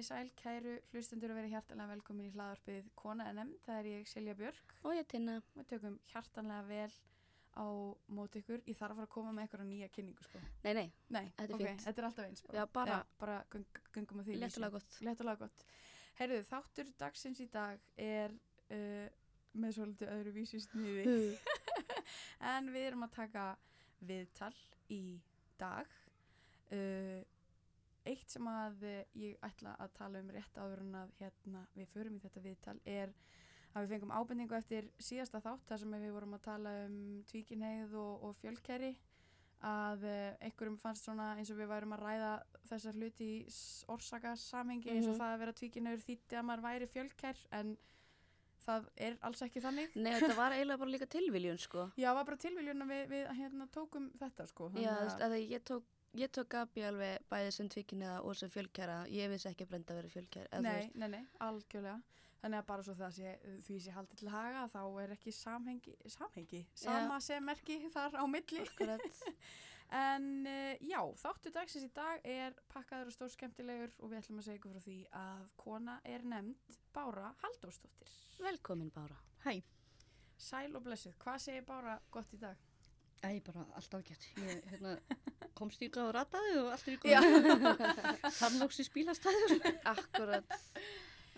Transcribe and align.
Komiði 0.00 0.16
sæl, 0.16 0.28
kæru 0.40 0.70
hlustendur 0.94 1.32
að 1.34 1.36
vera 1.36 1.48
hjartanlega 1.52 1.90
velkomin 1.90 2.24
í 2.24 2.30
hlaðarpið 2.32 2.86
Kona 2.96 3.24
NM, 3.34 3.50
það 3.66 3.78
er 3.82 3.86
ég 3.90 4.06
Silja 4.08 4.34
Björk 4.38 4.70
Og 4.88 4.94
ég 4.96 5.08
tinna. 5.12 5.34
og 5.42 5.58
við 5.58 5.66
tökum 5.74 5.96
hjartanlega 6.08 6.62
vel 6.70 6.94
á 7.60 7.66
móti 8.08 8.40
ykkur. 8.40 8.62
Ég 8.64 8.78
þarf 8.78 8.94
að 8.94 9.00
fara 9.02 9.08
að 9.08 9.12
koma 9.12 9.34
með 9.36 9.56
á 9.60 9.64
nýja 9.68 9.88
kynningu 9.92 10.24
sko. 10.24 10.40
Nei, 10.64 10.72
nei, 10.72 10.86
Nei, 11.12 11.26
Þetta 11.36 11.44
er 11.44 11.52
ok, 11.52 11.64
fínt. 11.66 11.84
þetta 11.84 12.00
er 12.00 12.06
alltaf 12.08 12.24
eins 12.30 12.42
bara. 12.46 12.56
Já, 12.56 12.66
bara- 12.72 13.06
bara 13.20 13.34
göng, 13.52 13.66
göngum 13.92 14.22
að 14.22 14.24
því. 14.30 14.36
léttulega 14.40 14.72
gott. 14.72 14.96
Léttulega 15.04 15.38
gott. 15.44 15.64
Heyrðu, 16.18 16.38
þáttur 16.48 16.92
dagsins 16.96 17.40
í 17.40 17.48
dag 17.52 17.80
er 17.98 18.32
uh, 18.70 19.08
með 19.52 19.74
svolítið 19.76 20.14
öðru 20.14 20.32
vísi 20.32 20.60
sniði. 20.64 21.36
en 22.54 22.72
við 22.72 22.86
erum 22.88 23.04
að 23.04 23.12
taka 23.18 23.44
viðtal 24.00 24.54
í 24.88 25.20
dag 25.58 25.84
uh, 26.72 27.20
eitt 28.06 28.30
sem 28.30 28.46
að 28.48 28.82
uh, 28.82 29.04
ég 29.14 29.36
ætla 29.42 29.76
að 29.78 29.92
tala 29.98 30.20
um 30.22 30.30
rétt 30.30 30.56
áður 30.58 30.80
en 30.86 30.94
að 30.94 31.12
hérna, 31.20 31.66
við 31.76 31.88
förum 31.92 32.16
í 32.16 32.20
þetta 32.24 32.40
viðtal 32.44 32.78
er 32.84 33.12
að 33.74 33.84
við 33.86 33.92
fengum 33.94 34.10
ábendingu 34.16 34.56
eftir 34.56 34.88
síðasta 34.98 35.40
þátt 35.44 35.68
þar 35.68 35.78
sem 35.78 35.92
við 36.02 36.10
vorum 36.16 36.34
að 36.34 36.42
tala 36.42 36.72
um 36.86 36.96
tvíkinheið 37.30 37.92
og, 37.94 38.24
og 38.26 38.36
fjölkæri 38.40 38.96
að 39.62 40.04
uh, 40.08 40.32
einhverjum 40.40 40.78
fannst 40.80 41.04
svona 41.04 41.34
eins 41.36 41.50
og 41.52 41.58
við 41.60 41.68
værum 41.68 41.92
að 41.92 42.00
ræða 42.06 42.30
þessar 42.70 42.96
hluti 42.96 43.26
í 43.28 43.44
s- 43.52 43.84
orsaka 43.92 44.32
samhengi 44.40 44.88
eins 44.90 45.06
og 45.06 45.12
Mhm. 45.14 45.20
það 45.20 45.34
að 45.34 45.38
vera 45.44 45.52
tvíkinheður 45.60 46.04
þýtti 46.08 46.38
að 46.40 46.46
maður 46.48 46.64
væri 46.64 46.88
fjölkær 46.94 47.42
en 47.60 47.76
það 48.64 48.88
er 48.96 49.14
alls 49.24 49.42
ekki 49.44 49.60
þannig 49.64 49.94
Nei, 49.96 50.12
þetta 50.20 50.34
var 50.36 50.52
eiginlega 50.52 50.78
bara 50.82 50.90
líka 50.90 51.06
tilviljun, 51.08 51.58
sko. 51.58 51.86
Já, 51.96 52.10
var 52.14 52.24
bara 52.28 52.36
tilviljun 52.36 52.82
að 52.84 52.90
við, 52.92 53.06
við 53.08 53.30
hérna, 53.38 53.66
tókum 53.72 54.10
þetta 54.20 54.46
sko. 54.50 54.68
Já, 54.76 54.90
veist, 55.00 55.20
að 55.24 55.36
ég 55.40 55.62
tók, 55.64 55.84
ég 56.18 56.30
tók 56.34 56.48
Gabi 56.52 56.84
alveg 56.86 57.26
bæði 57.30 57.52
sem 57.54 57.68
tvíkinniða 57.70 58.20
og 58.26 58.36
sem 58.38 58.50
fjölkjara. 58.52 59.02
Ég 59.12 59.30
vissi 59.32 59.50
ekki 59.50 59.66
að 59.66 59.72
brenda 59.74 59.94
að 59.94 60.00
vera 60.00 60.12
fjölkjara. 60.14 60.60
Nei, 60.64 60.90
nei, 60.94 61.08
nei, 61.16 61.22
algjörlega. 61.46 62.00
Þannig 62.40 62.62
að 62.62 62.68
bara 62.70 62.84
svo 62.86 62.94
það 62.96 63.16
sé, 63.18 63.32
því 63.66 63.78
sé 63.84 63.92
haldið 63.92 64.20
til 64.22 64.30
haga, 64.32 64.62
þá 64.72 64.80
er 65.02 65.10
ekki 65.12 65.32
samhengi, 65.36 65.96
samhengi, 66.08 66.60
sama 66.72 67.18
sem 67.20 67.44
merki 67.44 67.76
þar 67.92 68.16
á 68.16 68.24
milli. 68.30 68.64
Akkurat. 68.68 69.04
En 69.90 70.46
uh, 70.46 70.76
já, 70.86 71.00
þáttu 71.18 71.50
dagsins 71.50 71.88
í 71.88 71.90
dag 71.90 72.20
er 72.22 72.54
pakkaður 72.70 73.08
og 73.10 73.14
stór 73.16 73.32
skemmtilegur 73.32 73.90
og 73.98 74.12
við 74.12 74.20
ætlum 74.20 74.38
að 74.38 74.46
segja 74.46 74.60
ykkur 74.60 74.76
frá 74.76 74.84
því 74.84 74.98
að 75.18 75.40
kona 75.58 75.96
er 76.06 76.26
nefnd 76.30 76.78
Bára 76.94 77.32
Haldósdóttir. 77.42 78.12
Velkomin, 78.38 78.92
Bára. 78.94 79.18
Hæ, 79.42 79.56
Sæl 80.38 80.76
og 80.78 80.84
blessuð, 80.86 81.18
hvað 81.20 81.42
segir 81.42 81.66
Bára 81.66 81.98
gott 82.14 82.30
í 82.32 82.38
dag? 82.38 82.69
Æ, 83.24 83.30
bara 83.46 83.66
allt 83.78 83.94
ágætt. 83.94 84.26
Ég 84.40 84.64
hérna, 84.72 84.96
komst 85.58 85.82
ykkur 85.84 86.08
á 86.08 86.20
rataði 86.20 86.56
og 86.62 86.72
allt 86.74 86.88
er 86.88 86.98
Já. 87.10 87.20
ykkur. 87.26 88.32
Samlóks 88.38 88.80
í 88.82 88.86
spílastæður. 88.88 89.56
Akkurat. 89.92 90.58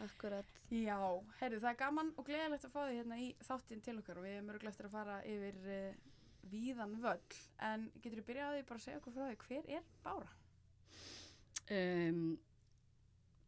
Akkurat. 0.03 0.63
Já, 0.73 0.99
heyrðu, 1.41 1.61
það 1.63 1.71
er 1.73 1.79
gaman 1.83 2.15
og 2.19 2.27
gleðilegt 2.27 2.65
að 2.67 2.75
fá 2.75 2.81
því 2.87 2.97
hérna 2.97 3.19
í 3.23 3.29
þáttinn 3.47 3.83
til 3.85 3.99
okkar 4.01 4.19
og 4.19 4.27
við 4.27 4.39
erum 4.39 4.53
örgulega 4.55 4.73
eftir 4.75 4.89
að 4.89 4.97
fara 4.97 5.19
yfir 5.29 5.59
uh, 5.69 6.15
víðan 6.53 6.95
völl. 7.03 7.37
En 7.71 7.85
getur 8.03 8.23
þú 8.23 8.27
byrjað 8.31 8.49
á 8.49 8.55
því 8.57 8.65
bara 8.71 8.81
að 8.81 8.87
segja 8.87 9.03
okkur 9.03 9.17
frá 9.17 9.27
því, 9.29 9.37
hver 9.47 9.71
er 9.79 9.91
Bára? 10.07 10.33
Um, 11.73 12.23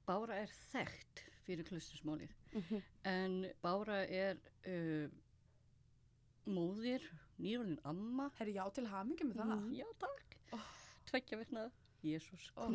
Bára 0.07 0.39
er 0.45 0.55
þekkt 0.71 1.25
fyrir 1.45 1.67
klustusmálið. 1.69 2.33
En 3.09 3.39
Bára 3.65 4.03
er 4.07 4.39
uh, 4.71 5.09
móðir, 6.47 7.05
nýröldin 7.43 7.81
amma. 7.85 8.31
Herru, 8.39 8.53
já, 8.57 8.65
til 8.75 8.87
hamingi 8.91 9.27
með 9.29 9.41
það. 9.43 9.65
Já, 9.79 9.87
takk. 9.99 10.37
Tveggja 11.11 11.39
vikna. 11.41 11.71
Jésús. 12.05 12.51
Ó, 12.57 12.69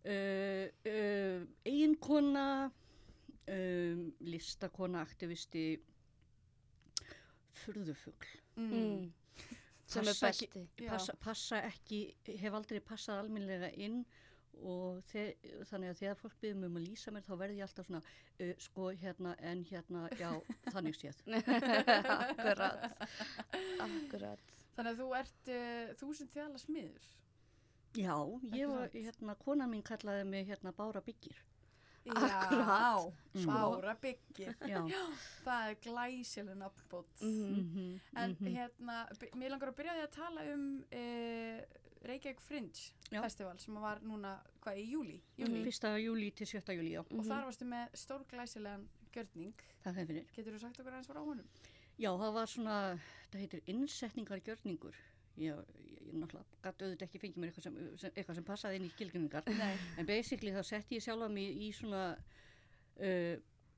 Uh, 0.00 0.64
uh, 0.88 1.42
eiginkona, 1.68 2.70
um, 3.52 3.98
listakona, 4.24 5.02
aktivisti, 5.04 5.64
furðufugl. 7.52 8.30
mm. 8.56 8.70
Mm. 8.70 9.10
Er 9.90 10.08
passa, 10.88 11.12
passa 11.20 11.58
ekki, 11.66 11.98
hef 12.38 12.54
aldrei 12.54 12.80
passað 12.80 13.24
alminlega 13.24 13.72
inn 13.76 14.04
og 14.60 15.00
þe 15.10 15.24
þannig 15.70 15.92
að 15.92 16.00
þegar 16.02 16.18
fólk 16.20 16.36
byrðum 16.42 16.66
um 16.68 16.78
að 16.80 16.86
lýsa 16.88 17.12
mér 17.14 17.24
þá 17.26 17.32
verði 17.42 17.58
ég 17.60 17.66
alltaf 17.66 17.88
svona 17.88 18.00
uh, 18.02 18.52
sko 18.66 18.88
hérna 19.02 19.34
en 19.50 19.62
hérna 19.70 20.02
já 20.20 20.30
þannig 20.70 20.98
séð 20.98 21.22
Akkurat. 22.20 22.98
Akkurat. 23.86 24.58
Þannig 24.76 24.90
að 24.92 25.00
þú 25.02 25.08
ert 25.20 25.52
uh, 25.54 25.94
þúsund 26.02 26.34
þjála 26.34 26.62
smiður. 26.62 27.08
já 27.98 28.16
ég 28.54 28.70
var 28.70 28.92
hérna 28.94 29.38
konan 29.40 29.72
mín 29.72 29.86
kallaði 29.86 30.26
mig 30.28 30.46
hérna 30.50 30.74
Bára 30.76 31.02
Byggir 31.02 31.38
Já, 32.04 33.12
Mm. 33.34 33.46
Bára 33.46 33.94
byggir. 34.00 34.54
já 34.66 34.82
Það 35.44 35.70
er 35.70 35.74
glæsileg 35.82 36.56
nafnbót. 36.56 37.06
Mhm. 37.20 37.60
mhm, 37.60 38.00
En 38.16 38.30
mhm. 38.40 38.46
hérna, 38.56 39.06
by- 39.20 39.30
mér 39.38 39.50
langar 39.50 39.68
að 39.68 39.76
byrja 39.76 39.92
á 39.92 39.96
því 39.96 40.02
að 40.06 40.10
tala 40.10 40.40
um 40.54 40.84
uh, 40.92 41.60
Reykjavík 42.02 42.40
Fringe 42.40 42.92
Já. 43.12 43.20
festival 43.22 43.58
sem 43.58 43.74
var 43.74 43.98
núna, 44.00 44.38
hvað, 44.62 44.76
í 44.78 44.90
júli? 44.90 45.20
júli. 45.38 45.60
Mhm. 45.60 45.64
fyrsta 45.64 45.96
júli 46.00 46.30
til 46.34 46.46
sjötta 46.46 46.72
júli 46.74 46.90
já 46.96 47.00
Og 47.00 47.24
þar 47.24 47.44
varstu 47.44 47.64
með 47.64 47.88
stór 47.94 48.24
glæsilegan 48.26 48.88
gjörning. 49.12 49.52
það 49.84 49.94
hefur 49.94 50.24
Getur 50.36 50.52
þú 50.54 50.60
sagt 50.60 50.80
okkur 50.80 50.92
aðeins 50.92 51.06
frá 51.08 51.18
honum? 51.20 51.46
já 51.98 52.10
það 52.18 52.32
var 52.32 52.46
svona 52.46 52.98
það 53.30 53.38
heitir 53.40 53.60
innsetningargjörningur 53.66 54.94
ég, 55.38 55.54
ég, 55.84 55.89
ég 56.10 56.18
náttúrulega 56.18 56.60
gæti 56.64 56.84
auðvitað 56.84 57.06
ekki 57.06 57.20
fengið 57.22 57.40
mér 57.40 57.50
eitthvað 57.50 57.66
sem, 57.66 57.78
sem, 58.02 58.14
eitthvað 58.14 58.38
sem 58.38 58.46
passaði 58.48 58.80
inn 58.80 58.86
í 58.86 58.92
skilgrinningar 58.94 59.50
Nei. 59.60 59.74
En 60.00 60.08
basically 60.08 60.54
þá 60.54 60.62
setti 60.66 60.98
ég 60.98 61.04
sjálfa 61.04 61.28
mig 61.32 61.60
í 61.64 61.70
svona, 61.76 62.04
uh, 63.00 63.34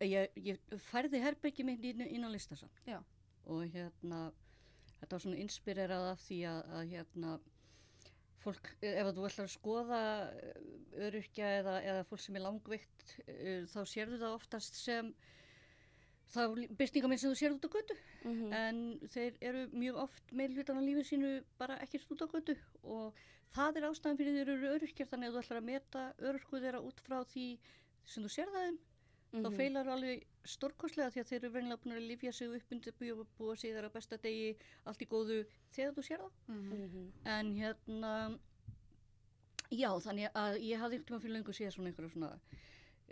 ég, 0.06 0.38
ég 0.48 0.76
færði 0.88 1.22
herbyggi 1.22 1.66
mitt 1.66 1.84
inn, 1.93 2.04
inn 2.06 2.26
á 2.26 2.31
listasann. 2.32 2.72
Já. 2.88 2.98
Og 3.50 3.65
hérna, 3.75 4.25
þetta 5.00 5.16
var 5.16 5.25
svona 5.25 5.43
inspirerað 5.43 6.09
af 6.12 6.22
því 6.26 6.38
að, 6.50 6.62
að 6.78 6.94
hérna, 6.94 7.34
fólk, 8.43 8.72
ef 8.82 9.12
þú 9.12 9.28
ætlar 9.28 9.47
að 9.47 9.53
skoða 9.56 10.00
uh, 10.31 10.72
öryrkja 11.09 11.53
eða, 11.60 11.76
eða 11.93 12.09
fólk 12.10 12.25
sem 12.25 12.38
er 12.38 12.47
langveikt, 12.47 13.06
uh, 13.26 13.62
þá 13.72 13.81
sérðu 13.87 14.22
það 14.22 14.38
oftast 14.41 14.81
sem, 14.81 15.12
þá 16.31 16.43
byrtingamenn 16.78 17.19
sem 17.19 17.31
þú 17.33 17.38
sérðu 17.41 17.59
út 17.59 17.66
á 17.69 17.75
götu 17.77 17.97
Mhm. 18.25 18.53
en 18.53 18.99
þeir 19.09 19.34
eru 19.41 19.66
mjög 19.72 19.97
oft 19.97 20.33
meil 20.33 20.55
hlutan 20.55 20.78
á 20.78 20.83
lífið 20.83 21.06
sínu 21.10 21.44
bara 21.59 21.78
ekkert 21.83 22.10
út 22.12 22.22
á 22.22 22.27
götu 22.33 22.56
og 22.84 23.15
það 23.55 23.77
er 23.77 23.88
ástæðan 23.91 24.16
fyrir 24.16 24.34
þeir 24.38 24.49
eru 24.55 24.69
öryrkjar 24.77 25.09
þannig 25.11 25.28
að 25.28 25.34
þú 25.34 25.43
ætlar 25.43 25.59
að 25.61 25.65
meta 25.72 26.15
öryrku 26.19 26.61
þeirra 26.62 26.81
út 26.81 27.00
frá 27.00 27.19
því 27.25 27.59
sem 28.05 28.25
þú 28.25 28.28
sér 28.31 28.49
það 28.55 28.65
þeim 28.69 28.78
þá 29.32 29.49
Mhm. 29.49 29.56
feilar 29.56 29.87
alveg 29.88 30.25
stórkostlega 30.44 31.11
því 31.12 31.21
að 31.21 31.28
þeir 31.28 31.38
eru 31.44 31.50
verðinlega 31.53 31.82
búin 31.82 31.97
að 31.97 32.06
lifja 32.09 32.32
sig 32.32 32.49
upp 32.49 32.72
undir 32.72 32.93
búið 33.00 33.19
og 33.21 33.27
búa 33.38 33.56
sig 33.56 33.72
þeirra 33.75 33.93
besta 33.93 34.16
degi 34.19 34.56
allt 34.87 34.99
í 35.03 35.06
góðu 35.09 35.47
þegar 35.72 35.93
þú 35.94 36.03
sér 36.03 36.19
það 36.21 36.32
Mhm. 36.49 37.12
en 37.25 37.55
hérna 37.56 38.38
já 39.72 39.88
þannig 40.00 40.32
að 40.34 40.61
ég 40.61 40.78
hafði 40.78 40.99
einhvern 40.99 41.21
veginn 41.21 41.22
fyrir 41.22 41.37
löngu 41.37 41.53
séð 41.56 41.72
svona 41.72 41.88
einhverja 41.93 42.12
svona 42.12 42.38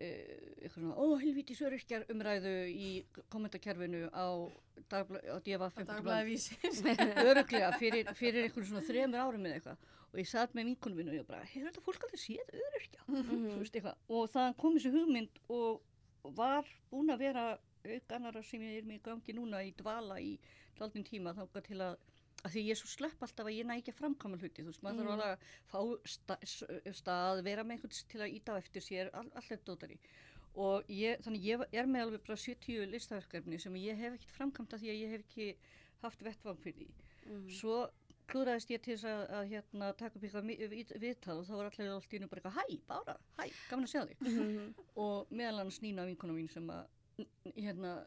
eitthvað 0.00 0.76
svona, 0.78 0.96
ó 0.96 1.04
helvíti 1.20 1.56
söryrkjar 1.58 2.06
umræðu 2.12 2.54
í 2.72 2.90
kommentarkerfinu 3.32 4.06
á, 4.16 4.26
á 5.28 5.36
vísis. 6.28 6.80
öruglega 7.28 7.72
fyrir, 7.80 8.12
fyrir 8.16 8.46
einhvern 8.46 8.68
svona 8.70 8.86
þremur 8.86 9.24
árum 9.26 9.48
eða 9.48 9.58
eitthvað 9.60 9.88
og 10.10 10.18
ég 10.18 10.26
satt 10.26 10.54
með 10.56 10.70
vinkunum 10.72 10.98
minn 10.98 11.12
og 11.12 11.18
ég 11.20 11.26
bara, 11.28 11.46
hefur 11.46 11.68
þetta 11.68 11.84
fólk 11.86 12.06
aldrei 12.06 12.20
séð. 12.20 12.54
Þú 13.06 13.58
veist, 13.60 13.76
eitthvað. 13.78 14.00
og 14.16 14.30
það 14.32 14.56
kom 14.58 14.78
þessi 14.78 14.94
hugmynd 14.96 15.42
og 15.54 16.32
var 16.36 16.70
búin 16.90 17.14
að 17.14 17.26
vera 17.26 17.44
auk 17.84 18.16
annara 18.16 18.42
sem 18.44 18.64
ég 18.66 18.80
er 18.80 18.88
með 18.88 19.04
gangi 19.06 19.36
núna 19.36 19.62
í 19.64 19.70
dvala 19.78 20.18
í 20.20 20.34
daldin 20.78 21.06
tíma 21.06 21.32
þangað 21.36 21.68
til 21.68 21.78
að 21.84 21.94
að 22.44 22.52
því 22.54 22.62
ég 22.66 22.70
er 22.74 22.80
svo 22.80 22.88
slepp 22.88 23.22
alltaf 23.22 23.46
að 23.46 23.56
ég 23.58 23.66
næ 23.68 23.74
ekki 23.80 23.92
að 23.92 23.98
framkama 24.00 24.38
hluti 24.40 24.62
þú 24.62 24.70
veist, 24.72 24.82
maður 24.82 25.06
þarf 25.06 25.12
alveg 25.14 25.30
að 25.30 25.38
fá 25.72 25.80
sta, 26.14 26.36
s- 26.42 26.98
stað, 27.00 27.42
vera 27.44 27.64
með 27.64 27.76
einhvern 27.78 28.08
til 28.14 28.20
að 28.24 28.34
íta 28.38 28.52
á 28.56 28.60
eftir 28.62 28.82
sér, 28.82 29.10
all, 29.14 29.30
allir 29.34 29.60
dótari 29.66 29.98
og 30.56 30.84
ég, 30.90 31.20
þannig 31.22 31.44
ég 31.46 31.64
er 31.72 31.86
með 31.86 32.02
alveg 32.06 32.24
bara 32.26 32.36
70 32.36 32.86
listaverkefni 32.90 33.58
sem 33.62 33.76
ég 33.76 33.96
hef 33.96 34.16
ekkert 34.18 34.36
framkvæmt 34.38 34.72
að 34.74 34.80
því 34.84 34.90
að 34.94 35.00
ég 35.04 35.10
hef 35.14 35.24
ekki 35.28 35.56
haft 36.02 36.22
vettvang 36.26 36.58
fyrir 36.64 36.86
því 36.86 37.08
Mhm. 37.30 37.50
svo 37.52 37.74
klúraðist 38.30 38.70
ég 38.70 38.80
til 38.82 38.94
þess 38.96 39.04
að, 39.04 39.20
að 39.36 39.48
hérna, 39.50 39.88
taka 39.98 40.16
upp 40.16 40.22
eitthvað 40.24 41.00
viðtal 41.02 41.38
og 41.38 41.44
þá 41.46 41.52
var 41.58 41.66
allir 41.68 41.90
allt 41.92 42.12
í 42.12 42.16
hennu 42.18 42.28
bara 42.30 42.40
eitthvað, 42.40 42.56
hæ, 42.56 42.78
Bára, 42.88 43.16
hæ, 43.38 43.44
gaman 43.68 43.84
að 43.84 43.92
sjá 43.92 44.02
þig 44.08 44.20
Mhm. 44.20 44.74
og 44.96 45.26
meðal 45.30 45.60
annars 45.60 45.80
Nína 45.82 46.06
vinkona 46.06 46.32
mín 46.32 46.48
sem 46.50 46.66
að 46.70 46.86
hérna 47.56 48.06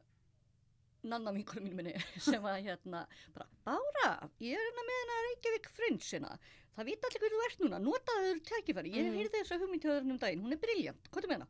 nanna 1.04 1.32
vinkona 1.36 1.64
mín 1.66 1.76
minni 1.80 1.94
sem 2.28 2.44
að 2.48 2.62
hérna 2.68 3.06
bara, 3.36 3.48
Bára, 3.68 4.12
ég 4.44 4.56
er 4.58 4.64
hérna 4.68 4.86
með 4.90 5.00
hérna 5.00 5.18
Reykjavík 5.28 5.70
Frinsina, 5.78 6.32
það 6.78 6.90
vita 6.92 7.10
allir 7.10 7.24
hverju 7.26 7.40
þú 7.40 7.46
ert 7.50 7.64
núna 7.66 7.82
notaðu 7.84 8.32
þau 8.34 8.44
tækifæri, 8.52 8.94
ég 8.96 9.06
Mhm. 9.10 9.18
heyrði 9.20 9.36
þessa 9.42 9.60
hugmynd 9.62 9.84
hjá 9.84 9.92
þér 9.98 10.10
um 10.16 10.18
daginn, 10.24 10.44
hún 10.48 10.54
er 10.58 10.62
briljant, 10.64 11.12
er 11.18 11.28
með 11.28 11.38
hana? 11.40 11.48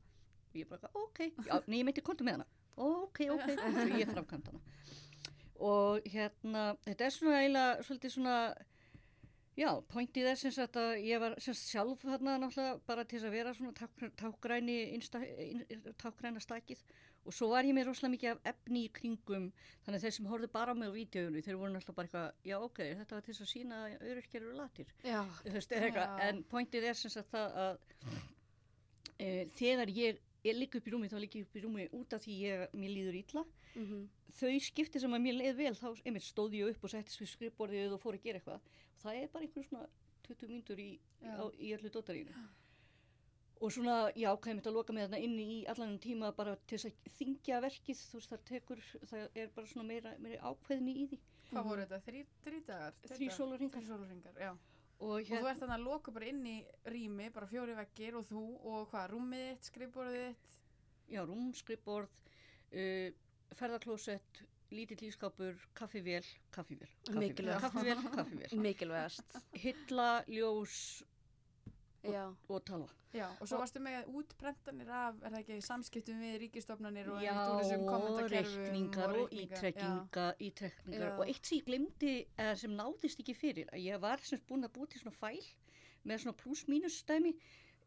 og 0.53 0.59
ég 0.61 0.67
bara, 0.69 0.89
ok, 0.93 1.19
já, 1.47 1.61
nei, 1.67 1.79
ég 1.79 1.85
meinti 1.87 2.01
kontu 2.05 2.23
með 2.27 2.37
hana. 2.37 2.45
Ok, 2.77 3.19
ok, 3.33 3.47
svo 3.87 3.97
ég 4.01 4.11
framkvæmt 4.13 4.47
hana. 4.51 4.61
Og 5.63 6.01
hérna, 6.13 6.63
þetta 6.85 7.05
er 7.07 7.13
svona 7.15 7.39
eiginlega 7.41 7.83
svolítið 7.87 8.11
svona 8.17 8.37
Já, 9.53 9.69
pointið 9.85 10.25
er 10.31 10.35
sem 10.41 10.49
sagt 10.51 10.73
að 10.81 10.95
ég 11.05 11.19
var 11.21 11.35
sem 11.37 11.53
sjálf 11.53 12.01
þarna 12.01 12.39
náttúrulega 12.41 12.79
bara 12.89 13.03
til 13.05 13.19
þess 13.19 13.27
að 13.27 13.35
vera 13.35 13.51
svona 13.53 13.73
ták- 13.77 14.15
tákgræni, 14.17 14.77
tákgræna 16.01 16.41
stakið 16.41 16.81
og 17.23 17.35
svo 17.35 17.47
var 17.51 17.63
ég 17.67 17.75
með 17.75 17.87
rosalega 17.87 18.13
mikið 18.13 18.31
af 18.33 18.47
efni 18.53 18.81
í 18.87 18.91
kringum 18.97 19.45
þannig 19.85 19.97
að 19.99 20.03
þeir 20.05 20.15
sem 20.17 20.27
horfðu 20.31 20.49
bara 20.51 20.73
á 20.73 20.75
mig 20.75 20.91
á 20.91 20.97
vídeoinu 20.97 21.43
þeir 21.45 21.57
voru 21.59 21.71
náttúrulega 21.73 21.97
bara 21.99 22.07
eitthvað, 22.09 22.29
já 22.49 22.55
ok, 22.59 22.79
þetta 22.99 23.15
var 23.17 23.25
til 23.27 23.35
að 23.35 23.49
sína 23.53 23.79
að 23.85 24.05
öryrkjar 24.11 24.41
eru 24.43 24.55
latir. 24.57 24.93
Er 25.79 25.87
Já. 26.11 26.27
en 26.27 26.43
pointið 26.51 26.87
er 26.89 26.99
sem 26.99 27.13
sagt 27.13 27.31
það 27.31 27.57
að 27.63 27.77
e, 29.19 29.29
þegar 29.59 29.93
ég, 29.95 30.19
ég 30.43 30.57
ligg 30.57 30.75
upp 30.79 30.87
í 30.89 30.93
rúmi 30.95 31.11
þá 31.11 31.17
ligg 31.23 31.37
ég 31.39 31.47
upp 31.47 31.55
í 31.59 31.63
rúmi 31.63 31.87
út 31.95 32.15
af 32.17 32.23
því 32.25 32.39
ég, 32.43 32.65
mér 32.75 32.93
líður 32.97 33.19
illa. 33.21 33.45
Mhm, 33.73 34.03
þau 34.37 34.55
skipti 34.61 34.99
sem 35.01 35.15
að 35.15 35.23
mér 35.23 35.39
leið 35.39 35.55
vel 35.61 35.75
þá 35.79 35.87
einmitt 36.03 36.27
stóð 36.27 36.57
ég 36.59 36.73
upp 36.73 36.83
og 36.83 36.91
settist 36.93 37.21
við 37.21 37.31
skrifborðið 37.31 37.95
og 37.95 38.01
fór 38.03 38.17
að 38.19 38.27
gera 38.27 38.41
eitthvað. 38.41 38.67
Og 38.97 39.05
það 39.05 39.21
er 39.21 39.31
bara 39.33 39.47
einhver 39.47 39.65
svona 39.69 39.87
20 40.27 40.51
mínútur 40.51 40.79
í, 40.79 40.91
í 41.59 41.73
öllu 41.75 41.89
dótarínu 41.91 42.35
og 43.63 43.71
svona, 43.71 43.97
já, 44.19 44.27
hvað 44.35 44.51
ég 44.51 44.57
mitt 44.59 44.67
að 44.67 44.75
loka 44.75 44.93
með 44.95 45.05
þarna 45.07 45.19
inni 45.23 45.43
í 45.53 45.59
allan 45.71 45.93
tíma 46.03 46.33
bara 46.35 46.55
til 46.67 46.75
þess 46.77 46.89
að 46.89 47.13
þingja 47.19 47.59
verkið, 47.63 48.01
þú 48.09 48.19
veist, 48.19 48.33
það 48.33 48.41
tekur 48.49 48.81
það 49.11 49.37
er 49.43 49.53
bara 49.55 49.69
svona 49.71 49.87
meira, 49.87 50.13
meira 50.23 50.51
ákveðni 50.51 50.95
í 51.03 51.05
því 51.13 51.19
Hvað 51.53 51.67
voru 51.69 51.83
þetta? 51.83 51.99
Þrý, 52.07 52.21
þrý 52.43 52.59
dagar? 52.67 52.95
Dagar? 53.03 53.33
sólarhringar. 53.37 53.83
Þrír 53.83 53.89
sólarhringar, 53.91 54.39
já. 54.41 54.51
og 54.97 55.11
Og 55.13 55.19
þú 55.27 55.33
hérna, 55.35 55.51
ert 55.51 55.61
þannig 55.61 55.75
að 55.75 55.85
loka 55.85 56.13
bara 56.15 56.29
inn 56.31 56.45
í 56.49 56.55
rými, 56.89 57.27
bara 57.35 57.49
fjóri 57.51 57.75
veggir 57.77 58.17
og 58.17 58.25
þú 58.29 58.43
og 58.71 58.87
hvað, 58.93 59.05
rúmið 59.13 59.45
þitt, 59.51 59.69
skrifborðið 59.69 60.25
þitt? 60.25 60.57
já, 61.13 61.21
rúm, 61.29 61.51
skrifborð 61.53 62.09
uh, 62.73 63.11
ferðarklósett 63.59 64.43
lítill 64.73 65.05
ískápur, 65.05 65.59
kaffivél 65.77 66.25
kaffivél, 66.55 66.89
kaffivél, 67.05 67.59
kaffivél, 67.61 68.01
kaffivél 68.17 68.57
mikilvægast. 68.63 69.37
hylla, 69.61 70.23
ljós 70.27 71.03
Já, 72.03 72.25
og 72.49 72.65
talva 72.65 73.02
Já, 73.13 73.27
og 73.39 73.47
svo 73.47 73.57
Og- 73.57 73.61
varstu 73.61 73.79
með 73.79 74.07
útbrentanir 74.09 74.89
af, 74.89 75.15
er 75.21 75.29
það 75.29 75.39
ekki, 75.43 75.57
samskiptum 75.61 76.19
við 76.23 76.37
ríkistofnanir 76.41 77.09
og 77.13 77.19
kommentakerfum 77.85 78.63
reikningar 78.63 79.09
og 79.09 79.27
reikningar, 79.29 79.57
ítrekkinga, 79.59 80.23
ítrekningar. 80.47 81.19
Og 81.19 81.27
eitt 81.27 81.45
sem 81.45 81.59
ég 81.59 81.65
glemdi 81.67 82.13
eða 82.37 82.55
sem 82.57 82.71
náðist 82.71 83.19
ekki 83.21 83.35
fyrir 83.37 83.67
að 83.69 83.83
ég 83.85 83.99
var 84.01 84.17
sem 84.17 84.37
sagt 84.39 84.47
búin 84.49 84.65
að 84.65 84.73
búið 84.79 84.89
til 84.95 85.01
svona 85.03 85.19
fæl 85.19 85.43
með 86.09 86.23
svona 86.23 86.37
pluss-mínus 86.41 86.97
stæmi 87.03 87.35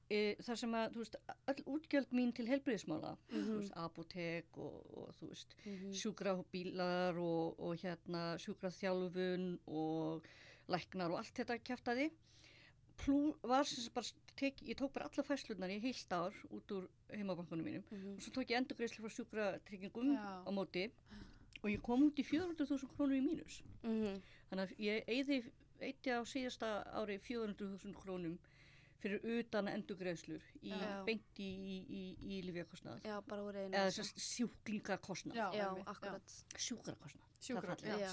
e, 0.08 0.36
þar 0.46 0.56
sem 0.62 0.70
að, 0.78 0.92
þú 0.94 1.02
veist, 1.02 1.16
öll 1.50 1.62
útgjöld 1.74 2.12
mín 2.14 2.32
til 2.32 2.46
helbriðismála, 2.46 3.16
þú 3.26 3.40
Mhm. 3.42 3.56
veist, 3.58 3.72
apotek 3.76 4.56
og, 4.56 4.86
og 4.96 5.08
þú 5.18 5.28
veist, 5.32 5.56
mhm, 5.66 5.90
sjúkrabílar 5.92 7.18
og, 7.18 7.58
og 7.58 7.74
hérna 7.82 8.38
sjúkraþjálfun 8.38 9.58
og 9.66 10.22
læknar 10.68 11.10
og 11.10 11.18
allt 11.18 11.34
þetta 11.34 11.58
kjæftaði 11.58 12.10
Plú 12.96 13.34
var 13.42 13.64
sem 13.68 13.82
sagt 13.84 13.94
bara 13.94 14.06
tek, 14.36 14.60
ég 14.68 14.76
tók 14.78 14.92
bara 14.92 15.08
alla 15.10 15.22
fæslunar 15.24 15.70
í 15.72 15.78
heilt 15.82 16.12
ár 16.12 16.34
út 16.52 16.72
úr 16.76 16.88
heimabankunum 17.12 17.64
mínum 17.64 17.84
mhm. 17.90 18.16
og 18.16 18.22
svo 18.24 18.32
tók 18.36 18.50
ég 18.50 18.58
endurgreislu 18.60 19.04
frá 19.04 19.12
sjúkratryggingum 19.16 20.14
Já. 20.14 20.42
á 20.44 20.50
móti 20.52 20.90
og 21.62 21.70
ég 21.72 21.80
kom 21.82 22.02
út 22.08 22.18
í 22.20 22.24
400.000 22.24 22.90
krónur 22.96 23.16
í 23.16 23.24
mínus 23.24 23.62
Mhm. 23.82 24.20
þannig 24.50 24.62
að 24.66 24.76
ég 24.78 25.04
eyði 25.08 25.38
eitti 25.80 26.10
á 26.12 26.20
síðasta 26.24 26.68
ári 26.96 27.18
400.000 27.20 27.94
krónum 27.94 28.38
fyrir 29.00 29.20
utan 29.38 29.68
endurgreislur 29.68 30.42
í 30.62 30.72
Já. 30.72 31.04
beint 31.04 31.38
í, 31.38 31.48
í, 31.48 31.76
í, 32.00 32.02
í 32.32 32.42
lífjakostnað 32.48 33.04
Já, 33.04 33.20
bara 33.28 33.42
úr 33.44 33.56
einu. 33.60 33.74
eða 33.76 33.90
þess 33.92 34.00
að 34.04 34.22
sjúklingakostnað 34.26 35.36
Já, 35.36 35.46
Já, 35.52 35.66
einmitt, 35.68 35.88
akkurat. 35.92 36.36
sjúkrakostnað 36.56 37.26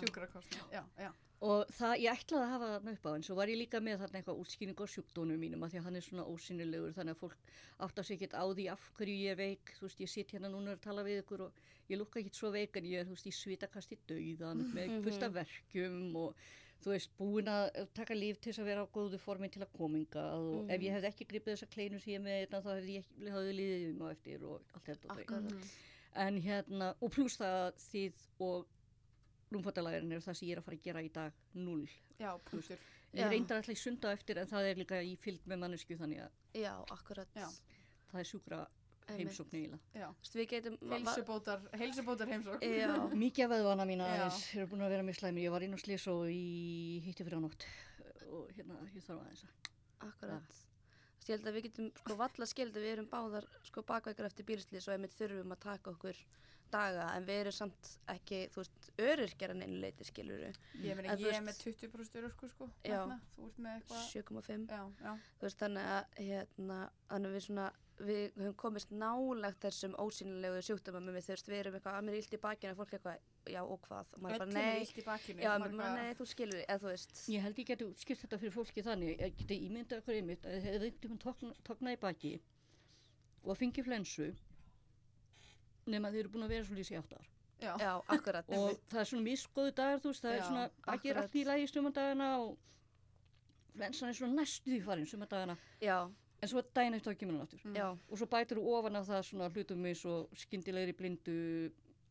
sjúkrakostnað, 0.03 0.71
já, 0.71 0.83
já. 1.00 1.12
Og 1.44 1.72
það, 1.75 1.94
ég 2.00 2.22
ætlaði 2.22 2.45
að 2.45 2.51
hafa 2.54 2.68
þarna 2.72 2.94
upp 2.95 3.06
á 3.07 3.12
en 3.12 3.25
svo 3.28 3.36
var 3.36 3.51
ég 3.51 3.60
líka 3.60 3.81
með 3.84 4.00
þarna 4.04 4.19
eitthvað 4.19 4.42
útskýring 4.44 4.80
á 4.80 4.86
sjúkdónum 4.94 5.42
mínum 5.44 5.66
að 5.66 5.74
því 5.74 5.80
að 5.81 5.88
hann 5.88 6.00
er 6.00 6.06
svona 6.06 6.25
ósynilegur 6.31 6.95
þannig 6.95 7.18
að 7.18 7.24
fólk 7.24 7.54
átta 7.84 8.06
sig 8.07 8.18
ekkert 8.18 8.36
á 8.40 8.45
því 8.48 8.68
af 8.72 8.88
hverju 8.98 9.16
ég 9.19 9.34
er 9.34 9.40
veik. 9.42 9.74
Þú 9.78 9.88
veist, 9.88 10.04
ég 10.04 10.12
sitt 10.13 10.34
hérna 10.36 10.51
núna 10.54 10.78
að 10.78 10.84
tala 10.86 11.04
við 11.04 11.24
ykkur 11.24 11.45
og 11.48 11.63
ég 11.92 12.00
lukka 12.00 12.22
ekkert 12.22 12.40
svo 12.40 12.51
veik 12.54 12.80
en 12.80 12.88
ég 12.88 13.01
er, 13.04 13.07
þú 13.10 13.18
veist, 13.18 13.28
ég 13.28 13.38
svitakast 13.38 13.95
í 13.95 14.00
dauðan 14.07 14.68
með 14.78 14.94
fullt 15.07 15.25
af 15.28 15.34
verkjum 15.42 15.98
og 16.22 16.45
þú 16.84 16.94
veist, 16.94 17.16
búin 17.19 17.51
að 17.51 17.68
taka 17.96 18.16
líf 18.16 18.39
til 18.39 18.51
þess 18.51 18.63
að 18.63 18.69
vera 18.72 18.86
á 18.88 18.94
góðu 18.96 19.19
formi 19.19 19.50
til 19.51 19.63
að 19.66 19.74
kominga. 19.75 20.24
Og 20.39 20.72
ef 20.72 20.84
ég 20.84 20.96
hefði 20.96 21.12
ekki 21.12 21.28
gripið 21.31 21.56
þessa 21.57 21.72
kleinu 21.75 22.00
sem 22.04 22.16
ég 22.16 22.24
með 22.24 22.39
hérna, 22.39 22.63
þá 22.63 22.72
hefði 22.78 23.00
ég 23.00 23.60
liðið 23.60 23.89
um 23.92 24.04
á 24.04 24.07
eftir 24.12 24.48
og 24.48 24.78
allt 24.78 24.89
þetta. 24.92 25.18
Og 26.24 26.39
hérna, 26.46 26.94
og 27.01 27.13
pluss 27.16 27.39
það 27.42 27.60
að 27.63 27.84
þið 27.88 28.25
og 28.48 28.72
rúmfattalærin 29.55 30.11
er 30.17 30.21
það 30.25 30.38
sem 30.39 30.47
ég 30.50 30.55
er 30.57 30.61
að 30.61 30.67
fara 30.67 30.77
að 30.79 30.85
gera 30.89 31.03
í 31.05 31.09
dag 31.15 31.41
null 31.53 31.88
Já, 32.19 32.31
punktur. 32.50 32.79
Ég 33.13 33.29
reyndar 33.29 33.59
alltaf 33.61 33.73
í 33.75 33.77
sunda 33.77 34.11
eftir 34.15 34.39
en 34.41 34.47
það 34.50 34.67
er 34.71 34.79
líka 34.81 35.01
í 35.05 35.13
fylgd 35.21 35.45
með 35.51 35.59
mannesku 35.65 35.97
þannig 36.00 36.23
að 36.25 36.63
Já, 36.63 36.73
akkurat. 36.95 37.29
Já. 37.38 37.47
það 38.11 38.19
er 38.23 38.29
sjúkra 38.31 38.61
heimsókn 39.03 39.55
eiginlega. 39.57 39.79
Já, 40.00 40.07
Þú 40.07 40.21
veist, 40.23 40.35
við 40.39 40.45
getum... 40.53 40.75
va- 40.81 40.88
va- 40.89 40.97
heilsubótar, 40.97 41.63
heilsubótar 41.81 42.29
heimsók. 42.31 42.61
Já, 42.63 42.91
Mikið 43.23 43.45
af 43.45 43.51
veðvana 43.53 43.85
mína 43.89 44.05
aðeins 44.13 44.38
eru 44.55 44.67
búin 44.71 44.85
að 44.85 44.94
vera 44.95 45.03
mjög 45.09 45.17
slæmir. 45.19 45.44
Ég 45.44 45.51
var 45.57 45.65
inn 45.67 45.75
á 45.75 45.79
slis 45.83 46.05
og 46.13 46.21
í 46.31 47.01
hitti 47.03 47.25
fyrir 47.27 47.41
á 47.41 47.44
nótt 47.44 47.65
og 48.33 48.47
hérna 48.55 48.77
ég 48.95 49.03
þarf 49.03 49.19
aðeins 49.25 49.44
að. 49.44 49.73
akkurat. 50.07 50.55
Veist, 51.17 51.27
ég 51.29 51.35
held 51.35 51.50
að 51.51 51.57
við 51.59 51.65
getum 51.67 51.91
sko 52.00 52.15
valla 52.23 52.47
skild 52.50 52.79
að 52.79 52.85
við 52.88 52.94
erum 52.95 53.09
báðar 53.11 53.45
sko 53.67 53.83
bakveikar 53.91 54.29
eftir 54.31 54.47
bílslýs 54.47 54.88
og 54.88 54.95
einmitt 54.95 55.13
þurfum 55.19 55.53
að 55.57 55.61
taka 55.67 55.91
okkur 55.94 56.23
daga 56.74 57.06
en 57.18 57.28
við 57.28 57.40
erum 57.44 57.56
samt 57.56 57.92
ekki, 58.14 58.40
þú 58.54 58.62
veist, 58.64 58.90
öryrkjar 59.04 59.54
en 59.54 59.62
einu 59.68 59.80
leiti 59.84 60.08
skiluru. 60.10 60.50
Ég 60.81 60.98
meina, 61.00 61.16
ég 61.18 61.38
er 61.38 61.46
með 61.46 61.54
veist- 61.54 61.64
20% 61.68 62.20
örorku, 62.22 62.50
sko. 62.52 62.70
Já. 62.84 62.98
þarna. 62.98 63.20
Þú 63.38 63.48
ert 63.52 63.62
með 63.68 63.78
eitthvað. 63.78 64.04
7,5. 64.10 64.68
Já, 64.74 64.84
já. 65.06 65.16
Þú 65.40 65.48
veist, 65.48 65.64
þannig 65.64 65.94
að 65.94 66.20
hérna, 66.28 66.81
þannig 67.14 67.31
að 67.34 67.38
við 67.38 67.46
svona, 67.48 67.68
við 68.04 68.24
höfum 68.42 68.56
komist 68.58 68.90
nálagt 68.92 69.60
þessum 69.62 69.94
ósýnilegu 70.02 70.62
sjúkdóma 70.66 71.00
með 71.06 71.14
við, 71.20 71.25
þú 71.28 71.34
veist, 71.36 71.50
við 71.54 71.60
erum 71.62 71.75
eitthvað 71.78 71.98
að 72.00 72.06
mér 72.08 72.14
er 72.16 72.22
illt 72.24 72.34
í 72.34 72.40
bakinu 72.42 72.75
fólk 72.80 72.94
eitthvað, 72.98 73.20
já 73.54 73.62
og 73.64 73.81
hvað, 73.86 74.06
og 74.18 74.24
maður 74.24 74.34
er 74.34 74.40
bara 74.40 74.50
Öllum 74.50 74.58
er 74.58 74.66
nei, 74.74 74.81
illt 74.81 74.98
í 74.98 75.06
bakinu. 75.06 75.44
já, 75.46 75.52
maður 75.62 75.78
bara 75.78 75.94
nei, 76.00 76.14
þú 76.18 76.25
skilur, 76.34 76.64
eða 76.66 76.80
þú 76.81 76.90
veist, 76.90 77.14
Ég 77.30 77.42
held 77.46 77.62
ég 77.62 77.68
geti 77.70 77.86
útskilt 77.86 78.24
þetta 78.24 78.40
fyrir 78.42 78.56
fólki 78.58 78.84
þannig. 78.84 79.14
Ég 79.22 79.38
geti 79.38 79.60
ímyndað 79.70 80.02
okkur 80.02 80.18
einmitt 80.18 80.44
að 80.50 80.58
þið 80.58 80.66
hefði 80.72 80.90
einhvern 80.90 81.22
tímann 81.22 81.54
tóknað 81.70 81.94
í 81.94 82.02
baki 82.02 82.34
og 83.46 83.58
fengið 83.62 83.86
flensu 83.86 84.28
nema 85.88 86.12
þið 86.12 86.19
eru 86.24 86.29
búin 86.29 86.43
að 86.48 86.50
vera 86.55 86.65
svo 86.67 86.75
lýsi 86.75 86.96
átt 87.00 87.13
ár. 87.17 87.27
Já, 87.63 87.74
já, 87.79 87.91
akkurat, 88.12 88.50
og 88.50 88.79
það 88.91 89.00
er 89.00 89.05
svona 89.08 89.24
misgóðu 89.24 89.72
dagar 89.77 90.00
þú 90.03 90.10
veist, 90.12 90.24
það 90.25 90.34
Já, 90.34 90.38
er 90.38 90.48
svona 90.48 90.63
að 90.65 90.74
gera 90.84 90.96
akkurat. 90.96 91.24
allt 91.24 91.36
í 91.36 91.43
lagi 91.48 91.67
sumandagana 91.72 92.27
og 92.41 92.58
flensan 93.77 94.10
er 94.10 94.17
svona 94.17 94.41
næstu 94.41 94.72
því 94.74 94.81
farin 94.86 95.05
sumandagana 95.10 95.55
já, 95.81 95.98
en 96.43 96.50
svo 96.51 96.62
daginn 96.75 96.98
eftir 96.98 97.13
þá 97.13 97.19
kemur 97.22 97.34
hann 97.38 97.46
aftur 97.48 97.60
Mm. 97.63 97.75
já, 97.77 97.88
og 98.10 98.17
svo 98.19 98.27
bætir 98.27 98.58
þú 98.60 98.74
ofan 98.77 98.96
af 99.00 99.08
það 99.08 99.24
svona 99.29 99.50
hlutum 99.53 99.86
eins 99.86 100.03
og 100.05 100.29
skyndilegri 100.36 100.93
blindu 100.98 101.38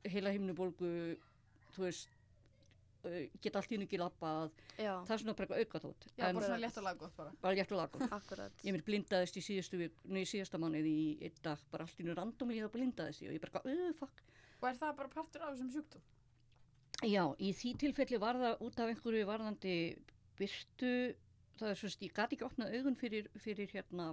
heila 0.08 0.32
himnubólgu 0.32 0.92
þú 1.76 1.84
veist 1.84 2.08
geta 3.02 3.58
allt 3.58 3.72
í 3.72 3.76
henni 3.76 3.86
ekki 3.88 3.98
labbað. 4.00 4.52
Já, 4.76 4.92
það 5.06 5.14
er 5.14 5.22
svona 5.22 5.34
bara 5.38 5.46
eitthvað 5.46 5.62
aukatótt 5.64 6.06
já, 6.12 6.24
en 6.28 6.36
bara 6.38 6.48
svona 6.48 6.60
létt 6.62 6.78
og 6.78 6.86
laggótt 6.86 7.16
bara. 7.16 7.32
bara 7.42 7.58
létt 7.58 7.74
og 7.74 8.04
akkurat, 8.18 8.62
ég 8.62 8.76
mér 8.76 8.84
blindaðist 8.86 9.38
í 9.38 9.42
síðustu 9.42 9.80
vik, 9.80 9.96
nei, 10.04 10.22
síðasta 10.28 10.60
mánuð 10.62 10.88
í 10.90 11.00
einn 11.26 11.40
dag, 11.42 11.64
bara 11.72 11.86
allt 11.86 11.98
í 11.98 12.04
henni 12.04 12.16
randomlega 12.18 12.70
blindaðist 12.72 13.26
og 13.26 13.34
ég 13.34 13.42
bara, 13.42 13.62
uh, 13.66 13.92
fuck. 13.98 14.22
Og 14.60 14.68
er 14.70 14.78
það 14.78 14.96
bara 15.00 15.14
partur 15.16 15.42
af 15.42 15.56
þessum 15.56 15.72
sjúkdóm? 15.74 16.04
Já, 17.02 17.24
í 17.42 17.50
því 17.58 17.74
tilfelli 17.82 18.22
var 18.22 18.38
það 18.38 18.60
út 18.62 18.78
af 18.78 18.92
einhverju 18.92 19.26
varðandi 19.26 19.76
byrtu, 20.38 20.92
það 21.58 21.72
er 21.72 21.80
svona, 21.80 22.06
ég 22.06 22.14
gati 22.14 22.38
ekki 22.38 22.46
opnað 22.46 22.76
augun 22.78 22.98
fyrir, 23.00 23.30
fyrir 23.42 23.74
hérna, 23.74 24.12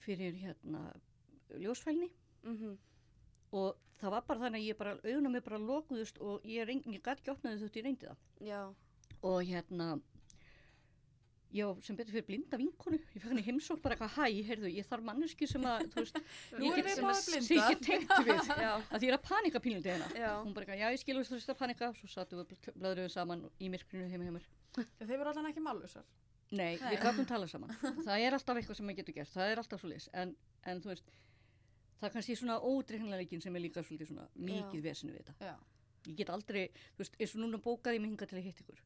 fyrir 0.00 0.38
hérna 0.40 0.86
ljósfælni. 1.60 2.08
Mhm, 2.46 2.78
og 3.52 3.76
það 4.00 4.10
var 4.16 4.26
bara 4.28 4.40
þannig 4.46 4.60
að 4.62 4.68
ég 4.70 4.76
bara, 4.80 4.96
augunum 5.04 5.34
er 5.38 5.44
bara 5.46 5.58
lokuðust 5.62 6.18
og 6.20 6.44
ég, 6.44 6.68
ég 6.68 7.02
gati 7.02 7.22
ekki 7.22 7.32
opnað 7.36 7.56
þau 7.60 7.66
þótt 7.66 7.76
ég 7.80 7.84
reyndi 7.88 8.06
það. 8.06 8.16
já, 8.50 8.60
Og 9.24 9.38
hérna, 9.48 10.00
var 11.56 11.78
sem 11.86 11.96
betur 11.96 12.12
fyrir 12.12 12.26
blinda 12.26 12.58
vinkonu, 12.60 12.98
ég 13.14 13.22
fekk 13.22 13.30
hann 13.30 13.38
í 13.40 13.44
heimsókn 13.46 13.80
bara 13.80 13.94
eitthvað, 13.96 14.16
hæ, 14.18 14.42
heyrðu, 14.50 14.70
ég 14.76 14.84
þarf 14.90 15.04
manneski 15.06 15.46
sem 15.48 15.62
að, 15.64 15.86
þú 15.94 16.02
veist, 16.02 16.18
ég 16.66 16.74
get- 16.76 16.90
sem 16.98 17.06
að- 17.06 17.80
tengt 17.86 18.12
við, 18.26 18.50
já, 18.66 18.72
að 18.76 18.98
því 18.98 19.06
ég 19.06 19.12
er 19.12 19.16
að 19.16 19.24
panika 19.28 19.62
pínlindi 19.64 19.88
hérna. 19.94 20.08
já, 20.20 20.32
Hún 20.42 20.52
bara 20.52 20.66
eitthvað, 20.66 20.82
já, 20.82 20.90
ég 20.92 21.00
skilur 21.00 21.24
þú 21.30 21.38
veist 21.38 21.52
að 21.54 21.58
panika, 21.62 21.88
svo 21.96 22.10
sattum 22.12 22.42
við 22.42 22.68
blöðruðum 22.76 23.14
saman 23.14 23.46
í 23.62 23.70
myrkrinu 23.72 24.10
heima. 24.12 24.42
Já, 24.76 24.84
þeir 25.06 25.16
voru 25.22 25.32
allan 25.32 25.48
ekki 25.54 25.64
málusar. 25.64 26.04
Nei, 26.50 26.76
Nei. 26.76 26.90
við 26.92 27.00
gafum 27.06 27.26
tala 27.26 27.48
saman. 27.50 27.72
það 28.04 28.20
er 28.26 28.36
alltaf 28.36 28.60
eitthvað 28.60 28.76
sem 28.82 28.86
maður 28.90 29.00
getur 29.00 29.16
gert, 29.16 29.32
það 29.32 29.54
er 29.54 29.62
alltaf 29.62 29.80
svo 29.82 29.88
leys, 29.94 30.10
en, 30.12 30.36
en 30.70 30.82
þú 30.84 30.92
veist, 30.92 31.08
það 32.00 32.08
er 32.08 32.14
kannski 32.16 32.36
svona 32.36 32.58
ódreiknleikin 32.60 33.42
sem 33.42 33.56
er 33.56 33.64
líka 33.64 33.82
svolítið 33.84 34.10
svona 34.12 34.26
mikið 34.36 34.82
vesinu 34.84 35.14
við 35.14 35.24
þetta. 35.24 35.34
Já. 35.50 35.56
Ég 36.06 36.16
get 36.20 36.30
aldrei, 36.30 36.66
þú 36.94 37.02
veist, 37.02 37.16
eins 37.18 37.34
og 37.34 37.42
núna 37.42 37.62
bókaði 37.62 37.98
ég 37.98 38.02
mig 38.04 38.12
hinga 38.12 38.28
til 38.30 38.38
að 38.38 38.46
hitta 38.46 38.64
ykkur 38.66 38.82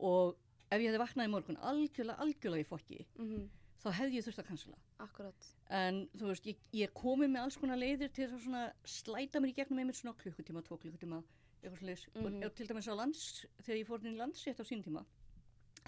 og 0.00 0.36
ef 0.70 0.80
ég 0.80 0.86
hefði 0.88 1.00
vaknað 1.02 1.28
í 1.28 1.32
morgun 1.34 1.58
algjörlega, 1.70 2.22
algjörlega 2.24 2.64
í 2.64 2.68
fokki, 2.68 3.00
mhm, 3.18 3.48
þá 3.82 3.88
hefði 3.98 4.16
ég 4.16 4.24
þurft 4.24 4.42
að 4.42 4.48
kansla. 4.48 4.78
akkurat, 4.98 5.50
En 5.70 6.08
þú 6.16 6.26
veist, 6.30 6.46
ég, 6.46 6.56
ég 6.72 6.92
komið 6.94 7.30
með 7.30 7.42
alls 7.42 7.56
konar 7.56 7.78
leiðir 7.78 8.12
til 8.12 8.26
að 8.28 8.40
svona 8.42 8.72
slæta 8.84 9.40
mér 9.40 9.52
í 9.52 9.54
gegnum 9.54 9.78
einmitt 9.78 9.96
svona 9.96 10.16
klukkutíma, 10.18 10.62
tvo 10.64 10.78
klukkutíma, 10.78 11.22
eitthvað 11.62 11.78
sliðis. 11.82 12.06
Mhm. 12.14 12.44
Og 12.44 12.54
til 12.54 12.66
dæmis 12.66 12.88
á 12.88 12.94
lands, 12.96 13.46
þegar 13.62 13.78
ég 13.80 13.86
fór 13.86 14.04
inn 14.04 14.14
í 14.14 14.20
landsrétt 14.20 14.60
á 14.60 14.64
sín 14.64 14.82
tíma, 14.84 15.04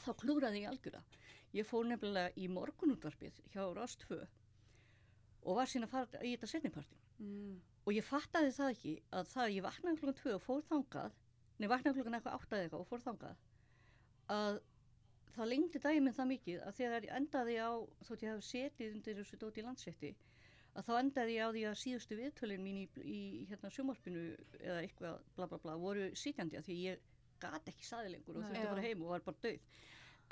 þá 0.05 0.13
klúraði 0.17 0.63
ég 0.63 0.71
algjörða. 0.71 1.03
Ég 1.53 1.67
fór 1.67 1.85
nefnilega 1.85 2.33
í 2.37 2.49
morgunútvarpið 2.49 3.41
hjá 3.53 3.65
2 3.75 4.27
og 5.43 5.59
var 5.59 5.71
síðan 5.71 5.89
að 5.89 5.95
fara 5.95 6.23
í 6.23 6.35
þetta 6.35 6.51
setniparti. 6.53 6.99
Mm. 7.23 7.55
Og 7.83 7.97
ég 7.97 8.07
fattaði 8.07 8.53
það 8.57 8.75
ekki 8.75 8.97
að 9.11 9.31
það 9.33 9.45
að 9.45 9.55
ég 9.57 9.67
vaknaði 9.67 10.01
klukkan 10.01 10.21
2 10.21 10.35
og 10.37 10.45
fór 10.45 10.67
þangað, 10.69 11.17
nei 11.59 11.71
vaknaði 11.71 11.99
klukkan 11.99 12.19
eitthvað 12.19 12.37
8 12.39 12.57
eða 12.57 12.67
eitthvað 12.67 12.85
og 12.85 12.91
fór 12.91 13.05
þangað, 13.07 13.41
að 14.37 14.61
það 15.37 15.51
lengdi 15.51 15.81
daginn 15.83 16.07
minn 16.07 16.17
það 16.17 16.31
mikið 16.33 16.67
að 16.67 16.77
þegar 16.79 17.07
ég 17.09 17.17
endaði 17.19 17.57
á, 17.59 17.71
þótt 18.07 18.27
ég 18.27 18.37
hef 18.37 18.47
setið 18.47 18.95
undir 18.97 19.19
þessu 19.19 19.39
dóti 19.41 19.63
í 19.63 19.67
landsrétti, 19.67 20.13
að 20.77 20.87
þá 20.89 20.93
endaði 20.99 21.37
ég 21.37 21.49
á 21.49 21.55
því 21.55 21.65
að 21.69 21.81
síðustu 21.83 22.19
viðtölin 22.19 22.63
mín 22.65 22.83
í, 22.83 22.87
í 23.03 23.21
hérna 23.51 23.71
sjómarpinu 23.73 24.23
eða 24.61 24.79
eitthvað 24.85 25.19
bla 25.37 25.49
bla 25.51 25.59
bla 25.65 25.79
voru 25.81 26.07
sitjandi 26.17 26.61
að 26.61 26.69
því 26.69 26.79
ég 26.87 27.09
gat 27.43 27.69
ekki 27.73 27.87
saði 27.87 28.15
lengur 28.15 28.39
og 28.39 28.47
þurfti 28.47 28.63
að 28.63 28.71
fara 28.71 28.87
heim 28.87 29.03
og 29.03 29.13
var 29.17 29.27
bara 29.27 29.43
döið. 29.43 29.81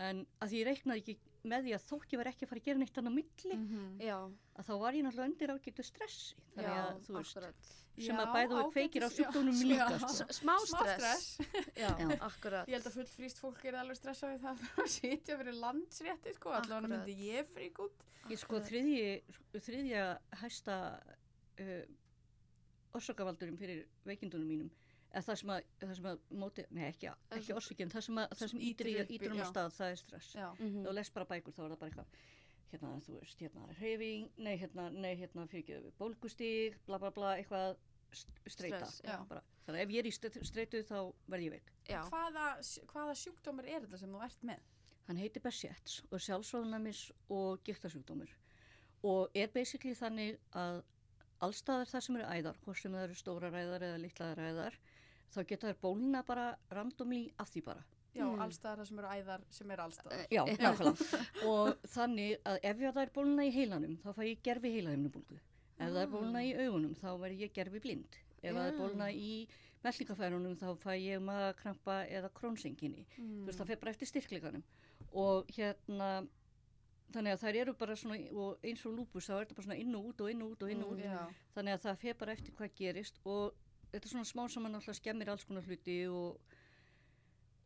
En 0.00 0.22
að 0.40 0.48
því 0.52 0.58
ég 0.60 0.66
reiknaði 0.70 1.00
ekki 1.02 1.14
með 1.50 1.66
því 1.66 1.72
að 1.76 1.82
þótt 1.90 2.12
ég 2.14 2.20
var 2.20 2.28
ekki 2.30 2.44
að 2.46 2.50
fara 2.50 2.60
að 2.60 2.66
gera 2.70 2.80
neitt 2.80 2.98
annað 3.00 3.12
á 3.12 3.18
milli, 3.18 3.56
Mhm. 3.60 3.84
Já, 4.00 4.16
að 4.56 4.64
þá 4.68 4.72
var 4.80 4.92
ég 4.96 5.04
náttúrulega 5.04 5.28
undir 5.30 5.52
ágættu 5.54 5.84
stressi. 5.84 6.34
Þannig 6.56 6.70
já, 6.70 6.84
að 6.86 7.00
þú 7.06 7.14
veist, 7.18 7.36
akkurat. 7.36 7.70
sem 8.00 8.16
Já, 8.16 8.20
að 8.24 8.32
bæðu 8.36 8.56
og 8.60 8.72
kveikir 8.72 9.02
á 9.04 9.08
já, 9.10 9.16
já. 9.20 9.66
líka. 9.70 9.98
Sko. 10.08 10.24
Smá 10.40 10.54
stress. 10.64 11.38
Já, 11.82 11.90
Já. 12.00 12.64
Ég 12.68 12.74
held 12.76 12.86
að 12.88 12.94
fullt 12.96 13.12
fríst 13.16 13.38
fólk 13.42 13.64
er 13.68 13.74
alveg 13.80 13.96
stressað 14.00 14.32
við 14.34 14.40
það 14.46 14.56
að 14.84 14.88
sitja 14.96 15.36
fyrir 15.40 15.58
landsrétti 15.60 16.34
sko, 16.34 16.48
allavega 16.50 16.88
myndi 16.88 17.16
ég 17.28 17.46
frík 17.52 17.78
út. 17.84 18.04
Ég 18.30 18.38
sko 18.40 18.60
þriðja 18.60 20.04
hæsta 20.40 20.76
uh, 21.60 21.84
orsakavaldurinn 22.96 23.58
fyrir 23.60 23.84
veikindunum 24.08 24.48
mínum 24.48 24.70
það 25.14 25.36
sem 25.40 25.50
að, 25.50 25.62
það 25.80 25.94
sem 25.98 26.08
að 26.10 26.18
móti, 26.42 26.64
nei 26.70 26.84
ekki, 26.88 27.08
ekki 27.36 27.54
orsakinn, 27.56 27.90
það 27.90 28.04
sem, 28.06 28.18
að, 28.22 28.28
það 28.34 28.38
sem 28.44 28.50
Sem 28.52 28.60
ýtir 28.68 28.90
ítir, 28.90 29.00
upp 29.02 29.10
í- 29.10 29.14
ítir 29.18 29.32
um 29.32 29.38
á 29.38 29.42
já. 29.42 29.48
stað, 29.50 29.70
það 29.78 29.90
er 29.90 29.96
stress. 29.96 30.28
Já. 30.34 30.48
Mhm. 30.60 30.84
Þá 30.86 30.90
les 30.94 31.10
bara 31.10 31.26
bækur, 31.32 31.52
þá 31.56 31.60
er 31.64 31.70
það 31.74 31.78
bara 31.80 31.90
eitthvað, 31.90 32.06
hérna, 32.72 32.90
þú 33.06 33.16
veist, 33.20 33.38
hérna, 33.44 33.66
hreyfing, 33.80 34.28
nei, 34.38 34.56
hérna, 34.58 34.90
nei, 34.92 35.14
hérna, 35.16 35.46
fyrir 35.50 35.64
ekki, 35.64 35.92
bólgustíg, 35.98 36.76
bla, 36.86 36.98
bla, 36.98 37.10
bla, 37.10 37.32
eitthvað 37.40 37.76
st- 38.12 38.42
streita. 38.46 38.84
Stress, 38.86 39.00
já. 39.04 39.18
Bara. 39.28 39.42
Þannig 39.66 39.80
að 39.80 39.82
ef 39.82 39.88
ég 39.94 39.98
er 39.98 40.06
í 40.06 40.12
st- 40.14 40.44
streitu 40.46 40.82
þá 40.86 41.12
verð 41.28 41.42
ég 41.48 41.50
veik. 41.56 41.72
Já, 41.88 42.02
Hvaða, 42.08 42.46
hvaða 42.92 43.14
sjúkdómur 43.18 43.66
er 43.66 43.80
þetta 43.86 43.98
sem 43.98 44.10
þú 44.14 44.22
ert 44.24 44.42
með? 44.42 44.60
Hann 45.06 45.16
heitir 45.16 45.42
Behcets 45.42 46.02
og 46.06 46.14
er 46.14 46.18
sjálfsvöðunamis 46.22 47.10
og 47.30 47.62
giktasjúkdómur 47.66 48.28
og 49.02 49.30
er 49.34 49.48
basically 49.48 49.94
þannig 49.94 50.38
að 50.54 50.82
allstaðar 51.40 51.88
það 51.88 52.02
sem 52.04 52.16
eru 52.20 52.26
æðar, 52.30 52.58
hvort 52.64 52.78
sem 52.78 52.92
það 52.92 53.04
eru 53.08 53.14
stóra 53.14 53.50
ræðar 53.50 53.82
eða 53.82 53.98
litla 54.02 54.34
ræðar, 54.36 54.76
þá 55.34 55.40
geta 55.46 55.70
þær 55.70 55.80
bólina 55.84 56.22
bara 56.26 56.46
randomli 56.70 57.22
af 57.38 57.50
því 57.52 57.64
bara. 57.64 57.84
Já, 58.10 58.24
Mm. 58.26 58.40
allstaðar 58.42 58.80
það 58.80 58.88
sem 58.88 58.98
eru 58.98 59.08
æðar 59.14 59.42
sem 59.50 59.70
eru 59.70 59.82
allstaðar. 59.82 60.26
Já, 60.34 60.42
nákvæmlega. 60.46 61.20
og 61.50 61.84
þannig 61.86 62.40
að 62.44 62.58
ef 62.64 62.76
það 62.82 63.02
er 63.04 63.12
bólina 63.14 63.44
í 63.46 63.52
heilanum, 63.54 63.96
þá 64.02 64.10
fæ 64.16 64.22
ég 64.26 64.42
gerfi 64.42 64.72
heilahimnubólgu. 64.74 65.38
Ef 65.78 65.92
það 65.94 66.02
er 66.02 66.10
bólina 66.10 66.42
í 66.42 66.50
augunum, 66.58 66.94
þá 66.98 67.08
verð 67.22 67.44
ég 67.44 67.52
gerfi 67.54 67.80
blind. 67.80 68.18
Ef 68.42 68.54
það 68.56 68.66
er 68.66 68.78
bólina 68.80 69.08
í 69.14 69.30
mellingafærunum, 69.84 70.56
þá 70.58 70.68
fæ 70.82 70.90
ég 70.98 71.22
magakrampa 71.22 72.00
eða 72.10 72.32
krónsenginni. 72.34 73.06
Mm. 73.16 73.30
þú 73.44 73.46
veist, 73.46 73.60
það 73.62 73.70
fer 73.70 73.80
bara 73.84 73.94
eftir 73.94 74.10
styrkleikanum 74.10 74.64
og 75.12 75.46
hérna 75.56 76.10
þannig 77.10 77.34
að 77.34 77.40
þær 77.42 77.56
eru 77.62 77.72
bara 77.78 77.96
svona 77.98 78.18
og 78.38 78.66
eins 78.66 78.84
og 78.86 78.94
lúpus 78.98 79.26
þá 79.26 79.32
er 79.34 79.44
þetta 79.44 79.56
bara 79.58 79.66
svona 79.66 79.80
inn 79.82 79.96
og 79.98 80.10
út 80.12 80.20
og 80.22 80.30
inn 80.30 80.42
og 80.44 80.52
út 80.54 80.62
og 80.66 80.70
inn 80.70 80.84
og 80.84 80.92
út 80.94 81.00
Já. 81.02 81.24
þannig 81.56 81.74
að 81.74 81.84
það 81.86 81.98
fer 82.04 82.18
bara 82.20 82.34
eftir 82.36 82.54
hvað 82.58 82.74
gerist 82.78 83.18
og 83.24 83.54
þetta 83.92 84.04
er 84.06 84.12
svona 84.14 84.28
smá 84.28 84.44
saman 84.50 84.74
alltaf 84.78 84.96
skemmir 84.98 85.30
alls 85.32 85.44
konar 85.48 85.66
hluti 85.68 86.00
og 86.08 86.40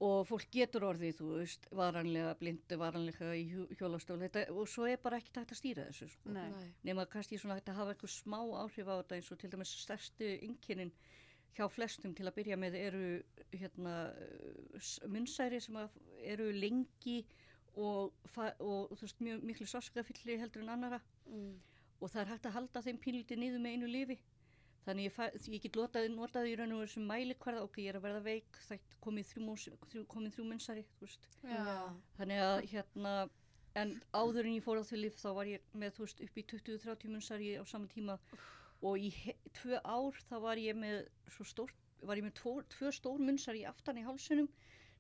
og 0.05 0.25
fólk 0.27 0.49
getur 0.53 0.83
orðið, 0.89 1.13
þú 1.21 1.27
veist, 1.39 1.67
varanlega 1.73 2.33
blindu, 2.37 2.77
varanlega 2.77 3.29
í 3.39 3.45
hjú- 3.49 3.69
hjólastól. 3.79 4.19
Þetta, 4.21 4.43
og 4.53 4.67
svo 4.69 4.89
er 4.91 4.99
bara 5.01 5.17
ekki 5.21 5.31
hægt 5.39 5.53
að 5.55 5.61
stýra 5.61 5.85
þessu 5.87 6.09
sko. 6.11 6.33
Nema 6.85 7.05
kannski 7.09 7.39
svona 7.39 7.55
hægt 7.57 7.71
að 7.71 7.79
hafa 7.79 7.95
eitthvað 7.95 8.13
smá 8.13 8.41
áhrif 8.59 8.91
á 8.91 8.95
þetta 9.01 9.15
eins 9.17 9.31
og 9.33 9.39
til 9.39 9.51
dæmis 9.55 9.73
stærstu 9.85 10.29
innkynnin 10.49 10.91
hjá 11.57 11.69
flestum 11.71 12.13
til 12.15 12.27
að 12.27 12.35
byrja 12.41 12.57
með 12.59 12.75
eru 12.75 13.05
hérna 13.55 13.95
munnsæri 15.09 15.61
sem 15.63 15.77
eru 16.27 16.51
lengi 16.53 17.21
og, 17.77 18.13
og 18.61 18.91
þú 18.99 19.01
veist 19.07 19.21
mjög 19.25 19.43
miklu 19.47 19.67
sáskafylli 19.71 20.39
heldur 20.43 20.63
en 20.67 20.75
annara 20.75 21.01
Mm. 21.27 21.55
og 22.03 22.11
það 22.11 22.21
er 22.21 22.29
hægt 22.35 22.47
að 22.47 22.53
halda 22.59 22.81
þeim 22.83 22.99
pínlítið 23.01 23.39
niður 23.41 23.61
með 23.65 23.73
einu 23.79 23.87
lifi 23.89 24.19
þannig 24.85 25.07
ég, 25.09 25.19
ég 25.55 25.63
get 25.65 25.77
lotað, 25.79 26.09
notað 26.13 26.49
í 26.51 26.57
raun 26.61 26.73
og 26.77 26.83
veru 26.85 26.93
sem 26.93 27.07
mæli 27.09 27.35
hverða 27.41 27.63
ok, 27.65 27.79
ég 27.85 27.93
er 27.93 27.99
að 28.01 28.05
verða 28.09 28.23
veik 28.27 28.59
það 28.69 28.83
komið 29.07 29.31
þrjú, 29.31 29.45
mús- 29.49 29.69
þrjú, 29.91 30.03
komið 30.13 30.35
þrjú 30.37 30.47
munnsæri 30.51 30.85
þú 30.99 31.07
veist 31.07 31.29
Já. 31.45 31.79
Þannig 32.19 32.43
að 32.45 32.59
hérna, 32.73 33.15
en 33.81 33.95
áður 34.13 34.47
en 34.51 34.57
ég 34.59 34.65
fór 34.67 34.81
á 34.81 34.85
því 34.85 35.01
lif 35.01 35.17
þá 35.21 35.29
var 35.39 35.51
ég 35.51 35.65
með 35.75 35.97
þú 35.97 36.05
veist 36.07 36.21
upp 36.27 36.37
í 36.39 36.47
20-30 36.53 37.15
munnsari 37.15 37.51
á 37.57 37.65
sama 37.67 37.89
tíma 37.89 38.19
og 38.85 38.99
í 39.01 39.11
tvö 39.57 39.81
ár 39.85 40.21
þá 40.29 40.37
var 40.45 40.61
ég 40.61 40.77
með 40.77 41.07
svo 41.33 41.45
stórt, 41.49 41.75
var 42.05 42.21
ég 42.21 42.27
með 42.29 42.37
tvo, 42.43 42.59
tvö 42.77 42.93
stór 42.93 43.19
munnsari 43.25 43.65
aftan 43.65 43.99
í 43.99 44.05
hálsunum 44.05 44.49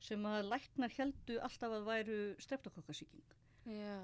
sem 0.04 0.24
að 0.28 0.48
læknar 0.50 0.92
heldu 0.96 1.36
alltaf 1.44 1.72
að 1.72 1.86
væru 1.88 2.18
streptokokkasíking 2.42 3.22
Já. 3.68 4.00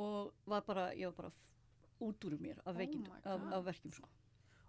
og 0.00 0.32
var 0.48 0.62
bara, 0.68 0.90
ég 0.96 1.08
var 1.10 1.16
bara 1.18 1.32
út 2.02 2.24
úr 2.24 2.36
mér 2.40 2.60
af 2.64 2.76
Oh 2.76 2.76
my 2.78 3.18
af, 3.24 3.40
af 3.52 3.64
verkjum 3.64 3.92
sko. 3.92 4.08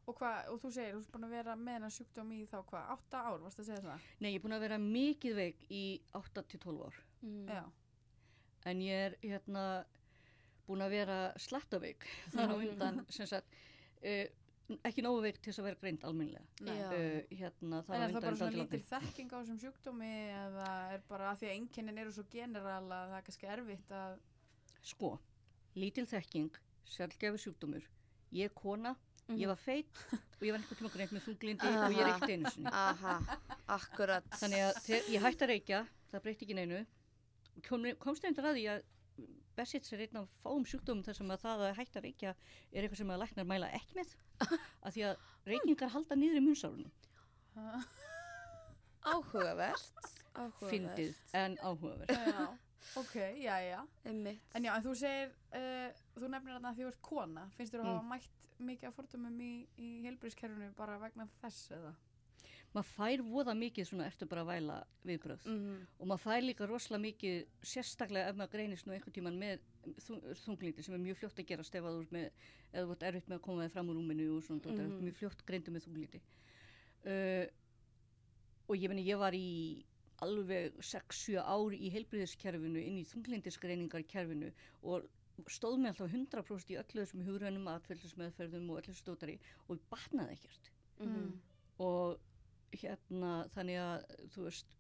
Og, 0.04 0.18
hva, 0.20 0.32
og 0.52 0.58
þú 0.60 0.70
segir, 0.76 0.96
þú 0.98 1.00
ert 1.06 1.12
búin 1.14 1.26
að 1.30 1.34
vera 1.38 1.54
með 1.56 1.78
hennar 1.78 1.94
sjúkdóm 1.96 2.32
í 2.36 2.42
þá 2.52 2.58
hvað, 2.68 2.88
átta 2.98 3.22
ár, 3.30 3.38
varst 3.46 3.62
að 3.64 3.68
segja 3.70 3.84
það? 3.86 4.08
Nei, 4.20 4.30
ég 4.34 4.36
er 4.40 4.44
búin 4.44 4.56
að 4.58 4.64
vera 4.66 4.78
mikið 4.84 5.36
veik 5.40 5.66
í 5.72 5.84
8-12 6.20 6.86
ár 6.90 7.02
Mm. 7.24 7.48
Já. 7.48 7.62
en 8.68 8.80
ég 8.84 8.92
er 9.06 9.14
hérna 9.24 9.62
búin 10.68 10.82
að 10.84 10.90
vera 10.92 11.18
slattaveik 11.40 12.04
þar 12.34 12.52
á 12.52 12.56
undan 12.60 12.98
sem 13.08 13.28
sagt 13.32 13.48
uh, 14.04 14.26
ekki 14.84 15.04
nógu 15.06 15.22
veik 15.24 15.40
til 15.40 15.54
þess 15.54 15.62
að 15.64 15.68
vera 15.70 15.80
greint. 15.80 16.04
Já. 16.04 16.90
uh, 16.92 17.22
hérna 17.32 17.80
þar 17.88 17.96
En 17.96 18.04
er 18.04 18.14
það 18.18 18.28
bara 18.28 18.40
svona 18.42 18.58
lítil 18.58 18.82
þekking 18.90 19.32
á 19.32 19.38
þessum 19.40 19.62
sjúkdómi 19.64 20.12
eða 20.36 20.68
er 20.98 21.06
bara 21.08 21.32
að 21.32 21.40
því 21.40 21.48
að 21.48 21.56
einkennin 21.62 22.04
eru 22.04 22.12
svo 22.18 22.26
general 22.36 22.84
að 22.92 23.08
það 23.14 23.18
er 23.22 23.26
kannski 23.30 23.52
erfitt 23.56 23.96
að 24.02 24.20
sko, 24.84 25.14
lítil 25.80 26.06
þekking 26.12 26.60
sjálfgefi 26.98 27.44
sjúkdómur 27.46 27.88
ég 28.36 28.52
er 28.52 28.56
kona, 28.60 28.98
Mhm. 29.28 29.38
ég 29.40 29.48
var 29.48 29.56
feit 29.56 30.02
og 30.12 30.42
ég 30.44 30.52
var 30.52 30.60
einhvern 30.60 30.80
tíma 30.80 30.90
greint 30.94 31.12
með 31.16 31.22
þunglindi 31.28 31.70
og 31.84 31.94
ég 31.96 32.08
reykti 32.10 32.34
einu 32.36 32.50
sinni 32.52 32.72
Aha, 32.74 33.14
akkurat. 33.78 34.26
þannig 34.42 34.64
að 34.68 34.90
ég 35.14 35.22
hætti 35.24 35.46
að 35.46 35.52
reykja 35.54 35.80
það 36.12 36.24
breytti 36.26 36.46
ekki 36.48 36.58
neinu 36.58 36.82
kom, 37.68 37.86
komst 38.04 38.26
að 38.26 38.58
því 38.58 38.66
að 38.74 38.84
Bessits 39.56 39.94
er 39.94 40.02
einn 40.02 40.18
af 40.18 40.30
fáum 40.42 40.64
sjúkdómum 40.66 41.04
þar 41.06 41.14
sem 41.20 41.30
að 41.32 41.42
það 41.46 41.60
að 41.68 41.76
hætta 41.78 42.00
að 42.00 42.06
reykja 42.08 42.32
er 42.74 42.82
eitthvað 42.84 42.98
sem 43.04 43.12
að 43.14 43.20
læknar 43.22 43.46
mæla 43.46 43.68
ekki 43.78 43.96
með 44.00 44.16
af 44.82 44.94
því 44.96 45.04
að 45.06 45.18
reykingar 45.52 45.94
halda 45.94 46.16
niður 46.18 46.40
í 46.40 46.44
munnsárunum 46.48 46.92
Áhugavert. 49.04 49.92
Áhugavert. 50.34 50.70
fyndið 50.72 51.16
en 51.38 51.58
áhugaverð 51.62 52.10
Já, 52.10 52.48
ok, 52.96 53.16
já, 53.42 53.58
já. 53.64 53.82
Einmitt. 54.06 54.42
En 54.56 54.64
já, 54.64 54.76
en 54.78 54.84
þú 54.84 54.96
segir, 54.96 55.30
uh, 55.54 55.92
þú 56.16 56.30
nefnir 56.30 56.56
að 56.60 56.74
því 56.76 56.84
þú 56.84 56.88
ert 56.88 57.02
kona. 57.02 57.50
Finnst 57.58 57.74
þér 57.74 57.80
að 57.80 57.86
Mm. 57.86 57.94
hafa 57.98 58.10
mætt 58.14 58.30
mikið 58.60 58.88
af 58.88 58.96
fordumum 58.96 59.40
í, 59.42 59.68
í 59.78 60.02
heilbríðskerfinu 60.06 60.74
bara 60.76 60.98
vegna 61.00 61.28
þess 61.42 61.72
eða? 61.72 61.94
maður 62.74 62.90
fær 62.90 63.22
voða 63.22 63.54
mikið 63.54 63.86
svona 63.86 64.06
eftir 64.08 64.26
bara 64.28 64.42
að 64.42 64.48
væla 64.48 64.84
viðbröð 65.06 65.46
Mhm. 65.46 65.88
og 66.00 66.08
maður 66.08 66.24
fær 66.24 66.42
líka 66.42 66.66
rosalega 66.68 67.04
mikið 67.04 67.46
sérstaklega 67.62 68.30
ef 68.30 68.36
maður 68.36 68.50
greinist 68.52 68.86
nú 68.88 68.94
einhvern 68.94 69.14
tíman 69.14 69.38
með 69.38 69.60
þung- 70.02 70.24
þunglindi 70.42 70.84
sem 70.84 70.96
er 70.96 70.98
mjög 70.98 71.18
fljótt 71.18 71.38
að 71.38 71.46
gerast 71.46 71.76
ef 71.76 71.84
að 71.84 71.94
þú 71.94 72.02
ert 72.02 72.12
með, 72.12 72.32
þú 72.74 72.92
ert 72.92 73.04
erfitt 73.04 73.28
með 73.30 73.38
að 73.38 73.42
koma 73.42 73.64
þig 73.68 73.72
fram 73.74 73.90
úr 73.90 73.96
rúminu 73.96 74.38
og 74.38 74.44
svona, 74.44 74.62
mm 74.66 74.90
Mhm. 74.90 75.04
mjög 75.06 75.16
fljótt 75.16 75.46
greindu 75.46 75.70
með 75.72 75.84
þunglindi 75.86 76.22
uh, 77.06 77.46
og 78.70 78.76
ég 78.78 78.90
meni 78.90 79.06
ég 79.06 79.18
var 79.20 79.34
í 79.34 79.86
alveg 80.24 80.78
6-7 80.80 81.38
ár 81.44 81.76
í 81.78 81.90
heilbriðiskerfinu 81.94 82.82
inn 82.84 83.00
í 83.02 83.06
þunglindisgreiningarkerfinu 83.12 84.52
og 84.94 85.08
stóð 85.50 85.80
með 85.82 85.94
alltaf 85.94 86.14
100% 86.14 86.74
í 86.74 86.78
öllu 86.82 87.02
þessum 87.04 87.24
hugrænum 87.28 87.70
atfylgismeðferðum 87.74 88.68
og 88.74 88.82
öllu 88.84 88.94
stótari 88.98 89.40
og 89.68 89.82
batnaði 89.94 90.38
ekkert 90.38 90.70
Mhm. 91.00 91.32
og 91.80 92.20
hérna 92.74 93.32
þannig 93.56 93.80
að 93.82 94.04
þú 94.36 94.44
veist 94.46 94.76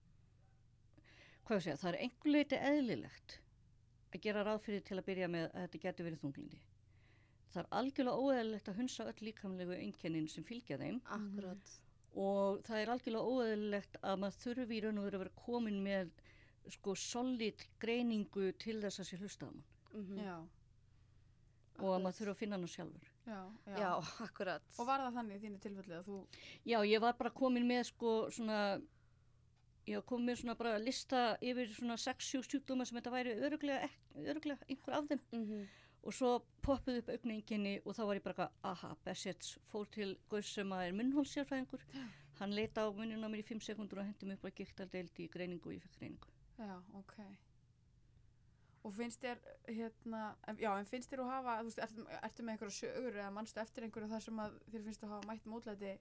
hvað 1.45 1.57
ég 1.57 1.63
segja, 1.65 1.79
það 1.81 1.89
er 1.93 1.97
einhver 2.05 2.31
leiti 2.35 2.59
eðlilegt 2.69 3.39
að 4.13 4.21
gera 4.27 4.43
ráð 4.47 4.61
fyrir 4.67 4.83
til 4.87 4.97
að 4.99 5.07
byrja 5.09 5.27
með 5.33 5.47
að 5.49 5.65
þetta 5.65 5.81
getur 5.87 6.07
verið 6.07 6.21
þunglindi 6.23 6.61
það 7.53 7.59
er 7.63 7.67
algjörlega 7.79 8.21
óeðlilegt 8.27 8.69
að 8.71 8.77
hunsa 8.81 9.07
öll 9.11 9.25
líkamlegu 9.27 9.75
einkennin 9.79 10.29
sem 10.29 10.43
fylgja 10.47 10.77
þeim 10.81 11.01
Akkurat. 11.17 11.73
Og 12.15 12.61
það 12.67 12.79
er 12.81 12.91
algjörlega 12.93 13.29
óeðlilegt 13.33 13.97
að 14.03 14.19
maður 14.21 14.39
þurfi 14.43 14.77
í 14.77 14.81
raun 14.83 14.97
og 15.01 15.05
veru 15.07 15.17
að 15.19 15.23
vera 15.25 15.41
komin 15.45 15.79
með 15.83 16.11
sko 16.69 16.93
solid 16.95 17.63
greiningu 17.79 18.51
til 18.61 18.79
þess 18.81 18.99
að 19.03 19.09
sé 19.09 19.17
hlusta 19.21 19.45
á 19.45 19.51
mann 19.51 19.63
Mhm. 19.93 20.17
Já, 20.25 20.37
og 21.83 21.89
að 21.93 22.01
maður 22.01 22.15
þurfi 22.17 22.31
að 22.33 22.39
finna 22.39 22.57
hann 22.57 22.67
sjálfur 22.67 23.09
já, 23.27 23.41
já. 23.67 23.75
Já, 23.77 23.91
akkurat. 24.25 24.63
Og 24.79 24.87
var 24.87 24.99
það 25.03 25.13
þannig 25.19 25.35
í 25.35 25.43
þínu 25.43 25.59
tilfelli 25.61 25.93
að 25.99 26.05
þú, 26.07 26.17
Já, 26.65 26.77
ég 26.85 27.01
var 27.01 27.13
bara 27.13 27.29
komin 27.29 27.67
með 27.67 27.83
sko 27.91 28.13
svona 28.31 28.81
ég 29.85 30.05
kom 30.05 30.23
með 30.25 30.37
svona 30.41 30.55
bara 30.57 30.77
lista 30.79 31.37
yfir 31.43 31.67
svona 31.75 31.97
6-7 31.99 32.41
sjúkdóma 32.47 32.85
sem 32.87 32.97
þetta 32.97 33.11
væri 33.11 33.33
öruglega, 33.35 33.89
öruglega 34.15 34.65
einhver 34.69 34.93
af 34.97 35.07
þeim 35.09 35.19
Mhm. 35.31 35.67
Og 36.03 36.13
svo 36.15 36.33
poppuð 36.65 36.99
upp 37.01 37.09
augninginni 37.13 37.77
og 37.85 37.95
þá 37.95 38.03
var 38.09 38.19
ég 38.19 38.25
bara 38.25 38.49
aha, 38.67 38.93
Bessetts 39.05 39.55
fór 39.71 39.87
til 39.91 40.17
Gauss 40.31 40.51
sem 40.57 40.71
er 40.75 40.91
munnhólsjárfæðingur 40.97 41.83
hann 42.39 42.55
leita 42.57 42.83
á 42.83 42.89
munnina 42.91 43.29
mér 43.31 43.43
í 43.43 43.47
5 43.47 43.61
sekundur 43.63 44.01
og 44.01 44.07
hendi 44.09 44.27
mér 44.27 44.39
upp 44.39 44.47
að 44.49 44.55
giktaldeild 44.61 45.19
í 45.23 45.29
greiningu 45.31 45.69
og 45.71 45.75
ég 45.77 45.83
fekk 45.85 45.99
greiningu 46.01 46.31
Já, 46.59 46.75
ok. 46.99 47.15
Og 48.83 48.91
finnst 48.93 49.21
þér, 49.23 49.39
hérna, 49.71 50.21
já, 50.59 50.69
en 50.75 50.85
finnst 50.89 51.09
þér 51.13 51.21
að 51.23 51.29
hafa, 51.31 51.53
þú 51.61 51.69
veist, 51.69 51.79
ertu, 51.85 52.03
ertu 52.27 52.43
með 52.43 52.53
einhverja 52.53 52.75
sögur 52.77 53.15
eða 53.21 53.29
mannstu 53.37 53.61
eftir 53.63 53.85
einhverju 53.87 54.09
þar 54.11 54.23
sem 54.25 54.41
að 54.43 54.57
þér 54.73 54.83
finnst 54.89 55.05
að 55.05 55.13
hafa 55.13 55.29
mætt 55.29 55.47
mótlæti 55.47 55.93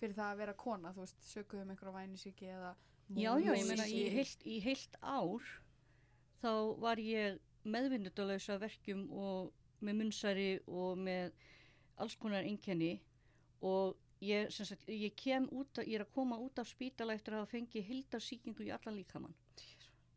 fyrir 0.00 0.16
það 0.16 0.30
að 0.32 0.40
vera 0.40 0.54
kona, 0.64 0.92
þú 0.96 1.04
veist, 1.04 1.20
söguðu 1.28 1.66
um 1.66 1.74
einhverja 1.74 1.94
vænisíki 1.98 2.48
eða 2.54 2.72
Já, 3.12 3.32
já, 3.36 3.52
ég 3.52 3.68
meina 3.68 3.84
í 3.84 3.92
móðursýki? 3.92 4.14
heilt, 4.16 4.46
í 4.48 4.56
heilt 4.64 4.96
ár 5.02 5.50
þá 6.40 6.52
var 6.86 7.02
ég 7.04 7.38
meðvinnudalösa 7.64 8.58
verkjum 8.60 9.06
og 9.14 9.52
með 9.82 9.98
munnsæri 10.00 10.48
og 10.70 10.98
með 10.98 11.34
alls 12.02 12.16
konar 12.18 12.46
einkenni. 12.46 12.96
Og 13.62 13.96
ég, 14.24 14.50
sagt, 14.54 14.88
ég 14.90 15.14
kem 15.18 15.48
út, 15.50 15.78
að, 15.78 15.90
ég 15.90 16.00
er 16.00 16.06
að 16.06 16.14
koma 16.16 16.38
út 16.42 16.58
af 16.58 16.70
spítala 16.70 17.14
eftir 17.16 17.36
að 17.36 17.44
hafa 17.44 17.54
fengið 17.56 17.88
hildarsýkingu 17.90 18.66
í 18.66 18.72
allan 18.74 18.98
líkamann. 18.98 19.36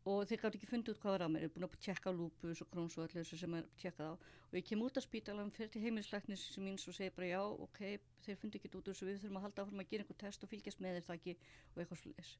Og 0.06 0.22
þeir 0.30 0.42
gátt 0.42 0.56
ekki 0.58 0.68
fundið 0.70 0.94
út 0.94 1.00
hvað 1.02 1.14
var 1.16 1.24
að 1.26 1.30
mér, 1.34 1.44
ég 1.44 1.50
er 1.50 1.54
búin 1.56 1.66
að 1.66 1.78
tjekka 1.82 2.12
lúpus 2.14 2.60
og 2.62 2.68
króns 2.70 2.94
og 2.94 3.06
allir 3.06 3.24
þessu 3.24 3.40
sem 3.40 3.56
er 3.58 3.70
tjekkað 3.82 4.12
á. 4.12 4.14
Og 4.52 4.54
ég 4.54 4.68
kem 4.68 4.84
út 4.86 5.00
af 5.00 5.06
spítalan, 5.06 5.50
fyrir 5.54 5.72
til 5.74 5.82
heimilisleiknis 5.82 6.44
sem 6.54 6.62
míns 6.62 6.86
og 6.86 6.94
segir 6.94 7.16
bara 7.16 7.32
já, 7.32 7.40
ok, 7.42 7.80
þeir 8.22 8.38
fundið 8.42 8.60
ekki 8.60 8.78
út 8.78 8.92
þessu, 8.92 9.08
við 9.08 9.18
þurfum 9.24 9.40
að 9.40 9.48
halda 9.48 9.64
áfram 9.64 9.82
að 9.82 9.90
gera 9.90 10.06
einhver 10.06 10.20
test 10.22 10.46
og 10.46 10.52
fylgjast 10.54 10.84
með 10.84 11.00
þeir 11.00 11.08
það 11.08 11.18
ekki 11.18 11.36
og 11.72 11.82
eitthvað 11.82 12.02
svolítið 12.04 12.36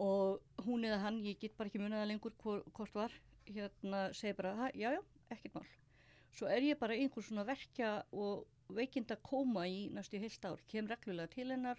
og 0.00 0.40
hún 0.64 0.84
eða 0.84 1.00
hann, 1.02 1.20
ég 1.24 1.38
get 1.40 1.56
bara 1.56 1.70
ekki 1.70 1.80
munaða 1.82 2.08
lengur 2.08 2.32
hvor, 2.42 2.62
hvort 2.72 2.94
var, 2.96 3.12
hérna 3.46 4.12
segir 4.14 4.36
bara, 4.36 4.54
"Ha, 4.56 4.70
já, 4.74 4.92
já, 4.92 5.02
ekkert 5.30 5.54
mál. 5.54 5.66
Svo 6.32 6.46
er 6.48 6.62
ég 6.62 6.78
bara 6.78 6.94
í 6.94 7.02
einhver 7.04 7.22
svona 7.22 7.44
verkja 7.44 8.04
og 8.12 8.46
veikinda 8.68 9.16
kóma 9.16 9.66
í 9.68 9.90
næstu 9.92 10.18
heilt 10.18 10.44
ár, 10.44 10.60
kem 10.68 10.86
reglulega 10.88 11.28
til 11.30 11.50
hennar 11.50 11.78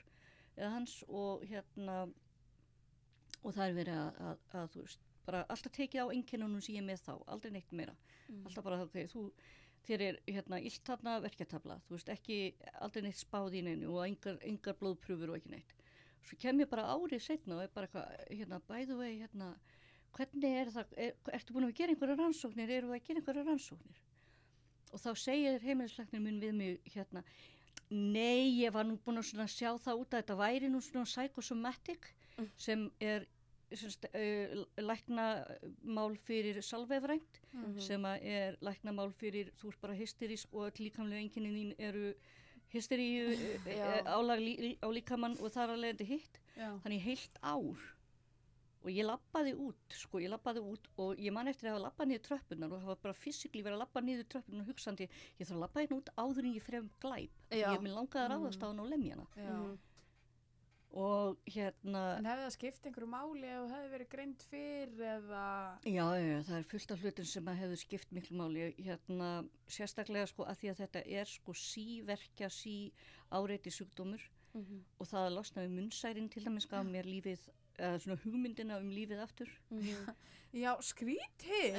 eða 0.57 0.69
hans 0.75 1.03
og 1.07 1.41
hérna 1.49 2.13
og 3.43 3.53
það 3.53 3.65
er 3.67 3.73
verið 3.73 3.97
að, 3.97 4.21
að, 4.27 4.37
að 4.59 4.69
þú 4.75 4.85
veist, 4.85 4.99
bara 5.25 5.45
alltaf 5.49 5.71
tekið 5.75 6.05
á 6.05 6.13
einkennunum 6.13 6.61
sem 6.61 6.75
ég 6.75 6.83
er 6.83 6.87
með 6.87 7.03
þá, 7.07 7.13
aldrei 7.27 7.51
neitt 7.51 7.71
meira. 7.71 7.95
Mhm. 8.29 8.45
alltaf 8.45 8.63
bara, 8.63 8.81
ok, 8.83 8.97
þú 9.11 9.31
þér 9.83 10.01
er 10.01 10.19
hérna 10.27 10.59
illt 10.63 10.83
þarna 10.87 11.17
verkjartabla 11.25 11.79
þú 11.87 11.97
veist, 11.97 12.11
ekki 12.13 12.37
aldrei 12.79 13.03
neitt 13.03 13.19
spáð 13.19 13.57
í 13.59 13.63
neinu 13.65 13.91
og 13.91 14.05
engar, 14.05 14.37
engar 14.47 14.77
blóðpröfur 14.79 15.33
og 15.33 15.39
ekki 15.39 15.55
neitt. 15.55 15.73
Svo 16.23 16.37
kem 16.39 16.61
ég 16.63 16.69
bara 16.71 16.87
árið 16.93 17.25
setna 17.25 17.57
og 17.57 17.65
er 17.65 17.73
bara 17.73 17.89
eitthvað, 17.89 18.27
hérna, 18.29 18.61
bæðu 18.69 18.99
vegi, 19.01 19.17
hérna 19.25 19.49
hvernig 20.13 20.55
er 20.61 20.69
það, 20.73 20.93
er, 20.97 21.13
ertu 21.33 21.53
búin 21.55 21.67
að 21.67 21.75
gera 21.77 21.93
einhverja 21.95 22.15
rannsóknir, 22.19 22.69
eru 22.69 22.87
við 22.91 22.99
að 22.99 23.07
gera 23.07 23.19
einhverja 23.23 23.45
rannsóknir? 23.47 24.01
Og 24.93 24.99
þá 25.01 25.09
segir 25.17 25.59
heimilisleiknir 25.65 26.21
minn 26.21 26.39
við 26.41 26.53
mig, 26.53 26.79
hérna 26.93 27.23
nei, 27.89 28.49
ég 28.61 28.71
var 28.73 28.85
nú 28.85 28.97
búin 29.05 29.17
að 29.21 29.47
sjá 29.49 29.71
það 29.77 29.99
út 30.01 30.13
að 30.13 30.21
þetta 30.23 30.35
væri 30.39 30.69
nú 30.69 30.81
svona 30.81 31.05
psychosomatic 31.09 32.13
Mm. 32.33 32.47
sem 32.57 32.91
er 32.99 33.27
uh, 33.71 34.63
læknamál 34.81 36.15
fyrir 36.25 36.57
salvefrænt 36.65 37.39
Mhm. 37.53 37.79
sem 37.79 38.01
að 38.01 38.23
er 38.25 38.55
læknamál 38.61 39.11
fyrir 39.13 39.51
þú 39.61 39.67
ert 39.69 39.81
bara 39.81 39.93
hysterísk 39.93 40.47
og 40.53 40.71
líkamlega 40.79 41.21
einkennin 41.21 41.53
þín 41.53 41.75
eru 41.77 42.13
hysteríu 42.73 43.35
álag 44.05 44.39
á 44.81 44.87
líkamann 44.89 45.37
og 45.39 45.51
það 45.53 45.63
er 45.63 45.73
alveg 45.75 45.93
þetta 45.93 46.07
hitt. 46.09 46.39
Já, 46.57 46.79
þannig 46.83 47.01
heilt 47.01 47.37
ár 47.43 47.92
og 48.83 48.89
ég 48.91 49.05
lappaði 49.07 49.53
út 49.55 49.95
sko, 49.95 50.19
ég 50.19 50.29
lappaði 50.33 50.59
út 50.67 50.89
og 50.99 51.15
ég 51.23 51.31
man 51.35 51.47
eftir 51.47 51.69
að 51.69 51.77
hafa 51.77 51.85
lappað 51.87 52.09
niður 52.11 52.25
tröppunar 52.27 52.73
og 52.75 52.81
hafa 52.83 52.95
bara 53.05 53.13
fysikli 53.15 53.63
verið 53.63 53.77
að 53.77 53.83
lappa 53.85 54.01
niður 54.03 54.27
tröppunar 54.33 54.65
og 54.65 54.69
hugsandi, 54.73 55.07
ég 55.39 55.47
þarf 55.47 55.55
að 55.57 55.63
lappa 55.63 55.79
hérna 55.85 55.99
út 56.01 56.11
áður 56.19 56.43
en 56.49 56.53
ég 56.57 56.65
frem 56.67 56.89
glæp, 56.99 57.41
Já. 57.53 57.69
ég 57.73 57.81
minn 57.85 57.95
langaði 57.95 58.25
að 58.25 58.31
ráðast 58.35 58.63
á 58.63 58.67
hann 58.67 58.83
og 58.83 58.91
lemja 58.91 59.15
hana 59.15 59.27
já. 59.39 59.49
Mhm. 59.53 59.73
og 60.93 61.39
hérna 61.49 62.01
En 62.19 62.27
hefði 62.29 62.43
það 62.45 62.53
skipt 62.57 62.85
einhverju 62.85 63.07
máli 63.09 63.47
þú 63.49 63.69
hefði 63.71 63.89
verið 63.95 64.09
greint 64.11 64.43
fyrr 64.51 64.91
eða... 65.15 65.45
Já, 65.89 66.05
já, 66.21 66.35
það 66.45 66.57
er 66.59 66.67
fullt 66.69 66.91
af 66.93 67.01
hlutin 67.01 67.25
sem 67.31 67.47
að 67.49 67.59
hefur 67.63 67.81
skipt 67.81 68.11
miklu 68.13 68.37
máli, 68.37 68.67
hérna 68.77 69.31
sérstaklega 69.65 70.27
sko 70.29 70.45
að 70.45 70.59
því 70.61 70.69
að 70.73 70.83
þetta 70.83 71.03
er 71.21 71.25
sko 71.33 71.55
síverkja, 71.57 72.49
sí 72.53 72.77
áreiti 73.31 73.73
sjúkdómur 73.73 74.21
Mhm. 74.53 74.83
og 75.01 75.07
það 75.09 75.23
að 75.25 75.33
losna 75.33 75.61
við 75.63 75.71
munnsærin 75.79 76.27
til 76.29 76.43
dæmis 76.45 76.67
gaf 76.69 76.85
mér 76.85 77.07
lífið, 77.09 77.47
eða 77.79 77.99
svona 78.03 78.19
hugmyndina 78.23 78.77
um 78.79 78.89
lífið 78.93 79.21
aftur. 79.23 79.49
Mhm. 79.71 80.13
Já, 80.53 80.75
skrítið! 80.85 81.77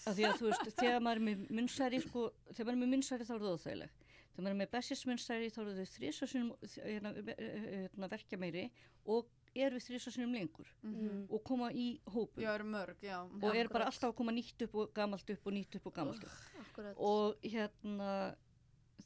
Því 0.00 0.24
að 0.24 0.38
þú 0.40 0.46
veist, 0.48 0.70
þegar 0.78 1.00
maður 1.04 1.18
er 1.20 1.24
með 1.26 1.50
munnsæri, 1.50 1.98
sko, 2.00 2.22
þegar 2.54 2.64
maður 2.70 2.76
er 2.78 2.80
með 2.84 2.92
munnsæri 2.94 3.26
þá 3.28 3.34
er 3.34 3.42
það 3.42 3.54
óþægileg. 3.58 3.90
Þegar 4.34 4.44
maður 4.44 4.54
er 4.54 4.60
með 4.62 4.70
bessismunnsæri 4.72 5.50
þá 5.52 5.58
eru 5.62 5.74
þau 5.76 5.90
þrísasunum 5.94 6.52
hérna, 6.74 7.12
hérna, 7.28 8.08
verkja 8.14 8.38
meiri 8.40 8.64
og 9.06 9.28
eru 9.54 9.78
þrísasunum 9.78 10.32
lengur 10.34 10.66
Mhm. 10.82 11.26
og 11.30 11.44
koma 11.44 11.68
í 11.70 12.00
hópum 12.08 12.42
Já, 12.42 12.54
eru 12.54 12.64
mörg, 12.64 12.96
já. 13.02 13.20
og 13.22 13.54
er 13.54 13.68
bara 13.68 13.84
akkurat. 13.84 13.86
alltaf 13.92 14.10
að 14.10 14.16
koma 14.16 14.32
nýtt 14.32 14.62
upp 14.66 14.74
og 14.74 14.94
gamalt 14.94 15.30
upp 15.30 15.46
og 15.46 15.52
nýtt 15.52 15.76
upp 15.76 15.86
og 15.86 15.94
gamalt 15.94 16.24
upp. 16.24 16.32
Akkurat. 16.64 16.96
og 16.98 17.36
hérna 17.44 18.34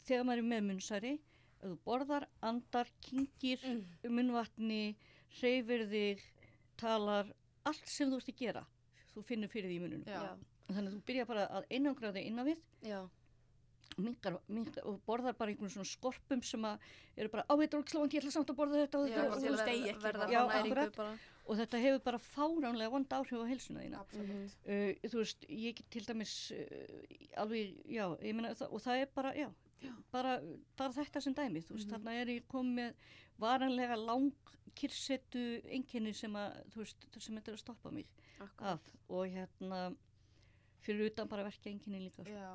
þegar 0.07 0.25
maður 0.25 0.39
er 0.39 0.49
með 0.55 0.63
munnsæri 0.71 1.13
ef 1.61 1.69
þú 1.69 1.79
borðar, 1.85 2.25
andar, 2.41 2.87
kingir 3.03 3.59
Mm. 3.67 3.85
munnvatni 4.09 4.97
hreyfir 5.41 5.87
þig, 5.91 6.25
talar 6.81 7.31
allt 7.69 7.87
sem 7.91 8.11
þú 8.11 8.17
ert 8.23 8.33
að 8.33 8.39
gera 8.43 8.65
þú 9.15 9.23
finnur 9.29 9.49
fyrir 9.53 9.71
því 9.71 9.77
í 9.79 9.83
munnunum 9.83 10.09
Já. 10.09 10.21
Já. 10.23 10.35
þannig 10.73 10.89
að 10.91 10.97
þú 10.99 11.05
byrjar 11.11 11.27
bara 11.33 11.47
að 11.59 11.65
einangra 11.75 12.13
þig 12.15 12.27
innan 12.31 12.47
við 12.49 12.61
Já. 12.89 13.01
og, 13.03 14.03
minkar, 14.05 14.37
minkar, 14.49 14.85
og 14.87 15.01
borðar 15.09 15.35
bara 15.39 15.51
einhvern 15.55 15.73
svona 15.75 15.89
skorpum 15.89 16.43
sem 16.47 16.65
að 16.69 16.79
eru 17.17 17.33
bara 17.33 17.45
á 17.51 17.55
þetta 17.59 17.77
er 17.77 17.83
ógeðslega 17.83 18.03
vont, 18.05 18.15
ég 18.15 18.23
ætla 18.23 18.35
samt 18.37 18.53
að 18.53 18.59
borða 18.61 18.83
þetta 18.85 18.99
og, 19.03 19.09
Já, 19.09 19.17
þetta, 19.17 19.29
bara 19.29 19.39
og, 19.39 19.59
og, 19.59 19.89
ekki 19.89 20.05
verða 20.07 20.29
Já, 20.31 20.41
fá 20.45 20.55
næringu 20.59 20.91
bara. 20.97 21.15
og 21.49 21.57
þetta 21.63 21.81
hefur 21.85 22.03
bara 22.05 22.21
fáránlega 22.29 22.93
vond 22.95 23.17
áhrif 23.19 23.41
á 23.43 23.47
heilsuna 23.51 23.85
þína 23.87 24.03
Absolutt. 24.05 24.29
Mhm. 24.29 24.51
uh, 24.69 25.09
þú 25.13 25.23
veist, 25.25 25.49
ég 25.51 25.83
til 25.91 26.05
dæmis 26.07 26.35
uh, 26.53 27.41
alveg, 27.43 27.75
já, 27.89 28.05
ég 28.23 28.35
meina 28.39 28.55
og 28.71 28.79
það 28.85 29.03
er 29.07 29.11
bara, 29.15 29.35
já, 29.35 29.49
Já. 29.79 29.93
Bara, 30.11 30.41
bara 30.75 30.91
þetta 30.91 31.21
sem 31.23 31.35
dæmi, 31.39 31.61
þú 31.63 31.77
veist, 31.77 31.87
Mhm. 31.87 31.93
þarna 31.95 32.15
er 32.21 32.27
ég 32.33 32.47
komið 32.51 32.75
með 32.75 32.95
varanlega 33.41 33.97
lang 34.01 34.33
kyrsetu 34.79 35.45
einkenni 35.75 36.13
sem 36.15 36.35
að, 36.39 36.59
þú 36.73 36.83
veist, 36.83 37.07
sem 37.19 37.39
þetta 37.39 37.53
er 37.53 37.57
að 37.57 37.63
stoppa 37.63 37.93
mig 37.95 38.11
Akkurat. 38.39 38.75
af 38.75 38.93
og 39.09 39.33
hérna 39.35 39.81
fyrir 40.85 41.11
utan 41.11 41.31
bara 41.31 41.47
verkja 41.47 41.73
einkenni 41.73 42.03
líka 42.05 42.23
sko. 42.23 42.35
Já, 42.35 42.53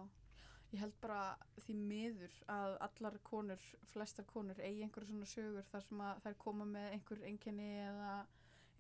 ég 0.73 0.83
held 0.83 0.95
bara 1.03 1.23
því 1.65 1.75
miður 1.79 2.37
að 2.51 2.77
allar 2.87 3.19
konur, 3.27 3.65
flestar 3.91 4.25
konur 4.29 4.59
eigi 4.63 4.85
einhverju 4.85 5.11
svona 5.11 5.29
sögur 5.29 5.67
þar 5.71 5.85
sem 5.87 6.05
að 6.07 6.23
þær 6.25 6.39
koma 6.45 6.69
með 6.69 6.87
einhver 6.95 7.27
einkenni 7.27 7.69
eða 7.83 8.13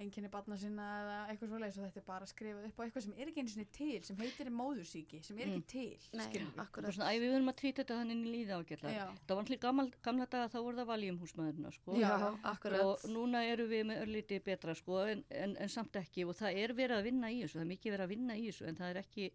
einkenni 0.01 0.29
barna 0.33 0.55
sinna 0.57 0.85
eða 1.03 1.17
eitthvað 1.29 1.49
svoleiðis 1.51 1.75
og 1.77 1.83
þetta 1.85 1.99
er 2.01 2.05
bara 2.07 2.25
skrifað 2.25 2.63
upp 2.69 2.79
á 2.79 2.83
eitthvað 2.83 3.03
sem 3.05 3.13
er 3.17 3.29
ekki 3.29 3.41
einu 3.43 3.51
sinni 3.53 3.65
til, 3.77 3.99
sem 4.07 4.17
heitir 4.23 4.49
móðursíki, 4.49 5.19
sem 5.23 5.37
er 5.37 5.45
ekki 5.51 5.59
Mm. 5.59 5.67
til, 5.69 5.99
Nei, 6.17 6.25
bara 6.33 6.63
akkurat. 6.65 6.93
svona, 6.95 7.11
æ, 7.13 7.19
við 7.21 7.29
verðum 7.33 7.51
að 7.53 7.57
trýta 7.61 7.83
þetta 7.83 7.97
þannig 7.99 8.23
í 8.25 8.31
líða 8.33 8.57
ágætlega 8.63 8.93
Já, 8.97 9.05
það 9.27 9.35
var 9.37 9.43
allir 9.45 9.59
gamla, 9.67 9.85
gamla 10.03 10.25
daga, 10.33 10.47
þá 10.49 10.57
voru 10.63 10.77
það 10.81 10.89
valjumhúsmaðurina 10.93 11.73
sko. 11.73 11.97
Já, 12.01 12.13
akkurat. 12.43 12.81
og 12.81 13.05
núna 13.13 13.43
eru 13.45 13.67
við 13.69 13.85
með 13.91 14.01
örlítið 14.07 14.43
betra 14.43 14.75
sko, 14.75 14.97
en, 15.13 15.23
en, 15.29 15.55
en 15.57 15.69
samt 15.69 15.93
ekki 16.01 16.25
og 16.25 16.35
það 16.35 16.57
er 16.63 16.73
verið 16.73 16.97
að 16.97 17.03
vinna 17.11 17.29
í 17.31 17.43
þessu, 17.43 17.59
það 17.59 17.65
er 17.67 17.71
mikið 17.75 17.91
verið 17.97 18.03
að 18.07 18.13
vinna 18.17 18.35
í 18.35 18.47
þessu 18.49 18.67
en 18.67 18.75
það 18.81 18.89
er 18.89 19.01
ekki, 19.05 19.31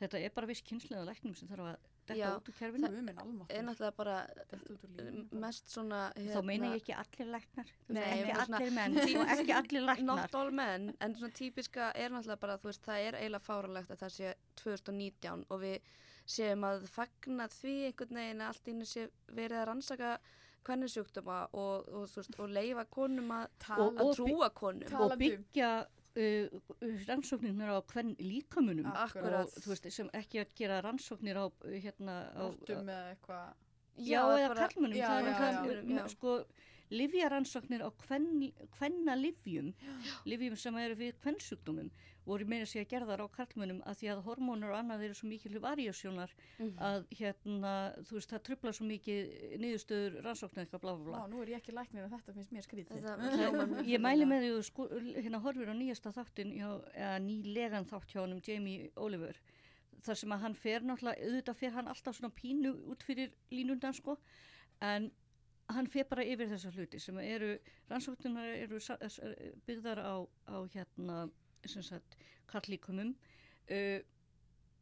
þetta 0.00 0.18
er 0.24 0.30
bara 0.34 0.46
viss 0.46 0.62
kynslega 0.62 1.04
læknum 1.04 1.34
sem 1.36 1.48
þarf 1.48 1.68
að 1.74 1.76
detta 2.08 2.18
Já, 2.20 2.30
út 2.38 2.48
úr 2.50 2.56
kerfinu 2.58 2.88
Guð 2.90 3.04
minn 3.08 3.20
almáttur. 3.22 3.54
er 3.58 3.62
náttúrulega 3.68 3.96
bara 4.00 4.16
bara. 4.50 5.14
mest 5.44 5.70
svona 5.72 6.00
þá 6.16 6.40
meina 6.48 6.72
ég 6.74 6.80
ekki 6.82 6.96
allir 7.02 7.30
læknar 7.36 7.72
Nei, 7.88 8.02
ekki 8.16 8.34
allir 8.44 8.74
menn 8.78 8.98
og 8.98 9.32
ekki 9.36 9.56
allir 9.60 9.86
læknar 9.90 10.22
not 10.24 10.34
all 10.40 10.50
men, 10.62 10.88
en 11.00 11.14
svona 11.20 11.32
típiska 11.38 11.92
er 11.94 12.10
náttúrulega 12.14 12.40
bara, 12.46 12.58
þú 12.62 12.70
veist, 12.72 12.84
það 12.88 13.06
er 13.08 13.20
eiginlega 13.20 13.46
fáralegt 13.48 13.94
að 13.94 14.02
það 14.04 14.14
sé 14.18 14.34
2019 14.64 15.46
og 15.48 15.62
við 15.62 15.78
séum 16.28 16.64
að 16.68 16.82
fagna 16.92 17.46
því 17.52 17.76
einhvern 17.88 18.18
veginn 18.20 18.42
að 18.44 18.50
allt 18.52 18.68
í 18.68 18.74
einu 18.76 18.88
sé 18.88 19.06
verið 19.32 19.62
að 19.62 19.68
rannsaka 19.70 20.10
hvernig 20.68 20.90
sjúkdóma 20.92 21.36
og, 21.56 21.86
og, 21.88 22.02
þú 22.12 22.18
veist, 22.20 22.34
og 22.44 22.50
leifa 22.52 22.82
konum 22.92 23.30
að, 23.32 23.46
Tala- 23.62 23.86
að 24.04 24.10
trúa 24.18 24.48
konum. 24.52 24.90
Og 24.98 25.14
um- 25.14 25.20
byggja 25.22 25.70
uh, 26.18 26.60
rannsóknir 27.08 27.70
á 27.70 27.78
hvern 27.92 28.14
líkamunum 28.18 28.88
Akkurat. 28.92 29.46
og 29.46 29.62
þú 29.62 29.72
veist, 29.72 29.88
sem 29.94 30.10
ekki 30.18 30.40
að 30.42 30.54
gera 30.58 30.80
rannsóknir 30.84 31.38
á 31.38 31.46
uh, 31.46 31.76
hérna 31.78 32.16
á, 32.34 32.42
Rottum 32.42 32.82
eða 32.88 32.98
eitthvað. 33.14 33.52
já, 33.98 34.20
eða 34.22 34.38
eða 34.42 34.48
bara- 34.54 34.66
kallmunum 34.68 34.96
Já, 34.98 35.06
það 35.08 35.18
er 35.18 35.28
já, 35.28 35.38
náttúrulega 35.38 35.94
já. 35.94 36.02
m- 36.02 36.08
sko, 36.14 36.34
livjaransóknir 36.90 37.82
á 37.84 37.90
hvenna 38.78 39.14
livjum, 39.20 39.72
livjum 40.24 40.56
sem 40.56 40.76
eru 40.80 40.94
við 40.96 41.18
hvennsjúkdómum, 41.24 41.90
voru 42.28 42.46
meira 42.48 42.66
sig 42.68 42.82
að 42.84 42.90
gerðar 42.92 43.22
á 43.24 43.26
karlmönum 43.32 43.78
að 43.88 43.96
því 44.02 44.08
að 44.12 44.22
hormónur 44.26 44.72
og 44.74 44.78
annað 44.82 45.04
eru 45.08 45.16
svo 45.16 45.28
mikil 45.30 45.58
varjasjónar 45.64 46.32
Mhm. 46.58 46.78
að 46.78 47.06
hérna, 47.20 47.72
þú 48.04 48.12
veist, 48.18 48.30
það 48.32 48.42
trubla 48.48 48.72
svo 48.76 48.86
mikið 48.86 49.30
niðurstöður 49.64 50.18
rannsóknir 50.26 50.64
eitthvað 50.66 50.82
blá 50.84 50.92
blá. 51.04 51.18
Vá, 51.18 51.28
nú 51.32 51.42
er 51.42 51.48
ég 51.54 51.60
ekki 51.62 51.72
læknir 51.72 52.04
og 52.04 52.10
þetta 52.12 52.34
finnst 52.36 52.52
mér 52.52 52.66
skrítið. 52.66 53.02
Mjög 53.02 53.86
Ég 53.88 54.00
mæli 54.04 54.26
með 54.28 54.42
því 54.44 54.50
að 54.58 54.62
sko, 54.68 54.88
hérna 55.16 55.40
horfir 55.42 55.72
á 55.72 55.74
nýjasta 55.80 56.12
þáttin, 56.12 56.52
hjá, 56.58 56.68
eða 56.94 57.18
nýlegan 57.24 57.88
þátt 57.88 58.12
hjá 58.12 58.20
honum 58.20 58.42
Jamie 58.46 58.90
Oliver, 58.96 59.40
þar 60.02 60.14
sem 60.20 60.30
að 60.30 60.40
hann 60.44 60.54
fer 60.54 60.80
náttúrulega, 60.80 61.24
auðvitað 61.24 61.56
fer 61.56 61.70
hann 61.72 61.88
alltaf 61.88 62.14
svona 62.20 62.30
pínu 62.34 62.74
út 62.92 63.02
fyrir 63.02 63.32
línundan 63.50 63.94
sko, 63.96 64.18
en 64.80 65.10
hann 65.70 65.86
fer 65.86 66.04
bara 66.08 66.22
yfir 66.24 66.46
þessa 66.48 66.70
hluti 66.72 67.00
sem 67.00 67.18
eru, 67.18 67.58
rannsóknunar 67.90 68.46
eru 68.62 68.78
byggðar 69.66 69.98
á, 70.00 70.14
á 70.48 70.56
hérna, 70.72 71.30
sem 71.66 71.82
sagt, 71.82 72.14
karlíkumum, 72.52 73.14
uh, 73.70 73.98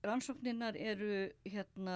rannsókninar 0.07 0.77
eru 0.79 1.09
hérna 1.51 1.95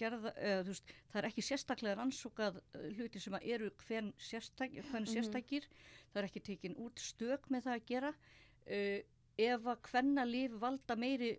gerða, 0.00 0.30
eða, 0.38 0.62
þú 0.64 0.72
veist, 0.72 0.92
það 1.12 1.18
er 1.20 1.28
ekki 1.28 1.42
sérstaklega 1.44 1.98
rannsókað 1.98 2.60
uh, 2.62 2.84
hluti 2.96 3.20
sem 3.20 3.34
að 3.36 3.48
eru 3.54 3.70
hvern, 3.84 4.12
sérstak, 4.16 4.72
hvern 4.90 5.04
Mhm. 5.04 5.12
sérstakir 5.14 5.66
það 6.12 6.22
er 6.22 6.28
ekki 6.30 6.40
tekin 6.46 6.76
út 6.80 6.98
stök 6.98 7.50
með 7.50 7.66
það 7.66 7.74
að 7.76 7.86
gera 7.90 8.12
uh, 8.14 9.00
ef 9.40 9.66
að 9.72 9.78
hvenna 9.90 10.24
lif 10.28 10.52
valda 10.60 10.96
meiri 11.00 11.38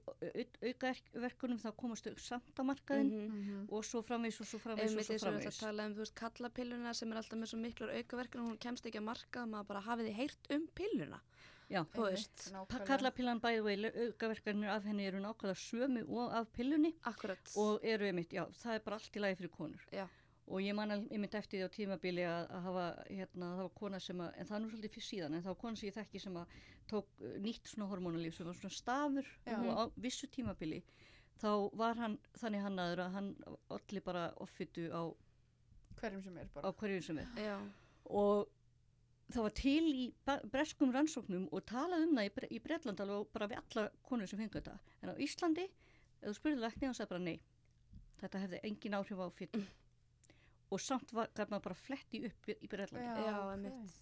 aukaverkunum 0.66 1.60
þá 1.62 1.70
komast 1.78 2.06
þau 2.08 2.16
samt 2.22 2.58
á 2.58 2.64
markaðin 2.66 3.12
Mhm. 3.30 3.68
og 3.70 3.84
svo 3.86 4.02
framvegs 4.02 4.40
og 4.42 4.48
svo 4.48 4.60
framvegs 4.60 4.96
og 4.96 5.04
svo 5.06 5.18
framvegs 5.20 5.48
að 5.52 5.60
tala 5.60 5.86
um, 5.86 5.94
þú 5.94 5.98
veist, 6.04 6.16
kallapilluna 6.16 6.94
sem 6.96 7.12
er 7.12 7.18
alltaf 7.22 7.38
með 7.40 7.52
svo 7.52 7.60
miklur 7.62 7.90
aukaverkun 7.98 8.42
og 8.42 8.48
hún 8.52 8.60
kemst 8.60 8.86
ekki 8.86 8.98
að 9.02 9.04
marka 9.10 9.46
maður 9.46 9.68
bara 9.68 9.82
hafið 9.82 10.08
þið 10.10 10.16
heyrt 10.22 10.52
um 10.52 10.68
pilluna. 10.76 11.20
Já. 11.72 11.82
Þú 11.96 12.06
veist, 12.10 12.48
Kallapillan 12.88 13.40
bæði 13.40 13.62
vei 13.64 13.76
aukaverkanir 14.10 14.70
af 14.74 14.84
henni 14.90 15.06
eru 15.08 15.22
nákvæmlega 15.24 15.56
sömu 15.62 16.02
og 16.10 16.34
af 16.36 16.50
pillunni 16.58 16.92
akkurat. 17.08 17.54
og 17.56 17.80
eru 17.84 18.06
einmitt, 18.10 18.34
já, 18.36 18.44
það 18.64 18.76
er 18.76 18.84
bara 18.86 18.98
allt 19.00 19.16
í 19.16 19.22
lagi 19.24 19.38
fyrir 19.40 19.54
konur 19.56 19.86
Já. 19.96 20.08
og 20.48 20.60
ég 20.62 20.76
man 20.76 20.92
einmitt 20.92 21.36
eftir 21.40 21.62
því 21.62 21.68
á 21.68 21.76
tímabili 21.78 22.26
að, 22.28 22.50
að 22.52 22.62
hafa, 22.68 22.86
hérna, 23.08 23.52
það 23.56 23.64
var 23.64 23.74
kona 23.80 24.00
sem 24.04 24.20
að, 24.26 24.34
en 24.38 24.46
það 24.50 24.56
er 24.58 24.62
nú 24.66 24.70
svolítið 24.74 24.92
fyrir 24.98 25.08
síðan, 25.08 25.34
en 25.38 25.42
það 25.46 25.54
var 25.54 25.62
kona 25.64 25.76
sem 25.80 25.88
ég 25.90 25.96
þekki 25.96 26.20
sem 26.26 26.38
að 26.42 26.56
tók 26.92 27.08
uh, 27.24 27.36
nýtt 27.40 27.72
svona 27.72 27.88
hormonalíf 27.94 28.36
sem 28.36 28.46
var 28.52 28.60
svona 28.60 28.76
stafur 28.76 29.28
Já. 29.48 29.58
og 29.64 29.72
á 29.80 29.84
vissu 29.96 30.28
tímabili 30.28 30.82
þá 31.42 31.50
var 31.80 31.96
hann 32.04 32.20
þannig 32.38 32.62
hannaður 32.68 33.06
að 33.06 33.12
hann 33.16 33.30
allir 33.72 34.04
bara 34.04 34.28
offitu 34.44 34.90
á, 34.92 35.08
Hverjum 36.02 36.24
sem 36.24 36.38
er 36.38 36.48
á 36.52 36.54
bara. 36.56 36.72
hverju 36.74 37.02
sem 37.04 37.18
er 37.24 37.28
Já. 37.40 37.56
og 38.12 38.50
það 39.36 39.46
var 39.48 39.56
til 39.58 39.86
í 39.92 40.06
breskum 40.52 40.94
rannsóknum 40.96 41.48
og 41.52 41.64
talað 41.70 42.06
um 42.08 42.16
það 42.18 42.28
í, 42.28 42.34
Bre 42.38 42.50
í 42.52 42.60
Bretland 42.64 43.04
alveg 43.04 43.24
og 43.24 43.32
bara 43.34 43.50
við 43.52 43.62
alla 43.62 43.88
konur 44.08 44.30
sem 44.30 44.42
fengu 44.42 44.60
þetta. 44.60 44.78
En 45.02 45.14
á 45.14 45.16
Íslandi, 45.22 45.68
ef 46.22 46.28
þú 46.30 46.38
spurði 46.38 46.64
lækni 46.64 46.90
og 46.90 46.98
sagði 46.98 47.14
bara 47.14 47.26
nei, 47.26 47.38
þetta 48.22 48.44
hefði 48.46 48.62
engin 48.70 48.98
áhrif 49.00 49.22
á 49.22 49.28
fytu 49.36 49.64
og 50.72 50.80
samt 50.80 51.12
var, 51.12 51.28
gaf 51.36 51.52
maður 51.52 51.68
bara 51.70 51.80
fletti 51.82 52.24
upp 52.30 52.50
í, 52.54 52.56
Bretlandi. 52.72 53.26
Já, 53.28 53.36
ok. 53.36 53.52
einmitt. 53.56 54.00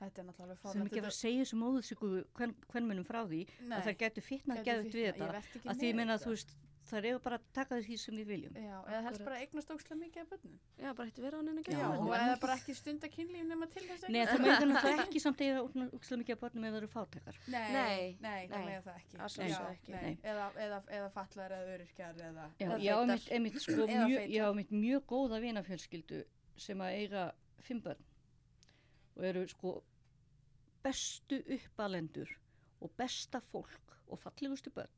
Þetta 0.00 0.20
er 0.20 0.26
náttúrulega 0.28 0.60
Það 0.60 0.74
er 0.74 0.88
ekki 0.88 1.00
að 1.00 1.08
að 1.08 1.16
segja 1.16 1.42
þessu 1.44 1.58
móðursíku 1.60 2.08
hvern 2.34 2.88
munum 2.88 3.06
frá 3.06 3.20
því 3.28 3.42
Nei, 3.62 3.76
að 3.76 3.88
þær 3.88 3.98
getur 4.00 4.24
fitnað 4.26 4.62
geðut 4.66 4.96
við 4.96 5.06
þetta. 5.08 5.20
Ég 5.20 5.30
verð 5.30 5.40
ekki 5.44 5.60
að 5.64 5.78
því 5.80 5.90
ég 5.90 5.94
með 5.94 6.00
meina 6.00 6.16
þetta. 6.16 6.24
þú 6.24 6.34
veist 6.34 6.54
þær 6.84 7.06
eru 7.08 7.20
bara 7.24 7.36
að 7.40 7.44
taka 7.56 7.78
því 7.84 7.96
sem 8.02 8.16
við 8.20 8.26
viljum. 8.28 8.56
Já, 8.60 8.76
eða 8.90 9.00
helst 9.06 9.22
bara 9.24 9.38
eignast 9.40 9.70
ókslega 9.72 9.96
mikið 10.00 10.22
af 10.24 10.28
börnum. 10.34 10.56
Já, 10.82 10.88
bara 10.98 11.06
hætti 11.08 11.22
vera 11.24 11.38
á 11.38 11.42
neina 11.46 11.62
Já, 11.64 11.78
Já, 11.78 11.86
og 11.94 12.12
eða 12.18 12.34
bara 12.42 12.56
ekki 12.60 12.74
stunda 12.76 13.08
kynlíf 13.14 13.46
nema 13.48 13.68
til 13.72 13.84
þess 13.88 14.04
að 14.04 14.12
Nei, 14.14 14.20
það 14.28 14.42
meður 14.44 14.68
náttúrulega 14.74 15.06
ekki 15.06 15.22
samt 15.24 15.44
eiga 15.46 15.62
úkslega 15.64 16.20
mikið 16.22 16.36
af 16.36 16.42
börnum 16.44 16.66
ef 16.68 16.74
það 16.74 16.80
eru 16.82 16.90
fátekar 16.94 17.38
Nei, 17.54 17.72
Nei, 17.72 18.16
nei, 18.26 18.42
það 18.52 18.66
meða 18.68 18.82
það 18.88 18.98
ekki. 19.00 19.16
Að 19.16 19.32
sjálfsögðu 19.36 19.54
Já, 19.54 19.72
ekki. 19.78 19.94
nei. 19.96 20.18
Eða, 20.34 20.50
eða, 20.66 20.80
eða 20.98 21.08
fallar 21.16 21.56
eða 21.58 21.74
öryrkjar 21.78 22.20
eða... 22.28 22.46
Já, 22.58 22.66
Eða 22.68 22.78
ég 22.84 23.00
feitar. 23.00 23.10
mitt, 23.14 23.30
einmitt, 23.38 23.58
sko, 23.64 23.88
Eða 23.88 24.52
mjög, 24.74 25.08
góða 25.14 25.40
vinafjölskyldu 25.44 26.20
sem 26.68 26.84
að 26.84 26.98
eiga 27.00 27.24
fimm 27.64 27.80
börn 27.84 28.04
og 29.14 29.24
eru 29.30 29.46
sko 29.48 29.74
bestu 30.84 31.40
uppalendur 31.56 32.28
og 32.84 32.92
besta 32.98 33.40
fólk 33.52 33.94
og 34.12 34.20
fallegustu 34.20 34.70
börn 34.74 34.90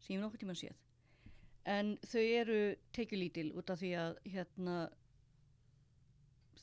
sem 0.00 0.14
ég 0.14 0.18
hef 0.20 0.24
nokkuð 0.26 0.42
tíma 0.44 0.56
séð 0.58 0.76
en 1.70 1.92
þau 2.10 2.22
eru 2.40 2.58
tekjulítil 2.96 3.50
út 3.60 3.70
af 3.70 3.78
því 3.82 3.90
að 4.02 4.16
hérna 4.32 4.76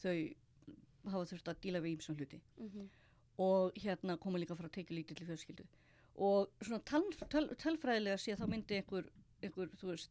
þau 0.02 0.16
hafa 1.08 1.28
þurft 1.32 1.52
að 1.54 1.62
díla 1.64 1.82
við 1.84 1.96
ímsum 1.98 2.18
hluti 2.20 2.40
Mhm. 2.58 2.90
og 3.40 3.74
hérna 3.84 4.18
koma 4.20 4.40
líka 4.42 4.56
frá 4.58 4.68
tekjulítill 4.70 5.26
fjölskyldu 5.26 5.66
og 6.18 6.50
svona 6.62 6.84
tal, 6.84 7.04
tal, 7.30 7.48
talfræðilega 7.56 8.18
sé 8.18 8.36
þá 8.36 8.48
myndi 8.50 8.80
einhver, 8.82 9.06
einhver 9.44 9.70
þú 9.78 9.92
veist 9.94 10.10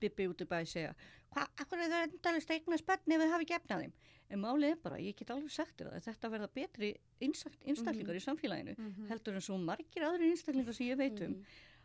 Bibbi 0.00 0.26
út 0.28 0.40
í 0.42 0.46
bæ 0.48 0.64
segja 0.66 0.94
hvað, 1.32 1.48
akkur 1.60 1.78
er 1.78 1.90
það 1.92 2.06
endalist 2.08 2.50
að 2.50 2.56
eignast 2.58 2.86
börn 2.86 3.12
ef 3.14 3.20
við 3.20 3.30
hafi 3.34 3.44
gefnað 3.52 3.82
þeim 3.84 3.92
en 4.30 4.40
málið 4.40 4.70
er 4.72 4.76
bara, 4.82 4.96
ég 4.98 5.16
get 5.16 5.30
alveg 5.30 5.50
sagt 5.50 5.76
þér 5.78 5.92
að 5.92 6.04
þetta 6.08 6.30
verða 6.32 6.48
betri 6.54 6.88
einstaklingar 7.20 7.68
einstaklingar 7.68 8.16
í 8.16 8.24
samfélaginu 8.24 8.74
Mhm. 8.78 9.08
heldur 9.08 9.34
en 9.34 9.40
svo 9.40 9.58
margir 9.58 10.02
aðri 10.08 10.30
einstaklingar 10.32 10.74
sem 10.74 10.86
ég 10.88 10.96
veit 10.98 11.20
um 11.20 11.32
Mhm. 11.34 11.44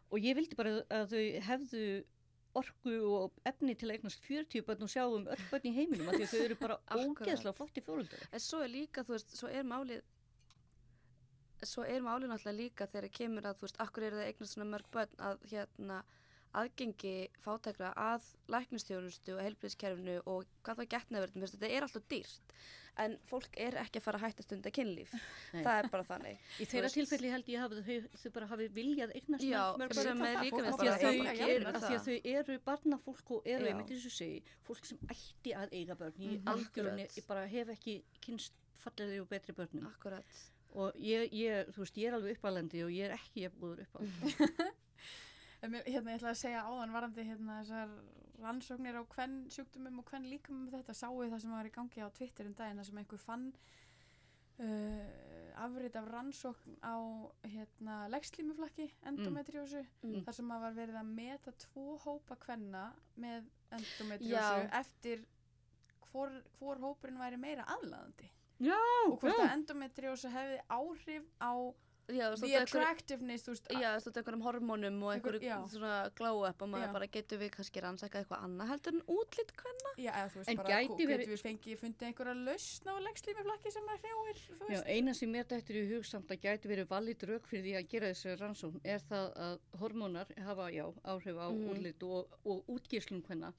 Og 0.10 0.24
ég 0.26 0.38
vildi 0.38 0.58
bara 0.60 0.80
að 0.90 1.14
þau 1.14 1.26
hefðu 1.50 1.84
orku 2.60 2.94
og 3.14 3.36
efni 3.46 3.76
til 3.78 3.90
að 3.90 4.00
eignast 4.00 4.24
40 4.26 4.64
börn 4.66 4.86
og 4.86 4.92
sjá 4.92 5.04
um 5.06 5.28
öll 5.30 5.44
börn 5.52 5.68
í 5.70 5.74
heiminum 5.76 6.10
af 6.10 6.16
því 6.18 6.26
að 6.26 6.32
þau 6.34 6.46
eru 6.46 6.58
bara 6.62 6.78
ógeðslega 6.98 7.58
flotti 7.60 7.84
fjóruldar 7.86 8.24
En 8.32 8.44
svo 8.44 8.64
er 8.66 8.72
líka, 8.74 9.04
þú 9.06 9.16
veist, 9.16 9.36
svo 9.38 9.52
er 9.54 9.68
málið 9.70 10.02
svo 11.68 11.84
er 11.84 12.02
málið 12.02 12.32
náttúrulega 12.32 12.58
líka 12.58 12.88
þegar 12.90 13.14
kemur 13.20 13.50
að, 13.50 13.60
þú 13.60 13.68
veist, 13.68 13.80
akkur 13.84 14.08
eru 14.08 14.20
það 14.22 14.32
eignast 14.32 14.56
svona 14.56 14.70
mörg 14.74 14.90
börn 14.96 15.24
að 15.30 15.46
hérna 15.52 16.00
aðgengi 16.58 17.30
fátækra 17.44 17.94
að 17.96 18.26
læknistjónustu 18.50 19.36
og 19.38 19.42
heilbriðskerfinu 19.46 20.20
og 20.26 20.46
hvað 20.66 20.82
það 20.84 20.90
getnaverðum, 20.96 21.48
þetta 21.48 21.70
er 21.70 21.86
alltaf 21.88 22.06
dýrt 22.10 22.54
en 23.00 23.14
fólk 23.30 23.54
er 23.56 23.78
ekki 23.80 24.00
að 24.02 24.04
fara 24.04 24.20
að 24.20 24.24
hætta 24.26 24.44
stunda 24.44 24.72
kynlíf, 24.76 25.14
Nei. 25.54 25.62
það 25.64 25.78
er 25.78 25.88
bara 25.94 26.04
þannig 26.10 26.48
Í 26.60 26.66
þeirra 26.68 26.90
tilfelli 26.92 27.30
held 27.32 27.48
ég 27.54 27.62
hafi 27.64 27.84
þau, 28.12 28.32
bara 28.36 28.48
hafi 28.50 28.68
viljað 28.76 29.14
eignast 29.16 29.46
Já, 29.46 29.62
sem 29.78 30.26
er 30.26 30.36
það, 30.36 30.42
líka 30.44 30.60
við 30.60 30.66
má 30.66 31.70
Af 31.70 31.86
því 31.86 31.96
að 31.96 32.08
þau 32.10 32.18
eru, 32.34 32.58
að 32.58 32.66
barnafólk 32.66 33.32
og 33.38 33.48
eru 33.54 33.70
einmitt 33.72 33.94
eins 33.96 34.08
og 34.10 34.16
segi, 34.18 34.42
fólk 34.68 34.90
sem 34.90 35.00
ætti 35.16 35.56
að 35.56 35.78
eiga 35.80 35.96
börn. 35.96 36.18
Ég 36.20 36.42
Mhm. 36.42 36.48
algjörunni, 36.52 37.08
ég 37.16 37.28
bara 37.30 37.46
hef 37.48 37.72
ekki 37.78 37.96
kynst 38.26 38.54
fallegri 38.84 39.22
og 39.22 39.30
betri 39.30 39.54
börnum. 39.56 39.88
Akkurat 39.94 40.26
Og 40.76 40.94
ég, 41.02 41.32
ég, 41.34 41.72
þú 41.74 41.82
veist, 41.82 41.96
ég 41.98 42.08
er 42.12 42.14
alveg 42.14 42.36
uppalendi 42.38 42.84
og 42.84 42.92
ég 42.94 43.08
er 43.08 43.16
ekki 43.16 43.48
jafngóður 43.48 43.88
uppalendi. 43.88 44.36
Hérna, 45.62 45.82
ég 45.86 45.98
ætla 46.16 46.32
að 46.32 46.38
segja 46.40 46.62
áðan 46.64 46.94
varandi 46.96 47.26
hérna 47.28 47.60
þessar 47.62 47.90
rannsóknir 48.40 48.96
á 48.96 49.04
hvern 49.12 49.42
sjúkdumum 49.52 50.00
og 50.00 50.06
hvern 50.12 50.30
líkamum 50.32 50.70
þetta 50.72 50.94
sáu 50.96 51.18
það 51.26 51.42
sem 51.44 51.52
var 51.52 51.68
í 51.68 51.74
gangi 51.76 52.00
á 52.06 52.08
Twitter 52.16 52.48
um 52.48 52.54
daginn 52.56 52.84
sem 52.88 52.98
einhver 53.02 53.20
fann 53.20 53.50
uh, 54.64 55.64
afrit 55.66 55.96
af 56.00 56.08
rannsókn 56.14 56.78
á 56.80 56.96
hérna 57.44 57.98
leggslímuflakki 58.14 58.88
endometriósu 59.12 59.84
Mm. 60.04 60.22
þar 60.24 60.34
sem 60.38 60.48
var 60.48 60.72
verið 60.74 60.96
að 61.02 61.10
meta 61.20 61.52
tvo 61.52 61.98
hópa 62.06 62.36
kvenna 62.40 62.86
með 63.20 63.44
endometriósu 63.76 64.64
Já. 64.64 64.70
eftir 64.80 65.26
hvor, 66.12 66.32
hvor 66.60 66.80
hópurinn 66.80 67.20
væri 67.20 67.38
meira 67.38 67.66
aðlaðandi 67.76 68.30
Já, 68.60 68.80
og 69.08 69.20
hvort 69.20 69.36
að 69.40 69.54
endometriósa 69.58 70.30
hefði 70.32 70.62
áhrif 70.70 71.28
á 71.44 71.52
Já, 72.10 72.26
þú 72.34 72.40
the 72.42 72.48
einhver, 72.58 72.64
attractiveness 72.82 73.44
þú 73.46 73.52
veist, 73.54 73.68
já, 73.70 73.90
þú 74.02 74.06
veist, 74.10 74.18
einhverjum 74.20 74.42
hormónum 74.48 74.96
og 75.04 75.12
Einhver- 75.14 75.36
einhverju 75.38 75.50
já. 75.50 75.58
svona 75.70 75.92
glow-up 76.18 76.62
og 76.66 76.70
maður 76.70 76.88
Já. 76.90 76.94
bara 76.94 77.08
getur 77.08 77.38
við 77.40 77.50
kannski 77.54 77.82
rannsakað 77.86 78.24
eitthvað 78.24 78.44
annað 78.48 78.68
heldur 78.72 78.94
en 78.98 79.02
útlitt 79.16 79.52
hvenna 79.60 79.92
Já, 79.98 80.12
eða 80.18 80.30
þú 80.34 80.38
veist 80.42 80.50
En 80.50 80.58
bara, 80.58 80.70
getur 80.82 81.08
verið- 81.12 81.30
við 81.30 81.44
fengið, 81.46 81.78
fundið 81.84 82.08
einhverja 82.10 82.36
lausn 82.50 82.90
á 82.90 82.96
leggslímuflakki 83.06 83.72
sem 83.72 83.84
að 83.94 84.00
hrjáir, 84.02 84.38
þú 84.58 84.70
Já, 84.74 84.82
eina 84.90 85.14
sem 85.14 85.30
mér 85.32 85.44
dættur 85.54 85.76
í 85.76 85.86
hug 85.94 86.06
samt 86.06 86.28
að 86.34 86.42
gæti 86.42 86.66
verið 86.74 86.88
valið 86.90 87.24
rauk 87.30 87.46
fyrir 87.48 87.64
því 87.64 87.74
að 87.78 87.88
gera 87.90 88.08
þessi 88.10 88.40
rannsókn 88.40 88.82
er 88.84 89.00
það 89.00 89.34
að 89.38 89.60
hormónar 89.80 90.28
hafa, 90.40 90.72
já, 90.74 90.86
áhrif 91.06 91.38
á 91.38 91.48
Mhm. 91.54 91.70
útlit 91.70 92.04
og, 92.04 92.28
og 92.46 92.66
útgíslum 92.68 93.22
hvenna 93.22 93.54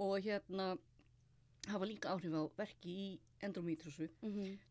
og 0.00 0.20
hérna 0.22 0.78
hafa 1.68 1.84
líka 1.86 2.10
áhrif 2.10 2.32
á 2.34 2.42
verki 2.56 2.88
í 2.88 3.18
endometriosu. 3.46 4.08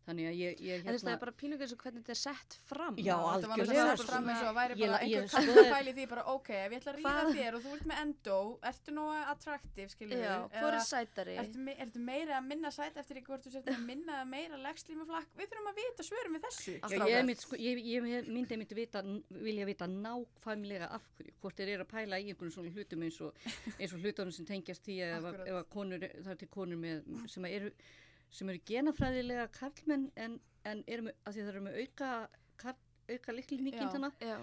Þannig 0.07 0.27
að 0.29 0.35
ég, 0.39 0.61
ég 0.63 0.81
En 0.81 0.87
þú 0.87 0.93
veist, 0.93 1.03
það 1.03 1.09
hérna... 1.09 1.13
er 1.17 1.21
bara 1.23 1.33
pínugur 1.41 1.65
eins 1.67 1.73
og 1.75 1.81
hvernig 1.83 2.03
þetta 2.03 2.13
er 2.15 2.19
sett 2.21 2.57
fram. 2.67 2.97
Já, 2.97 3.15
þetta 3.17 3.49
var 3.51 3.61
sko. 4.01 4.07
fram 4.11 4.29
eins 4.31 4.41
og 4.43 4.49
að 4.51 4.57
væri 4.57 4.77
bara 4.81 4.99
einhver 5.03 5.71
pæli 5.73 5.93
því 5.97 6.05
bara, 6.13 6.23
ok, 6.33 6.49
ef 6.57 6.71
ég 6.71 6.81
ætla 6.81 6.93
að 6.93 6.99
ríða 7.01 7.25
þér 7.37 7.57
og 7.57 7.65
þú 7.67 7.73
ert 7.77 7.87
með 7.91 8.01
endo, 8.03 8.37
ertu 8.71 8.95
nú 8.97 9.05
attraktiv, 9.33 9.91
er 10.77 10.85
sætari? 10.87 11.37
Ertu, 11.43 11.63
me- 11.67 11.77
ertu 11.85 12.03
meira 12.07 12.37
að 12.39 12.47
minna 12.51 12.71
sæt 12.71 12.97
eftir 13.03 13.21
þú 13.47 13.53
sért 13.57 13.71
með 13.73 13.83
minna 13.91 14.19
eða 14.21 14.29
meira 14.31 14.61
leggslímuflakk? 14.67 15.29
Við 15.37 15.51
þurfum 15.51 15.71
að 15.71 15.81
vita 15.81 16.07
svörum 16.07 16.37
við 16.37 16.47
þessu. 16.47 16.77
Já, 16.77 17.07
ég, 17.11 17.25
mynd, 17.27 17.43
sko, 17.43 17.59
ég, 17.61 17.83
ég 17.93 18.31
myndi 18.31 18.55
einmitt 18.57 18.75
vita, 18.77 19.03
vilja 19.29 19.67
vita 19.69 19.87
nákvæmlega 19.91 20.89
af 20.97 21.05
hverju, 21.17 21.33
hvort 21.41 21.57
þeir 21.59 21.73
eru 21.75 21.85
að 21.87 21.91
pæla 21.93 22.19
í 22.21 22.27
einhvern 22.31 22.51
svona 22.53 22.71
hlutum 22.73 23.05
eins 23.07 23.19
og, 23.21 23.47
eins 23.77 23.93
og 23.93 24.01
hlutunum 24.03 24.31
sem 24.35 24.45
tengjast 24.47 24.83
því 24.87 24.97
að- 25.07 25.29
að 25.47 25.63
konur, 25.73 25.99
það 25.99 26.31
er 26.33 26.41
til 26.41 26.47
konur 26.53 26.77
með, 26.81 27.03
sem 27.29 27.43
að 27.47 27.55
eru 27.59 27.71
sem 28.31 28.49
eru 28.49 28.59
genafræðilega 28.67 29.47
karlmenn 29.55 30.09
en, 30.15 30.39
en 30.65 30.83
eru 30.87 31.07
með, 31.07 31.17
að 31.25 31.33
því 31.37 31.43
það 31.45 31.51
eru 31.53 31.65
með 31.67 31.77
auka, 31.83 32.11
karl, 32.57 32.79
auka 33.09 33.35
liklinníkindana 33.37 34.11
Já, 34.21 34.37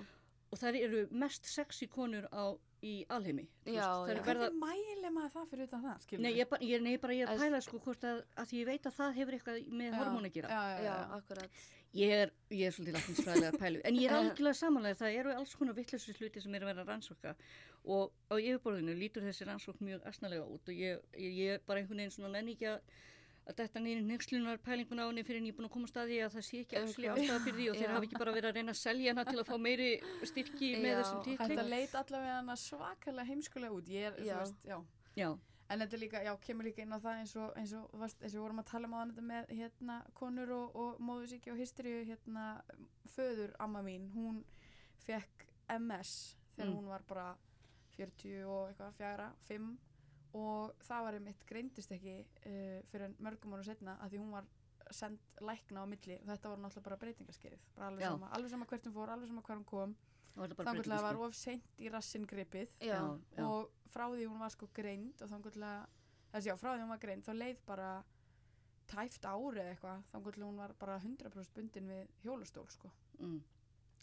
og 0.51 0.59
þær 0.61 0.79
eru 0.81 1.03
mest 1.11 1.47
sexy 1.51 1.87
konur 1.90 2.29
á, 2.33 2.57
í 2.85 2.99
alheimi. 3.09 3.47
þú 3.64 3.73
Já, 3.73 3.81
já. 3.81 3.92
verða, 4.11 4.25
Hvernig 4.27 4.57
mæli 4.61 5.11
maður 5.14 5.31
það 5.38 5.47
fyrir 5.53 5.68
utan 5.70 5.85
það, 5.87 6.18
Nei, 6.20 6.33
ég, 6.37 6.49
bara, 6.51 6.66
ég, 6.68 6.83
nei, 6.85 6.97
bara 7.01 7.14
ég 7.16 7.23
er 7.25 7.31
að 7.33 7.38
Að- 7.38 7.44
pæla 7.47 7.61
sko 7.64 7.79
hvort 7.81 8.05
að, 8.05 8.18
að 8.37 8.51
því 8.51 8.59
ég 8.61 8.66
veit 8.68 8.88
að 8.90 8.97
það 8.99 9.14
hefur 9.20 9.37
eitthvað 9.38 9.62
með 9.81 9.97
hormón 10.01 10.29
að 10.29 10.35
gera. 10.35 10.51
Já, 10.53 10.61
já, 10.68 10.83
já, 10.85 10.90
já. 10.92 11.07
akkurat. 11.16 11.62
Ég 11.94 12.11
er, 12.11 12.33
ég 12.51 12.66
er 12.66 12.75
svolítið 12.75 12.97
læknisfræðilega 12.99 13.59
pælu, 13.62 13.81
en 13.88 13.97
ég 14.03 14.09
er 14.11 14.16
algjörlega 14.18 14.59
samanlega, 14.59 14.99
það 15.01 15.16
eru 15.20 15.35
alls 15.38 15.55
konar 15.55 15.77
vittlæsir 15.79 16.16
hluti 16.18 16.40
sem 16.42 16.55
er 16.59 16.64
að 16.66 16.70
vera 16.73 16.83
að 16.85 16.88
rannsóka 16.90 17.35
og 17.94 18.11
á 18.29 18.35
yfirborðinu 18.35 18.97
lítur 18.99 19.23
þessi 19.29 19.47
rannsók 19.47 19.79
mjög 19.81 20.05
asnalega 20.11 20.44
út 20.44 20.68
og 20.68 20.75
ég, 20.75 20.99
ég, 21.14 21.37
ég 21.38 21.53
er 21.55 21.62
bara 21.68 21.79
einhvern 21.81 22.03
veginn 22.03 22.11
svona 22.16 22.33
nenni 22.35 22.57
ekki 22.57 22.66
að 22.73 22.81
að 23.44 23.57
þetta 23.61 23.80
nýri 23.85 24.02
nexlunar 24.09 24.59
pælinguna 24.64 25.04
á 25.04 25.09
henni 25.11 25.24
fyrir 25.24 25.40
en 25.42 25.46
ég 25.48 25.52
er 25.54 25.59
búin 25.59 25.68
að 25.68 25.72
koma 25.74 25.88
að 25.88 25.92
staði 25.94 26.18
að 26.24 26.35
það 26.37 26.44
sé 26.48 26.61
ekki 26.64 26.76
actually 26.80 27.09
ástæða 27.12 27.40
fyrir 27.44 27.59
því 27.61 27.66
og 27.70 27.76
þeir 27.78 27.88
já. 27.88 27.94
hafa 27.94 28.07
ekki 28.09 28.20
bara 28.22 28.33
verið 28.37 28.48
að 28.50 28.54
reyna 28.59 28.72
að 28.74 28.80
selja 28.80 29.12
hana 29.14 29.24
til 29.28 29.38
að 29.42 29.48
fá 29.50 29.57
meiri 29.66 29.88
styrki 30.30 30.70
með 30.80 30.90
Já, 30.90 30.98
þessum 31.00 31.24
titli. 31.26 31.48
Þetta 31.50 31.66
leit 31.68 31.94
allavega 32.00 32.37
hana 32.38 32.57
svakalega 32.57 33.28
heimskulega 33.28 33.76
út. 33.76 33.90
Ég 33.92 34.07
er, 34.09 34.16
þú 34.20 34.30
Já. 34.30 34.38
veist, 34.40 34.64
já. 34.64 34.78
Já, 35.20 35.28
En 35.72 35.80
þetta 35.80 35.96
er 35.96 36.00
líka, 36.02 36.20
já, 36.20 36.33
kemur 36.44 36.66
líka 36.68 36.83
inn 36.85 36.92
á 36.92 37.00
það 37.00 37.20
eins 37.22 37.30
og, 37.40 37.52
eins 37.57 37.70
og, 37.72 37.85
varst, 37.96 38.18
eins 38.20 38.35
og 38.35 38.37
við 38.37 38.42
vorum 38.44 38.59
að 38.61 38.66
tala 38.68 38.88
um 38.88 38.94
á 38.94 39.00
þetta 39.09 39.22
með, 39.24 39.46
hérna, 39.57 39.94
konur 40.14 40.50
og, 40.52 40.74
og 40.76 40.98
móðusíki 41.00 41.52
og 41.54 41.57
hysteríu, 41.57 42.02
hérna, 42.04 42.42
föður 43.14 43.54
amma 43.64 43.80
mín, 43.83 44.11
hún 44.12 44.42
fekk 45.07 45.46
MS 45.78 46.37
þegar 46.57 46.68
Mm. 46.68 46.76
hún 46.76 46.87
var 46.92 47.02
bara 47.09 47.24
40 47.96 48.44
og 48.44 48.68
eitthvað, 48.68 48.92
fjara, 48.98 49.30
5 49.48 49.78
og 50.35 50.75
það 50.83 51.07
var 51.07 51.16
einmitt 51.18 51.47
greindist 51.49 51.92
ekki 51.94 52.18
uh, 52.23 52.81
fyrir 52.90 53.09
en 53.09 53.16
mörgum 53.23 53.55
ára 53.57 53.66
setna 53.66 53.97
að 54.03 54.14
því 54.14 54.23
hún 54.25 54.35
var 54.35 54.49
send 54.92 55.20
lækna 55.40 55.85
á 55.85 55.87
milli. 55.88 56.18
Og 56.20 56.29
þetta 56.29 56.51
var 56.53 56.61
náttúrulega 56.62 56.88
bara 56.88 56.99
breytingarskeið, 57.05 57.62
bara 57.77 57.90
alveg 57.92 58.09
sama, 58.09 58.31
alveg 58.37 58.53
sama 58.53 58.68
hvert 58.70 58.88
hún 58.88 58.97
fór, 58.97 59.12
alveg 59.14 59.31
sama 59.31 59.44
hver 59.47 59.57
hún 59.61 59.68
kom, 59.68 59.94
þannig 60.35 60.81
að 60.83 60.90
það 60.90 61.07
var 61.07 61.20
of 61.25 61.37
seint 61.38 61.81
í 61.81 61.92
rassin 61.92 62.27
gripið. 62.31 62.75
Já, 62.85 62.99
já. 63.38 63.47
og 63.47 63.92
frá 63.94 64.09
því 64.11 64.27
hún 64.29 64.42
var 64.42 64.53
sko 64.55 64.68
greind 64.77 65.23
og 65.23 65.31
þannig 65.31 65.61
að 65.62 65.87
þessi 66.35 66.51
já, 66.51 66.57
frá 66.61 66.73
því 66.75 66.83
hún 66.83 66.92
var 66.92 67.03
greind 67.07 67.27
þá 67.27 67.33
leið 67.38 67.62
bara 67.68 67.88
tæft 68.90 69.25
ári 69.25 69.62
eða 69.62 69.73
eitthvað. 69.73 70.05
Þannig 70.12 70.38
að 70.38 70.47
hún 70.49 70.61
var 70.61 70.77
bara 70.83 70.99
100% 71.01 71.57
bundin 71.57 71.90
við 71.94 72.14
hjólastól 72.27 72.66
sko. 72.75 72.92
Mm. 73.23 73.42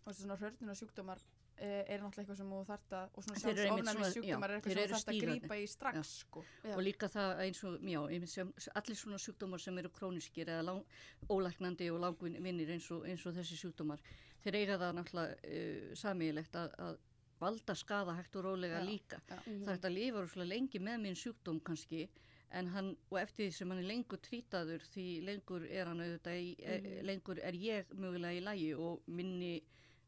og 0.08 0.15
svona 0.15 0.36
hrörnuna 0.39 0.74
sjúkdómar 0.74 1.20
eh, 1.20 1.40
er 1.58 2.00
náttúrulega 2.02 2.22
eitthvað 2.24 2.38
sem 2.38 2.50
þú 2.52 2.60
þarft 2.66 2.94
að 2.98 3.10
og 3.18 3.24
svona 3.24 3.40
sjálfsofnæmi 3.42 4.12
sjúkdómar 4.14 4.50
er 4.50 4.56
eitthvað 4.56 4.72
sem 4.72 4.78
þú 4.78 4.84
eru 4.86 4.94
þarft 4.96 5.12
að 5.12 5.20
grípa 5.22 5.58
í 5.62 5.68
strax 5.68 5.96
Já. 5.96 6.04
sko 6.04 6.44
já. 6.64 6.74
og 6.76 6.82
líka 6.84 7.08
það 7.12 7.42
eins 7.46 7.64
og, 7.64 7.76
já, 7.82 8.00
einmitt 8.10 8.30
sem, 8.34 8.54
allir 8.76 8.96
svona 8.98 9.18
sjúkdómar 9.22 9.60
sem 9.62 9.78
eru 9.78 9.90
króniskir 9.90 10.48
eða 10.50 10.64
lang, 10.66 10.82
ólæknandi 11.30 11.90
og 11.94 12.00
langvinnir 12.02 12.70
eins, 12.74 12.90
og- 12.92 13.06
eins 13.06 13.26
og 13.26 13.34
þessi 13.36 13.58
sjúkdómar 13.62 14.00
þeir 14.44 14.56
eiga 14.62 14.78
það 14.82 14.96
náttúrulega 14.98 15.36
uh, 15.46 15.96
samílegt 15.96 16.56
að, 16.56 16.74
að 16.80 16.98
valda 17.42 17.76
skada 17.76 18.14
hægt 18.18 18.36
og 18.38 18.44
rólega 18.46 18.80
Já, 18.82 18.86
líka. 18.86 19.22
já. 19.30 19.38
Mhm. 19.46 19.64
Það 19.66 19.70
er 19.72 19.78
þetta 19.78 19.88
að 19.90 19.98
lifa 19.98 20.22
rosalega 20.22 20.50
lengi 20.56 20.80
með 20.80 21.00
minn 21.02 21.16
sjúkdóm 21.16 21.60
kannski 21.66 22.08
en 22.52 22.68
hann, 22.68 22.98
og 23.10 23.18
eftir 23.22 23.48
því 23.48 23.54
sem 23.56 23.70
hann 23.70 23.80
er 23.80 23.88
lengur 23.88 24.18
trítaður 24.20 24.82
því 24.94 25.06
lengur 25.24 25.64
er 25.72 25.86
hann 25.88 26.02
auðvitað 26.04 26.36
í, 26.42 26.56
mm 26.58 26.82
Mhm. 26.84 27.06
lengur 27.06 27.40
er 27.40 27.54
ég 27.54 27.86
mögulega 27.96 28.34
í 28.38 28.44
lægi 28.44 28.74
og 28.78 29.02
minni 29.08 29.62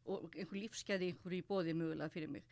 og 0.06 0.36
einhver 0.36 0.60
lífskeiði 0.60 1.12
einhver 1.12 1.38
í 1.38 1.42
bóði 1.48 1.76
mögulega 1.78 2.12
fyrir 2.14 2.32
mig 2.34 2.46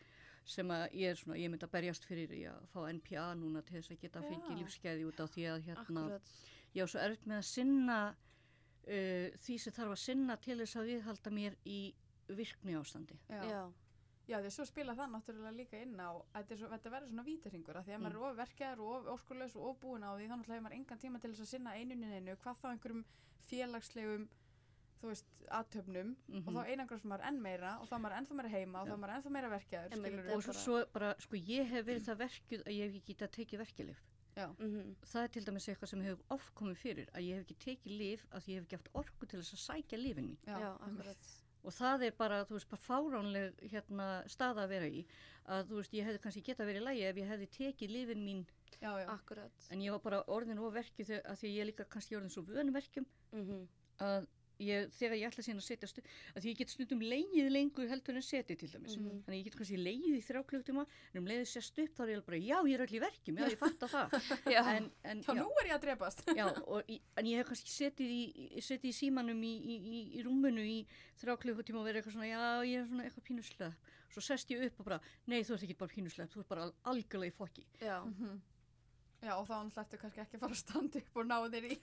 sem 0.48 0.72
að 0.74 0.96
ég 0.98 1.14
er 1.14 1.20
svona, 1.20 1.38
ég 1.38 1.52
myndi 1.52 1.68
að 1.68 1.74
berjast 1.76 2.08
fyrir 2.08 2.32
að 2.50 2.64
fá 2.74 2.80
NPA 2.90 3.28
núna 3.38 3.62
til 3.66 3.78
þess 3.78 3.94
að 3.94 4.02
geta 4.02 4.24
Já. 4.24 4.28
fengið 4.32 4.62
lífskeiði 4.62 5.06
út 5.10 5.22
á 5.22 5.26
því 5.30 5.46
að 5.52 5.68
hérna, 5.68 6.06
Akkurat. 6.08 6.32
ég 6.74 6.82
á 6.82 6.88
svo 6.90 7.04
erfitt 7.04 7.28
með 7.30 7.38
að 7.38 7.48
sinna 7.52 8.00
uh, 8.16 9.28
því 9.46 9.60
sem 9.62 9.76
þarf 9.78 9.96
að 9.96 10.02
sinna 10.06 10.40
til 10.42 10.58
þess 10.64 10.80
að 10.82 10.92
viðhalda 10.92 11.36
mér 11.38 11.60
í 11.70 11.80
virkni 12.32 12.78
ástandi. 12.80 13.20
Já. 13.30 13.44
Já, 13.46 13.62
Já, 14.30 14.38
því 14.38 14.48
að 14.48 14.54
svo 14.56 14.66
spila 14.70 14.94
það 14.96 15.10
náttúrulega 15.16 15.52
líka 15.56 15.80
inn 15.82 15.98
á 16.00 16.10
þetta, 16.32 16.54
er 16.54 16.60
svo, 16.62 16.68
þetta 16.72 16.92
verður 16.94 17.10
svona 17.12 17.26
vítarhingur 17.28 17.80
að 17.80 17.88
því 17.88 17.96
að 17.96 18.04
maður 18.04 18.20
er 18.20 18.28
of 18.28 18.38
verkjaður 18.38 18.84
og 18.86 18.92
of 18.94 19.10
óskulegs 19.16 19.56
og 19.58 19.66
of 19.68 19.80
búin 19.82 20.06
á 20.08 20.12
því 20.14 20.28
þannig 20.32 20.52
að 20.52 20.62
maður 20.66 20.76
engan 20.78 21.02
tíma 21.02 21.20
til 21.20 21.32
þess 21.34 21.44
að 21.44 21.50
sinna 21.52 21.74
einunni 21.76 22.12
einu 22.16 22.36
hvað 22.44 22.62
þá 22.62 22.68
einhverjum 22.72 23.02
félagslegum 23.50 24.28
þú 25.02 25.08
veist, 25.12 25.26
aðtöfnum 25.50 26.16
Mhm. 26.28 26.48
og 26.48 26.54
þá 26.54 26.62
einangrast 26.70 27.06
maður 27.06 27.28
enn 27.28 27.42
meira 27.42 27.72
og 27.82 27.88
þá 27.90 27.96
maður 28.00 28.18
ennþá 28.20 28.36
meira 28.40 28.50
heima 28.50 28.82
og 28.82 28.88
þá 28.88 28.98
maður 29.02 29.16
ennþá 29.18 29.32
meira 29.32 29.50
verkjaður 29.50 29.90
Þetta 29.92 30.08
er 30.30 30.36
Og 30.36 30.44
svo, 30.44 30.54
svo 30.54 30.86
bara, 30.94 31.16
sko, 31.20 31.36
ég 31.36 31.66
hef 31.68 31.86
verið 31.86 32.06
það 32.06 32.18
verkjuð 32.26 32.64
að 32.66 32.74
ég 32.78 32.86
hef 32.92 33.02
ekki 33.02 33.16
getað 33.16 33.32
tekið 33.38 33.60
verkjalif. 33.66 34.02
Já, 34.38 34.48
mhm, 34.60 34.96
Það 35.04 35.24
er 35.24 35.28
til 35.28 35.44
dæmis 35.46 35.68
eitthvað 35.68 35.88
sem 35.90 36.02
hefur 36.02 36.24
oft 36.30 36.56
komið 36.56 36.78
fyrir 36.78 37.08
að 37.12 37.22
ég 37.28 37.36
hef 37.36 37.46
ekki 37.46 37.58
tekið 37.66 37.98
lif 37.98 38.26
að 38.32 38.46
ég 38.48 38.56
hef 38.56 38.64
ekki 38.68 38.78
haft 38.80 38.90
orku 38.94 39.28
til 39.28 39.40
þess 39.42 39.54
að 39.54 39.66
sækja 39.84 39.98
lifin 40.00 40.28
mín. 40.30 40.38
já, 40.48 40.60
já. 40.60 41.16
Og 41.64 41.72
það 41.72 42.02
er 42.08 42.12
bara, 42.18 42.44
þú 42.46 42.56
veist, 42.58 42.70
bara 42.70 42.82
fáránleg 42.82 43.54
hérna, 43.70 44.24
staða 44.28 44.64
að 44.66 44.70
vera 44.70 44.86
í. 44.90 45.06
Að 45.46 45.68
þú 45.68 45.76
veist, 45.78 45.92
ég 45.94 46.06
hefði 46.08 46.20
kannski 46.24 46.42
getað 46.44 46.66
verið 46.72 46.82
í 46.82 46.86
lægi 46.88 47.04
ef 47.10 47.16
ég 47.18 47.28
hefði 47.30 47.48
tekið 47.52 47.90
lifin 47.92 48.26
mín 48.26 48.46
já, 48.82 48.98
já. 48.98 49.20
En 49.70 49.80
ég 49.80 49.92
var 49.92 50.00
bara 50.00 50.24
orðin 50.28 50.58
og 50.60 50.74
verkjuð 50.74 51.06
þegar- 51.06 51.26
að 51.30 51.38
því 51.38 51.48
að 51.52 51.58
ég 51.60 51.66
líka 51.70 51.86
kannski 51.86 52.16
orðin 52.18 52.32
svo 52.32 52.42
vönverkjum 52.48 53.06
Mhm, 53.34 53.68
að 54.00 54.28
ég, 54.62 54.90
þegar 54.98 55.18
ég 55.20 55.28
ætla 55.32 55.44
síðan 55.46 55.62
að 55.62 55.66
setja 55.68 55.90
stu, 55.92 56.02
að 56.36 56.42
því 56.46 56.52
ég 56.54 56.58
get 56.62 56.70
stundum 56.74 57.02
leigið 57.02 57.50
lengur 57.52 57.90
heldur 57.92 58.16
en 58.20 58.26
setið 58.26 58.58
til 58.62 58.70
dæmis. 58.76 58.96
Mhm. 58.98 59.22
Þannig 59.26 59.36
að 59.36 59.40
ég 59.40 59.44
get 59.50 59.58
kannski 59.60 59.80
leigið 59.82 60.16
í 60.18 60.24
þrjá 60.28 60.42
klukktíma 60.52 60.86
en 61.14 61.22
um 61.22 61.30
leiðið 61.32 61.50
sérst 61.52 61.82
upp 61.84 61.96
þá 61.98 62.02
er 62.06 62.12
ég 62.16 62.26
bara, 62.26 62.38
já, 62.42 62.58
ég 62.70 62.74
er 62.78 62.86
öll 62.86 62.96
í 62.98 63.02
verkjum, 63.06 63.38
já, 63.42 63.46
ég 63.52 63.58
fatt 63.58 63.86
að 63.88 63.96
það. 63.96 64.10
En, 64.82 64.92
en, 65.04 65.22
Já, 65.26 65.34
nú 65.36 65.48
er 65.62 65.68
ég 65.72 65.76
að 65.76 65.82
drepast. 65.88 66.24
já, 66.38 66.46
og, 66.68 66.84
í- 66.88 67.02
en 67.18 67.26
ég 67.26 67.38
hef 67.42 67.48
kannski 67.52 67.72
setið 67.74 68.12
í, 68.14 68.22
setið 68.62 68.90
í 68.92 68.94
símanum 68.94 69.42
í, 69.44 69.54
í, 69.58 69.76
í, 70.20 70.22
rúmunu 70.24 70.62
í 70.64 70.86
þrjá 71.22 71.36
klukkutíma 71.42 71.82
og 71.82 71.88
verið 71.90 72.02
eitthvað 72.02 72.16
svona, 72.18 72.30
já, 72.30 72.44
ég 72.70 72.80
er 72.82 72.88
svona 72.88 73.04
eitthvað 73.08 73.28
pínuslepp. 73.30 73.90
Svo 74.12 74.22
sest 74.22 74.50
ég 74.52 74.64
upp 74.68 74.80
og 74.82 74.86
bara, 74.90 75.00
nei, 75.32 75.42
þú 75.48 75.56
ert 75.56 75.64
ekki 75.68 75.78
bara 75.80 75.94
pínuslepp, 75.96 76.32
þú 76.34 76.40
ert 76.44 76.50
bara 76.52 76.64
al- 76.68 76.74
algjörlega 76.92 77.32
í 77.32 77.36
fokki. 77.36 77.66
já, 77.82 78.00
Mhm. 78.04 78.42
Já, 79.22 79.36
og 79.38 79.46
þá 79.46 79.82
ertu 79.84 79.98
kannski 80.02 80.22
ekki 80.24 80.38
að 80.40 80.42
fara 80.42 80.56
að 80.56 80.60
standa 80.64 81.00
upp 81.02 81.18
og 81.22 81.28
ná 81.30 81.36
þér 81.54 81.66
í. 81.68 81.76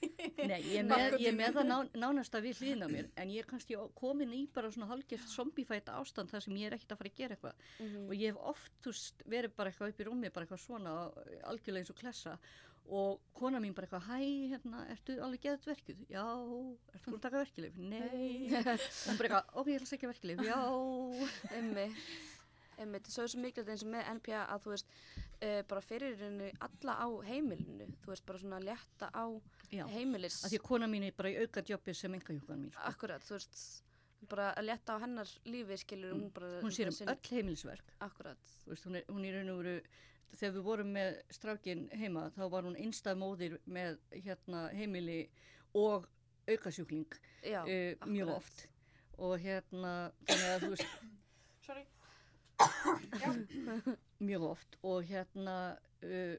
Nei, 0.51 0.57
ég 0.75 0.87
með, 0.89 1.17
ég 1.23 1.37
með 1.39 1.59
það 1.59 1.69
ná, 1.71 1.77
nánasta 2.03 2.41
við 2.43 2.63
hliðina 2.63 2.89
á 2.91 2.95
mér, 2.95 3.11
en 3.15 3.31
ég 3.31 3.45
er 3.45 3.49
kannski 3.51 3.77
komin 4.01 4.33
í 4.35 4.41
bara 4.55 4.71
svona 4.75 4.89
hálfgerst 4.91 5.31
zombifæta 5.37 5.95
ástand 6.01 6.33
þar 6.33 6.43
sem 6.43 6.57
ég 6.59 6.67
er 6.73 6.75
ekkert 6.79 6.97
að 6.97 7.03
fara 7.05 7.13
að 7.13 7.21
gera 7.21 7.37
eitthvað. 7.37 7.61
mhm, 7.79 8.09
Og 8.09 8.15
ég 8.19 8.33
hef 8.33 8.41
oft, 8.53 8.73
þú 8.83 8.95
veist, 8.95 9.23
verið 9.37 9.55
bara 9.61 9.71
eitthvað 9.71 9.93
upp 9.95 10.03
í 10.03 10.09
rúmi, 10.09 10.33
bara 10.35 10.49
eitthvað 10.49 10.65
svona, 10.65 10.97
algjörlega 11.53 11.85
eins 11.87 11.95
og 11.95 12.01
klessa. 12.03 12.35
Og 12.89 13.21
kona 13.37 13.61
mín 13.61 13.75
bara 13.77 13.85
eitthvað, 13.87 14.07
hæ, 14.09 14.19
hérna, 14.55 14.79
ertu 14.95 15.19
alveg 15.21 15.43
geðt 15.45 15.67
verkið? 15.69 15.99
Já, 16.09 16.25
ertu 16.97 17.11
búin 17.13 17.19
að 17.21 17.27
taka 17.27 17.43
verkilif? 17.45 17.77
Nei. 17.77 18.49
Hún 19.07 19.21
bara 19.21 19.29
eitthvað, 19.29 19.53
ok, 19.61 19.69
ég 19.69 19.79
ætla 19.79 19.87
að 19.87 19.93
segja 19.93 20.11
verkilif, 20.11 20.43
já. 20.49 20.59
einmitt. 21.53 22.03
Einmitt, 22.79 23.09
svo 23.11 23.25
er 23.27 23.33
svo 23.33 23.41
mikilvægt 23.43 23.73
eins 23.75 23.83
og 23.87 23.91
með 23.93 24.09
NPA 24.19 24.45
að 24.55 24.63
þú 24.65 24.73
veist, 24.75 24.93
uh, 25.43 25.61
bara 25.71 25.83
fyrir 25.83 26.17
henni 26.23 26.49
alla 26.67 26.95
á 27.03 27.09
heimilinu, 27.29 27.89
þú 28.05 28.13
veist, 28.13 28.27
bara 28.29 28.39
svona 28.43 28.61
létta 28.63 29.11
á 29.13 29.25
Já, 29.75 29.85
heimilis. 29.93 30.41
af 30.45 30.53
því 30.53 30.61
að 30.63 30.67
kona 30.71 30.87
mín 30.89 31.05
er 31.09 31.17
bara 31.19 31.33
í 31.35 31.39
auka 31.43 31.63
jobbi 31.67 31.95
sem 31.95 32.15
enga 32.15 32.33
hjúkan 32.37 32.63
mín. 32.63 32.73
Sko. 32.73 32.87
Akkurat, 32.93 33.23
þú 33.27 33.35
veist, 33.37 33.63
bara 34.29 34.51
að 34.55 34.69
létta 34.71 34.95
á 34.95 35.03
hennar 35.03 35.33
lífi, 35.45 35.77
skilur, 35.83 36.15
hún 36.15 36.31
bara... 36.35 36.49
Mm. 36.59 36.63
Hún 36.67 36.77
sér 36.79 36.93
um 36.93 36.97
sinn- 36.99 37.11
öll 37.13 37.33
heimilisverk. 37.33 37.95
Akkurat, 38.01 38.53
þú 38.65 38.73
veist, 38.75 38.87
hún 38.89 39.01
er, 39.01 39.05
hún 39.11 39.25
er 39.29 39.39
raun 39.41 39.51
og 39.55 39.63
veru 39.65 39.77
þegar 40.37 40.55
við 40.59 40.65
vorum 40.67 40.91
með 40.93 41.15
strákin 41.33 41.87
heima 41.97 42.27
þá 42.37 42.43
var 42.53 42.67
hún 42.69 42.77
einstað 42.77 43.17
móðir 43.17 43.55
með 43.65 43.95
hérna 44.13 44.67
heimili 44.77 45.23
og 45.75 46.05
aukasjúkling 46.49 47.17
já, 47.45 47.63
uh, 47.65 48.09
mjög 48.09 48.35
oft 48.35 48.67
og 49.17 49.39
hérna 49.41 49.95
þannig 50.29 50.51
að 50.53 50.61
þú 50.67 50.71
veist 50.75 50.93
Sorry. 51.65 51.85
Mjög 54.29 54.43
oft 54.51 54.79
og 54.83 55.05
hérna 55.07 55.57
uh, 56.03 56.37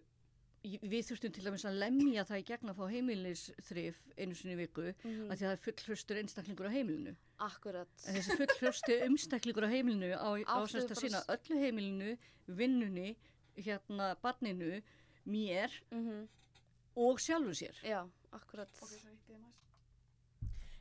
við 0.63 1.05
þurftum 1.07 1.31
til 1.31 1.45
dæmis 1.45 1.63
að 1.67 1.77
lemja 1.79 2.25
það 2.27 2.41
í 2.41 2.45
gegn 2.49 2.71
að 2.71 2.79
fá 2.81 2.85
heimilisþrif 2.91 3.99
einu 4.17 4.35
sinni 4.35 4.57
í 4.57 4.59
viku 4.59 4.89
Mhm, 4.89 5.29
að 5.29 5.37
því 5.37 5.37
að 5.37 5.45
það 5.45 5.53
er 5.53 5.61
fullhraustur 5.65 6.19
einstaklingur 6.19 6.67
á 6.67 6.75
heimilinu. 6.75 7.13
Akkurat, 7.39 7.93
en 8.05 8.17
þessi 8.17 8.35
fullhraustu 8.41 8.97
einstaklingur 9.05 9.67
á 9.67 9.69
heimilinu 9.71 10.09
á, 10.19 10.29
á 10.43 10.57
semst 10.67 10.91
að 10.91 10.99
sína 11.05 11.21
öllu 11.31 11.61
heimilinu 11.61 12.17
vinnunni, 12.59 13.13
hérna 13.55 14.09
barninu, 14.19 14.81
mér 15.23 15.71
mhm, 15.91 16.27
og 16.99 17.23
sjálfu 17.23 17.55
sér. 17.55 17.79
Já, 17.85 18.03
akkurat. 18.35 18.67
Ok, 18.81 18.91
sorry, 18.91 19.15
býðum 19.29 19.45
aðeins. 19.47 19.63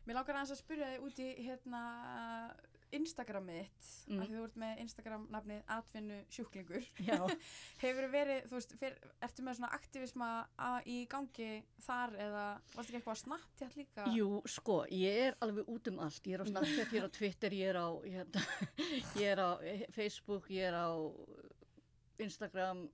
Mér 0.09 0.19
langar 0.19 0.41
aðeins 0.41 0.57
að 0.57 0.63
spyrja 0.65 0.91
þig 0.91 1.07
út 1.07 1.23
í 1.23 1.29
hérna 1.47 1.85
Instagramið 2.97 3.59
þitt, 3.67 3.89
Mm. 4.09 4.21
af 4.23 4.29
því 4.29 4.35
þú 4.39 4.45
ert 4.47 4.55
með 4.63 4.79
Instagram 4.81 5.25
nafnið 5.35 5.63
atvinnu 5.75 6.19
sjúklingur. 6.33 6.85
Já, 7.05 7.19
Hefur 7.83 8.07
verið, 8.13 8.47
þú 8.49 8.55
veist, 8.57 8.73
fyr, 8.81 8.95
ertu 9.27 9.43
með 9.45 9.59
svona 9.59 9.71
aktivisma 9.77 10.29
að, 10.59 10.79
í 10.89 10.97
gangi 11.13 11.49
þar 11.85 12.15
eða 12.17 12.45
varstu 12.75 12.89
ekki 12.89 13.01
eitthvað 13.03 13.17
að 13.17 13.23
snapptjátt 13.25 13.77
líka? 13.77 14.07
jú, 14.17 14.29
sko, 14.49 14.79
ég 14.91 15.21
er 15.27 15.37
alveg 15.45 15.69
út 15.69 15.91
um 15.93 15.99
allt. 16.07 16.23
Ég 16.25 16.39
er 16.39 16.45
á 16.45 16.47
Snapchat, 16.49 16.93
ég 16.97 17.03
er 17.03 17.09
á 17.09 17.17
Twitter, 17.19 17.51
ég 17.61 17.69
er 17.75 17.81
á, 17.85 17.89
hérna, 18.09 18.45
ég 19.21 19.27
er 19.35 19.39
á 19.45 19.51
eh, 19.61 19.85
Facebook, 19.93 20.49
ég 20.51 20.71
er 20.73 20.79
á 20.81 20.89
Instagram. 22.19 22.87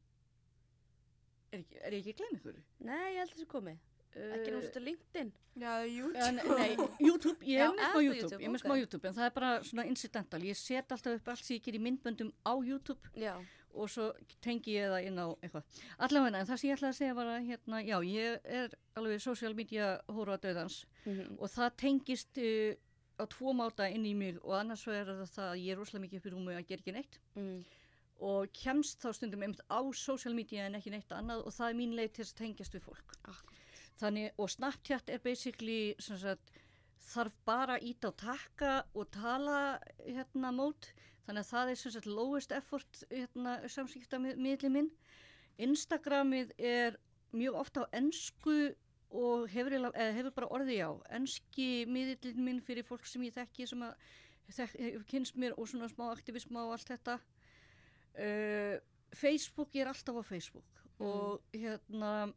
Er, 1.54 1.60
ekki, 1.62 1.78
er 1.86 1.94
ég 1.94 2.00
ekki 2.02 2.12
að 2.14 2.18
glemja 2.18 2.38
ykkur? 2.40 2.56
Nei, 2.88 3.02
ég 3.14 3.20
held 3.22 3.34
þessi 3.36 3.46
komið. 3.54 3.78
Ekki 4.14 4.52
náttúrulega 4.52 4.68
þetta 4.68 4.82
LinkedIn. 4.84 5.32
Já, 5.54 5.72
YouTube. 5.86 6.22
En, 6.26 6.40
nei, 6.58 6.76
YouTube, 7.02 7.46
ég 7.46 7.60
er 7.62 7.74
með 7.74 7.84
smá 7.84 8.00
YouTube, 8.02 8.20
YouTube? 8.20 8.40
ég 8.42 8.46
er 8.46 8.52
með 8.52 8.60
Ok. 8.60 8.64
smá 8.64 8.74
YouTube, 8.78 9.08
en 9.08 9.14
það 9.14 9.26
er 9.26 9.34
bara 9.34 9.50
svona 9.62 9.84
incidental, 9.86 10.40
ég 10.42 10.56
set 10.58 10.94
alltaf 10.94 11.18
upp 11.18 11.28
allt 11.28 11.44
sem 11.44 11.56
ég 11.56 11.62
ger 11.62 11.78
í 11.78 11.82
myndböndum 11.82 12.32
á 12.46 12.54
YouTube 12.58 13.10
Já. 13.14 13.34
og 13.74 13.90
svo 13.90 14.08
tengi 14.42 14.74
ég 14.74 14.90
það 14.90 15.06
inn 15.06 15.18
á 15.18 15.26
eitthvað. 15.42 15.64
Allavega, 15.98 16.38
en 16.38 16.46
það 16.46 16.58
sem 16.58 16.70
ég 16.70 16.76
ætlaði 16.78 16.92
að 16.92 16.98
segja 16.98 17.14
var 17.14 17.26
að, 17.26 17.46
hérna, 17.50 17.82
já, 17.86 17.98
ég 18.02 18.40
er 18.44 18.74
alveg 18.94 19.20
social 19.20 19.54
media 19.54 20.00
hóra 20.08 20.38
döðans 20.38 20.84
Mm 21.04 21.36
og 21.38 21.50
það 21.50 21.76
tengist 21.76 22.38
uh, 22.38 22.74
á 23.20 23.24
tvo 23.30 23.52
máta 23.52 23.88
inn 23.90 24.06
í 24.06 24.14
mig 24.14 24.38
og 24.42 24.54
annars 24.58 24.86
er 24.88 25.04
það 25.04 25.26
það 25.28 25.50
að 25.50 25.60
ég 25.62 25.72
er 25.72 25.78
rosalega 25.78 26.04
mikið 26.06 26.18
upp 26.18 26.26
í 26.26 26.32
rúmi 26.32 26.54
að 26.54 26.66
gera 26.66 26.80
ekki 26.80 26.94
neitt 26.96 27.18
mm. 27.34 27.58
og 28.20 28.48
kemst 28.52 29.04
þá 29.04 29.12
stundum 29.12 29.42
einmitt 29.42 29.60
á 29.68 29.80
social 29.92 30.34
media 30.34 30.66
en 30.66 30.78
ekki 30.78 30.90
neitt 30.90 31.12
annað 31.12 31.44
og 31.44 31.54
það 31.54 31.68
er 31.68 31.78
mín 31.78 31.94
leið 31.98 32.16
til 32.16 32.24
að 32.24 32.34
tengjast 32.40 32.74
við 32.74 32.86
fólk. 32.88 33.18
Akkurat. 33.22 33.63
Þannig, 34.00 34.32
og 34.38 34.50
Snapchat 34.50 35.10
er 35.12 35.20
basically, 35.22 35.94
sagt, 36.02 36.54
þarf 37.04 37.34
bara 37.46 37.78
íta 37.78 38.10
á 38.10 38.12
takka 38.18 38.72
og 38.94 39.10
tala 39.14 39.78
hérna 40.02 40.50
mót, 40.54 40.90
þannig 41.26 41.44
að 41.44 41.50
það 41.52 41.70
er 41.72 41.80
sagt 41.82 42.08
lowest 42.10 42.54
effort 42.56 43.04
hérna 43.10 43.58
samskipta 43.70 44.18
miðli 44.18 44.70
minn. 44.72 44.90
Instagramið 45.62 46.50
er 46.58 46.98
mjög 47.34 47.60
ofta 47.60 47.84
á 47.86 47.92
ennsku 47.94 48.74
og 49.14 49.46
hefur, 49.52 49.78
hefur 49.94 50.34
bara 50.34 50.50
orðið 50.58 50.80
já, 50.80 50.88
ennski 51.14 51.68
miðlinn 51.86 52.42
minn 52.42 52.62
fyrir 52.64 52.86
fólk 52.86 53.06
sem 53.06 53.22
ég 53.28 53.36
þekki 53.36 53.68
sem 53.70 53.84
að 53.86 53.94
þek, 54.56 54.74
kynst 55.10 55.38
mér 55.38 55.54
og 55.54 55.70
svona 55.70 55.88
smá 55.92 56.08
aktivisma 56.10 56.66
og 56.66 56.74
allt 56.74 56.90
þetta. 56.90 57.20
Uh, 58.14 58.74
Facebook, 59.14 59.74
ég 59.74 59.84
er 59.84 59.92
alltaf 59.92 60.18
á 60.18 60.22
Facebook 60.26 60.82
og 61.02 61.42
hérna 61.54 62.32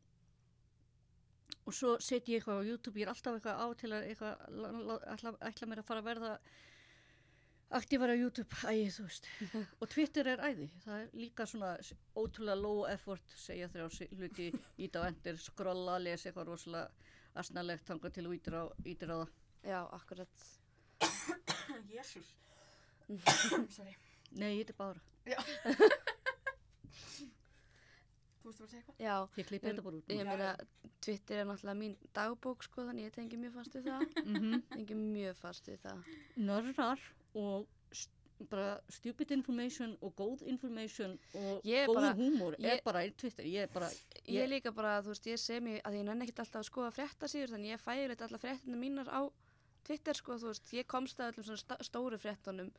og 1.67 1.73
svo 1.75 1.89
setjum 1.99 2.33
ég 2.33 2.37
eitthvað 2.41 2.61
á 2.63 2.67
YouTube, 2.69 2.97
ég 2.99 3.03
er 3.07 3.11
alltaf 3.13 3.33
eitthvað 3.37 3.57
á 3.59 3.67
til 3.79 3.91
að 3.95 4.01
eitthvað, 4.11 4.35
la- 4.61 4.71
la- 4.91 5.03
ætla, 5.15 5.29
ætla 5.49 5.67
mér 5.71 5.79
að 5.83 5.87
fara 5.89 6.01
að 6.03 6.07
verða 6.11 6.31
aktífara 7.77 8.13
á 8.15 8.21
YouTube, 8.21 8.53
ægir 8.71 8.91
þú 8.95 9.01
veist 9.07 9.25
og 9.81 9.85
Twitter 9.91 10.25
er 10.31 10.39
æði, 10.47 10.67
það 10.85 10.97
er 11.01 11.07
líka 11.19 11.43
svona 11.51 11.71
ótrúlega 12.15 12.55
low 12.61 12.79
effort 12.87 13.27
segja 13.35 13.67
þrjá 13.73 13.87
si- 13.97 14.07
hluti, 14.15 14.47
íta 14.87 14.97
á 15.03 15.07
endur 15.11 15.37
skrolla, 15.43 15.95
lesa 15.99 16.29
eitthvað 16.29 16.47
rosalega 16.53 16.87
asnalegt 17.37 17.83
þangað 17.89 18.11
til 18.15 18.25
þú 18.29 18.33
ítir 18.39 18.53
á, 18.55 18.63
ítir 18.87 19.11
á 19.11 19.17
það 19.19 19.29
Já, 19.67 19.79
akkurat. 19.91 20.35
Jésús. 21.91 22.29
Sorry. 23.75 23.91
Nei, 24.39 24.53
ég 24.61 24.69
er 24.69 24.75
bara, 24.77 25.01
Þú 25.27 25.33
veist 28.49 28.61
að 28.65 28.69
segja 28.71 28.81
eitthvað? 28.83 28.99
Já, 29.05 29.15
ég 29.41 29.47
klippi 29.51 29.67
þetta 29.71 29.83
bara 29.87 29.97
út 30.01 30.11
ég 30.15 30.25
meina, 30.27 30.51
Twitter 31.01 31.37
er 31.41 31.45
náttúrulega 31.49 31.77
mín 31.79 31.95
dagbók, 32.17 32.63
sko, 32.67 32.85
þannig 32.87 33.07
ég 33.09 33.15
tengi 33.15 33.37
mjög 33.37 33.53
fast 33.59 33.73
við 33.77 33.89
það. 33.91 34.05
Mhm. 34.25 34.61
tengi 34.73 34.95
mjög 35.01 35.35
fast 35.41 35.67
við 35.71 35.79
það. 35.85 36.03
Nörrar 36.37 36.99
og 37.35 37.67
st 37.91 38.11
bara 38.51 38.79
stupid 38.93 39.31
information 39.33 39.95
og 40.01 40.11
góð 40.15 40.43
information 40.45 41.15
og 41.33 41.63
Ég 41.65 41.87
góður 41.87 41.95
bara- 41.95 42.13
húmor 42.19 42.53
er 42.59 42.75
ég- 42.77 42.83
bara 42.85 42.99
í 43.07 43.11
Twitter, 43.17 43.43
ég 43.45 43.63
er 43.63 43.67
bara 43.73 43.89
Ég 44.27 44.43
er 44.43 44.47
líka 44.47 44.71
bara, 44.75 45.01
þú 45.01 45.07
veist, 45.13 45.25
ég 45.25 45.39
sem 45.39 45.65
ég, 45.65 45.81
að 45.81 45.95
ég 45.97 46.03
nenni 46.05 46.25
ekkert 46.27 46.43
alltaf 46.45 46.61
að 46.61 46.69
skoða 46.69 46.91
fréttasíður, 46.93 47.49
þannig 47.55 47.71
ég 47.73 47.79
færi 47.81 48.07
þetta 48.13 48.27
alltaf 48.27 48.41
fréttinu 48.45 48.77
mínar 48.77 49.09
á 49.09 49.21
Twitter, 49.83 50.13
sko, 50.13 50.35
þú 50.37 50.51
veist, 50.51 50.69
ég 50.73 50.85
komst 50.85 51.17
að 51.17 51.31
öllum 51.33 51.45
svona 51.47 51.77
stóru 51.81 52.17
fréttunum 52.19 52.71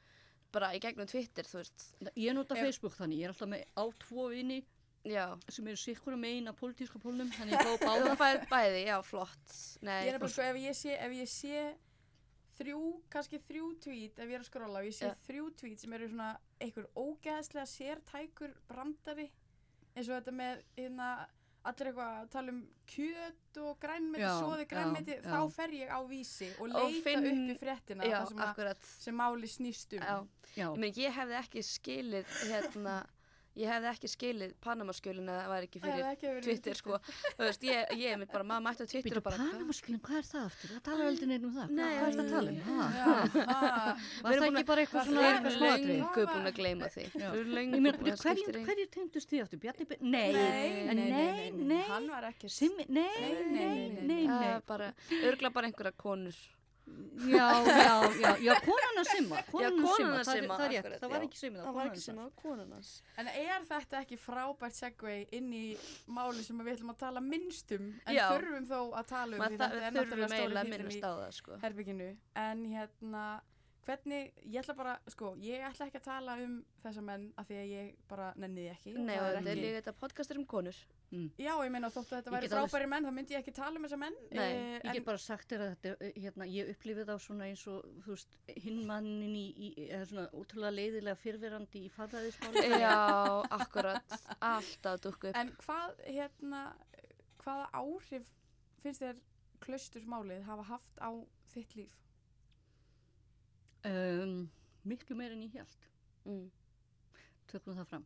bara 0.52 0.70
í 0.76 0.78
gegnum 0.81 1.07
Twitter, 1.11 1.42
þú 1.44 1.59
veist, 1.59 1.88
Ég 2.14 2.35
nota 2.35 2.54
Facebook 2.54 2.94
þannig, 2.94 3.18
ég 3.18 3.24
er 3.24 3.35
alltaf 3.35 3.48
með 3.48 3.64
á 3.74 3.85
tvo 3.98 4.28
vini 4.31 4.62
já. 5.11 5.27
sem 5.49 5.66
eru 5.66 5.77
sikkur 5.77 6.16
megin 6.16 6.49
af 6.49 6.57
pólitíska 6.61 6.99
pólnum, 7.03 7.31
þannig 7.33 7.57
ég 7.57 7.66
fá 7.66 7.75
Þú 7.79 7.87
báða. 7.87 8.16
færð 8.23 8.49
bæði, 8.51 8.83
já, 8.87 8.97
flott. 9.03 9.55
Nei, 9.83 10.07
Ég 10.07 10.14
er 10.14 10.18
bara 10.18 10.33
sko, 10.35 10.42
ef 10.42 10.57
ég 10.62 10.75
sé, 10.77 10.97
ef 10.99 11.12
ég 11.12 11.29
sé 11.29 11.64
þrjú, 12.59 12.83
kannski 13.12 13.38
þrjú 13.47 13.66
tweet, 13.85 14.18
ef 14.18 14.27
ég 14.29 14.35
er 14.38 14.42
að 14.42 14.49
skrolla 14.51 14.81
og 14.83 14.87
ég 14.88 14.94
sé 14.99 15.07
Ja. 15.07 15.14
þrjú 15.29 15.51
tweet 15.61 15.79
sem 15.81 15.92
eru 15.94 16.09
svona 16.11 16.31
einhver 16.61 16.87
ógeðslega 16.99 17.66
sértækur 17.71 18.55
brandari 18.68 19.29
eins 19.94 20.09
og 20.09 20.16
þetta 20.18 20.33
með 20.35 20.62
hérna 20.77 21.11
allir 21.68 21.88
eitthvað 21.90 22.11
að 22.23 22.29
tala 22.33 22.53
um 22.55 22.59
kjöt 22.88 23.59
og 23.62 23.79
grænmeti, 23.83 24.23
Já, 24.23 24.35
já, 24.40 24.64
grænmeti, 24.71 25.14
já. 25.18 25.23
þá 25.29 25.51
fer 25.53 25.71
ég 25.75 25.90
á 25.92 26.01
vísi 26.09 26.49
og 26.59 26.62
Og 26.62 26.68
leita 26.75 27.03
finn- 27.05 27.27
upp 27.29 27.51
í 27.55 27.59
fréttina 27.62 28.05
já, 28.09 28.18
það 28.23 28.29
sem, 28.29 28.66
að, 28.66 28.77
sem 29.05 29.14
máli 29.18 29.51
snýst 29.51 29.92
um. 29.99 30.03
Já, 30.03 30.16
Já, 30.57 30.66
ég 30.73 30.79
meina, 30.79 30.97
ég 30.97 31.12
hefði 31.18 31.35
ekki 31.42 31.62
skilið, 31.62 32.27
hérna, 32.51 32.94
ég 33.59 33.71
hefði 33.73 33.88
ekki 33.90 34.09
skilið 34.12 34.53
Panamaskjölin 34.64 35.29
að 35.33 35.38
það 35.38 35.49
var 35.53 35.66
ekki 35.66 35.81
fyrir 35.83 36.07
ekki 36.09 36.33
Twitter, 36.47 36.79
sko. 36.79 36.99
Þú 37.38 37.42
veist, 37.44 37.66
ég, 37.68 37.92
ég 37.99 38.14
er 38.14 38.21
mitt 38.23 38.33
bara, 38.33 38.47
maður 38.49 38.64
mætti 38.68 38.85
á 38.85 38.88
Twitter 38.92 39.09
Býtu 39.09 39.21
og 39.21 39.27
bara, 39.29 39.38
hvað? 39.38 39.53
Panamaskilin, 39.57 40.03
hvað 40.09 40.18
er 40.21 40.27
það 40.29 40.47
aftur? 40.49 40.73
Það 40.75 40.83
talar 40.88 41.11
aldrei 41.12 41.29
neitt 41.33 41.47
um 41.49 41.55
það. 41.59 41.73
Nei. 41.79 41.92
hvað 41.99 42.09
er 42.09 42.16
það 42.18 42.25
að 42.25 42.31
tala 42.35 42.49
um? 42.51 42.61
Ha? 42.68 42.88
Já, 42.99 43.07
ha. 43.09 43.97
Var 44.29 44.38
það 44.38 44.49
ekki 44.49 44.66
bara 44.73 44.85
eitthvað 44.85 45.09
Við 45.09 45.12
svona 45.12 45.29
eitthvað 45.29 45.49
Við 45.49 45.59
smáatrið? 45.59 45.88
erum 45.88 46.05
löngu 46.05 46.27
búin 46.33 46.49
að 46.49 46.59
gleyma 46.59 46.92
því. 46.94 47.07
Við 48.09 48.64
hverjir, 48.68 48.92
tengdust 48.94 49.33
þið 49.33 49.42
aftur? 49.47 49.62
Bjarni, 49.62 49.88
nei, 50.01 50.29
Nei, 50.33 50.94
nei, 50.94 51.09
nei, 51.11 51.51
nei, 51.73 51.83
Hann 51.88 52.09
var 52.12 52.29
ekki 52.31 52.49
nei, 52.49 52.87
Nei, 52.88 53.09
nei, 53.18 53.33
nei, 53.53 53.75
nei, 53.99 54.07
nei, 54.07 54.23
nei, 54.29 54.55
bara, 54.66 54.92
örgla 55.25 55.51
bara 55.55 55.71
einhverja 55.71 55.94
konur. 55.99 56.37
Já, 57.18 57.46
já, 57.66 58.11
já, 58.22 58.37
já, 58.38 58.55
konuna 58.62 59.05
Simma, 59.05 59.42
konuna 59.51 59.83
konuna 59.83 60.24
Simma, 60.24 60.24
það 60.24 60.35
er- 60.35 60.40
Simma, 60.40 60.57
það 60.59 60.64
er 60.64 60.70
rétt, 60.70 61.01
það 61.03 61.11
var 61.11 61.24
ekki 61.27 61.38
Simmi, 61.40 61.59
Það 61.59 61.74
var 61.74 61.90
ekki 61.90 62.14
konun 62.42 62.72
hans. 62.77 62.90
En 63.18 63.27
er 63.33 63.66
þetta 63.68 64.01
ekki 64.05 64.18
frábært 64.22 64.79
segway 64.79 65.27
inn 65.33 65.51
í 65.53 65.64
máli 66.07 66.44
sem 66.46 66.59
við 66.62 66.77
ætlum 66.77 66.94
að 66.94 66.98
tala 67.03 67.20
minnst 67.20 67.72
um 67.74 67.88
en 68.07 68.14
Já. 68.14 68.29
þurfum 68.31 68.66
þó 68.70 68.81
að 69.01 69.07
tala 69.11 69.37
um 69.37 69.42
því 69.42 69.59
þetta 69.59 69.83
er 69.83 69.92
náttúrulega 69.98 70.29
stóri 70.29 71.01
það, 71.03 71.33
sko. 71.40 71.59
herbygginu 71.64 72.09
en 72.37 72.64
hérna 72.70 73.24
hvernig, 73.88 74.33
ég 74.44 74.61
ætla 74.62 74.77
bara, 74.77 74.94
sko, 75.09 75.35
ég 75.40 75.64
ætla 75.64 75.88
ekki 75.88 75.98
að 75.98 76.05
tala 76.05 76.37
um 76.44 76.59
þessa 76.85 77.03
menn 77.03 77.33
af 77.40 77.48
því 77.48 77.59
að 77.62 77.68
ég 77.72 77.94
bara 78.09 78.33
nenni 78.37 78.66
því 78.66 78.72
ekki 78.77 78.94
Nei, 78.98 79.16
þetta 79.16 79.51
er 79.51 79.61
líka 79.62 79.81
þetta 79.83 79.94
podcast 79.98 80.31
er 80.31 80.38
um 80.38 80.46
konur. 80.46 80.77
Já, 81.11 81.55
ég 81.64 81.71
meina 81.73 81.88
þóttu 81.88 82.12
að 82.12 82.18
þetta 82.18 82.33
væri 82.35 82.49
get 82.49 82.53
alveg- 82.53 82.71
frábæri 82.73 82.88
menn 82.92 83.05
þá 83.09 83.12
myndi 83.16 83.33
ég 83.35 83.40
ekki 83.40 83.53
tala 83.57 83.79
um 83.81 83.85
þessa 83.87 83.99
menn 84.03 84.16
Nei, 84.31 84.42
eh, 84.53 84.81
Ég 84.85 84.92
get 84.99 85.05
bara 85.07 85.18
sagt 85.23 85.49
þér 85.49 85.62
að 85.64 85.71
þetta, 85.73 85.92
er, 86.05 86.12
hérna, 86.21 86.47
ég 86.53 86.73
upplifið 86.75 87.07
þá 87.09 87.14
svona 87.25 87.47
eins 87.49 87.62
og, 87.73 87.87
þú 88.05 88.12
veist, 88.12 88.37
hinn 88.64 88.83
mannin 88.90 89.37
í, 89.40 89.47
í 89.57 89.87
eða 89.88 90.09
svona 90.11 90.27
ótrúlega 90.37 90.75
leiðilega 90.77 91.16
fyrverandi 91.23 91.85
í 91.87 91.88
farðaðismáli. 91.94 92.64
Já, 92.85 92.92
akkurat. 93.57 94.18
Alltaf 94.40 95.01
dukku 95.07 95.31
upp. 95.31 95.37
En 95.40 95.55
hvað, 95.64 95.97
hérna, 96.12 96.62
hvaða 97.40 97.71
áhrif 97.73 98.29
finnst 98.85 99.01
þér 99.07 99.16
klaustursmálið 99.64 100.44
hafa 100.44 100.68
haft 100.75 101.01
á 101.01 101.11
þitt 101.55 101.73
líf? 101.81 101.97
Um, 103.88 104.51
miklu 104.85 105.16
meir 105.16 105.33
en 105.33 105.42
ég 105.47 105.57
held, 105.57 105.88
Mm. 106.29 106.51
tökum 107.49 107.75
það 107.79 107.87
fram. 107.88 108.05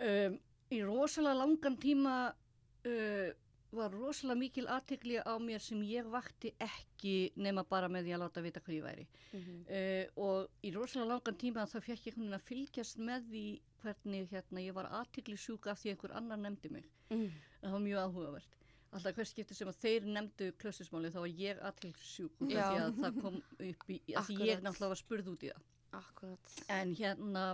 Um, 0.00 0.38
í 0.72 0.80
rosalega 0.84 1.40
langan 1.42 1.76
tíma 1.80 2.14
uh, 2.32 3.30
var 3.74 3.90
rosalega 3.94 4.38
mikil 4.38 4.66
aðtekli 4.70 5.18
á 5.20 5.34
mér 5.42 5.62
sem 5.62 5.82
ég 5.88 6.06
vakti 6.10 6.54
ekki 6.62 7.32
nema 7.36 7.64
bara 7.66 7.90
með 7.90 8.06
því 8.08 8.16
að 8.16 8.22
láta 8.22 8.44
vita 8.44 8.62
hvað 8.64 8.76
ég 8.76 8.86
væri. 8.86 9.06
Mhm. 9.32 9.60
Uh, 9.68 10.04
og 10.24 10.64
í 10.64 10.72
rosalega 10.74 11.10
langan 11.12 11.38
tíma 11.40 11.68
þá 11.68 11.78
fekk 11.82 12.10
ég 12.10 12.20
að 12.24 12.48
fylgjast 12.48 12.98
með 13.02 13.30
því 13.30 13.46
hvernig 13.84 14.28
hérna, 14.32 14.62
ég 14.64 14.76
var 14.76 14.88
aðtekli 15.00 15.36
sjúka 15.36 15.74
af 15.74 15.80
því 15.82 15.94
einhver 15.94 16.14
annar 16.16 16.40
nefndi 16.40 16.70
mig. 16.72 16.86
Mm. 17.10 17.32
Það 17.60 17.74
var 17.74 17.82
mjög 17.84 18.06
áhugavert. 18.06 18.54
Alltaf 18.94 19.16
hvers 19.18 19.32
skipti 19.34 19.56
sem 19.58 19.68
að 19.68 19.80
þeir 19.82 20.04
nefndu 20.06 20.50
klössismáli 20.62 21.10
þá 21.10 21.18
var 21.24 21.32
ég 21.42 21.60
aðtekli 21.68 22.08
sjúk 22.08 22.44
út 22.44 22.52
af 22.52 22.56
Já. 22.56 22.64
því 22.70 22.82
að 22.84 23.00
það 23.02 23.20
kom 23.24 23.38
upp 23.42 23.90
í, 23.90 23.98
því 24.06 24.36
ég 24.46 24.62
náttúrulega 24.62 24.92
var 24.94 25.00
spurð 25.00 25.30
út 25.34 25.44
í 25.44 25.50
það. 25.50 25.64
Akkurat. 25.98 26.54
En 26.74 26.94
hérna, 26.98 27.44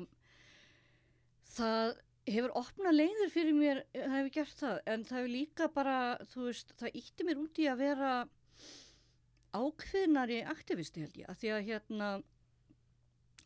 það 1.57 1.95
hefur 2.31 2.53
opnað 2.61 2.97
leiðir 2.97 3.31
fyrir 3.35 3.57
mér, 3.57 3.81
það 3.95 4.15
hefur 4.17 4.33
gert 4.37 4.59
það, 4.61 4.77
en 4.93 5.05
það 5.09 5.19
hefur 5.21 5.33
líka 5.35 5.69
bara, 5.75 5.97
þú 6.33 6.45
veist, 6.49 6.75
það 6.81 6.99
ítti 7.03 7.27
mér 7.29 7.41
út 7.43 7.61
í 7.63 7.67
að 7.71 7.81
vera 7.85 8.13
ákveðnari 9.59 10.41
aktivisti 10.47 11.03
held 11.03 11.17
ég, 11.19 11.27
að 11.33 11.41
því 11.41 11.51
að 11.57 11.65
hérna, 11.71 12.11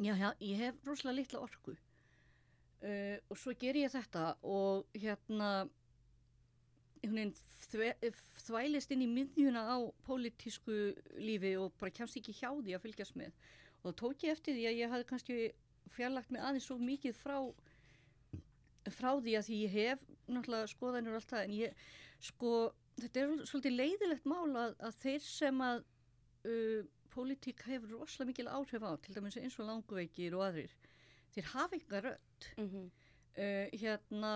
já, 0.05 0.13
já, 0.21 0.29
ég 0.51 0.61
hef 0.61 0.83
rosalega 0.85 1.17
litla 1.21 1.41
orku 1.47 1.73
uh, 1.73 3.17
og 3.31 3.41
svo 3.41 3.55
ger 3.61 3.79
ég 3.81 3.93
þetta 3.95 4.27
og 4.45 4.85
hérna, 5.01 5.51
þve- 7.05 8.13
þvælist 8.45 8.93
inn 8.95 9.05
í 9.07 9.11
miðjuna 9.13 9.65
á 9.65 9.77
pólitísku 10.07 10.77
lífi 11.21 11.55
og 11.61 11.73
bara 11.81 11.93
kemst 11.97 12.17
ekki 12.21 12.37
hjá 12.37 12.51
því 12.53 12.77
að 12.77 12.85
fylgjast 12.87 13.17
með. 13.21 13.33
Og 13.85 13.91
þá 13.93 13.97
tók 14.01 14.25
ég 14.25 14.33
eftir 14.37 14.57
því 14.57 14.67
að 14.71 14.79
ég 14.81 14.93
hafði 14.93 15.09
kannski 15.11 15.39
fjarlagt 15.95 16.31
mig 16.33 16.41
aðeins 16.45 16.69
svo 16.69 16.79
mikið 16.81 17.17
frá 17.21 17.37
frá 18.93 19.11
því 19.17 19.37
að 19.39 19.47
því 19.49 19.61
ég 19.63 19.77
hef 19.79 20.03
náttúrulega 20.29 20.73
skoðanir 20.73 21.15
og 21.15 21.21
allt 21.21 21.33
það 21.33 21.45
en 21.45 21.55
ég 21.59 21.85
sko 22.25 22.53
þetta 23.01 23.23
er 23.23 23.47
svolítið 23.49 23.79
leiðilegt 23.79 24.29
mál 24.29 24.51
að, 24.57 24.77
að 24.79 24.99
þeir 25.03 25.25
sem 25.27 25.63
að 25.65 25.81
uh, 26.51 26.83
pólitík 27.15 27.65
hefur 27.69 27.97
rosalega 28.01 28.31
mikil 28.33 28.51
áhrif 28.51 28.85
á 28.85 28.93
til 29.05 29.17
dæmis 29.17 29.39
eins 29.41 29.59
og 29.59 29.69
languveikir 29.71 30.37
og 30.37 30.47
aðrir 30.49 30.77
þeir 31.35 31.51
hafa 31.55 31.79
eitthvað 31.79 32.07
rödd 32.11 32.51
Mm 32.59 32.87
uh, 33.35 33.67
hérna 33.73 34.33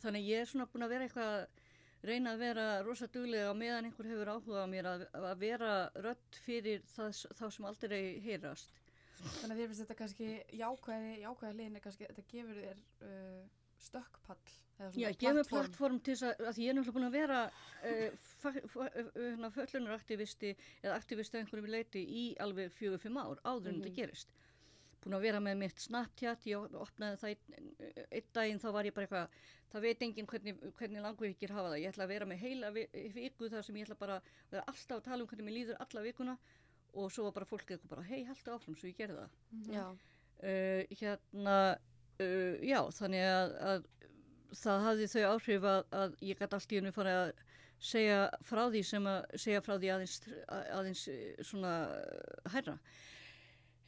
þannig 0.00 0.28
ég 0.28 0.42
er 0.42 0.50
svona 0.50 0.68
búin 0.72 0.84
að 0.86 0.92
vera 0.94 1.06
eitthvað 1.06 1.64
reyna 2.06 2.34
að 2.34 2.42
vera 2.44 2.66
rosa 2.86 3.08
duglega 3.12 3.54
meðan 3.56 3.88
einhver 3.88 4.08
hefur 4.10 4.30
áhuga 4.34 4.64
á 4.64 4.68
mér 4.70 4.88
að, 4.90 5.06
að 5.16 5.38
vera 5.40 5.70
rödd 6.04 6.40
fyrir 6.44 6.82
það, 6.92 7.22
þá 7.38 7.46
sem 7.50 7.68
aldrei 7.70 8.02
heyrast. 8.24 8.76
Þannig 9.16 9.54
að 9.54 9.60
þér 9.60 9.68
finnst 9.70 9.82
þetta 9.84 9.98
kannski 10.02 10.26
jákvæði, 10.60 11.12
jákvæði 11.24 11.56
liðin 11.60 11.76
er 11.76 11.84
kannski, 11.86 12.08
þetta 12.10 12.24
gefur 12.32 12.58
þér 12.62 12.78
uh, 13.08 13.42
stökkpall. 13.86 14.46
Já, 14.96 15.08
gefur 15.16 15.46
plattform 15.48 16.00
til 16.04 16.14
þess 16.16 16.26
að, 16.28 16.40
að 16.50 16.58
ég 16.60 16.68
er 16.68 16.76
náttúrulega 16.76 16.96
búin 16.98 17.08
að 17.08 17.16
vera 17.16 17.38
uh, 17.88 19.50
föllunaraktivisti 19.56 20.50
eða 20.82 20.96
aktivisti 20.98 21.38
af 21.38 21.44
einhverjum 21.46 21.70
leiti 21.72 22.02
í 22.04 22.24
alveg 22.44 22.72
fjögur, 22.76 23.00
fimm 23.02 23.16
ár 23.20 23.40
áður 23.44 23.70
en 23.70 23.78
Mhm. 23.78 23.82
þetta 23.86 23.94
gerist. 24.00 24.34
Búin 25.04 25.14
að 25.16 25.22
vera 25.28 25.40
með 25.40 25.56
mitt 25.62 25.78
Snapchat, 25.80 26.46
ég 26.50 26.74
opnaði 26.74 27.16
það 27.20 27.28
einn, 27.30 28.06
einn 28.10 28.28
daginn, 28.34 28.58
þá 28.58 28.68
var 28.74 28.84
ég 28.88 28.94
bara 28.94 29.06
eitthvað, 29.06 29.28
það 29.72 29.80
veit 29.86 30.02
enginn 30.02 30.26
hvernig, 30.26 30.60
hvernig 30.78 31.02
langveikir 31.04 31.50
hafa 31.54 31.68
það. 31.70 31.80
Ég 31.80 31.92
ætla 31.92 32.04
að 32.04 32.08
vera 32.08 32.26
með 32.26 32.38
heila 32.42 32.70
vi- 32.74 32.88
viku 33.14 33.48
þar 33.48 33.62
sem 33.64 33.76
ég 33.76 33.86
ætla 33.86 33.98
bara 33.98 34.16
að 34.16 34.22
vera 34.50 34.64
alltaf 34.66 34.96
að 34.98 35.04
tala 35.04 35.22
um 35.22 35.28
hvernig 35.28 35.46
mér 35.46 35.56
líður 35.60 35.76
alla 35.80 36.02
vikuna 36.02 36.38
og 36.96 37.10
svo 37.12 37.28
var 37.28 37.36
bara 37.36 37.48
fólk 37.48 37.68
eitthvað 37.70 37.92
bara, 37.92 38.06
hei, 38.08 38.22
haltu 38.24 38.54
áfram, 38.54 38.76
svo 38.78 38.88
ég 38.88 38.98
gerði 38.98 39.20
það. 39.20 39.40
Mhm. 39.52 39.74
Já, 39.76 39.86
Uh, 40.36 40.84
hérna, 41.00 41.78
uh, 42.20 42.56
já, 42.60 42.82
þannig 42.92 43.22
að, 43.24 43.52
að 43.70 43.84
það 44.60 44.82
hafði 44.84 45.06
þau 45.08 45.22
áhrif 45.30 45.64
að, 45.70 45.78
að 45.96 46.16
ég 46.28 46.40
gæti 46.42 46.56
allt 46.58 46.74
í 46.74 46.76
hennu 46.76 46.92
farið 46.92 47.20
að 47.22 47.30
segja 47.86 48.18
frá 48.44 48.60
því 48.66 48.82
sem 48.90 49.08
að 49.08 49.38
segja 49.40 49.62
frá 49.64 49.72
því 49.78 49.92
aðeins, 49.94 50.16
aðeins 50.76 51.06
eh, 51.08 51.40
svona 51.40 51.72
hærra. 52.52 52.76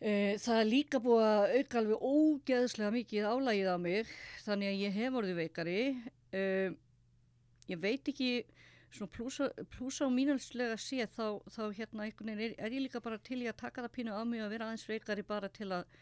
Uh, 0.01 0.41
það 0.41 0.63
er 0.63 0.71
líka 0.71 1.03
búið 1.05 1.27
að 1.27 1.55
auka 1.59 1.81
alveg 1.83 2.09
ógeðslega 2.09 2.97
mikið 2.97 3.29
álægið 3.29 3.69
á 3.69 3.77
mig 3.85 4.17
þannig 4.47 4.73
að 4.73 4.83
ég 4.87 4.99
hef 5.03 5.21
orðið 5.21 5.41
veikari. 5.43 5.79
Ég 7.69 7.81
veit 7.83 8.09
ekki 8.09 8.33
svona 8.91 9.13
plúsa, 9.13 9.49
plúsa 9.73 10.07
á 10.07 10.11
mínalslega 10.13 10.77
séð 10.81 11.11
þá, 11.17 11.27
þá 11.53 11.63
hérna 11.77 12.07
einhvern 12.07 12.31
veginn 12.33 12.45
er, 12.47 12.55
er 12.59 12.77
ég 12.77 12.87
líka 12.87 13.03
bara 13.05 13.19
til 13.19 13.43
í 13.43 13.49
að 13.51 13.59
taka 13.61 13.85
það 13.85 13.95
pínu 13.97 14.15
á 14.17 14.23
mig 14.25 14.45
að 14.45 14.55
vera 14.55 14.69
aðeins 14.69 14.87
veikari 14.89 15.25
bara 15.27 15.51
til 15.53 15.69
að 15.73 15.99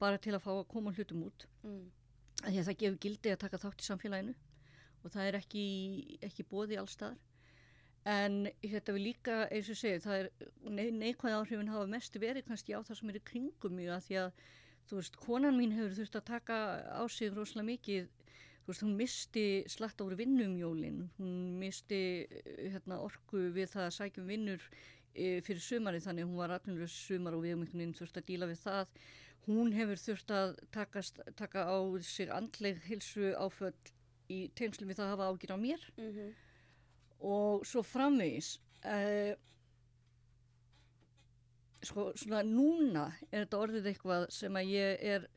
bara 0.00 0.18
til 0.18 0.34
að 0.34 0.44
fá 0.46 0.52
að 0.54 0.70
koma 0.70 0.94
hlutum 0.96 1.26
út 1.28 1.44
mm. 1.62 1.82
því 2.46 2.56
að 2.56 2.70
það 2.70 2.80
gefur 2.80 3.02
gildi 3.04 3.34
að 3.34 3.42
taka 3.44 3.60
þátt 3.62 3.84
í 3.84 3.88
samfélaginu 3.90 4.34
og 5.02 5.12
það 5.12 5.28
er 5.28 5.38
ekki, 5.38 5.66
ekki 6.22 6.48
bóði 6.48 6.80
allstaðar 6.80 7.20
en 8.08 8.48
þetta 8.62 8.96
við 8.96 9.04
líka 9.04 9.36
eins 9.52 9.70
og 9.70 9.78
segið 9.78 10.06
það 10.06 10.16
er 10.18 10.30
nei, 10.66 10.88
neikvæð 10.90 11.36
áhrifin 11.36 11.70
hafa 11.70 11.90
mest 11.90 12.18
verið 12.18 12.48
kannski 12.48 12.74
á 12.74 12.80
það 12.82 12.98
sem 12.98 13.12
er 13.12 13.20
í 13.20 13.24
kringum 13.28 13.76
mig 13.78 13.92
að 13.92 14.08
því 14.08 14.18
að 14.24 14.32
þú 14.88 14.98
veist, 14.98 15.18
konan 15.22 15.58
mín 15.58 15.76
hefur 15.76 15.94
þurft 16.00 16.18
að 16.18 16.28
taka 16.32 16.56
á 16.90 17.02
sig 17.06 17.30
rosalega 17.30 17.68
mikið 17.68 18.08
veist, 18.72 18.84
hún 18.84 18.96
misti 18.98 19.46
slatt 19.70 20.02
ári 20.02 20.18
vinnum 20.18 20.58
jólin, 20.58 21.06
hún 21.18 21.38
misti 21.60 22.02
eh, 22.26 22.68
hérna, 22.74 23.00
orku 23.04 23.48
við 23.54 23.72
það 23.74 23.88
að 23.88 23.96
sækjum 23.98 24.30
vinnur 24.32 24.68
e, 25.14 25.40
fyrir 25.46 25.62
sumari 25.62 26.02
þannig 26.02 26.28
hún 26.28 26.40
var 26.42 26.56
atvinnur 26.56 26.90
sumar 26.90 27.36
og 27.36 27.44
við 27.46 27.56
um 27.56 27.66
einhvern 27.66 27.84
veginn 27.84 27.98
þurft 27.98 28.22
að 28.22 28.30
díla 28.30 28.50
við 28.50 28.62
það. 28.66 29.02
Hún 29.42 29.74
hefur 29.74 29.98
þurft 29.98 30.30
að 30.30 30.54
takast, 30.74 31.18
taka 31.38 31.66
á 31.66 31.78
sig 32.06 32.30
andleg 32.30 32.78
hilsu 32.86 33.32
áföll 33.34 33.74
í 34.30 34.46
tengslum 34.56 34.88
við 34.88 35.00
það 35.00 35.08
að 35.08 35.14
hafa 35.16 35.30
ágjur 35.32 35.54
á 35.54 35.58
mér. 35.60 35.92
Mm 35.98 36.32
og 37.22 37.66
svo 37.66 37.82
framvegis 37.86 38.56
uh, 38.84 39.34
sko 41.82 42.10
svona 42.18 42.42
núna 42.46 43.06
er 43.30 43.44
þetta 43.44 43.60
orðið 43.62 43.88
eitthvað 43.92 44.26
sem 44.34 44.58
að 44.58 44.74
ég 44.74 45.06
er 45.14 45.28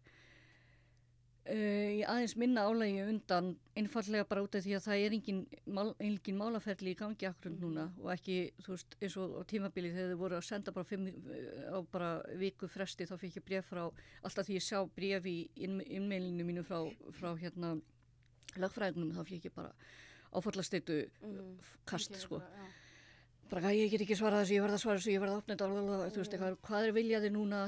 uh, 1.45 1.89
í 1.99 2.01
aðeins 2.05 2.35
minna 2.39 2.63
álægi 2.67 3.03
undan 3.05 3.51
einfallega 3.77 4.25
bara 4.29 4.43
út 4.45 4.55
af 4.55 4.63
því 4.65 4.75
að 4.77 4.85
það 4.87 5.03
er 5.05 5.15
engin, 5.17 5.41
mál, 5.67 5.91
engin 5.99 6.37
málaferli 6.39 6.93
í 6.93 6.99
gangi 6.99 7.27
akkur 7.29 7.51
núna 7.59 7.89
og 8.01 8.11
ekki 8.15 8.37
þú 8.65 8.75
veist 8.75 8.95
eins 9.01 9.17
og 9.21 9.35
á 9.37 9.41
tímabili 9.51 9.91
þegar 9.93 10.13
þau 10.13 10.21
voru 10.23 10.39
að 10.39 10.47
senda 10.49 10.71
bara 10.75 10.89
fimm, 10.89 11.09
uh, 11.09 11.75
á 11.75 11.79
bara 11.91 12.11
viku 12.41 12.69
fresti 12.71 13.07
þá 13.09 13.17
fikk 13.21 13.39
ég 13.41 13.45
bref 13.49 13.69
frá 13.73 13.83
alltaf 13.87 14.47
því 14.47 14.59
ég 14.59 14.65
sá 14.67 14.79
bref 14.95 15.25
í 15.29 15.37
innmeilinu 15.55 16.47
mínu 16.47 16.63
frá, 16.67 16.81
frá 17.19 17.33
hérna 17.39 17.75
lagfræðinum 18.55 19.13
þá 19.17 19.23
fikk 19.27 19.49
ég 19.49 19.55
bara 19.55 19.73
áfallasteytu 20.35 21.05
Mm. 21.25 21.55
kast 21.87 22.11
Ég 22.11 22.19
sko 22.21 22.39
bara. 22.39 22.65
Bara 23.49 23.71
ég 23.75 23.91
get 23.91 24.01
ekki 24.01 24.17
svarað 24.17 24.43
þessu, 24.43 24.55
ég 24.55 24.63
verða 24.63 24.77
að 24.77 24.81
svara 24.81 24.99
þessu, 24.99 25.11
ég 25.13 25.21
verða 25.21 25.35
að 25.35 25.41
opna 25.41 25.55
þetta 25.55 26.09
þú 26.15 26.21
veist 26.21 26.35
eitthvað, 26.35 26.57
hvað 26.65 26.87
er 26.87 26.93
viljaði 26.95 27.31
núna? 27.35 27.59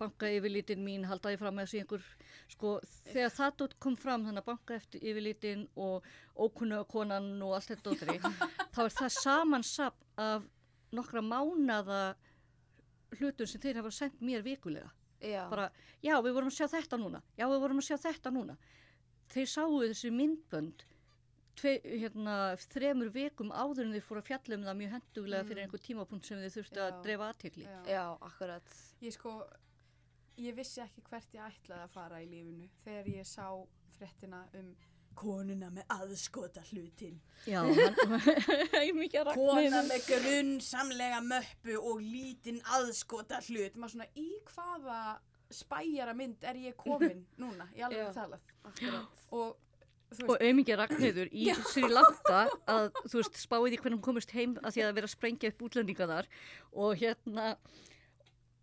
Banka, 0.00 0.30
yfirlítin 0.36 0.84
mín 0.84 1.06
halda 1.08 1.32
ég 1.32 1.40
fram 1.40 1.56
með 1.56 1.68
þessu 1.68 1.80
einhver 1.80 2.06
sko, 2.52 2.74
þegar 3.08 3.34
það 3.36 3.76
kom 3.80 3.96
fram 4.00 4.26
þannig 4.26 4.42
að 4.44 4.50
banka 4.50 4.76
eftir 4.76 5.06
yfirlítin 5.12 5.66
og 5.80 6.08
ókunnu 6.36 6.82
konan 6.90 7.30
og 7.46 7.56
allt 7.56 7.72
þetta 7.72 7.88
dótri 7.88 8.18
þá 8.74 8.82
er 8.84 8.96
það 8.98 9.14
samansap 9.16 10.04
af 10.20 10.46
nokkra 10.92 11.22
mánada 11.24 12.02
hlutum 13.18 13.48
sem 13.48 13.62
þeir 13.62 13.80
hafa 13.80 13.92
sendt 13.94 14.20
mér 14.22 14.44
vikulega. 14.46 14.90
Já, 15.20 15.44
bara, 15.50 15.66
já, 16.00 16.14
við 16.24 16.36
vorum 16.36 16.48
að 16.48 16.56
sjá 16.56 16.68
þetta 16.72 16.96
núna 17.00 17.20
já, 17.36 17.44
við 17.44 17.58
vorum 17.60 17.80
að 17.82 17.88
sjá 17.90 17.96
þetta 18.00 18.32
núna. 18.32 18.54
Þeir 19.30 19.50
sáu 19.52 19.82
þessi 19.82 20.12
myndbönd 20.14 20.84
tve, 21.60 21.72
hérna, 21.84 22.34
þremur 22.72 23.10
vikum 23.14 23.50
áður 23.52 23.84
en 23.86 23.94
þeir 23.96 24.06
fóru 24.08 24.22
að 24.24 24.28
fjalla 24.32 24.58
um 24.58 24.66
það 24.68 24.78
mjög 24.82 24.94
henduglega 24.96 25.44
fyrir 25.48 25.60
Mm. 25.60 25.64
einhver 25.68 25.84
tímapunkt 25.86 26.24
sem 26.30 26.38
þeir 26.44 26.54
þurftu 26.58 26.80
Já. 26.80 26.86
að 26.90 27.00
dreifa 27.06 27.30
aðtekli 27.32 27.64
Já. 27.68 27.80
já, 27.94 28.04
akkurat 28.30 28.76
Ég 29.02 29.12
sko, 29.16 29.34
ég 30.40 30.54
vissi 30.56 30.80
ekki 30.84 31.02
hvert 31.10 31.34
ég 31.34 31.42
ætlaði 31.50 31.82
að 31.84 31.90
fara 31.98 32.22
í 32.22 32.28
lífinu 32.30 32.68
þegar 32.84 33.12
ég 33.16 33.26
sá 33.28 33.48
fréttina 33.98 34.44
um 34.54 34.70
konuna 35.20 35.68
með 35.74 35.84
aðskota 35.90 36.62
hlutin. 36.70 37.16
já, 37.44 37.60
ég 37.66 39.34
Kona 39.34 39.82
með 39.84 40.04
grunnsamlega 40.06 41.18
möppu 41.26 41.74
og 41.80 41.98
lítinn 42.00 42.60
aðskota 42.76 43.40
hlut. 43.48 43.74
Maður 43.76 43.92
svona, 43.96 44.06
í 44.16 44.28
hvaða 44.52 45.00
spæjara 45.50 46.14
mynd 46.16 46.44
er 46.46 46.60
ég 46.62 46.76
komin 46.78 47.24
núna, 47.42 47.66
í 47.76 47.82
alveg 47.84 48.14
talað. 48.14 48.40
Og 49.36 49.56
og 50.26 50.36
auðmikið 50.40 50.80
Ragnhildur 50.80 51.28
í 51.32 51.50
Sri 51.70 51.86
Lanka 51.90 52.40
að 52.70 52.88
þú 53.06 53.20
veist 53.20 53.38
spáði 53.44 53.74
því 53.76 53.82
hvernig 53.84 53.98
hún 54.00 54.06
komist 54.10 54.34
heim 54.34 54.56
að 54.64 54.74
því 54.76 54.86
að 54.88 54.96
vera 54.98 55.10
að 55.10 55.14
sprengja 55.16 55.52
upp 55.54 55.62
útlendinga 55.68 56.10
þar 56.10 56.28
og 56.72 56.98
hérna 57.00 57.52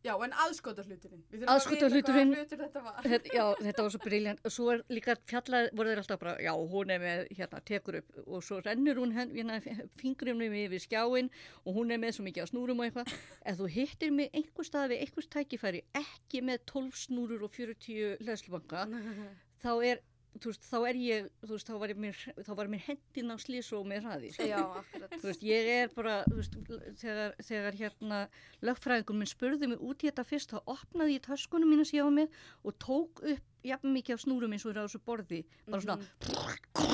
já, 0.07 0.13
en 0.23 0.31
aðskota 0.39 0.83
hluturinn. 0.87 1.23
Við 1.31 1.41
þurfum 1.41 1.49
að 1.49 1.55
Aðskotahluturinn- 1.57 2.29
vita 2.31 2.37
hvaða 2.37 2.43
hlutur 2.45 2.59
þetta 2.61 2.81
var. 2.85 2.99
þetta, 3.03 3.31
já, 3.33 3.45
þetta 3.65 3.83
var 3.83 3.91
svo 3.91 4.01
briljant 4.05 4.45
og 4.47 4.53
svo 4.55 4.67
er 4.71 4.83
líka 4.93 5.15
fjallað, 5.27 5.69
voru 5.75 5.89
þeir 5.91 6.01
alltaf 6.03 6.19
bara 6.21 6.35
já, 6.45 6.51
hún 6.75 6.93
er 6.95 7.01
með, 7.01 7.23
hérna, 7.39 7.61
tekur 7.67 7.97
upp 7.99 8.21
og 8.23 8.43
svo 8.47 8.59
rennur 8.63 9.01
hún 9.01 9.11
hérna, 9.17 9.57
fingrunum 9.99 10.55
yfir 10.61 10.83
skjáin 10.85 11.31
og 11.65 11.75
hún 11.79 11.91
er 11.91 11.99
með 11.99 12.15
svo 12.19 12.27
mikið 12.27 12.47
á 12.47 12.51
snúrum 12.53 12.79
og 12.79 12.87
eitthvað, 12.87 13.11
ef 13.51 13.59
þú 13.59 13.67
hittir 13.75 14.13
mig 14.15 14.31
einhver 14.37 14.69
stað 14.69 14.93
við 14.93 15.03
einhvers 15.07 15.31
tækifæri 15.35 15.83
ekki 15.99 16.43
með 16.45 16.63
12 16.71 17.01
snúrur 17.03 17.43
og 17.49 17.51
40 17.57 18.21
hlæslubanka, 18.23 18.85
þá 19.65 19.71
er 19.91 20.05
veist, 20.43 20.65
þá 20.67 20.77
er 20.89 20.97
ég, 21.01 21.27
þú 21.43 21.51
veist, 21.55 21.69
þá 21.69 21.79
var 21.81 21.91
ég 21.91 21.99
mér, 22.01 22.21
þá 22.45 22.51
var 22.59 22.69
mér 22.71 22.83
hendin 22.85 23.33
á 23.33 23.37
slís 23.41 23.69
og 23.75 23.85
með 23.89 24.05
hraði. 24.05 24.31
Já, 24.37 24.59
akkurat 24.81 25.15
Þú 25.17 25.29
veist, 25.29 25.45
ég 25.47 25.69
er 25.73 25.93
bara, 25.95 26.15
þú 26.27 26.39
veist, 26.39 26.57
þegar, 27.01 27.35
þegar 27.49 27.77
hérna 27.81 28.19
lögfræðingur 28.65 29.19
minn 29.19 29.31
spurði 29.31 29.71
mig 29.71 29.83
út 29.83 30.03
í 30.05 30.09
þetta 30.11 30.25
fyrst, 30.27 30.53
þá 30.53 30.73
opnaði 30.75 31.17
ég 31.17 31.25
töskunum 31.27 31.71
mína 31.73 31.87
síðan 31.87 32.11
á 32.13 32.17
mig 32.21 32.41
og 32.63 32.77
tók 32.83 33.23
upp 33.23 33.67
jafn 33.67 33.95
mikið 33.95 34.17
af 34.17 34.23
snúrum 34.23 34.53
eins 34.55 34.67
og 34.67 34.73
er 34.73 34.81
á 34.81 34.85
þessu 34.85 35.01
borði, 35.03 35.41
bara 35.67 35.83
svona, 35.83 35.97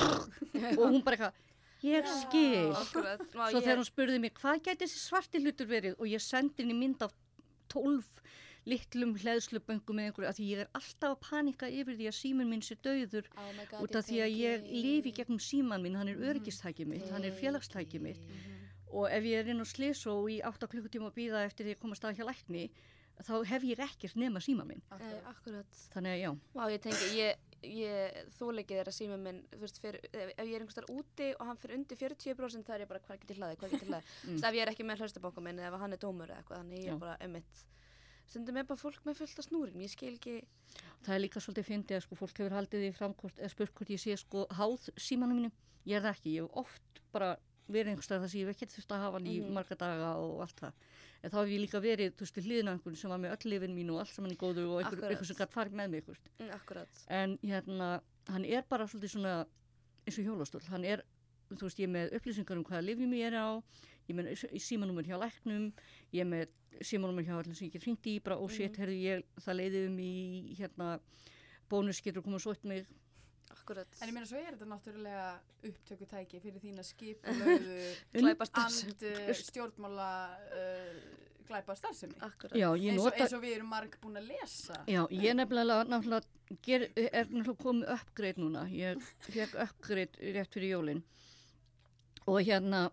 og 0.78 0.86
hún 0.88 1.04
bara 1.06 1.18
eitthvað, 1.18 1.42
ég 1.84 2.08
skil. 2.22 2.72
Akkurat 2.80 3.26
Má, 3.36 3.44
Svo 3.52 3.60
þegar 3.60 3.82
hún 3.82 3.90
spurði 3.90 4.22
mig, 4.24 4.34
hvað 4.40 4.64
gæti 4.64 4.86
þessi 4.86 5.04
svarti 5.04 5.42
hlutur 5.44 5.70
verið? 5.70 5.98
Og 6.00 6.08
ég 6.10 6.24
sendi 6.24 6.64
henni 6.64 6.76
mynd 6.78 7.04
af 7.04 7.12
tólf 7.70 8.22
litlum 8.70 9.12
hleðsluböngum 9.20 9.98
með 9.98 10.08
einhverju, 10.08 10.28
að 10.30 10.38
því 10.38 10.48
ég 10.50 10.62
er 10.64 10.70
alltaf 10.78 11.12
að 11.14 11.20
panika 11.28 11.68
yfir 11.68 11.98
því 11.98 12.08
að 12.10 12.16
síminn 12.18 12.50
minn 12.50 12.64
sé 12.64 12.76
dauður 12.84 13.28
Oh 13.36 13.50
God, 13.70 13.84
út 13.84 13.98
af 14.00 14.08
því 14.08 14.20
að 14.24 14.36
ég 14.40 14.66
lifi 14.72 15.12
gegnum 15.18 15.42
síman 15.42 15.84
minn, 15.84 15.98
hann 16.00 16.08
er 16.08 16.22
öryggistæki 16.30 16.86
mitt, 16.88 17.06
hann 17.12 17.24
er 17.28 17.36
félagstæki 17.36 18.00
mitt. 18.00 18.24
Og 18.94 19.08
ef 19.10 19.24
ég 19.26 19.42
er 19.42 19.50
inn 19.52 19.60
á 19.60 19.66
slis 19.66 20.04
og 20.06 20.28
í 20.30 20.40
8 20.46 20.68
klukkutíma 20.70 21.10
að 21.10 21.16
býða 21.18 21.44
eftir 21.48 21.66
því 21.66 21.76
að 21.76 21.80
komast 21.82 22.04
að 22.06 22.20
hjá 22.20 22.28
lækni 22.30 22.68
þá 23.22 23.34
hef 23.46 23.64
ég 23.66 23.78
ekkert 23.84 24.16
nema 24.18 24.40
síma 24.42 24.64
minn 24.66 24.80
Nei, 24.90 25.18
akkurat. 25.30 25.82
Þannig 25.92 26.14
að 26.14 26.22
já, 26.22 26.30
Vá, 26.54 26.64
ég 26.72 26.80
tengi, 26.82 27.10
ég, 27.18 27.42
ég 27.62 28.16
þóleikið 28.38 28.80
er 28.80 28.90
að 28.90 28.96
síma 28.96 29.18
minn, 29.20 29.42
þú 29.52 29.60
veist, 29.62 29.78
fyrir, 29.82 30.00
ef 30.10 30.42
ég 30.42 30.54
er 30.56 30.64
einhvers 30.64 30.78
þar 30.80 30.88
úti 30.94 31.28
og 31.38 31.46
hann 31.46 31.60
fyrir 31.62 31.78
undir 31.78 32.00
40% 32.00 32.66
það 32.66 32.74
er 32.78 32.84
ég 32.84 32.90
bara, 32.90 33.02
hvað 33.06 33.20
getur 33.22 33.38
hlaðið, 33.40 33.60
hvað 33.62 33.76
getur 33.76 33.92
hlaðið 33.92 34.10
Mm. 34.24 34.32
mm. 34.34 34.42
ef 34.48 34.54
ég 34.58 34.62
er 34.64 34.72
ekki 34.74 34.88
með 34.88 35.04
hlaustabóka 35.04 35.44
minn 35.44 35.62
eða 35.62 35.70
ef 35.70 35.80
hann 35.84 35.94
er 35.96 36.02
dómur 36.02 36.30
eða 36.32 36.42
eitthvað, 36.42 36.58
þannig 36.64 36.78
ég 36.82 36.90
Já. 36.90 36.94
er 36.94 37.02
bara 37.04 37.16
emitt 37.28 37.64
stundum 38.26 38.56
er 38.56 38.64
bara 38.68 38.80
fólk 38.80 39.00
með 39.06 39.18
fullt 39.20 39.38
af 39.38 39.46
snúrin 39.48 39.82
ég 39.84 39.90
skil 39.92 40.14
ekki, 40.16 40.36
það 41.04 41.14
er 41.16 41.22
líka 41.24 41.40
svolítið 41.44 41.68
fyndið 41.70 41.96
að 41.98 42.04
sko 42.06 42.18
fólk 42.20 42.38
hefur 42.40 42.56
haldið 42.58 42.84
því 42.86 42.92
fram 42.96 43.14
hvort, 43.20 43.38
eða 43.38 43.50
spurt 43.52 43.74
hvort 43.74 43.90
ég 43.94 44.00
sé 44.00 44.16
sko 44.20 44.46
háð 44.58 44.88
símanum 44.96 45.40
mínu, 45.42 45.50
ég 45.86 45.96
er 45.98 46.06
það 46.06 46.16
ekki, 46.16 46.32
ég 46.38 46.46
hef 46.46 46.56
oft 46.64 47.02
bara 47.12 47.34
verið 47.68 47.94
einhverstað 47.94 48.20
þar 48.24 48.28
sem 48.32 48.40
ég 48.40 48.48
hef 48.48 48.56
ekki 48.56 48.68
þurft 48.74 48.92
að 48.92 49.02
hafa 49.04 49.18
hann 49.18 49.26
í 49.26 49.36
Mhm. 49.40 49.52
marga 49.56 49.76
daga 49.80 50.08
og 50.20 50.40
allt 50.44 50.58
það. 50.60 50.72
En 51.24 51.30
þá 51.30 51.36
hef 51.40 51.48
ég 51.48 51.60
líka 51.64 51.80
verið, 51.80 52.10
þú 52.12 52.20
veist, 52.20 52.36
við 52.36 52.44
hliðina 52.48 52.68
á 52.68 52.74
einhvern 52.76 52.96
sem 52.96 53.10
var 53.10 53.18
með 53.18 53.32
öll 53.36 53.50
lifin 53.50 53.74
mín 53.76 53.90
og 53.94 54.00
allt 54.00 54.12
saman 54.12 54.30
í 54.34 54.36
góðu 54.36 54.64
og 54.68 54.82
einhver, 54.84 55.08
einhver 55.08 55.24
sem 55.24 55.36
gætt 55.36 55.54
farið 55.54 55.72
með 55.72 55.90
mig, 55.90 56.04
mm, 56.04 56.86
en 57.08 57.38
hérna, 57.38 58.02
hann 58.28 58.44
er 58.44 58.62
bara 58.68 58.84
svolítið 58.84 59.10
svona 59.16 59.46
eins 60.06 60.18
og 60.18 60.24
hjólastól, 60.24 60.62
hann 60.68 60.84
er 60.84 61.02
þú 61.54 61.62
veist, 61.64 61.78
ég 61.80 61.88
með 61.88 62.12
upplýsingar 62.18 62.56
um 62.58 62.64
hvaða 62.64 62.84
lifjum 62.84 63.12
ég 63.16 63.32
er 63.32 63.36
á, 63.40 63.62
ég 64.08 64.16
með 64.16 64.32
símanúmer 64.60 65.04
hjá 65.08 65.16
læknum, 65.20 65.70
ég 66.12 66.26
með 66.26 66.48
símanúmer 66.84 67.24
hjá 67.24 67.38
allir 67.38 67.54
sem 67.56 67.68
ég 67.68 67.72
get 67.78 67.86
hringt 67.86 68.06
í, 68.10 68.18
bara, 68.22 68.36
og 68.36 68.50
Mhm. 68.50 68.56
shit, 68.56 68.76
herðu 68.76 68.98
ég, 69.00 69.24
það 69.40 69.56
leiði 69.60 69.86
um 69.88 69.98
í, 69.98 70.56
hérna, 70.58 71.00
bónus 71.70 72.00
getur 72.02 72.22
komað 72.22 72.40
svo 72.44 72.52
eitt 72.52 72.64
mig, 72.64 72.86
Akkurat. 73.54 73.86
En 74.02 74.08
ég 74.08 74.12
meina 74.12 74.26
svo 74.26 74.36
er 74.36 74.56
þetta 74.56 74.66
náttúrulega 74.66 75.38
upptökutæki 75.62 76.40
fyrir 76.42 76.60
þína 76.60 76.82
starfsemi. 78.48 78.92
and 79.28 79.36
stjórnmála 79.36 80.08
uh, 80.50 80.98
glæpa 81.46 81.76
starfsemi. 81.76 82.14
Akkurat. 82.20 82.52
já, 82.56 82.68
ég 82.76 82.90
Eins 82.92 82.98
og, 82.98 83.04
nota, 83.04 83.22
eins 83.22 83.32
og 83.36 83.42
við 83.44 83.54
erum 83.56 83.70
marg 83.70 83.96
búin 84.02 84.18
að 84.18 84.26
lesa. 84.32 84.80
já, 84.88 85.06
ég 85.10 85.36
nefnilega, 85.38 85.84
náttúrulega, 85.86 86.58
ger, 86.66 86.88
er 86.96 87.24
náttúrulega 87.30 87.62
komið 87.62 87.92
uppgreit 87.94 88.36
núna, 88.42 88.66
ég 88.74 89.00
fekk 89.30 89.54
uppgreit 89.68 90.18
rétt 90.34 90.52
fyrir 90.58 90.74
jólin, 90.74 91.02
og 92.26 92.40
hérna, 92.42 92.90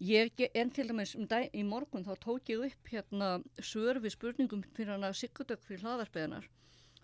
Ég, 0.00 0.32
en 0.56 0.70
til 0.72 0.88
dæmis 0.88 1.12
um 1.18 1.26
dag, 1.28 1.50
í 1.52 1.60
morgun 1.66 2.06
þá 2.06 2.14
tók 2.22 2.48
ég 2.48 2.62
upp 2.70 2.88
hérna 2.88 3.26
svör 3.60 3.98
við 4.00 4.14
spurningum 4.14 4.62
fyrir 4.72 4.94
hana 4.94 5.10
Sigurdök 5.12 5.60
fyrir 5.66 5.82
hlaðvarpiðanar. 5.84 6.46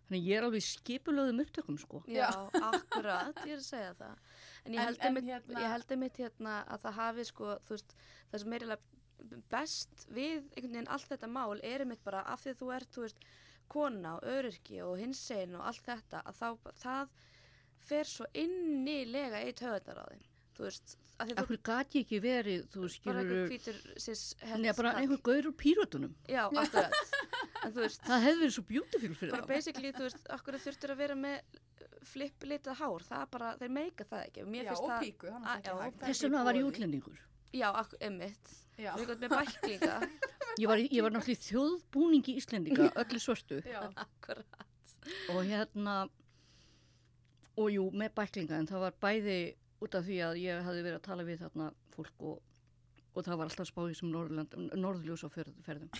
Þannig 0.06 0.22
ég 0.30 0.38
er 0.38 0.46
alveg 0.46 0.62
skipulöðum 0.64 1.42
upptökum 1.42 1.76
sko. 1.82 2.00
Já, 2.08 2.30
akkurat, 2.70 3.36
ég 3.44 3.56
er 3.56 3.60
að 3.60 3.66
segja 3.66 3.92
það. 3.98 4.20
En 4.64 4.72
ég 4.72 4.80
En- 4.80 4.86
held 4.86 5.00
en 5.00 5.06
einmitt 5.10 5.28
hérna- 5.32 5.60
ég 5.64 5.72
held 5.74 5.92
einmitt 5.96 6.20
hérna 6.22 6.54
að 6.72 6.84
það 6.86 6.96
hafi 7.00 7.24
sko, 7.28 7.48
þú 7.66 7.74
veist, 7.76 7.96
það 8.30 8.42
sem 8.44 8.52
er 8.56 8.64
eiginlega 8.64 9.40
best 9.50 10.06
við 10.12 10.36
einhvern 10.38 10.72
veginn 10.76 10.88
allt 10.96 11.10
þetta 11.10 11.30
mál 11.36 11.60
er 11.64 11.84
einmitt 11.84 12.04
bara 12.06 12.22
af 12.32 12.44
því 12.44 12.54
að 12.54 12.60
þú 12.62 12.70
ert, 12.78 12.90
þú 12.96 13.04
veist, 13.04 13.20
kona 13.68 14.14
og 14.16 14.26
öryrki 14.30 14.80
og 14.86 14.96
hinsegin 15.02 15.56
og 15.58 15.66
allt 15.68 15.84
þetta 15.90 16.22
að 16.30 16.40
þá, 16.40 16.48
það 16.80 17.12
fer 17.90 18.08
svo 18.08 18.26
innilega 18.32 19.42
á 19.42 20.06
þeim. 20.08 20.24
Þú 20.56 20.64
veist, 20.64 20.96
Akkur 21.16 21.56
gat 21.64 21.94
ég 21.96 22.04
ekki 22.04 22.18
verið, 22.20 22.64
þú 22.72 22.80
bara 23.06 23.22
einhver 23.22 23.30
skilur, 23.32 23.46
hvítur 23.48 24.00
sis 24.04 24.22
neða 24.60 24.74
bara 24.76 24.90
einhver 25.00 25.20
gaur 25.24 25.46
úr 25.48 25.54
píratunum. 25.56 26.12
Já, 26.28 26.42
akkurat. 26.50 26.92
Það 28.04 28.24
hefði 28.26 28.42
verið 28.42 28.52
svo 28.56 28.64
beautiful 28.68 29.14
fyrir 29.16 29.32
bara 29.32 29.46
það. 29.46 29.48
basically, 29.54 29.92
þú 29.96 30.04
veist, 30.04 30.28
akkur 30.36 30.58
þurftur 30.66 30.92
að 30.92 31.00
vera 31.00 31.16
með 31.16 31.56
flipplitað 32.06 32.78
hár, 32.82 33.06
það 33.08 33.24
bara, 33.32 33.54
þeir 33.62 33.72
meika 33.78 34.06
það 34.10 34.26
ekki. 34.26 34.44
Já, 34.44 34.68
finnst 34.68 34.84
og 34.84 34.92
það, 34.92 35.00
píku, 35.06 35.32
Þess 36.04 36.26
vegna 36.26 36.44
var 36.46 36.60
ég 36.60 36.68
útlendingur. 36.68 37.24
já, 38.76 38.92
erum 39.00 39.24
með 39.24 39.36
bæklinga. 39.38 39.98
Ég 40.56 40.70
var, 40.70 40.80
ég 40.80 41.02
var 41.04 41.12
náttúrulega 41.12 41.44
þjóðbúningi 41.44 42.32
Íslendinga, 42.40 42.86
öllu 42.96 43.18
svörtu. 43.20 43.58
já, 43.68 43.82
akkurat. 44.00 44.62
Og 45.34 45.42
hérna, 45.44 45.96
og 47.60 47.68
jú, 47.74 47.90
með 47.92 48.14
bæklinga, 48.16 48.60
en 48.62 48.68
það 48.70 48.84
var 48.86 48.94
bæði 49.04 49.36
út 49.86 49.96
af 49.98 50.04
því 50.06 50.20
að 50.26 50.42
ég 50.42 50.66
hafði 50.66 50.84
verið 50.84 50.98
að 51.00 51.06
tala 51.06 51.26
við 51.26 51.42
þarna 51.44 51.66
fólk 51.94 52.24
og, 52.30 52.40
og 53.16 53.26
það 53.26 53.38
var 53.40 53.50
alltaf 53.50 53.68
spáðið 53.70 53.98
sem 54.00 54.10
norðljósaferðum. 54.82 55.90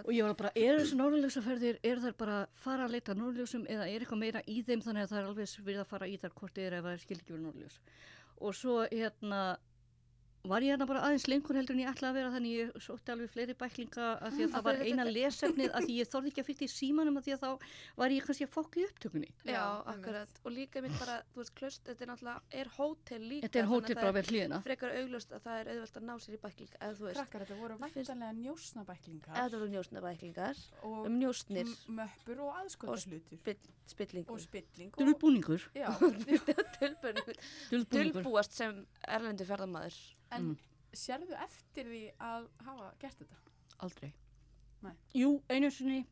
Og 0.00 0.12
ég 0.14 0.28
var 0.28 0.36
bara, 0.38 0.52
er 0.54 0.78
þessi 0.80 1.00
norðljósaferðir, 1.00 1.80
er 1.90 2.02
þær 2.04 2.16
bara 2.22 2.38
að 2.42 2.54
fara 2.64 2.86
að 2.86 2.94
leita 2.96 3.16
norðljósum 3.18 3.66
eða 3.70 3.88
er 3.88 4.04
eitthvað 4.04 4.22
meira 4.22 4.44
í 4.46 4.60
þeim 4.66 4.84
þannig 4.86 5.06
að 5.06 5.12
það 5.12 5.20
er 5.22 5.32
alveg 5.32 5.56
verið 5.66 5.82
að 5.84 5.90
fara 5.90 6.08
í 6.10 6.16
þar 6.22 6.36
hvort 6.38 6.62
er 6.62 6.78
ef 6.78 6.86
það 6.86 6.94
er 6.94 7.04
skil 7.04 7.18
ekki 7.18 7.34
verið 7.34 7.46
norðljós. 7.48 7.80
Og 8.40 8.56
svo 8.56 8.76
hérna 8.88 9.42
var 10.48 10.60
ég 10.64 10.70
hérna 10.72 10.86
bara 10.88 11.02
aðeins 11.04 11.26
lengur 11.28 11.54
heldur 11.58 11.74
en 11.76 11.82
ég 11.82 11.88
ætlaði 11.90 12.10
að 12.10 12.14
vera 12.16 12.30
þannig 12.32 12.52
ég 12.56 12.68
sótti 12.80 13.12
alveg 13.12 13.28
fleiri 13.30 13.54
bæklinga 13.60 14.04
af 14.24 14.32
því 14.32 14.40
að 14.40 14.48
Af 14.48 14.52
það 14.54 14.64
var 14.64 14.74
að 14.74 14.80
eina 14.88 15.04
þetta- 15.04 15.16
lesefnið 15.16 15.70
af 15.76 15.82
því 15.84 15.94
ég 16.00 16.06
þorði 16.14 16.28
ekki 16.30 16.40
að 16.40 16.48
fyrta 16.48 16.64
í 16.64 16.68
símanum 16.72 17.16
af 17.20 17.24
því 17.26 17.32
að 17.34 17.42
þá 17.44 17.50
var 18.00 18.08
ég 18.10 18.22
kannski 18.24 18.44
að 18.46 18.54
fokka 18.54 18.76
í 18.80 18.82
upptökunni. 18.88 19.30
Já, 19.44 19.52
Já, 19.52 19.64
akkurat. 19.92 20.32
Og 20.44 20.50
líka 20.52 20.80
mitt 20.82 20.96
bara, 20.98 21.16
þú 21.34 21.38
veist, 21.42 21.54
klöst, 21.60 21.82
þetta 21.84 22.00
er 22.00 22.06
náttúrulega, 22.10 22.40
er 22.52 22.66
hótel 22.78 23.20
líka. 23.20 23.42
Þetta 23.46 23.58
er 23.60 23.64
að 23.64 23.72
hótel 23.74 23.94
bara 24.00 24.12
vel 24.16 24.26
hlýðina. 24.30 24.58
Frekar 24.64 24.90
augljóst 25.00 25.30
að 25.36 25.40
það 25.44 25.56
er 25.60 25.66
auðvelt 25.74 25.96
að 26.00 26.04
ná 26.08 26.14
sér 26.24 26.34
í 26.34 26.36
bæklinga, 26.40 26.76
eða 26.80 26.94
þú 26.96 27.02
veist. 27.04 27.18
krakkar, 27.20 27.40
þetta 27.44 27.56
voru 27.60 27.74
væntanlega 27.80 28.32
njósnabæklingar 28.40 29.34
Eða 29.36 29.48
það 29.50 29.60
voru 29.60 29.72
njósna 29.76 29.98
en 40.32 40.42
Mm. 40.48 40.56
sérðu 40.92 41.36
eftir 41.44 41.84
því 41.84 42.02
að 42.20 42.48
hafa 42.64 42.92
gert 43.00 43.18
þetta? 43.18 43.36
Aldrei. 43.80 44.12
Nei. 44.82 44.92
Jú, 45.14 45.42
einu 45.50 45.70
sinni, 45.70 46.06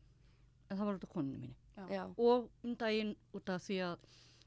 en 0.69 0.77
það 0.77 0.85
var 0.85 0.95
út 0.99 1.03
af 1.03 1.09
konunni 1.09 1.37
mínu. 1.47 1.55
Já. 1.89 2.03
Og 2.17 2.49
um 2.63 2.75
daginn 2.75 3.15
út 3.33 3.49
af 3.49 3.61
því 3.63 3.77
að 3.85 3.97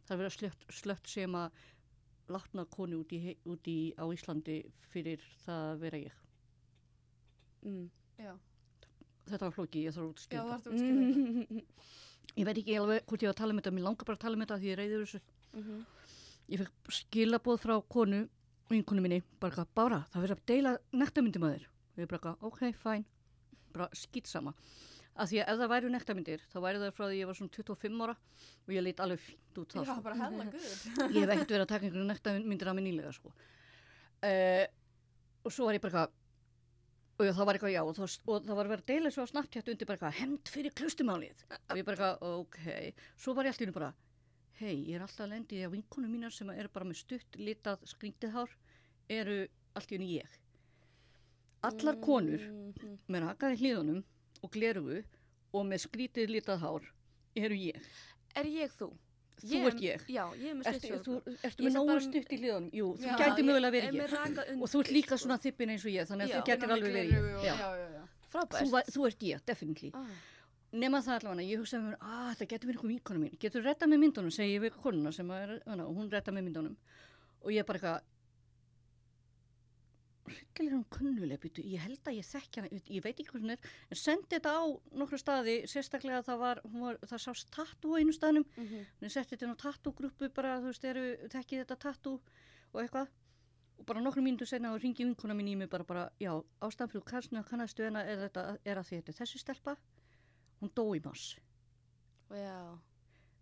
það 0.07 0.11
er 0.14 0.18
verið 0.23 0.37
slött, 0.37 0.66
slött 0.70 1.07
sem 1.09 1.33
að 1.35 1.51
látna 2.29 2.64
konu 2.70 3.01
út 3.03 3.12
í, 3.12 3.37
út 3.47 3.66
í 3.66 3.95
á 3.99 4.05
Íslandi 4.12 4.62
fyrir 4.93 5.20
það 5.47 5.73
að 5.75 5.79
vera 5.81 5.99
ég. 5.99 6.12
Mm. 7.64 7.91
Já, 8.18 8.35
Þetta 9.27 9.47
var 9.47 9.53
flóki, 9.55 9.85
ég 9.87 9.95
þarf 9.95 10.09
út 10.11 10.23
að 10.35 10.64
útskýra 10.66 10.73
Mhm. 10.73 11.62
Ég 12.37 12.45
veit 12.47 12.57
ekki 12.59 12.75
alveg 12.79 13.05
hvort 13.07 13.23
ég 13.23 13.29
var 13.29 13.35
að 13.35 13.41
tala 13.43 13.53
um 13.53 13.59
þetta, 13.61 13.73
mér 13.77 13.83
langar 13.87 14.05
bara 14.09 14.16
að 14.16 14.20
tala 14.25 14.35
um 14.37 14.43
þetta 14.43 14.57
því 14.59 14.68
ég 14.70 14.79
reyður 14.79 15.03
þessu. 15.05 15.20
Mhm. 15.55 15.87
Ég 16.49 16.59
fekk 16.62 16.93
skilaboð 16.99 17.59
frá 17.61 17.75
konu, 17.89 18.29
vinkonu 18.71 19.03
minni, 19.05 19.21
bara 19.43 19.53
eitthvað, 19.53 19.75
Bára, 19.77 20.01
það 20.13 20.25
verður 20.25 20.39
að 20.39 20.47
deila 20.53 20.73
nektarmyndum 21.03 21.47
að 21.49 21.55
þér. 21.57 21.69
Og 21.93 22.03
ég 22.03 22.11
bara 22.11 22.19
eitthvað, 22.21 22.47
ok, 22.49 22.63
fæn, 22.83 23.05
bara 23.75 23.89
skýtsama. 23.97 24.55
Af 25.13 25.29
því 25.29 25.43
að 25.43 25.51
ef 25.53 25.59
það 25.61 25.71
væru 25.75 25.91
nektarmyndir, 25.93 26.45
þá 26.49 26.57
væri 26.65 26.81
það 26.81 26.95
frá 26.97 27.05
því 27.05 27.19
ég 27.19 27.29
var 27.29 27.37
svona 27.37 27.53
25 27.53 28.05
ára 28.07 28.15
og 28.63 28.73
ég 28.73 28.85
leit 28.87 29.03
alveg 29.05 29.21
fínt 29.21 29.59
út 29.61 29.75
þá. 29.75 29.83
Já, 29.83 29.91
sko. 29.91 30.05
bara 30.07 30.17
hella 30.23 30.47
guð 30.49 30.69
Ég 31.03 31.19
hef 31.19 31.33
ekkert 31.35 31.53
verið 31.53 31.65
að 31.67 31.73
taka 31.75 31.87
einhverju 31.89 32.07
nektarmyndir 32.09 32.71
af 32.73 32.79
mig 32.79 32.87
nýlega, 32.87 33.13
sko. 33.13 33.33
Uh, 34.23 34.65
og 35.45 35.53
svo 35.53 35.69
var 35.69 35.77
ég 35.77 35.85
bara 35.85 35.93
eitthvað, 35.93 36.17
og 37.19 37.29
já, 37.29 37.33
það 37.37 37.49
var 37.51 37.59
eitthvað 37.59 37.75
já, 37.75 37.83
og 37.83 37.99
það, 37.99 38.17
og 38.25 38.47
það 38.47 38.61
var 38.63 38.71
verið 38.73 38.85
að 38.87 38.93
deila 38.95 39.13
svo 39.13 39.27
á 39.29 39.33
Snapchat 39.35 39.71
undir 39.75 39.91
bara 39.91 39.99
eitthvað, 39.99 40.17
hemmt 40.23 40.55
fyrir 40.55 40.77
klustumálið. 40.81 41.45
Og 41.59 41.77
ég 41.83 41.89
bara 41.91 41.99
eitthvað, 41.99 42.41
ok. 42.41 43.05
Svo 43.21 43.37
var 43.37 43.51
ég 43.51 43.53
alltaf 43.53 43.77
bara, 43.77 43.93
hei, 44.63 44.77
ég 44.89 44.97
er 44.99 45.05
alltaf 45.05 45.25
að 45.27 45.33
lendi 45.35 45.59
í 45.61 45.65
að 45.67 45.75
vinkonu 45.77 46.09
mínar 46.11 46.33
sem 46.35 46.51
eru 46.55 46.71
bara 46.73 46.87
með 46.89 47.01
stutt 47.03 47.39
litað 47.41 47.83
skrýntið 47.91 48.35
hár, 48.37 48.51
eru 49.11 49.39
allt 49.77 49.93
í 49.93 49.99
unni 49.99 50.11
ég. 50.21 50.39
Allar 51.63 51.97
konur 52.03 52.43
Mhm. 52.43 52.99
með 53.09 53.23
rakaði 53.29 53.59
hlíðunum 53.63 54.03
og 54.43 54.51
glerugu 54.51 55.05
og 55.55 55.67
með 55.67 55.85
skrítið 55.87 56.29
litað 56.37 56.59
hár 56.65 56.83
eru 57.37 57.55
ég. 57.55 57.81
Er 58.35 58.45
ég 58.45 58.71
þú? 58.79 58.91
Þú 59.43 59.61
ert 59.67 59.81
ég. 59.83 60.03
Já, 60.09 60.25
ég 60.39 60.51
er 60.51 60.55
með 60.55 60.67
Ertu, 60.71 60.79
stutt 60.87 61.05
þú, 61.07 61.15
sjónarhorn. 61.23 61.39
ertu 61.43 61.63
Ég 61.63 61.73
með 61.73 61.87
bara- 61.87 62.01
stutt 62.01 62.29
í 62.31 62.37
hlíðunum? 62.39 62.71
Jú, 62.73 62.87
þú 62.99 63.17
gæti 63.19 63.43
mögulega 63.43 63.67
er 63.67 63.93
verið 63.93 63.93
ég. 63.93 64.63
Og 64.63 64.69
þú 64.71 64.81
ert 64.81 64.91
líka 64.93 65.17
sko. 65.19 65.27
svona 65.27 65.39
þippin 65.43 65.71
eins 65.71 65.85
og 65.85 65.93
ég, 65.93 66.07
þannig 66.07 66.23
að 66.23 66.33
þú 66.33 66.45
með 66.63 66.75
alveg 66.77 66.93
verið 66.93 67.13
ég. 67.13 67.43
Já. 67.43 67.55
Já, 67.59 67.77
já, 67.77 68.09
Frábært. 68.33 68.63
Þú, 68.63 69.07
ert 69.07 69.19
ég, 69.21 69.45
definitely. 69.45 69.93
Ah. 70.73 70.79
Nema 70.81 71.03
það 71.05 71.18
allavega, 71.18 71.49
ég 71.51 71.59
hugsaði 71.61 71.85
mér, 71.85 71.97
að 72.01 72.29
þetta 72.33 72.47
getur 72.53 72.68
verið 72.70 72.79
einhver 72.81 72.93
vinkona 72.95 73.20
mín. 73.20 73.39
Getur 73.43 73.62
rettað 73.66 73.91
með 73.93 74.01
myndunum, 74.07 74.33
segi 74.33 74.55
ég 74.55 74.62
við 74.64 74.79
konuna 74.81 75.12
sem 75.12 75.31
er, 75.37 75.51
hana, 75.66 75.85
og 75.85 75.97
hún 75.99 76.11
rettað 76.11 76.35
með 76.39 76.47
myndunum. 76.49 76.77
Og 77.45 77.53
ég 77.53 77.66
bara 77.68 77.79
eitthvað, 77.79 78.09
hryggilega 80.33 80.77
hún 80.79 80.87
kunnuleg, 80.95 81.41
býtu, 81.43 81.64
ég 81.66 81.83
held 81.83 82.09
að 82.09 82.16
ég 82.20 82.25
þekki 82.29 82.61
hana, 82.62 82.70
ég, 82.79 83.03
veit 83.05 83.12
ekki 83.20 83.27
hvað 83.33 83.43
hún 83.45 83.55
er, 83.57 83.70
en 83.93 83.99
sendi 84.01 84.31
þetta 84.37 84.53
á 84.55 84.62
nokkru 85.03 85.18
staði, 85.20 85.57
sérstaklega 85.68 86.23
það 86.25 86.39
var, 86.45 86.61
hún 86.64 86.85
var 86.87 87.01
það 87.11 87.23
sást 87.27 87.51
tattoo 87.53 87.93
á 87.93 88.01
einu 88.01 88.14
staðnum, 88.16 88.47
Mhm. 88.57 88.87
Þannig 89.01 89.12
setti 89.12 89.37
þetta 89.37 89.53
á 89.53 89.62
tattoo-grúpu 89.66 90.33
bara, 90.33 90.59
þú 90.62 90.70
veist, 90.70 90.85
eru, 90.85 91.05
tekki 91.29 91.59
þetta 91.61 91.77
tattoo 91.77 92.20
og 92.73 92.81
eitthvað. 92.81 93.09
Og 93.79 93.87
bara 93.87 94.01
nokkru 94.01 94.23
mínútur 94.23 94.47
senna 94.47 94.73
og 94.73 94.81
ringi 94.81 95.05
vinkona 95.05 95.35
mín 95.35 95.49
í 95.53 95.57
mig 95.57 95.68
bara, 95.68 95.85
bara 95.85 96.11
já, 96.20 96.33
ástæðan 96.62 96.93
fyrir 96.93 97.45
kannastu 97.45 97.85
hana 97.85 98.05
er, 98.07 98.29
þetta, 98.29 98.59
er 98.64 98.77
að 98.79 98.87
því 98.87 99.03
þetta 99.03 99.09
er 99.11 99.18
þessi 99.27 99.39
stelpa. 99.43 99.77
Hún 100.63 100.71
dó 100.79 100.85
í 100.95 101.03
mars. 101.03 101.33
Já. 102.31 102.79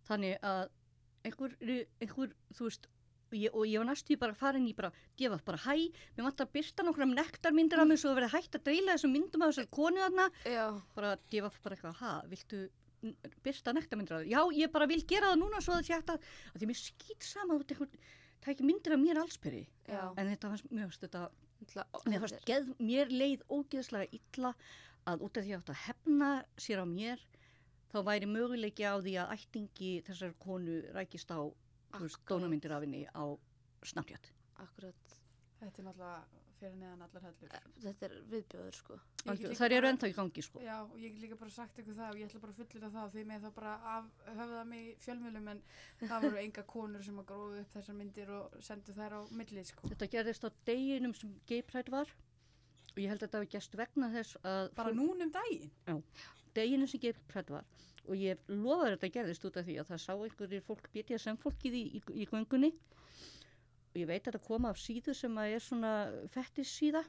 Þannig 0.09 0.39
að 0.41 0.71
einhver, 1.29 1.55
einhver 2.01 2.33
þú 2.57 2.67
veist, 2.67 2.89
og 3.31 3.37
ég, 3.39 3.53
og 3.55 3.67
ég 3.69 3.79
var 3.83 3.89
næstu 3.91 4.17
bara 4.19 4.35
farin 4.35 4.67
í 4.67 4.75
bara, 4.77 4.91
gefa 5.19 5.39
bara 5.47 5.61
hæ, 5.63 5.75
mér 6.17 6.27
vantar 6.27 6.49
að 6.49 6.55
byrta 6.57 6.87
nokkra 6.87 7.07
nektarmyndir 7.11 7.83
af 7.83 7.89
mig 7.91 8.01
svo 8.03 8.15
að 8.15 8.23
verið 8.23 8.35
hægt 8.35 8.59
að 8.59 8.65
deila 8.71 8.97
þessum 8.97 9.15
myndum 9.15 9.45
af 9.45 9.53
þessar 9.53 9.69
konu 9.77 10.03
þarna. 10.03 10.27
Já. 10.49 10.65
Bara 10.97 11.13
gefa 11.31 11.53
bara 11.63 11.77
eitthvað, 11.77 12.01
ha, 12.01 12.15
viltu 12.33 12.63
byrta 13.45 13.77
nektarmyndir 13.77 14.17
af 14.17 14.25
þér? 14.25 14.33
Já, 14.33 14.41
ég 14.63 14.73
bara 14.75 14.89
vil 14.91 15.05
gera 15.13 15.31
það 15.31 15.43
núna 15.45 15.63
svo 15.65 15.77
að 15.77 15.93
hægt 15.93 16.15
að, 16.17 16.27
því 16.57 16.71
mér 16.73 16.81
skýt 16.81 17.29
sama 17.29 17.61
út 17.61 17.77
einhvern, 17.77 18.03
það 18.41 18.53
ekki 18.55 18.69
myndir 18.73 18.97
af 18.97 19.05
mér 19.05 19.23
allsbyrri. 19.23 19.65
Já. 19.87 20.03
En 20.17 20.33
þetta 20.33 20.53
fannst, 20.55 20.71
mér 20.73 20.89
fannst 20.89 21.07
þetta, 21.07 21.25
mér 22.09 22.25
fannst 22.25 22.47
geð, 22.49 22.73
mér 22.81 23.15
leið 23.15 23.47
ógeðslega 23.53 24.11
illa 24.19 24.57
að 25.09 25.25
út 25.27 25.39
af 25.41 25.47
því 25.47 25.55
að 25.55 25.61
átt 25.63 25.73
að 25.75 25.83
hefna 25.87 26.31
sér 26.61 26.83
á 26.83 26.87
mér, 26.89 27.23
þá 27.91 27.99
væri 28.07 28.29
möguleiki 28.31 28.87
á 28.87 28.95
því 29.01 29.17
að 29.23 29.33
ættingi 29.37 29.93
þessar 30.09 30.37
konu 30.43 30.81
rækist 30.97 31.33
á, 31.33 31.41
dónamyndir 32.29 32.75
af 32.77 32.85
henni 32.85 33.07
á 33.11 33.25
Snapchat. 33.87 34.31
Akkurat. 34.61 35.17
Þetta 35.61 35.83
er 35.83 35.87
náttúrulega 35.89 36.41
fyrir 36.61 36.77
neðan 36.77 37.05
allar 37.07 37.25
hellur. 37.25 37.53
Þetta 37.81 38.07
er 38.07 38.15
viðbjóður 38.31 38.77
sko. 38.77 38.97
Líka 39.25 39.53
Það 39.57 39.75
eru 39.77 39.89
ennþá 39.91 40.11
í 40.11 40.15
gangi 40.17 40.45
sko. 40.45 40.63
Já, 40.65 40.77
og 40.85 40.97
ég 41.01 41.15
get 41.15 41.23
líka 41.25 41.39
bara 41.41 41.55
sagt 41.55 41.81
ykkur 41.81 41.97
það 41.97 42.13
og 42.13 42.21
ég 42.21 42.29
ætla 42.29 42.41
bara 42.43 42.55
að 42.55 42.61
fullira 42.61 42.91
það 42.97 43.15
því 43.15 43.25
með 43.31 43.47
þá 43.47 43.51
bara 43.57 43.75
af 43.95 44.11
höfða 44.41 44.65
mig 44.69 44.91
fjölmjölum 45.05 45.51
en 45.55 45.63
það 46.03 46.27
voru 46.27 46.43
enga 46.43 46.67
konur 46.75 47.07
sem 47.07 47.23
að 47.23 47.29
gróðu 47.33 47.63
upp 47.63 47.77
þessar 47.77 47.99
myndir 48.01 48.35
og 48.37 48.59
sendu 48.69 48.97
þær 48.97 49.17
á 49.17 49.21
milli, 49.41 49.65
sko. 49.71 49.93
Þetta 49.93 50.11
gerðist 50.17 50.45
á 50.45 50.51
deginum 50.69 51.17
sem 51.17 51.33
geiprætt 51.49 51.93
var 51.93 52.13
og 52.95 52.99
ég 53.03 53.09
held 53.13 53.21
að 53.23 53.27
þetta 53.29 53.39
hafi 53.41 53.51
gæst 53.55 53.77
vegna 53.79 54.09
þess 54.15 54.37
að 54.43 54.75
Bara 54.75 54.91
fólk- 54.91 54.99
núna 54.99 55.23
um 55.27 55.31
daginn. 55.31 55.71
sem 56.89 57.01
geiprætt 57.01 57.51
var. 57.51 57.65
Og 58.09 58.15
ég 58.17 58.39
lofa 58.49 58.91
þetta 58.97 59.11
gerðist 59.15 59.45
út 59.45 59.57
af 59.57 59.67
því 59.67 59.77
að 59.81 59.89
það 59.93 60.01
sá 60.05 60.13
einhverjir 60.17 60.63
fólk 60.67 60.89
BDSM 60.93 61.37
fólkið 61.39 61.75
í, 61.79 61.83
í, 61.97 62.03
í 62.25 62.27
göngunni. 62.27 62.73
Og 63.91 63.97
ég 64.01 64.07
veit 64.07 64.23
að 64.27 64.33
þetta 64.33 64.47
kom 64.47 64.65
af 64.67 64.77
síðu 64.79 65.15
sem 65.15 65.35
að 65.39 65.55
er 65.55 65.61
svona 65.61 65.93
fettis 66.29 66.73
síða 66.81 67.05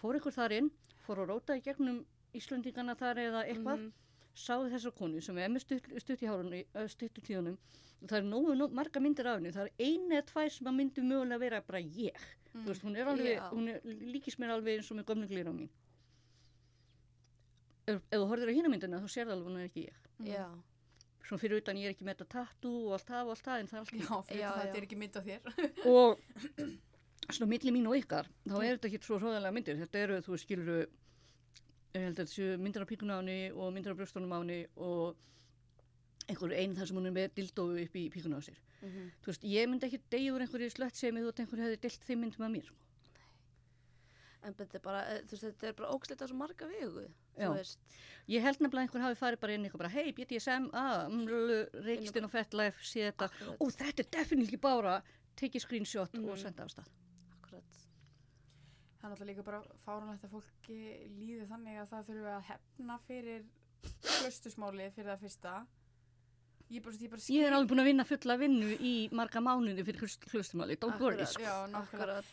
fór 0.00 0.16
ykkur 0.20 0.32
þar 0.32 0.52
inn, 0.58 0.70
fór 1.06 1.22
að 1.24 1.28
róta 1.32 1.56
í 1.58 1.62
gegnum 1.64 2.04
Íslendingana 2.36 2.94
þar 2.96 3.16
eða 3.24 3.44
eitthvað. 3.48 3.78
Mhm. 3.78 3.92
Sáðu 4.38 4.70
þessar 4.72 4.94
konu 4.98 5.20
sem 5.24 5.38
er 5.42 5.50
með 5.52 5.64
stutt, 5.66 5.88
stutt 6.04 6.22
í 6.22 6.28
hárunni, 6.30 6.62
stutt 6.92 7.18
í 7.18 7.24
tíðunum 7.28 7.56
og 8.02 8.08
það 8.08 8.18
er 8.20 8.26
nógu, 8.30 8.54
nógu 8.54 8.76
marga 8.78 9.00
myndir 9.02 9.26
af 9.26 9.38
henni 9.40 9.50
það 9.56 9.66
er 9.66 9.86
einu 9.88 10.14
eða 10.14 10.26
tvær 10.30 10.50
sem 10.54 10.68
að 10.70 10.76
myndi 10.78 11.02
mögulega 11.02 11.40
vera 11.44 11.60
bara 11.66 11.80
ég, 11.82 12.26
Mm. 12.48 12.62
þú 12.64 12.68
veist, 12.70 12.82
hún 12.86 12.96
er 12.96 13.08
alveg 13.12 13.34
Já. 13.36 13.50
hún 13.52 13.66
er, 13.68 13.80
líkist 13.84 14.38
mér 14.40 14.54
alveg 14.54 14.78
eins 14.78 14.86
og 14.90 14.96
með 14.96 15.04
gömlu 15.10 15.26
glýra 15.28 15.50
á 15.52 15.54
mín 15.58 15.68
ef, 17.88 17.98
ef 18.08 18.18
þú 18.18 18.26
horfir 18.30 18.50
á 18.50 18.56
hína 18.56 18.70
myndina 18.72 19.00
þá 19.02 19.08
sér 19.12 19.28
það 19.28 19.34
alveg 19.36 19.48
hún 19.50 19.58
er 19.62 19.68
ekki 19.68 19.84
ég 19.88 20.04
Mm. 20.18 20.26
Já. 20.32 20.46
svona 21.28 21.38
fyrir 21.42 21.60
utan 21.60 21.76
ég 21.78 21.86
er 21.86 21.92
ekki 21.94 22.06
með 22.08 22.16
þetta 22.16 22.28
tattoo 22.32 22.86
og 22.88 22.92
allt 22.96 23.06
það 23.06 23.26
og 23.28 23.30
allt 23.34 23.44
það 23.46 23.60
en 23.60 23.68
það 23.68 23.76
er 23.76 23.82
allt 23.84 23.92
í 23.92 24.00
Já, 24.00 24.16
fyrir 24.28 24.40
Já, 24.40 24.48
það 24.48 24.56
já. 24.58 24.64
þetta 24.64 24.78
er 24.80 24.86
ekki 24.88 24.98
mynd 24.98 25.14
á 25.14 25.22
þér. 25.28 25.40
og 25.92 26.18
svona 27.36 27.50
milli 27.52 27.74
mín 27.76 27.86
og 27.92 27.98
ykkar 28.00 28.26
þá 28.48 28.56
er 28.64 28.72
þetta 28.78 28.88
ekki 28.90 29.00
svo 29.06 29.18
hróðalega 29.20 29.54
myndir 29.54 29.78
þetta 29.84 30.02
eru, 30.06 30.16
þú 30.24 30.38
skilur 30.42 30.88
ég 31.98 32.08
held 32.08 32.18
að 32.18 32.24
þetta 32.24 32.34
séu 32.36 32.58
myndir 32.58 32.82
af 32.84 32.88
píkun 32.88 33.10
á 33.14 33.18
henni 33.20 33.38
og 33.54 33.72
myndir 33.74 33.90
af 33.92 33.98
brjóstunum 33.98 34.32
á 34.34 34.38
henni 34.40 34.60
og 34.76 35.16
einhver 36.28 36.52
einn 36.56 36.74
þar 36.76 36.86
sem 36.90 36.96
hún 36.98 37.06
er 37.08 37.14
með 37.16 37.30
dildófu 37.38 37.78
upp 37.84 37.94
í 37.96 38.08
píkun 38.12 38.36
á 38.36 38.40
sér 38.44 38.58
Mhm. 38.82 39.10
þú 39.22 39.26
veist, 39.32 39.42
ég 39.42 39.66
myndi 39.68 39.86
ekki 39.88 39.98
degjur 40.10 40.40
einhverju 40.44 40.70
slött 40.70 40.94
sem 40.96 41.14
þú 41.16 41.24
veist 41.26 41.40
einhver 41.42 41.58
hefði 41.64 41.80
dilt 41.82 42.04
þeim 42.06 42.20
myndum 42.22 42.44
að 42.46 42.52
mér 42.54 42.64
sko. 42.68 42.76
En 44.46 44.54
þetta 44.54 44.74
er 44.78 44.82
bara, 44.84 45.00
eh, 45.10 45.22
þú 45.26 45.30
veist, 45.34 45.44
þetta 45.48 45.66
er 45.68 45.72
bara 45.72 45.88
ógslit 45.90 46.22
á 46.22 46.26
svo 46.30 46.36
marga 46.38 46.66
vegu. 46.70 47.08
Ég 48.28 48.40
held 48.42 48.58
nefnilega 48.60 48.84
að 48.84 48.88
einhver 48.88 49.02
hafi 49.02 49.18
farið 49.18 49.40
bara 49.40 49.52
inn 49.54 49.64
eitthvað 49.64 49.78
bara 49.82 49.88
hei, 49.88 50.12
BDSM, 50.12 50.70
ah, 50.74 51.08
reikstinn 51.88 52.24
og 52.24 52.30
fettlife, 52.30 52.78
sé 52.86 53.10
þetta 53.10 53.30
ó, 53.58 53.64
þetta 53.66 53.98
er 53.98 54.08
definitely 54.12 54.56
bara 54.58 55.02
tekið 55.36 55.60
screenshot 55.66 56.14
og 56.14 56.36
Mhm. 56.36 56.38
senda 56.38 56.64
á 56.64 56.68
stað. 56.70 56.86
Það 58.98 59.04
er 59.06 59.10
náttúrulega 59.12 59.30
líka 59.32 59.46
bara 59.46 59.62
fáranlegt 59.84 60.24
að 60.26 60.32
fólki 60.34 60.78
líði 61.20 61.44
þannig 61.50 61.76
að 61.82 61.90
það 61.92 62.06
þurfi 62.08 62.30
að 62.34 62.46
hefna 62.48 62.96
fyrir 63.06 63.44
hlustusmálið 64.22 64.94
fyrir 64.96 65.12
það 65.12 65.20
fyrsta. 65.26 65.52
Ég 66.68 66.82
bara, 66.84 66.98
ég 67.00 67.08
bara 67.12 67.22
Ég 67.32 67.46
er 67.48 67.54
alveg 67.56 67.70
búin 67.70 67.80
að 67.80 67.86
vinna 67.88 68.04
fulla 68.04 68.34
vinnu 68.42 68.74
í 68.84 68.90
marga 69.16 69.40
mánuði 69.40 69.84
fyrir 69.86 70.02
hlustumáli, 70.34 70.76
don't 70.82 71.00
worry. 71.00 71.24
Sko. 71.24 71.54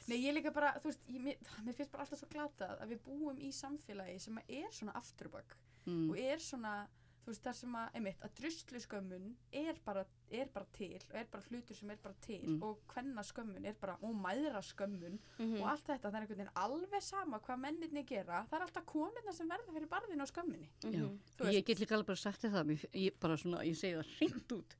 Nei, 0.10 0.18
ég 0.26 0.36
líka 0.36 0.52
bara, 0.52 0.74
þú 0.84 0.90
veist, 0.90 1.06
ég, 1.08 1.22
mér, 1.24 1.38
mér 1.64 1.78
finnst 1.78 1.94
bara 1.94 2.04
alltaf 2.04 2.20
svo 2.20 2.28
glatað 2.34 2.82
að 2.84 2.92
við 2.92 3.00
búum 3.06 3.40
í 3.40 3.54
samfélagi 3.56 4.18
sem 4.26 4.42
er 4.48 4.68
svona 4.76 4.98
afturbögg 5.00 5.56
Mm. 5.86 6.08
og 6.10 6.18
er 6.18 6.40
svona, 6.42 6.88
þú 7.26 7.32
veist, 7.34 7.42
þar 7.44 7.56
sem 7.58 7.76
að, 7.76 7.88
einmitt, 7.98 8.20
að 8.22 8.34
druslu 8.40 8.80
skömmun 8.84 9.24
er 9.52 9.80
bara, 9.86 10.04
er 10.32 10.46
bara 10.54 10.66
til 10.78 11.00
og 11.10 11.16
er 11.18 11.26
bara 11.32 11.44
hlutur 11.50 11.76
sem 11.80 11.90
er 11.90 11.98
bara 12.04 12.14
til 12.22 12.42
Mm. 12.46 12.62
og 12.64 12.80
hvenna 12.94 13.24
skömmun 13.26 13.66
er 13.66 13.74
bara, 13.82 13.98
og 14.02 14.14
mæðra 14.16 14.62
skömmun 14.62 15.18
Mhm. 15.40 15.62
og 15.62 15.68
allt 15.72 15.86
þetta, 15.88 16.12
það 16.12 16.16
er 16.16 16.22
einhvern 16.22 16.38
veginn 16.38 16.56
alveg 16.56 17.02
sama 17.04 17.40
hvað 17.40 17.60
menninni 17.66 18.06
gera, 18.06 18.46
það 18.52 18.60
er 18.62 18.66
alltaf 18.68 18.86
konurna 18.86 19.34
sem 19.34 19.50
verða 19.50 19.74
fyrir 19.74 19.88
barðinu 19.90 20.22
á 20.22 20.28
skömmunni. 20.32 20.70
Mhm. 20.84 21.20
Þú 21.38 21.52
Ég 21.54 21.66
get 21.66 21.80
líka 21.80 21.96
alveg 21.96 22.06
bara 22.06 22.16
sagt 22.16 22.42
það, 22.42 22.66
mér- 22.66 22.90
ég, 22.94 23.14
bara 23.20 23.36
svona, 23.38 23.64
ég 23.66 23.76
segi 23.76 23.96
það 23.96 24.06
hreint 24.20 24.48
út. 24.52 24.76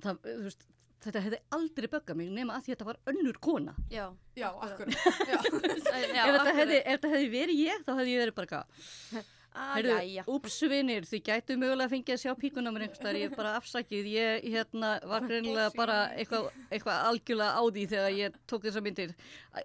Það, 0.00 0.18
þú 0.24 0.42
veist, 0.42 0.66
þetta 1.02 1.20
hefði 1.20 1.38
aldrei 1.50 1.88
böggað 1.88 2.16
mig 2.16 2.28
nema 2.30 2.54
að 2.56 2.62
því 2.64 2.70
að 2.72 2.76
þetta 2.76 2.84
var 2.86 2.98
önnur 3.06 3.38
kona. 3.40 3.74
Já. 3.90 4.14
Já, 4.36 4.48
Akkurat. 4.54 4.88
akkur. 4.88 5.26
Já. 5.26 5.38
Já, 6.16 6.24
ef, 6.26 6.42
þetta 6.46 6.76
ef 6.86 7.00
þetta 7.00 7.10
hefði 7.12 7.30
verið 7.30 7.56
ég, 7.66 7.84
þá 7.84 7.92
hefði 7.98 8.12
ég 8.14 8.20
verið 8.22 8.34
bara 8.34 8.46
hvað. 8.46 9.24
Ah, 9.52 9.74
Heyrðu, 9.76 9.96
jæja. 10.00 10.22
Úps 10.32 10.54
vinir, 10.72 11.04
þið 11.04 11.22
gætu 11.26 11.56
mögulega 11.60 11.84
að 11.84 11.92
fengið 11.92 12.14
að 12.14 12.20
sjá 12.22 12.32
píkuna 12.40 12.70
mér 12.72 12.86
einhvers 12.86 13.02
þar, 13.02 13.18
ég 13.20 13.26
er 13.28 13.36
bara 13.36 13.50
afsakið, 13.58 14.06
ég 14.08 14.46
hérna 14.54 14.92
var 15.10 15.26
greinilega 15.28 15.74
bara 15.76 15.96
eitthvað 16.16 16.46
eitthva 16.72 16.94
algjörlega 17.10 17.58
á 17.60 17.62
því 17.68 17.84
þegar 17.90 18.16
ég 18.16 18.38
tók 18.48 18.64
þessar 18.64 18.86
myndir. 18.86 19.12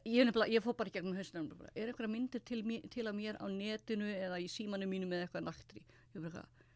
Ég, 0.04 0.34
ég 0.52 0.66
fór 0.66 0.76
bara 0.82 0.92
gegnum 0.92 1.16
bara, 1.54 1.72
er 1.72 1.94
eitthvað 1.94 2.12
myndir 2.18 2.44
til, 2.44 2.60
til 2.92 3.08
að 3.08 3.16
mér 3.22 3.40
á 3.40 3.48
netinu 3.48 4.12
eða 4.12 4.42
í 4.44 4.50
símanum 4.52 4.92
mínum 4.92 5.16
eða 5.16 5.30
eitthvað 5.30 5.48
naktri? 5.48 5.86
Ég 6.12 6.20
bara 6.20 6.34
eitthvað, 6.34 6.68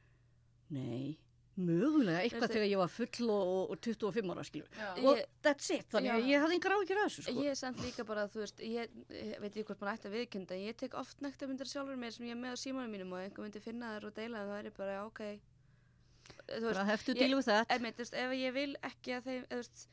nei, 0.77 1.17
mögulega 1.59 2.21
eitthvað 2.23 2.41
Veistu- 2.47 2.53
þegar 2.55 2.69
ég 2.71 2.77
var 2.79 2.87
full 2.87 3.29
og, 3.29 3.47
og, 3.51 3.71
og 3.71 3.81
25 3.81 4.31
ára 4.31 4.43
skilur. 4.47 4.67
Já. 4.77 4.89
Og 5.03 5.17
Ég- 5.17 5.25
that's 5.43 5.69
it, 5.75 5.85
þannig 5.91 6.11
að 6.15 6.27
ég 6.31 6.41
hafði 6.45 6.55
engar 6.57 6.75
áhyggjur 6.77 7.01
af 7.03 7.09
þessu 7.11 7.23
sko. 7.27 7.33
Ég 7.43 7.49
er 7.51 7.55
samt 7.59 7.77
líka 7.83 8.05
bara, 8.07 8.27
þú 8.31 8.39
veist, 8.43 8.59
ég, 8.63 8.89
ég 9.11 9.39
veit 9.41 9.51
ekki 9.51 9.65
hvort 9.67 9.81
maður 9.83 9.97
ætti 9.99 10.07
að 10.11 10.15
viðkynna, 10.17 10.59
ég 10.63 10.77
tek 10.77 10.93
oft 10.95 11.21
nektarmyndir 11.21 11.67
sjálfur 11.67 11.97
mér 11.99 12.11
sem 12.15 12.25
ég 12.25 12.31
er 12.31 12.41
með 12.41 12.55
á 12.55 12.57
símanum 12.63 12.91
mínum 12.95 13.11
og 13.13 13.19
einhver 13.25 13.43
myndi 13.45 13.61
finna 13.61 13.95
þær 13.99 14.07
og 14.07 14.13
deila 14.15 14.37
þær, 14.45 14.51
það 14.51 14.59
er 14.61 14.69
ég 14.71 14.77
bara, 14.77 15.05
ok. 15.05 15.23
Þú 16.51 16.61
veist, 16.61 16.75
Bara 16.77 16.85
heftu 16.91 17.13
dílu 17.17 17.37
við 17.41 17.47
það. 17.51 17.65
ef 18.13 18.31
ég 18.39 18.53
vil 18.53 18.75
ekki 18.83 19.11
að 19.17 19.23
þeim, 19.27 19.43
þú 19.51 19.55
veist, 19.59 19.87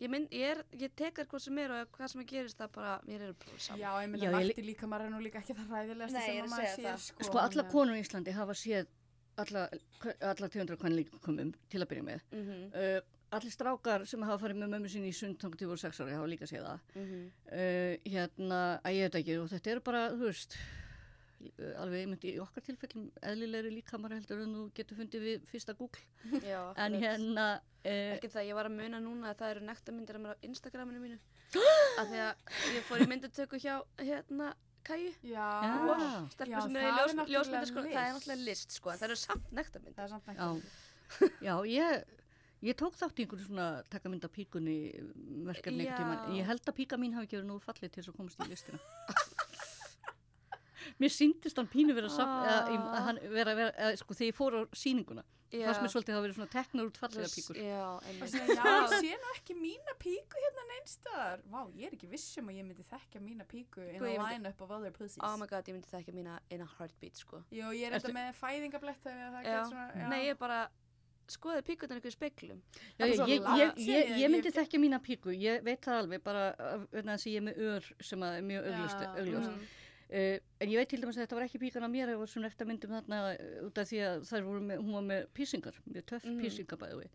ég, 0.00 0.10
mynd, 0.10 0.28
ég, 0.30 0.50
er, 0.56 0.64
ég 0.78 0.92
tek 0.96 1.14
þær 1.18 1.26
hvað 1.28 1.40
sem 1.44 1.58
er 1.58 1.70
og 1.74 1.88
hvað 1.96 2.08
sem 2.12 2.24
gerist 2.24 2.58
það 2.58 2.72
bara, 2.72 3.00
mér 3.06 3.20
er 3.28 3.32
bara 3.34 3.58
saman. 3.58 3.80
Já, 3.82 3.90
ég 4.02 4.08
meina, 4.12 4.24
ég 4.24 4.48
nakti 4.48 4.64
líka 4.64 4.86
maður 4.88 5.04
er 5.06 5.10
nú 5.10 5.20
líka 5.22 5.38
ekki 5.42 5.54
það 5.58 5.88
ég 5.88 5.92
sem 5.92 6.06
að 6.06 6.44
að 6.44 6.48
maður 6.54 6.84
það. 6.86 6.98
sko. 7.08 7.24
Sko 7.28 7.38
alla 7.38 7.62
að- 7.62 7.70
konur 7.72 7.94
í 7.98 8.02
Íslandi 8.04 8.32
hafa 8.32 8.52
séð 8.54 8.86
alla, 9.42 9.68
alla 10.32 10.48
tegundra 10.48 10.76
kvannleikumum 10.80 11.54
til 11.70 11.82
að 11.82 11.88
byrja 11.92 12.08
með. 12.10 12.26
Mm 12.32 12.66
Uh, 12.78 13.00
allir 13.36 13.52
strákar 13.52 14.06
sem 14.08 14.22
hafa 14.24 14.40
farið 14.40 14.62
með 14.62 14.70
mömmu 14.72 14.90
sinni 14.92 15.12
í 15.12 15.16
sund 15.16 15.38
þannig 15.40 15.60
til 15.60 15.68
voru 15.68 15.80
sex 15.82 16.00
ári 16.00 16.16
hafa 16.16 16.28
líka 16.30 16.46
séð 16.48 16.64
það. 16.64 16.80
-hmm. 16.94 17.24
Uh, 17.52 17.94
hérna, 18.12 18.60
að 18.84 18.92
ég 18.96 19.02
veit 19.08 19.18
ekki 19.20 19.38
og 19.38 19.48
þetta 19.52 19.70
eru 19.70 19.80
bara, 19.84 20.02
þú 20.10 20.24
veist, 20.30 20.56
uh, 21.58 21.82
alveg 21.82 22.00
einmitt 22.00 22.24
í 22.24 22.38
okkar 22.40 22.64
tilfellum 22.64 23.10
eðlilegri 23.22 23.72
líkamar 23.74 24.14
heldur 24.16 24.44
en 24.44 24.54
þú 24.54 24.64
getur 24.74 24.96
fundið 24.96 25.26
við 25.28 25.44
fyrsta 25.50 25.74
Google. 25.74 26.02
Já, 26.42 26.72
En 26.84 26.94
hérna, 26.94 27.60
uh, 27.84 28.14
Ekki 28.16 28.28
það, 28.28 28.48
ég 28.48 28.54
var 28.54 28.70
að 28.70 28.78
muna 28.80 29.00
núna 29.00 29.30
að 29.30 29.38
það 29.42 29.50
eru 29.50 29.66
nektarmyndir 29.66 30.16
á 30.24 30.32
Instagraminu 30.42 31.00
mínu. 31.00 31.18
að 32.00 32.06
því 32.08 32.18
að 32.28 32.34
ég 32.76 32.88
fór 32.88 33.04
í 33.04 33.08
myndutöku 33.08 33.60
hjá, 33.60 33.84
hérna, 33.98 34.54
Kæju. 34.88 35.10
Já. 35.28 35.48
Stelpur 36.32 36.62
sem 36.64 36.76
í 36.76 36.78
er 36.80 36.84
ljós, 36.96 37.12
náttúrulega 37.12 37.34
ljósmyndir, 37.34 37.68
sko, 37.70 37.80
það 37.84 38.04
er 38.04 38.12
náttúrulega 38.16 38.44
list, 38.48 38.70
sko, 38.78 38.88
það 38.96 39.06
eru 39.10 39.16
samt 39.20 39.46
nektarmyndir. 39.58 39.96
það 39.98 40.04
er 40.04 40.10
samt 40.14 40.26
já, 41.44 41.54
ég, 41.78 41.88
ég 42.68 42.74
tók 42.80 42.94
þátt 42.96 43.18
í 43.20 43.22
einhverju 43.26 43.44
svona 43.48 43.66
taka 43.92 44.06
mynd 44.12 44.24
af 44.28 44.32
píkunni 44.34 44.78
verkefni 45.48 45.82
Já. 45.84 45.88
einhvern 45.92 46.00
tímann. 46.00 46.22
Ég 46.40 46.44
held 46.48 46.64
að 46.72 46.78
píka 46.80 46.94
mín 47.00 47.12
hafi 47.16 47.24
ekki 47.28 47.36
verið 47.40 47.50
nú 47.52 47.56
fallið 47.64 47.90
til 47.94 48.00
þess 48.02 48.10
að 48.12 48.18
komast 48.18 48.40
í 48.44 48.46
listina. 48.48 48.80
Mér 50.98 51.12
síndist 51.12 51.58
hann 51.60 51.68
pínu 51.70 51.92
vera 51.94 52.08
samt, 52.10 52.46
eða, 52.48 52.60
Ah. 52.64 52.68
að 52.98 53.02
hann 53.06 53.18
vera, 53.32 53.52
vera, 53.54 53.72
eða, 53.76 53.92
sko, 54.00 54.12
þegar 54.16 54.30
ég 54.32 54.36
fór 54.40 54.52
á 54.56 54.60
sýninguna. 54.72 55.22
Já. 55.52 55.64
fannst 55.68 55.80
mér 55.84 55.92
svolítið 55.94 56.12
að 56.12 56.16
hafa 56.18 56.24
verið 56.26 56.36
svona 56.38 56.52
teknar 56.52 56.88
út 56.90 56.98
fallega 57.00 57.28
píkur. 57.32 57.56
Já, 57.56 57.84
einmitt. 58.08 58.34
Já, 58.34 58.64
ég 58.84 58.96
sé 59.00 59.12
nú 59.22 59.30
ekki 59.34 59.54
mína 59.56 59.94
píku 60.02 60.42
hérna 60.44 60.64
neinstar. 60.72 61.44
Vá, 61.48 61.60
ég 61.72 61.86
er 61.88 61.96
ekki 61.96 62.10
vissum 62.10 62.50
að 62.52 62.58
ég 62.60 62.66
myndi 62.68 62.84
þekka 62.90 63.22
mína 63.24 63.46
píku 63.48 63.80
in 63.86 63.96
a 63.96 64.02
myndi- 64.04 64.18
line-up 64.26 64.60
of 64.66 64.70
other 64.76 64.90
pussies. 64.92 65.22
Oh 65.24 65.36
my 65.40 65.46
god, 65.48 65.64
ég 65.70 65.78
myndi 65.78 65.88
það 65.88 66.02
ekki 66.04 66.14
mína 66.18 66.38
in 66.50 66.60
a 66.60 66.68
heartbeat, 66.78 67.16
sko. 67.16 67.40
Jú, 67.50 67.70
ég 67.72 67.86
er 67.88 67.96
Ertu- 67.96 68.10
þetta 68.10 68.18
með 68.18 68.34
fæðingablett 68.42 69.00
þegar 69.06 69.32
það 69.38 69.40
Já. 69.42 69.48
getur 69.54 69.72
svona, 69.72 69.88
já. 70.02 70.08
Nei, 70.12 70.20
ég 70.28 70.38
bara, 70.38 70.60
skoði 71.28 71.62
píkurnar 71.64 71.98
ykkur 72.00 72.12
speklum. 72.14 72.60
Já, 72.98 73.04
Það 73.04 73.08
er 73.08 73.28
ég, 73.28 73.48
ég, 73.60 73.82
ég, 73.88 74.12
ég, 74.22 74.30
myndi 74.32 74.52
þekkja 74.52 74.78
mína 74.80 75.00
píku, 75.04 75.32
ég 75.36 75.64
veit 75.64 75.80
það 75.84 75.98
alveg 76.02 76.22
bara 76.24 76.44
þess 76.92 77.24
að 77.26 77.32
ég 77.32 77.36
er 77.36 77.44
með 77.48 77.58
ör 77.72 77.88
sem 78.00 78.20
að 78.24 78.36
er 78.38 78.46
mjög 78.48 78.68
augljóst. 78.72 79.66
Uh, 80.08 80.38
en 80.64 80.70
ég 80.72 80.78
veit 80.80 80.88
til 80.88 81.02
dæmis 81.02 81.18
að 81.18 81.26
þetta 81.26 81.36
var 81.36 81.44
ekki 81.44 81.58
píkan 81.60 81.84
af 81.84 81.90
mér, 81.92 82.08
það 82.08 82.18
var 82.22 82.30
svona 82.32 82.48
eftir 82.48 82.66
myndum 82.70 82.94
þarna 82.96 83.18
uh, 83.34 83.66
út 83.66 83.78
af 83.82 83.88
því 83.90 83.98
að 84.06 84.22
þær 84.30 84.46
voru 84.46 84.60
með, 84.64 84.78
hún 84.86 84.94
var 84.96 85.02
með 85.10 85.26
písingar, 85.36 85.76
mjög 85.92 86.06
töff 86.08 86.24
Mhm. 86.24 86.38
písingar 86.40 86.78
bæði 86.80 86.96
við. 87.02 87.10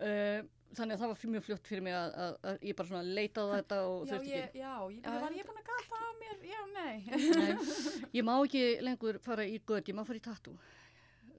Uh, 0.00 0.44
þannig 0.78 0.94
að 0.94 1.00
það 1.02 1.10
var 1.10 1.18
fyrir 1.20 1.32
mjög 1.34 1.44
fljótt 1.48 1.66
fyrir 1.66 1.82
mig 1.82 1.92
að, 1.98 2.12
að, 2.24 2.36
að 2.52 2.62
ég 2.70 2.76
bara 2.78 2.88
svona 2.92 3.14
leitaði 3.18 3.56
þetta 3.58 3.78
og 3.90 4.06
Já, 4.06 4.14
ég, 4.14 4.44
ekki. 4.46 4.60
já, 4.62 4.74
ég, 4.94 5.02
Já, 5.02 5.18
var 5.24 5.34
ég- 5.40 5.48
búin 5.50 5.58
að 5.60 5.68
gata 5.72 5.98
á 5.98 6.10
mér? 6.20 6.36
Já, 6.46 6.60
nei. 6.76 6.94
Nei, 7.10 8.06
ég 8.20 8.24
má 8.30 8.34
ekki 8.46 8.62
lengur 8.86 9.18
fara 9.26 9.44
í 9.50 9.58
gött, 9.66 9.88
ég 9.90 9.98
má 9.98 10.04
fara 10.06 10.20
í 10.20 10.22
tattoo. 10.22 10.54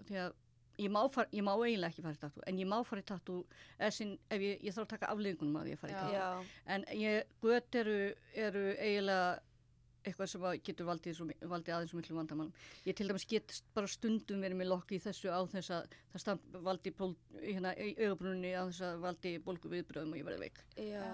Því 0.10 0.18
að 0.26 0.34
ég 0.82 0.92
má, 0.92 1.02
fara, 1.14 1.30
ég 1.32 1.44
má 1.48 1.54
eiginlega 1.56 1.94
ekki 1.94 2.04
fara 2.04 2.18
í 2.20 2.22
tattoo, 2.26 2.44
en 2.52 2.60
ég 2.60 2.68
má 2.68 2.78
fara 2.86 3.02
í 3.02 3.06
tattoo 3.08 3.46
eða 3.80 3.92
sinn, 3.96 4.18
ef 4.30 4.42
ég, 4.44 4.60
ég 4.68 4.76
þarf 4.76 4.86
að 4.90 4.92
taka 4.98 5.10
afleðingunum 5.16 5.62
að 5.64 5.72
ég 5.72 5.80
fara 5.80 5.94
í. 5.96 6.14
Já, 6.20 6.28
En 6.76 6.86
ég, 7.00 7.24
gött 7.42 7.76
eru, 7.82 7.98
eru 8.36 8.66
eiginlega 8.76 9.40
eitthvað 10.02 10.32
sem 10.32 10.46
að 10.48 10.58
getur 10.68 10.88
valdið, 10.88 11.20
valdið 11.52 11.76
aðeins 11.76 11.94
og 11.94 12.00
miklu 12.00 12.18
vandamálum. 12.18 12.54
Ég 12.88 12.98
til 12.98 13.08
dæmis 13.10 13.28
get 13.30 13.56
bara 13.76 13.90
stundum 13.92 14.42
verið 14.42 14.60
með 14.62 14.72
lokk 14.72 14.94
í 14.96 15.02
þessu 15.04 15.30
á 15.30 15.40
þess 15.52 15.74
að 15.76 15.96
það 16.14 16.24
stamp 16.26 16.58
valdi 16.68 16.94
ból, 16.98 17.12
hérna 17.38 17.76
í 17.78 17.92
augabrunni 18.00 18.56
á 18.58 18.64
þess 18.70 18.86
að 18.88 19.06
valdi 19.06 19.36
bólgu 19.46 19.72
viðbröðum 19.76 20.16
og 20.16 20.22
ég 20.22 20.28
verði 20.30 20.42
veik. 20.48 20.64
Já. 20.82 21.06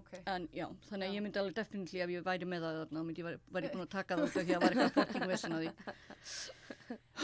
ok. 0.00 0.12
En 0.24 0.48
já, 0.52 0.66
þannig 0.90 1.08
Já. 1.08 1.10
að 1.10 1.16
ég 1.16 1.26
myndi 1.26 1.42
alveg 1.42 1.58
definitely 1.58 2.04
ef 2.04 2.14
ég 2.14 2.28
væri 2.28 2.50
með 2.52 2.68
það 2.68 2.78
þarna, 2.82 3.00
þá 3.00 3.08
myndi 3.08 3.24
ég 3.24 3.30
væri, 3.30 3.42
væri 3.56 3.72
búin 3.74 3.86
að 3.86 3.90
taka 3.96 4.18
það 4.18 4.28
út 4.28 4.36
af 4.36 4.44
því 4.44 4.44
að 4.44 4.54
það 4.54 4.64
var 4.66 4.78
eitthvað 4.78 4.96
fokking 5.00 5.32
vessin 5.32 5.58
að 5.58 5.66
því. 5.66 5.72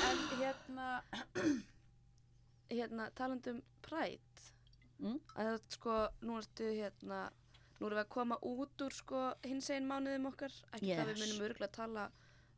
En 0.04 0.26
hérna, 0.40 0.88
Hérna, 2.74 3.10
talandum 3.14 3.60
Pride. 3.84 4.44
Mm. 5.02 5.18
Að 5.36 5.56
sko, 5.74 5.94
nú 6.24 6.38
ertu 6.40 6.68
hérna, 6.70 7.26
nú 7.84 7.90
erum 7.90 7.98
við 8.00 8.04
að 8.06 8.12
koma 8.16 8.38
út 8.42 8.84
úr, 8.86 8.94
sko, 8.96 9.22
hins 9.44 9.68
einn 9.70 9.86
mánuðum 9.88 10.30
okkar. 10.32 10.52
Ekki 10.72 10.94
það 10.96 11.10
við 11.10 11.16
Yes. 11.18 11.24
munum 11.28 11.44
örgulega 11.50 11.72
tala 11.76 12.06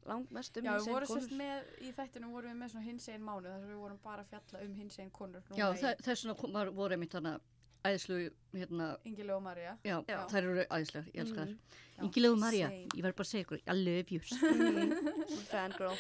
langmest 0.07 0.57
um 0.57 0.62
já, 0.62 0.70
við 0.70 0.77
hinsegin 0.77 0.95
vorum 0.95 1.09
konur. 1.11 1.37
með, 1.41 1.62
í 1.83 1.93
þættinu 1.97 2.31
vorum 2.31 2.53
við 2.53 2.59
með 2.62 2.85
hins 2.87 3.09
einn 3.09 3.24
mánu, 3.27 3.43
þar 3.51 3.61
sem 3.61 3.68
við 3.74 3.81
vorum 3.83 3.99
bara 4.05 4.22
að 4.22 4.29
fjalla 4.31 4.62
um 4.64 4.74
hins 4.79 4.99
einn 5.03 5.11
konur. 5.11 5.43
Já, 5.57 5.66
þe- 5.74 5.97
þess 6.07 6.22
vegna 6.24 6.37
kom- 6.39 6.53
var, 6.53 6.70
voru 6.70 6.95
einmitt 6.95 7.11
þarna 7.11 7.41
æðislu, 7.87 8.31
hérna, 8.55 8.97
Ingileg 9.05 9.35
og 9.37 9.43
Marja. 9.43 9.77
já, 9.85 10.05
Já. 10.09 10.27
þær 10.31 10.43
eru 10.43 10.64
æðislegar, 10.70 11.11
ég 11.12 11.20
elskar 11.24 11.47
þær. 11.47 11.57
Já, 11.97 12.03
Ingilegu 12.05 12.39
Marja, 12.39 12.68
same. 12.68 12.87
ég 12.95 13.03
verð 13.03 13.16
bara 13.16 13.27
að 13.27 13.33
segja 13.33 13.45
ykkur, 13.45 13.61
I 13.66 13.72
love 13.72 14.11
you. 14.11 14.20
Fangirl. 15.51 15.97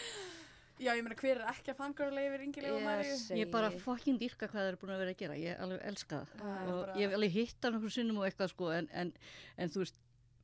Já, 0.76 0.90
ég 0.92 1.02
meina, 1.06 1.16
hver 1.16 1.38
er 1.40 1.44
ekki 1.50 1.72
að 1.72 1.78
fangirla 1.78 2.22
yfir 2.26 2.42
Marju? 2.84 3.10
Yes. 3.12 3.22
Ég 3.32 3.50
bara 3.50 3.70
Segi. 3.70 3.80
fokkin 3.80 4.18
dýrka 4.20 4.48
hvað 4.50 4.60
það 4.60 4.68
eru 4.72 4.80
búin 4.82 4.92
að 4.92 4.98
vera 5.02 5.12
að 5.14 5.20
gera, 5.22 5.36
ég 5.40 5.60
alveg 5.64 5.84
elska 5.88 6.18
það. 6.20 6.34
Er 6.36 6.72
Og 6.72 6.80
bara 6.82 6.96
ég 7.00 7.06
hef 7.06 7.14
alveg 7.16 7.32
hitt 7.32 7.64
hann 7.64 7.78
okkur 7.78 7.94
sinnum 7.94 8.18
og 8.20 8.26
eitthvað 8.28 8.50
sko, 8.52 8.68
en, 8.76 8.88
en, 8.92 9.12
en 9.56 9.72
þú 9.72 9.82
veist, 9.84 9.96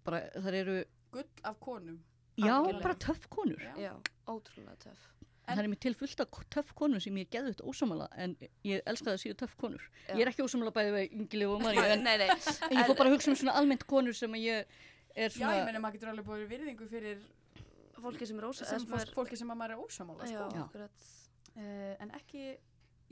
bara 0.08 0.20
þær 0.46 0.56
eru, 0.62 0.76
gull 1.12 1.28
af 1.44 1.58
konum. 1.60 1.98
já, 2.40 2.54
Algjörlega. 2.54 2.82
bara 2.82 2.94
töff 2.94 3.26
konur. 3.28 3.60
Já. 3.60 3.74
Já, 3.76 3.92
ótrúlega 4.32 4.76
töff. 4.86 5.08
En- 5.42 5.58
Það 5.58 5.64
er 5.64 5.68
mér 5.68 5.80
til 5.82 5.94
fullt 5.98 6.20
af 6.22 6.30
töff 6.54 6.72
konur 6.78 7.00
sem 7.02 7.14
ég 7.20 7.28
geði 7.28 7.52
þetta 7.52 7.66
ósamala, 7.68 8.08
en 8.16 8.36
ég 8.64 8.80
elska 8.86 9.10
það 9.10 9.18
að 9.18 9.22
séu 9.26 9.34
töff 9.36 9.56
konur. 9.60 9.82
Já. 10.08 10.14
Ég 10.16 10.22
er 10.22 10.30
ekki 10.32 10.46
ósamala 10.46 10.72
bæði 10.72 10.92
við 10.96 11.12
Ingilegu 11.18 11.56
og 11.58 11.62
Marja, 11.66 11.84
en, 11.92 12.04
nei, 12.06 12.16
nei. 12.16 12.28
en 12.30 12.78
ég 12.78 12.86
fór 12.88 12.96
bara 12.96 13.10
að 13.10 13.16
hugsa 13.18 13.28
um 13.34 13.36
svona 13.36 13.56
almennt 13.60 13.84
konur 13.90 14.14
sem 14.16 14.32
að 14.32 14.46
ég 14.46 14.64
er 15.14 15.28
Já, 15.28 15.36
svona... 15.36 15.56
ég 15.60 15.66
meina, 15.68 15.82
maður 15.82 15.98
getur 15.98 16.12
alveg 16.14 16.24
búið 16.30 16.46
virðingu 16.54 16.88
fyrir 16.88 17.18
Fólki 18.02 18.28
sem 18.28 18.42
er 18.42 18.48
ósa. 18.48 18.66
sem 18.68 18.84
fólk, 18.90 19.14
fólki 19.16 19.38
sem 19.38 19.54
að 19.54 19.60
maður 19.62 19.76
er 19.76 19.86
ósamála, 19.86 20.28
sko. 20.28 20.82
Uh, 21.52 21.94
en 22.00 22.12
ekki, 22.16 22.44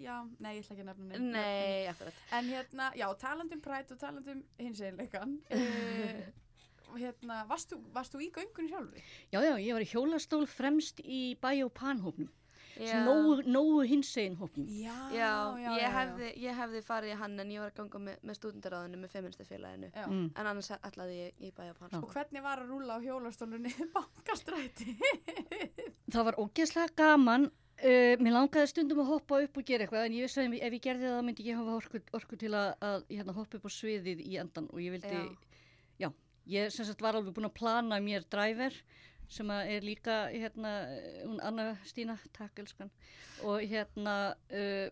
já, 0.00 0.14
nei, 0.40 0.54
ég 0.56 0.62
ætla 0.64 0.74
ekki 0.76 0.84
að 0.84 0.90
nefna 0.90 1.08
neinn. 1.10 1.32
Nei, 1.34 1.88
akkurat. 1.90 2.20
En 2.38 2.48
hérna, 2.48 2.90
já, 2.96 3.06
talandum 3.20 3.64
prætt 3.64 3.92
og 3.94 4.00
talandum 4.00 4.44
hins 4.60 4.80
einleikan. 4.84 5.36
Uh, 5.52 6.22
hérna, 7.02 7.42
varst 7.50 7.74
þú, 7.74 8.22
í 8.24 8.30
göngunni 8.34 8.72
sjálfur? 8.72 9.10
Já, 9.30 9.40
já, 9.44 9.54
ég 9.60 9.76
var 9.76 9.84
í 9.84 9.90
hjólastól 9.90 10.46
fremst 10.50 11.02
í 11.04 11.22
bæ 11.42 11.52
og 11.66 11.74
panhópnum, 11.76 12.30
Já. 12.80 13.00
nógu, 13.04 13.36
nógu 13.46 13.84
hinsegin 13.88 14.36
hópnum. 14.40 14.66
Já, 14.80 14.96
Já, 15.12 15.30
ég, 15.76 15.86
hefði, 15.94 16.30
ég 16.40 16.58
hefði 16.60 16.82
farið 16.86 17.12
í 17.14 17.16
hann 17.20 17.38
en 17.42 17.52
ég 17.52 17.62
var 17.62 17.72
að 17.72 17.78
ganga 17.80 18.02
með, 18.06 18.18
með 18.26 18.38
stúdendaráðinu 18.38 19.00
með 19.02 19.14
feministafélaginu. 19.14 19.90
Já. 19.94 20.06
Mm. 20.06 20.28
En 20.34 20.50
annars 20.52 20.70
ætlaði 20.78 21.18
ég 21.18 21.46
í 21.48 21.52
bæja 21.56 21.74
pann. 21.78 21.92
Já. 21.92 22.00
Og 22.00 22.14
hvernig 22.14 22.44
var 22.44 22.62
að 22.62 22.72
rúla 22.72 22.96
á 22.96 23.04
hjólastólunni 23.04 23.74
bankastræti? 23.96 24.96
Það 26.10 26.30
var 26.30 26.40
ógeðslega 26.40 26.94
gaman. 27.02 27.50
Uh, 27.80 28.12
mér 28.20 28.34
langaði 28.36 28.68
stundum 28.68 28.98
að 29.00 29.12
hoppa 29.14 29.38
upp 29.40 29.54
og 29.56 29.64
gera 29.64 29.86
eitthvað 29.86 30.02
en 30.04 30.16
ég 30.18 30.26
vissi 30.26 30.42
að 30.42 30.56
ef 30.58 30.74
ég 30.76 30.82
gerði 30.84 31.06
það 31.08 31.22
myndi 31.24 31.46
ég 31.46 31.56
hafa 31.56 31.76
orku, 31.78 32.00
orku 32.18 32.36
til 32.36 32.50
að, 32.52 32.74
að 32.84 33.06
hérna, 33.08 33.34
hoppa 33.38 33.56
upp 33.56 33.64
á 33.64 33.70
sviðið 33.72 34.20
í 34.20 34.34
endan 34.42 34.66
og 34.68 34.82
ég 34.84 34.92
vildi, 34.92 35.22
Já. 35.96 36.10
ég 36.52 36.74
sem 36.74 36.84
sagt 36.84 37.00
var 37.00 37.16
alveg 37.16 37.32
búin 37.38 37.48
að 37.48 37.56
plana 37.56 37.96
mér 38.04 38.26
driver 38.28 38.76
sem 39.30 39.50
er 39.54 39.84
líka 39.86 40.24
hérna, 40.32 40.70
hún 41.24 41.38
Anna 41.46 41.68
Stína, 41.86 42.18
takk 42.36 42.58
elskan 42.64 42.90
og 43.46 43.60
hérna 43.70 44.34
uh, 44.50 44.88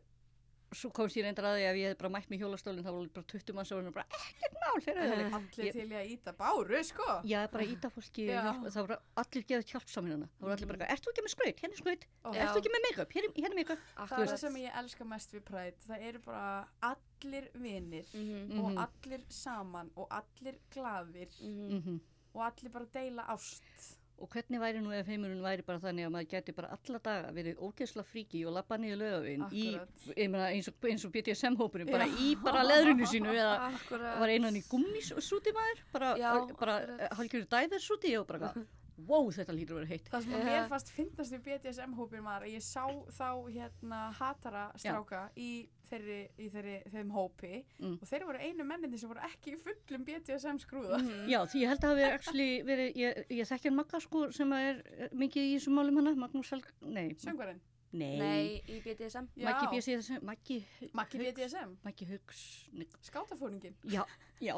svo 0.77 0.91
komst 0.93 1.17
ég 1.17 1.25
reyndar 1.25 1.47
að 1.49 1.55
því 1.59 1.63
að 1.65 1.77
ég 1.81 1.89
hef 1.89 1.99
bara 1.99 2.11
mætt 2.13 2.27
með 2.29 2.43
hjólastólinn 2.43 2.85
þá 2.85 2.91
var 2.93 2.99
alveg 3.01 3.13
bara 3.17 3.27
20 3.33 3.55
manns 3.57 3.71
og 3.73 3.79
hún 3.81 3.95
bara 3.97 4.05
ekkert 4.19 4.57
mál 4.61 4.83
fyrir 4.85 4.99
það 5.01 5.37
Allir 5.39 5.65
Ég- 5.65 5.73
til 5.79 5.87
í 5.89 5.97
að 5.97 6.11
íta 6.13 6.35
báru, 6.37 6.81
sko. 6.85 7.07
Já, 7.25 7.39
bara 7.55 7.65
íta 7.65 7.89
fólki, 7.91 8.27
Já. 8.29 8.43
hjálpa, 8.45 8.73
það 8.75 8.85
voru 8.85 8.99
allir 9.23 9.47
gefið 9.49 9.73
hjálpsaminn 9.73 10.13
hana. 10.13 10.29
Það 10.37 10.45
voru 10.45 10.53
allir 10.59 10.69
bara, 10.75 10.89
ert 10.93 11.07
þú 11.07 11.13
ekki 11.15 11.25
með 11.25 11.33
skraut? 11.35 11.63
Hérna 11.65 11.73
er 11.73 11.81
skraut. 11.81 12.05
Ó, 12.25 12.29
Já. 12.37 12.43
Ert 12.45 12.53
þú 12.53 12.61
ekki 12.61 12.73
með 12.75 12.85
make-up? 12.85 13.15
Hérna 13.17 13.33
hérna 13.39 13.49
er 13.49 13.59
make-up. 13.63 13.87
Það 13.97 14.21
er 14.27 14.31
það 14.35 14.43
sem 14.45 14.59
ég 14.61 14.77
elska 14.83 15.05
mest 15.15 15.33
við 15.39 15.43
prætt. 15.49 15.81
Það 15.89 16.05
eru 16.11 16.19
bara 16.29 16.69
allir 16.93 17.49
vinir 17.65 18.07
Mhm. 18.13 18.61
og 18.61 18.71
Mhm. 18.71 18.79
allir 18.85 19.25
saman 19.31 19.91
og 19.97 20.07
allir 20.11 20.59
glaðir. 20.71 21.33
Mm 21.43 22.01
og 22.35 22.43
allir 22.45 22.71
bara 22.71 22.85
deila 22.93 23.25
ást. 23.33 23.97
Og 24.19 24.27
hvernig 24.33 24.59
væri 24.59 24.81
nú 24.83 24.91
ef 24.91 25.07
heimurinn 25.07 25.43
væri 25.45 25.63
bara 25.67 25.79
þannig 25.83 26.09
að 26.09 26.13
maður 26.15 26.31
gæti 26.33 26.55
bara 26.57 26.73
alla 26.75 26.99
daga 27.05 27.29
verið 27.37 27.61
ógeðsla 27.63 28.03
fríki 28.03 28.41
og 28.49 28.57
lappa 28.57 28.79
niður 28.81 28.99
lögavinn 29.03 29.45
eins 29.47 30.71
og, 30.73 30.81
og 30.83 31.13
BDSM-hópurinn, 31.15 31.93
bara 31.93 32.09
í 32.19 32.33
bara 32.43 32.65
leðrunu 32.67 33.07
sínu 33.07 33.37
eða 33.37 33.71
var 34.19 34.33
einan 34.35 34.59
í 34.59 34.65
gummisúti 34.67 35.55
maður, 35.55 35.85
bara, 35.95 36.11
Já, 36.19 36.33
bara 36.35 36.49
akkurat. 36.51 37.15
hálfgjörðu 37.21 37.51
dæversúti 37.55 38.17
og 38.19 38.27
bara, 38.27 38.51
wow, 39.07 39.29
þetta 39.31 39.55
lítur 39.55 39.77
að 39.77 39.81
vera 39.85 39.91
heitt. 39.93 40.09
Það 40.11 40.23
sem 40.25 40.33
að 40.35 40.41
Já. 40.43 40.47
mér 40.49 40.69
fast 40.69 40.89
finnast 40.91 41.33
við 41.33 41.43
BDSM-hópin 41.47 42.25
var 42.25 42.43
að 42.43 42.53
ég 42.57 42.63
sá 42.67 42.85
þá 43.15 43.29
hérna 43.55 44.01
hatara 44.19 44.65
stráka 44.77 45.21
í, 45.37 45.69
þeirri, 45.89 46.19
í 46.39 46.49
þeirri, 46.51 46.77
þeim 46.93 47.11
hópi 47.15 47.65
Mm. 47.79 47.99
og 48.03 48.09
þeir 48.11 48.25
voru 48.27 48.39
einu 48.43 48.65
menninni 48.65 48.99
sem 48.99 49.09
voru 49.09 49.21
ekki 49.29 49.55
í 49.55 49.61
fullum 49.63 50.05
BDSM 50.05 50.59
skrúða. 50.59 50.99
Mhm. 50.99 51.29
Já, 51.31 51.39
því 51.47 51.63
ég 51.63 51.69
held 51.69 51.79
að 51.81 51.89
það 51.89 51.97
hafi 52.03 52.13
actually 52.19 52.63
verið, 52.63 52.93
ég, 52.97 53.25
ég 53.31 53.47
þekki 53.49 53.65
hann 53.71 53.77
Magga 53.77 54.01
sko 54.01 54.31
sem 54.33 54.53
er 54.53 54.83
eh, 54.99 55.09
mikið 55.15 55.43
í 55.49 55.57
þessum 55.59 55.75
málum 55.79 55.97
hana, 56.03 56.15
Magnús 56.19 56.51
Helg, 56.51 56.67
nei, 56.83 57.09
Söngvarinn. 57.15 57.61
nei, 57.91 58.19
Nei, 58.21 58.63
í 58.69 58.83
BDSM. 58.85 59.29
Já. 59.35 59.47
Maggi 59.49 59.67
BSI, 59.79 60.19
Maggi, 60.21 60.59
Maggi 60.93 61.19
BDSM. 61.23 61.71
Maggi 61.87 62.05
Haugs, 62.11 62.69
Skátafóringin. 63.01 63.75
já, 63.89 64.05
já, 64.43 64.55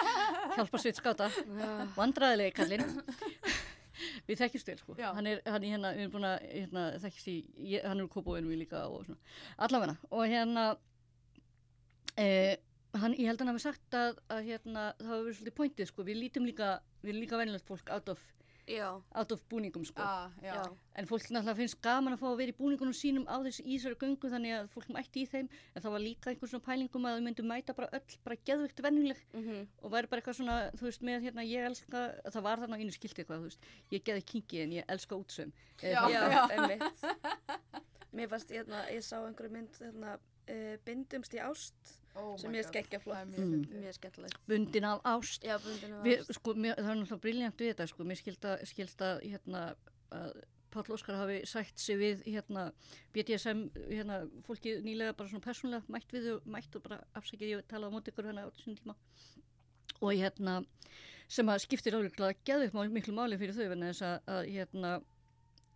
hjálpa 0.56 0.78
sveit 0.80 0.96
skáta, 0.96 1.28
Já. 1.28 1.86
vandræðilegi 1.94 2.54
kallinn, 2.56 3.02
við 4.30 4.40
þekkjumst 4.44 4.70
vel 4.70 4.78
sko, 4.78 4.96
hann 5.02 5.28
er, 5.28 5.42
hann 5.46 5.64
er 5.64 5.74
hérna, 5.74 5.92
við 5.96 6.04
erum 6.04 6.14
búin 6.14 6.28
að 6.28 6.46
hérna, 6.46 6.86
þekkjast 7.02 7.30
í, 7.32 7.36
ég, 7.72 7.86
hann 7.86 7.98
er 7.98 8.06
úr 8.06 8.12
kópóinu 8.14 8.50
við 8.52 8.62
líka 8.62 8.82
og 8.86 9.06
svona, 9.08 9.36
allavega, 9.66 9.96
og 10.10 10.26
hérna, 10.30 10.66
eh, 12.20 12.54
hann, 12.94 13.16
ég 13.18 13.30
held 13.30 13.40
að 13.40 13.44
hann 13.44 13.52
hafi 13.52 13.64
sagt 13.64 13.96
að, 13.98 14.20
að 14.30 14.50
hérna, 14.50 14.84
það 15.00 15.12
hafi 15.14 15.26
verið 15.26 15.38
svolítið 15.40 15.56
pointið 15.58 15.90
sko, 15.90 16.06
við 16.06 16.20
lítum 16.22 16.46
líka, 16.48 16.70
við 17.06 17.18
líka 17.18 17.40
venilegt 17.40 17.66
fólk 17.70 17.90
out 17.94 18.12
of, 18.14 18.22
Out 19.14 19.32
of 19.32 19.42
búningum 19.50 19.84
sko. 19.84 20.02
Ah, 20.02 20.30
já. 20.42 20.54
Já. 20.54 20.64
En 21.00 21.06
fólk 21.06 21.22
náttúrulega 21.30 21.56
finnst 21.56 21.80
gaman 21.82 22.14
að 22.14 22.20
fá 22.20 22.26
að 22.30 22.36
vera 22.40 22.52
í 22.52 22.56
búningunum 22.58 22.94
sínum 22.94 23.24
á 23.26 23.36
þessu 23.42 23.64
ísara 23.64 23.94
göngu 23.98 24.30
þannig 24.30 24.52
að 24.58 24.68
fólk 24.74 24.88
mætti 24.94 25.22
í 25.24 25.28
þeim 25.30 25.48
en 25.74 25.82
það 25.82 25.90
var 25.94 26.00
líka 26.04 26.30
einhver 26.30 26.50
svona 26.52 26.66
pælingum 26.66 27.06
að 27.08 27.16
þau 27.18 27.24
myndu 27.28 27.42
mæta 27.50 27.74
bara 27.74 27.88
öll, 27.98 28.16
bara 28.24 28.36
geðvikt 28.44 28.82
vennileg 28.84 29.22
Mhm. 29.34 29.66
og 29.82 29.90
væri 29.92 30.10
bara 30.10 30.20
eitthvað 30.22 30.38
svona, 30.40 30.58
þú 30.76 30.82
veist, 30.88 31.02
með 31.02 31.22
hérna 31.26 31.42
ég 31.46 31.66
elska, 31.70 32.02
það 32.30 32.42
var 32.42 32.58
þarna 32.58 32.76
á 32.76 32.80
einu 32.80 32.92
skilti 32.92 33.22
eitthvað, 33.24 33.40
þú 33.40 33.48
veist, 33.50 33.64
ég 33.90 34.02
geði 34.04 34.24
kinki 34.24 34.62
en 34.62 34.70
ég 34.72 34.84
elska 34.88 35.14
útsöm. 35.16 35.52
Já. 35.82 36.08
Já, 36.10 36.48
einmitt. 36.50 37.04
Mér 38.12 38.28
fannst, 38.28 38.50
hérna, 38.50 38.84
ég 38.90 39.02
sá 39.06 39.16
einhverju 39.22 39.50
mynd, 39.54 39.76
hérna, 39.78 40.18
uh, 40.50 40.76
bindumst 40.84 41.32
í 41.34 41.38
ást, 41.38 41.99
Oh 42.18 42.36
sem 42.38 42.54
ég 42.54 42.64
er 42.64 43.00
flott. 43.02 43.28
mjög 43.28 43.38
Mm. 43.38 43.80
Mjög 43.80 43.94
skemmtilegt. 43.94 44.38
Bundin 44.46 44.84
af 44.84 45.00
ást. 45.04 45.44
Já, 45.44 45.58
bundin 45.62 45.92
Við, 46.04 46.20
ást. 46.20 46.32
sko, 46.38 46.54
mér, 46.54 46.74
það 46.74 46.90
er 46.90 46.96
náttúrulega 46.96 47.20
briljant 47.20 47.60
við 47.60 47.70
þetta, 47.74 47.86
sko, 47.86 48.04
mér 48.04 48.18
skilsta, 48.18 48.56
skilsta, 48.66 49.10
hérna, 49.22 49.74
að 50.10 50.42
Páll 50.70 50.92
Óskar 50.94 51.16
hafi 51.18 51.40
sætt 51.50 51.78
sig 51.82 51.98
við, 51.98 52.20
hérna, 52.30 52.68
BDSM, 53.14 53.64
hérna, 53.90 54.20
fólki 54.46 54.76
nýlega 54.84 55.16
bara 55.18 55.28
svona 55.28 55.42
persónulega 55.42 55.82
mætt 55.90 56.12
við 56.14 56.28
og 56.36 56.46
mætt 56.46 56.76
og 56.78 56.84
bara 56.84 57.00
afsakið 57.18 57.54
ég 57.56 57.64
tala 57.70 57.90
á 57.90 57.94
móti 57.94 58.12
ykkur 58.12 58.28
hérna 58.30 58.46
á 58.46 58.50
þessum 58.54 58.76
tíma. 58.78 58.94
Og 60.00 60.14
hérna, 60.14 60.60
sem 61.28 61.50
að 61.50 61.64
skiptir 61.64 61.98
upp 62.70 62.76
máli, 62.78 62.92
miklu 62.94 63.14
máli 63.14 63.38
fyrir 63.40 63.54
þau, 63.54 63.72
en 63.74 63.82
þess 63.88 64.06
að, 64.06 64.30
að 64.36 64.52
hérna, 64.54 64.92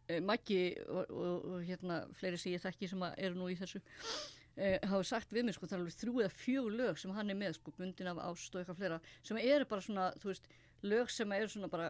eh, 0.09 0.21
Maggi 0.21 0.63
og, 0.87 1.11
og, 1.11 1.45
og 1.51 1.67
hérna, 1.67 2.07
fleiri 2.15 2.39
sem 2.39 2.55
ég 2.55 2.63
þekki 2.63 2.89
sem 2.89 3.03
að 3.03 3.19
eru 3.19 3.35
nú 3.41 3.51
í 3.51 3.59
þessu, 3.59 3.83
Uh, 4.55 4.77
hafa 4.87 5.03
sagt 5.03 5.33
við 5.35 5.49
mig 5.49 5.55
sko 5.57 5.67
það 5.67 5.73
er 5.77 5.81
alveg 5.83 5.95
þrjú 5.99 6.21
eða 6.23 6.35
fjögur 6.39 6.75
lög 6.79 6.99
sem 7.03 7.11
hann 7.17 7.31
er 7.33 7.35
með 7.41 7.57
sko 7.57 7.73
bundin 7.75 8.07
af 8.13 8.21
ást 8.23 8.55
og 8.55 8.61
eitthvað 8.61 8.77
fleira 8.79 8.99
sem 9.27 9.41
eru 9.43 9.65
bara 9.67 9.83
svona 9.83 10.05
þú 10.23 10.29
veist 10.31 10.47
lög 10.87 11.11
sem 11.11 11.33
eru 11.35 11.49
svona 11.51 11.71
bara 11.73 11.89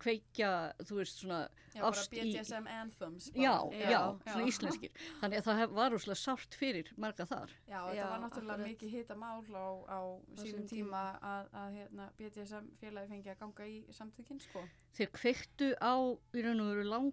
kveikja 0.00 0.50
þú 0.86 0.96
veist 1.00 1.18
svona 1.20 1.40
Já, 1.74 1.82
bara 1.82 1.90
ást 1.90 2.14
í 2.14 2.22
BDSM 2.22 2.68
anthems. 2.72 3.26
já, 3.34 3.52
bara. 3.58 3.80
já, 3.82 3.90
Já. 3.90 4.32
svona 4.32 4.46
íslenskir 4.48 4.94
þannig 5.20 5.40
að 5.42 5.44
það 5.48 5.58
hef, 5.60 5.74
var 5.80 5.96
úrslega 5.98 6.20
sárt 6.22 6.56
fyrir 6.62 6.92
marga 6.96 7.26
þar 7.28 7.50
Já, 7.68 7.80
þetta 7.82 7.98
Já, 7.98 8.06
var 8.06 8.22
náttúrulega 8.24 8.54
akkurat. 8.54 8.64
mikið 8.70 8.94
hita 8.96 9.18
mál 9.20 9.44
á, 9.50 9.68
á 9.90 10.00
sínum 10.38 10.46
sínum 10.46 10.70
tíma 10.70 11.02
að, 11.20 11.50
að 11.64 11.76
hérna, 11.80 12.08
BDSM 12.22 12.70
félagi 12.80 13.12
fengi 13.12 13.34
að 13.34 13.38
ganga 13.44 13.66
í 13.68 13.76
samtökinn, 13.98 14.40
sko. 14.46 14.64
þeir 14.96 15.12
kveiktu 15.20 15.72
á 15.82 15.94
í 16.38 16.46
raun 16.46 16.64
og 16.64 16.72
veru 16.72 16.88
lang, 16.88 17.12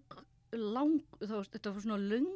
lang 0.54 1.02
þá, 1.20 1.44
þetta 1.52 1.74
var 1.74 1.82
svona 1.84 1.98
lang, 2.08 2.28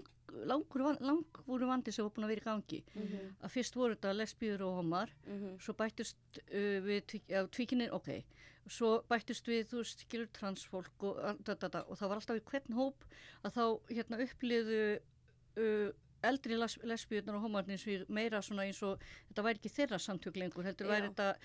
langur, 0.47 0.84
langur 1.03 1.66
vandi 1.68 1.91
sem 1.91 2.05
var 2.05 2.12
búin 2.16 2.26
að 2.28 2.34
vera 2.36 2.41
í 2.41 2.47
gangi 2.49 2.84
Mhm. 2.95 3.36
að 3.43 3.51
fyrst 3.55 3.76
voru 3.76 3.95
þetta 3.95 4.14
lesbíður 4.16 4.62
og 4.68 4.76
homar 4.82 5.09
Mhm. 5.28 5.59
svo 5.59 5.74
bættust 5.74 6.18
uh, 6.51 6.80
við 6.84 7.01
tvíkinir, 7.51 7.91
ok 7.91 8.24
svo 8.70 9.01
bættist 9.09 9.47
við, 9.47 9.66
þú 9.72 9.78
veist, 9.82 9.99
skilur 10.05 10.28
transfólk 10.32 11.03
og, 11.03 11.43
da, 11.43 11.55
da, 11.55 11.68
da, 11.68 11.82
og 11.89 11.97
það 11.97 12.07
var 12.09 12.16
alltaf 12.22 12.38
í 12.38 12.45
hvern 12.51 12.74
hóp 12.78 13.03
að 13.43 13.51
þá 13.57 13.80
hérna 13.89 14.20
uppliðu 14.28 14.99
uh, 15.57 15.91
eldri 16.24 16.55
les, 16.55 16.78
lesbíunar 16.86 17.36
og 17.36 17.41
homarnins 17.47 17.84
við 17.88 18.05
meira 18.07 18.41
svona 18.41 18.64
eins 18.68 18.82
og 18.84 18.99
þetta 19.32 19.43
væri 19.43 19.57
ekki 19.59 19.72
þeirra 19.74 19.97
samtök 19.99 20.36
lengur, 20.38 20.64
heldur 20.64 20.86
Já. 20.88 20.91
væri 20.93 21.09
þetta 21.09 21.36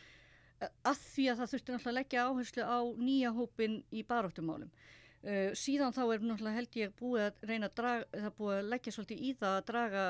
uh, 0.63 0.69
að 0.85 0.97
því 1.01 1.25
að 1.33 1.39
það 1.41 1.51
þurfti 1.55 1.73
náttúrulega 1.73 1.91
að 1.91 1.99
leggja 2.01 2.27
áherslu 2.29 2.63
á 2.69 2.79
nýja 3.01 3.33
hópin 3.35 3.83
í 3.93 4.03
baráttumálum. 4.07 4.71
Uh, 5.27 5.51
síðan 5.59 5.95
þá 5.97 6.03
er 6.15 6.21
náttúrulega 6.23 6.59
held 6.61 6.77
ég 6.79 6.93
búið 7.01 7.23
að 7.27 7.47
reyna 7.51 7.67
að 7.71 7.77
draga, 7.81 8.05
það 8.13 8.35
búið 8.41 8.57
að 8.61 8.69
leggja 8.75 8.93
svolítið 8.95 9.23
í 9.27 9.31
það 9.41 9.55
að 9.57 9.65
draga 9.71 10.03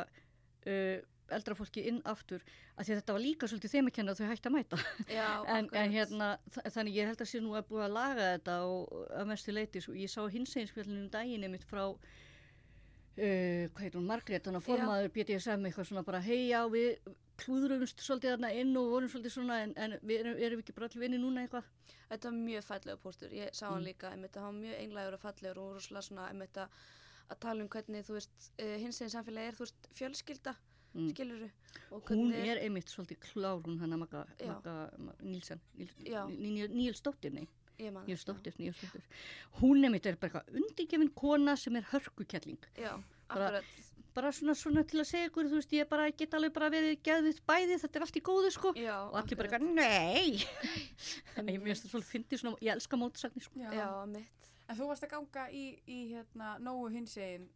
uh, 0.66 0.96
eldra 1.36 1.56
fólki 1.58 1.82
inn 1.90 2.00
aftur, 2.06 2.42
að 2.76 2.84
því 2.86 2.92
að 2.92 2.98
þetta 3.00 3.14
var 3.16 3.22
líka 3.24 3.48
svolítið 3.50 3.72
þeim 3.72 3.88
að 3.90 3.94
kenna 3.96 4.12
að 4.12 4.20
þau 4.20 4.28
hætti 4.30 4.50
að 4.50 4.54
mæta. 4.56 4.78
Já, 5.10 5.28
en, 5.56 5.70
en 5.80 5.94
hérna, 5.96 6.28
þa- 6.54 6.66
þannig 6.76 6.98
ég 7.00 7.08
held 7.10 7.24
að 7.24 7.30
sé 7.32 7.40
nú 7.42 7.56
að 7.58 7.66
búið 7.70 7.86
að 7.86 7.96
laga 7.96 8.28
þetta 8.34 8.58
og 8.70 8.92
að 9.22 9.30
mestu 9.32 9.54
leiti 9.56 9.82
svo 9.82 9.96
ég 9.96 10.12
sá 10.12 10.20
hinseginspjallinu 10.36 11.00
um 11.06 11.10
daginn 11.16 11.46
einmitt 11.48 11.66
frá 11.66 11.82
uh, 11.88 11.98
hvað 13.16 13.96
hún, 13.98 14.06
Margrét 14.10 14.46
hann 14.50 14.58
að 14.60 14.66
formaður 14.68 15.12
BDSM 15.16 15.66
eitthvað 15.70 15.88
svona 15.90 16.04
bara 16.06 16.20
hei 16.24 16.42
já 16.50 16.60
við 16.72 16.98
klúðrumst 17.42 18.00
svolítið 18.04 18.32
þarna 18.36 18.50
inn 18.60 18.76
og 18.80 18.90
vorum 18.92 19.10
svolítið 19.12 19.34
svona 19.36 19.58
en, 19.64 19.72
en 19.76 19.96
við 20.02 20.20
erum, 20.22 20.38
erum 20.48 20.62
ekki 20.62 20.74
bara 20.76 20.88
allir 20.90 21.02
vinni 21.06 21.18
núna 21.22 21.42
eitthvað 21.46 21.64
Þetta 22.06 22.30
var 22.30 22.36
mjög 22.38 22.62
fallega 22.68 22.96
póstur, 23.02 23.32
ég 23.34 23.50
sá 23.56 23.64
hann 23.66 23.80
Mm. 23.82 23.86
líka, 23.88 24.10
einmitt, 24.14 24.36
hann 24.38 24.44
var 24.46 24.52
mjög 24.60 24.76
einlægur 24.78 25.14
og 25.16 25.20
fallegur 25.24 25.58
og 25.58 25.72
rosalega 25.74 26.02
svona, 26.06 26.28
einmitt, 26.30 26.56
að, 26.62 26.68
að 27.34 27.40
tala 27.42 27.62
um 27.64 27.68
hvernig, 27.68 28.04
þú 28.06 28.14
veist, 28.14 28.50
uh, 28.62 28.76
hins 28.78 29.00
veginn 29.00 29.14
samfélagi 29.16 29.50
er, 29.50 29.56
þú 29.58 29.64
veist, 29.66 29.88
fjölskylda, 29.98 30.52
mm. 30.94 31.08
skiluru, 31.10 31.48
hún 32.06 32.30
er 32.38 32.60
einmitt 32.62 32.92
svolítið 32.94 33.18
klár 33.26 33.58
hún 33.66 33.80
hann 33.82 33.96
að 33.96 34.02
Magga, 34.04 34.22
Já. 34.38 34.46
Magga 34.52 34.76
Ma- 35.02 35.16
Nílsen 35.26 35.60
Níls, 35.80 35.96
Já. 36.06 36.22
Níls 36.30 37.02
Dóttir, 37.02 37.34
nei 37.34 37.48
ég 37.82 37.90
man 37.92 38.06
Níls 38.06 38.22
það, 38.22 38.30
Dóttir, 38.36 38.54
Níls 38.62 38.78
Dóttir 38.80 39.02
hún 39.58 39.82
einmitt 39.84 40.06
er 40.06 40.16
bara 40.16 40.30
eitthvað 40.44 40.62
undirgefin 40.62 41.10
kona 41.18 41.56
sem 41.60 41.74
er 41.76 41.90
hörkukelling 41.90 42.62
Já, 42.78 42.94
akkurat, 43.28 43.66
bara 44.16 44.32
svona, 44.34 44.54
svona 44.58 44.84
til 44.88 45.02
að 45.02 45.08
segja 45.10 45.30
ykkur, 45.30 45.50
þú 45.50 45.60
veist, 45.60 45.74
ég 45.76 45.90
bara 45.90 46.08
get 46.10 46.36
alveg 46.38 46.54
bara 46.56 46.70
verið 46.72 46.96
geðvitt 47.06 47.42
bæði, 47.48 47.76
þetta 47.82 48.00
er 48.00 48.06
allt 48.06 48.18
í 48.20 48.24
góðu, 48.30 48.52
sko. 48.54 48.72
já, 48.80 48.96
Og 49.10 49.18
allir 49.20 49.40
bara 49.40 49.50
eitthvað, 49.50 49.68
nei! 49.76 50.40
ég 51.36 51.44
mér 51.44 51.68
finnst 51.68 51.86
það 51.86 51.92
svolítið 51.92 52.14
fyndið 52.14 52.42
svona, 52.42 52.64
ég 52.64 52.74
elska 52.76 53.00
mótsagnir, 53.00 53.46
sko. 53.46 53.60
Já. 53.60 53.70
Já, 53.76 53.88
mitt, 54.12 54.50
En 54.66 54.80
þú 54.80 54.90
varst 54.90 55.06
að 55.06 55.12
ganga 55.14 55.46
í, 55.54 55.66
í 55.86 56.00
hérna, 56.10 56.56
nógu 56.58 56.90
hinsegin 56.96 57.46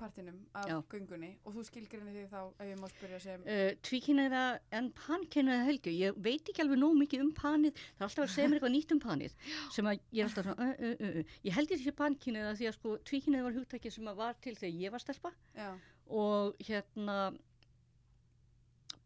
partinum 0.00 0.38
af 0.54 0.68
Já. 0.68 0.76
göngunni 0.88 1.30
og 1.44 1.54
þú 1.54 1.64
skilgrinni 1.68 2.12
því 2.14 2.24
þá 2.30 2.38
ef 2.62 2.68
ég 2.70 2.78
má 2.80 2.88
spyrja 2.88 3.20
sem 3.20 3.44
Uh, 3.50 3.72
Tvíkynniða 3.86 4.42
en 4.76 4.90
pankenniða 4.96 5.66
helgi, 5.68 5.92
ég 6.00 6.16
veit 6.24 6.48
ekki 6.48 6.64
alveg 6.64 6.80
nóg 6.80 6.96
mikið 7.00 7.24
um 7.26 7.32
panið, 7.36 7.76
það 7.98 8.04
er 8.04 8.08
alltaf 8.08 8.24
að 8.24 8.34
segja 8.34 8.48
mér 8.48 8.58
eitthvað 8.58 8.74
nýtt 8.76 8.94
um 8.96 9.02
panið, 9.04 9.36
sem 9.76 9.90
að 9.90 10.00
ég 10.16 10.22
er 10.22 10.28
alltaf 10.28 10.48
svona, 10.48 10.66
uh, 10.66 10.84
uh, 10.88 10.94
uh, 11.08 11.20
uh. 11.20 11.38
ég 11.48 11.56
held 11.56 11.74
ég 11.74 11.82
þessi 11.82 11.96
pankenniða 12.00 12.52
því 12.58 12.70
að 12.70 12.76
sko, 12.78 12.96
tvíkynniða 13.10 13.48
var 13.48 13.58
hugtækið 13.58 13.96
sem 13.96 14.12
að 14.12 14.20
var 14.22 14.40
til 14.46 14.56
þegar 14.60 14.84
ég 14.84 14.94
var 14.96 15.04
stelpa 15.04 15.32
Já, 15.56 15.70
og 16.10 16.56
hérna, 16.66 17.32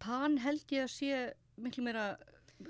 pan 0.02 0.38
held 0.42 0.64
ég 0.74 0.84
að 0.86 0.92
sé 0.94 1.18
miklu 1.64 1.84
meira 1.86 2.06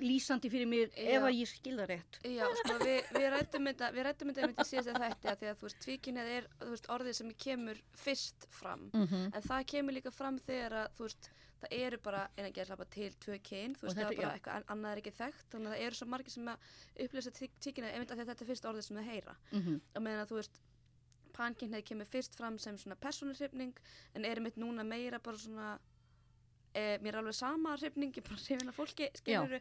lýsandi 0.01 0.49
fyrir 0.51 0.67
mér 0.67 0.89
Já. 0.97 1.19
ef 1.19 1.23
að 1.29 1.37
ég 1.39 1.49
skilða 1.51 1.85
rétt. 1.91 2.17
já, 2.25 2.45
sko, 2.61 2.77
við, 2.81 3.09
við 3.15 3.27
rættum 3.35 3.69
þetta, 3.69 3.91
við 3.95 4.07
rættum 4.07 4.31
þetta 4.33 4.43
einmitt 4.47 4.63
í 4.65 4.67
síðasta 4.71 4.95
þætti 5.03 5.31
að 5.31 5.39
því 5.43 5.49
að, 5.51 5.57
þú 5.61 5.67
veist, 5.69 5.79
tvíkinnið 5.85 6.31
er, 6.39 6.49
þú 6.63 6.71
veist, 6.73 6.89
orðið 6.95 7.17
sem 7.21 7.31
kemur 7.45 7.81
fyrst 8.05 8.47
fram, 8.51 8.91
Mm 8.95 9.07
-hmm. 9.07 9.25
en 9.37 9.43
það 9.43 9.67
kemur 9.73 9.93
líka 9.95 10.11
fram 10.11 10.39
þegar 10.39 10.73
að, 10.73 10.89
þú 10.97 11.03
veist, 11.07 11.31
það 11.61 11.69
eru 11.85 11.99
bara 11.99 12.29
innan 12.39 12.53
gerðslapa 12.53 12.85
til 12.91 13.11
tvö 13.21 13.39
kyn, 13.43 13.75
þú 13.75 13.83
veist, 13.87 13.97
þetta- 13.97 14.09
það 14.09 14.13
er 14.13 14.17
bara 14.17 14.29
já. 14.29 14.35
eitthvað 14.39 14.57
an- 14.57 14.69
annað 14.69 14.93
er 14.93 14.99
ekki 14.99 15.13
þekkt, 15.21 15.47
þannig 15.53 15.67
að 15.69 15.75
það 15.75 15.85
eru 15.87 15.95
svo 15.95 16.07
margir 16.07 16.31
sem 16.31 16.47
að 16.49 16.59
upplýsa 17.05 17.31
tvíkinnið 17.61 17.93
einmitt 17.95 18.11
að 18.11 18.19
þetta 18.25 18.41
er 18.43 18.47
fyrst 18.47 18.65
orðið 18.65 18.83
sem 18.85 18.97
þau 18.97 19.05
heyra. 19.05 19.37
Mm 19.53 19.81
og 19.95 20.03
meðan 20.03 20.23
að 20.25 20.29
þú 20.31 20.35
veist 20.41 20.61
pankynneið 21.37 21.89
kemur 21.91 22.09
fyrst 22.11 22.37
fram 22.39 22.59
sem 22.63 22.79
svona 22.81 22.99
persónuhrifning 23.01 23.75
en 24.15 24.29
er 24.29 24.41
mitt 24.45 24.57
núna 24.61 24.87
meira 24.87 25.21
bara 25.23 25.41
svona 25.41 25.75
e, 26.75 26.99
mér 27.03 27.15
er 27.15 27.21
alveg 27.21 27.37
sama 27.39 27.75
hrifning, 27.79 28.15
ég 28.15 28.23
er 28.25 28.29
bara 28.29 28.41
hrifin 28.43 28.73
af 28.73 28.79
fólki 28.79 29.11
skiluru, 29.19 29.61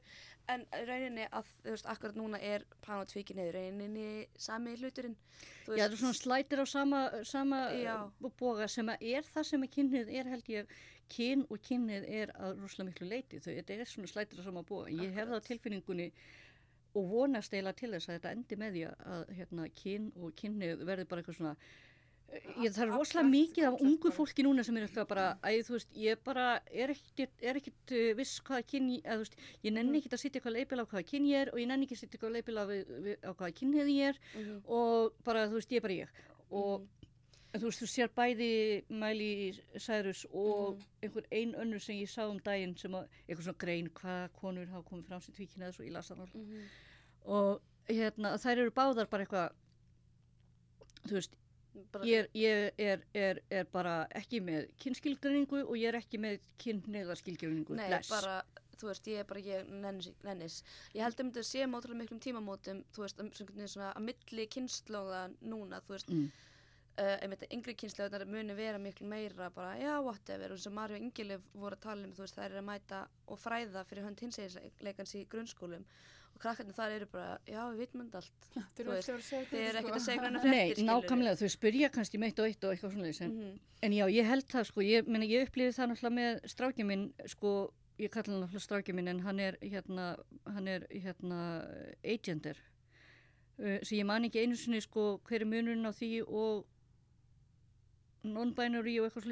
en 0.53 0.65
rauninni 0.87 1.27
að 1.29 1.51
þú 1.63 1.75
veist, 1.75 1.89
akkurat 1.93 2.17
núna 2.19 2.39
er 2.41 2.65
pan 2.85 3.03
og 3.03 3.11
tvíkynneið 3.11 3.51
í 3.51 3.55
rauninni 3.57 4.07
sami 4.47 4.75
hluturinn 4.79 5.17
þú 5.67 5.77
Já, 5.77 5.85
er 5.85 5.97
svona 5.99 6.17
slætir 6.17 6.63
á 6.63 6.65
sama, 6.69 7.03
sama 7.27 7.61
uh, 7.73 8.31
boga 8.39 8.67
sem 8.71 8.89
að 8.89 9.07
er 9.13 9.29
það 9.29 9.49
sem 9.51 9.67
að 9.67 9.73
kynnið 9.77 10.13
er 10.13 10.31
held 10.33 10.53
ég, 10.53 10.77
kyn 11.13 11.43
og 11.51 11.61
kynnið 11.67 12.07
er 12.21 12.31
að 12.39 12.63
rúslega 12.63 12.89
miklu 12.89 13.09
leiti, 13.09 13.41
þau, 13.43 13.51
þetta 13.59 13.75
er 13.75 13.91
svona 13.91 14.09
slætir 14.09 14.41
á 14.41 14.43
sama 14.47 14.63
boga. 14.65 14.89
Ég 14.89 15.13
hef 15.13 15.29
það 15.29 15.43
á 15.43 15.47
tilfinningunni 15.49 16.07
og 16.95 17.07
vonast 17.09 17.53
eiginlega 17.53 17.79
til 17.79 17.91
þess 17.95 18.09
að 18.09 18.15
þetta 18.19 18.31
endi 18.35 18.55
með 18.61 18.71
því 18.77 18.83
að 19.15 19.31
hérna, 19.39 19.69
kyn 19.83 20.11
og 20.21 20.35
kynnið 20.35 20.85
verði 20.85 21.05
bara 21.09 21.21
eitthvað 21.23 21.39
svona 21.41 21.55
Ég, 22.33 22.71
það 22.73 22.81
er 22.87 22.89
rosalega 22.89 23.29
mikið 23.29 23.65
af 23.67 23.75
ungu 23.85 24.09
fólki 24.09 24.41
núna 24.41 24.63
sem 24.65 24.77
er 24.79 24.87
alltaf 24.87 25.05
bara, 25.07 25.25
æ, 25.45 25.61
þú 25.67 25.75
veist, 25.75 25.91
ég 26.01 26.17
bara 26.25 26.45
er 26.73 26.89
ekkert, 26.89 27.35
er 27.45 27.59
ekkert 27.59 27.93
uh, 27.93 28.07
viss 28.17 28.39
hvaða 28.41 28.63
kyn, 28.71 28.87
þú 29.05 29.17
veist, 29.21 29.35
ég 29.61 29.75
nenni 29.75 29.91
Mhm. 29.91 29.99
ekkert 30.01 30.15
að 30.17 30.21
sitja 30.23 30.39
eitthvað 30.41 30.55
leipil 30.57 30.81
á 30.81 30.85
hvaða 30.89 31.03
kyn 31.11 31.27
ég 31.29 31.41
er 31.43 31.51
og 31.53 31.59
ég 31.61 31.67
nenni 31.69 31.85
ekki 31.85 31.93
að 31.93 32.01
sitja 32.01 32.17
eitthvað 32.17 32.33
leipil 32.33 32.57
á, 32.57 32.65
á 33.21 33.31
hvaða 33.37 33.53
kynið 33.59 33.91
ég 33.93 34.07
er 34.09 34.17
Mhm, 34.33 34.63
og 34.65 35.13
bara, 35.23 35.45
þú 35.45 35.59
veist, 35.59 35.69
ég 35.69 35.77
er 35.77 35.85
bara 35.85 35.93
ég. 35.93 36.09
Og 36.49 36.87
mhm. 37.53 37.61
þú 37.61 37.65
veist, 37.69 37.81
þú 37.81 37.87
sér 37.93 38.09
bæði 38.17 38.83
Miley 38.89 39.53
Cyrus 39.79 40.25
og 40.31 40.77
Mhm. 40.77 40.85
einhver 41.03 41.25
ein 41.31 41.53
önnur 41.55 41.79
sem 41.81 41.95
ég 41.95 42.09
sá 42.09 42.27
um 42.29 42.39
daginn 42.39 42.75
sem 42.77 42.91
að, 42.91 43.07
eitthvað 43.29 43.43
svona 43.43 43.57
grein, 43.57 43.89
hvaða 43.89 44.29
konur 44.33 44.65
hafa 44.67 44.89
komið 44.89 45.05
fram 45.07 45.21
sem 45.21 45.33
tvíkina 45.33 45.69
þessu, 45.71 45.85
ég 45.85 45.91
las 45.91 46.09
það 46.09 46.17
náttúrulega 46.17 46.47
Mhm. 46.47 46.67
og 47.25 47.61
hérna, 47.89 48.33
þær 48.37 48.57
eru 48.57 48.71
báðar 48.71 49.09
bara 49.09 49.25
eitthvað 49.25 49.51
þú 51.07 51.11
veist, 51.19 51.35
Bara- 51.91 52.05
ég 52.05 52.19
er, 52.19 52.27
ég 52.35 52.83
er, 52.85 53.01
er, 53.15 53.39
er 53.49 53.63
bara 53.65 54.07
ekki 54.15 54.39
með 54.41 54.67
kynskilgrinningu 54.79 55.63
og 55.67 55.75
ég 55.75 55.87
er 55.89 55.97
ekki 55.99 56.19
með 56.21 56.39
kynneðaskilgrinningu 56.59 57.75
Nei, 57.75 57.89
bara, 58.09 58.43
þú 58.77 58.89
veist, 58.91 59.07
ég 59.09 59.19
er 59.19 59.23
bara, 59.29 59.39
ég 59.41 59.67
nennis, 59.69 60.11
nennis. 60.23 60.63
Ég 60.93 61.01
held 61.01 61.19
um 61.19 61.31
þetta 61.31 61.43
sé 61.43 61.65
mótrúlega 61.65 62.03
miklum 62.03 62.19
tímamótum, 62.19 62.83
þú 62.93 63.03
veist, 63.05 63.19
um, 63.19 63.31
svona 63.31 63.93
að 63.95 64.03
milli 64.03 64.47
kynnslóða 64.47 65.33
núna, 65.41 65.81
þú 65.81 65.95
veist, 65.97 66.09
Mm. 66.09 66.31
Uh, 66.99 67.17
einmitt 67.23 67.45
yngri 67.49 67.75
kynnslóðnar 67.79 68.25
muni 68.29 68.55
vera 68.57 68.81
miklu 68.81 69.07
meira 69.09 69.49
bara, 69.53 69.75
já, 69.81 69.93
whatever, 70.03 70.53
og 70.53 70.57
eins 70.57 70.69
og 70.69 70.75
Mari 70.77 70.97
og 70.97 71.05
Ingilif 71.05 71.45
voru 71.53 71.77
að 71.77 71.85
tala 71.87 72.07
um, 72.07 72.15
þú 72.15 72.25
veist, 72.25 72.39
þær 72.39 72.49
eru 72.49 72.63
að 72.63 72.67
mæta 72.71 73.05
og 73.27 73.39
fræða 73.41 73.85
fyrir 73.89 74.07
hönd 74.07 74.25
hinseginsleikans 74.25 75.15
í 75.19 75.23
grunnskólum. 75.31 75.85
Og 76.33 76.41
krakkarnir 76.41 76.73
þar 76.73 76.95
eru 76.95 77.07
bara, 77.11 77.35
já, 77.45 77.59
við 77.69 77.83
vitum 77.83 78.01
þetta 78.07 78.23
allt. 78.23 78.47
Þau 78.73 78.79
Þú 78.79 78.83
eru 78.83 78.95
veist, 78.95 79.09
ekki 79.09 79.19
að 79.19 79.27
segja 79.27 79.49
Þið 79.51 79.67
eru 79.67 79.81
ekkert 79.83 79.99
að 79.99 80.07
segja 80.07 80.23
hvernig 80.23 80.47
Nei, 80.49 80.87
nákvæmlega, 80.87 81.39
þau 81.43 81.53
spyrja 81.53 81.89
kannski 81.93 82.21
meitt 82.23 82.41
og 82.41 82.49
eitt 82.49 82.65
og 82.65 82.73
eitthvað 82.73 82.95
svona 82.95 83.13
en, 83.13 83.37
Mm 83.37 83.61
en 83.83 83.91
já, 83.91 84.05
ég 84.07 84.27
held 84.27 84.45
það 84.47 84.67
sko, 84.69 84.83
ég, 84.85 85.07
ég 85.27 85.47
upplifið 85.47 85.73
það 85.75 85.89
náttúrulega 85.91 86.15
með 86.15 86.37
strákið 86.53 86.87
minn, 86.87 87.07
sko, 87.33 87.49
ég 87.99 88.11
kalla 88.13 88.31
hann 88.31 88.43
náttúrulega 88.45 88.63
strákið 88.63 88.95
minn 88.95 89.11
en 89.11 89.23
hann 89.25 89.41
er 89.43 89.57
hérna, 89.59 90.05
hann 90.47 90.69
er 90.71 90.85
hérna 90.93 91.39
agender. 92.13 92.61
Uh, 93.59 93.77
sem 93.83 93.99
ég 93.99 94.07
man 94.07 94.23
ekki 94.25 94.45
einu 94.45 94.55
sinni 94.57 94.79
sko 94.81 95.19
hver 95.27 95.43
er 95.43 95.49
munurinn 95.49 95.85
á 95.85 95.91
því 95.93 96.23
og 96.23 96.63
non-binary 98.23 98.99
og 98.99 99.07
eitthvað 99.09 99.25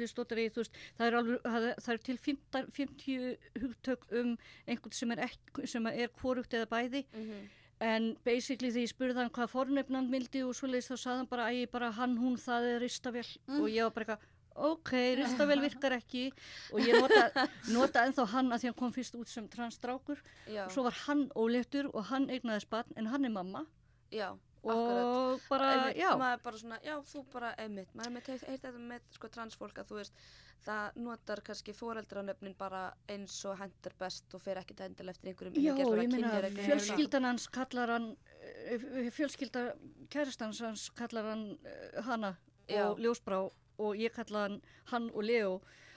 þú 0.52 0.62
veist, 0.62 0.76
það 0.98 1.06
er 1.06 1.16
alveg, 1.18 1.40
það, 1.46 1.66
er- 1.68 1.80
til 2.08 2.18
50, 2.18 2.66
50 2.72 3.36
hugtök 3.62 4.06
um 4.20 4.36
einhvern 4.68 4.92
sem 4.92 5.10
er, 5.16 5.24
ekki, 5.28 5.66
sem 5.66 5.86
er 5.86 6.08
kvorugt 6.08 6.52
eða 6.54 6.66
bæði 6.70 7.04
-hmm. 7.12 7.48
En 7.82 8.16
basically 8.24 8.70
þegar 8.70 8.82
ég 8.86 8.92
spurði 8.94 9.14
hann 9.18 9.30
hvað 9.30 9.48
fornefnan 9.50 10.10
mildi 10.10 10.42
og 10.44 10.54
svoleiðis 10.54 10.86
þá 10.90 10.96
sagði 10.96 11.16
hann 11.16 11.26
bara 11.26 11.46
bara 11.66 11.90
hann, 11.90 12.16
hún, 12.18 12.36
það 12.36 12.62
er 12.76 12.80
ristavél 12.80 13.26
Mm. 13.48 13.60
og 13.60 13.68
ég 13.68 13.82
var 13.82 13.90
bara 13.90 14.04
eitthvað, 14.04 14.18
ok, 14.54 14.90
ristavél 15.18 15.60
virkar 15.66 15.92
ekki 15.92 16.32
og 16.72 16.78
ég 16.80 17.00
nota, 17.00 17.48
nota 17.72 18.04
ennþá 18.06 18.26
hann 18.26 18.52
að 18.52 18.58
því 18.60 18.64
hann 18.68 18.74
kom 18.78 18.92
fyrst 18.92 19.14
út 19.16 19.26
sem 19.28 19.48
transstrákur 19.48 20.18
og 20.66 20.70
svo 20.70 20.82
var 20.84 20.92
hann 21.06 21.28
óléttur 21.34 21.90
og 21.94 22.04
hann 22.04 22.28
eignaðist 22.30 22.70
barn 22.70 22.86
en 22.96 23.06
hann 23.06 23.24
er 23.24 23.30
mamma 23.30 23.66
já. 24.12 24.36
Og 24.62 25.42
bara, 25.48 25.68
Einmitt, 25.72 25.98
já, 25.98 26.10
maður 26.18 26.36
er 26.36 26.42
bara 26.44 26.62
svona, 26.62 26.78
já, 26.86 26.94
þú 27.10 27.24
bara, 27.32 27.52
einmitt, 27.58 27.94
maður 27.94 28.10
er 28.10 28.14
með 28.16 28.30
heilt 28.32 28.48
heit 28.48 28.62
þetta 28.62 28.82
með 28.92 29.06
sko 29.16 29.30
transfólk 29.36 29.80
að 29.82 29.88
þú 29.90 29.98
veist, 29.98 30.22
það 30.62 31.00
notar 31.02 31.42
kannski 31.42 31.74
foreldranöfnin 31.74 32.54
bara 32.58 32.82
eins 33.10 33.40
og 33.50 33.58
hendur 33.58 33.96
best 33.98 34.36
og 34.36 34.42
fer 34.44 34.60
ekkert 34.60 34.84
endil 34.86 35.10
eftir 35.10 35.32
einhverjum 35.32 35.58
já, 35.58 35.72
ég 35.74 36.12
meina 36.12 36.32
fjölskyldan 36.54 37.26
hans 37.26 37.48
kallar 37.50 37.96
hann, 37.96 38.08
eh, 38.38 39.10
fjölskylda 39.10 39.64
kærastans 40.12 40.62
hans 40.62 40.88
kallar 40.94 41.32
hann 41.32 41.46
eh, 41.64 42.02
hana 42.06 42.36
Já. 42.70 42.86
og 42.86 43.00
ljósbrá 43.02 43.40
og 43.82 43.96
ég 43.98 44.14
kalla 44.14 44.46
hann 44.46 44.60
hann 44.92 45.10
og 45.10 45.24
Leo 45.26 45.56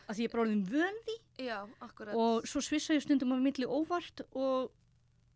að 0.09 0.18
því 0.18 0.26
ég 0.26 0.30
er 0.30 0.34
bara 0.34 0.45
orðin 0.45 0.66
vön 0.70 0.97
því 1.05 1.16
eitthvað. 1.16 1.45
Já, 1.45 1.59
akkurat. 1.86 2.16
og 2.16 2.47
svo 2.49 2.61
svissa 2.61 2.97
ég 2.97 3.05
stundum 3.05 3.34
á 3.34 3.38
milli 3.41 3.66
óvart 3.66 4.26
og 4.34 4.72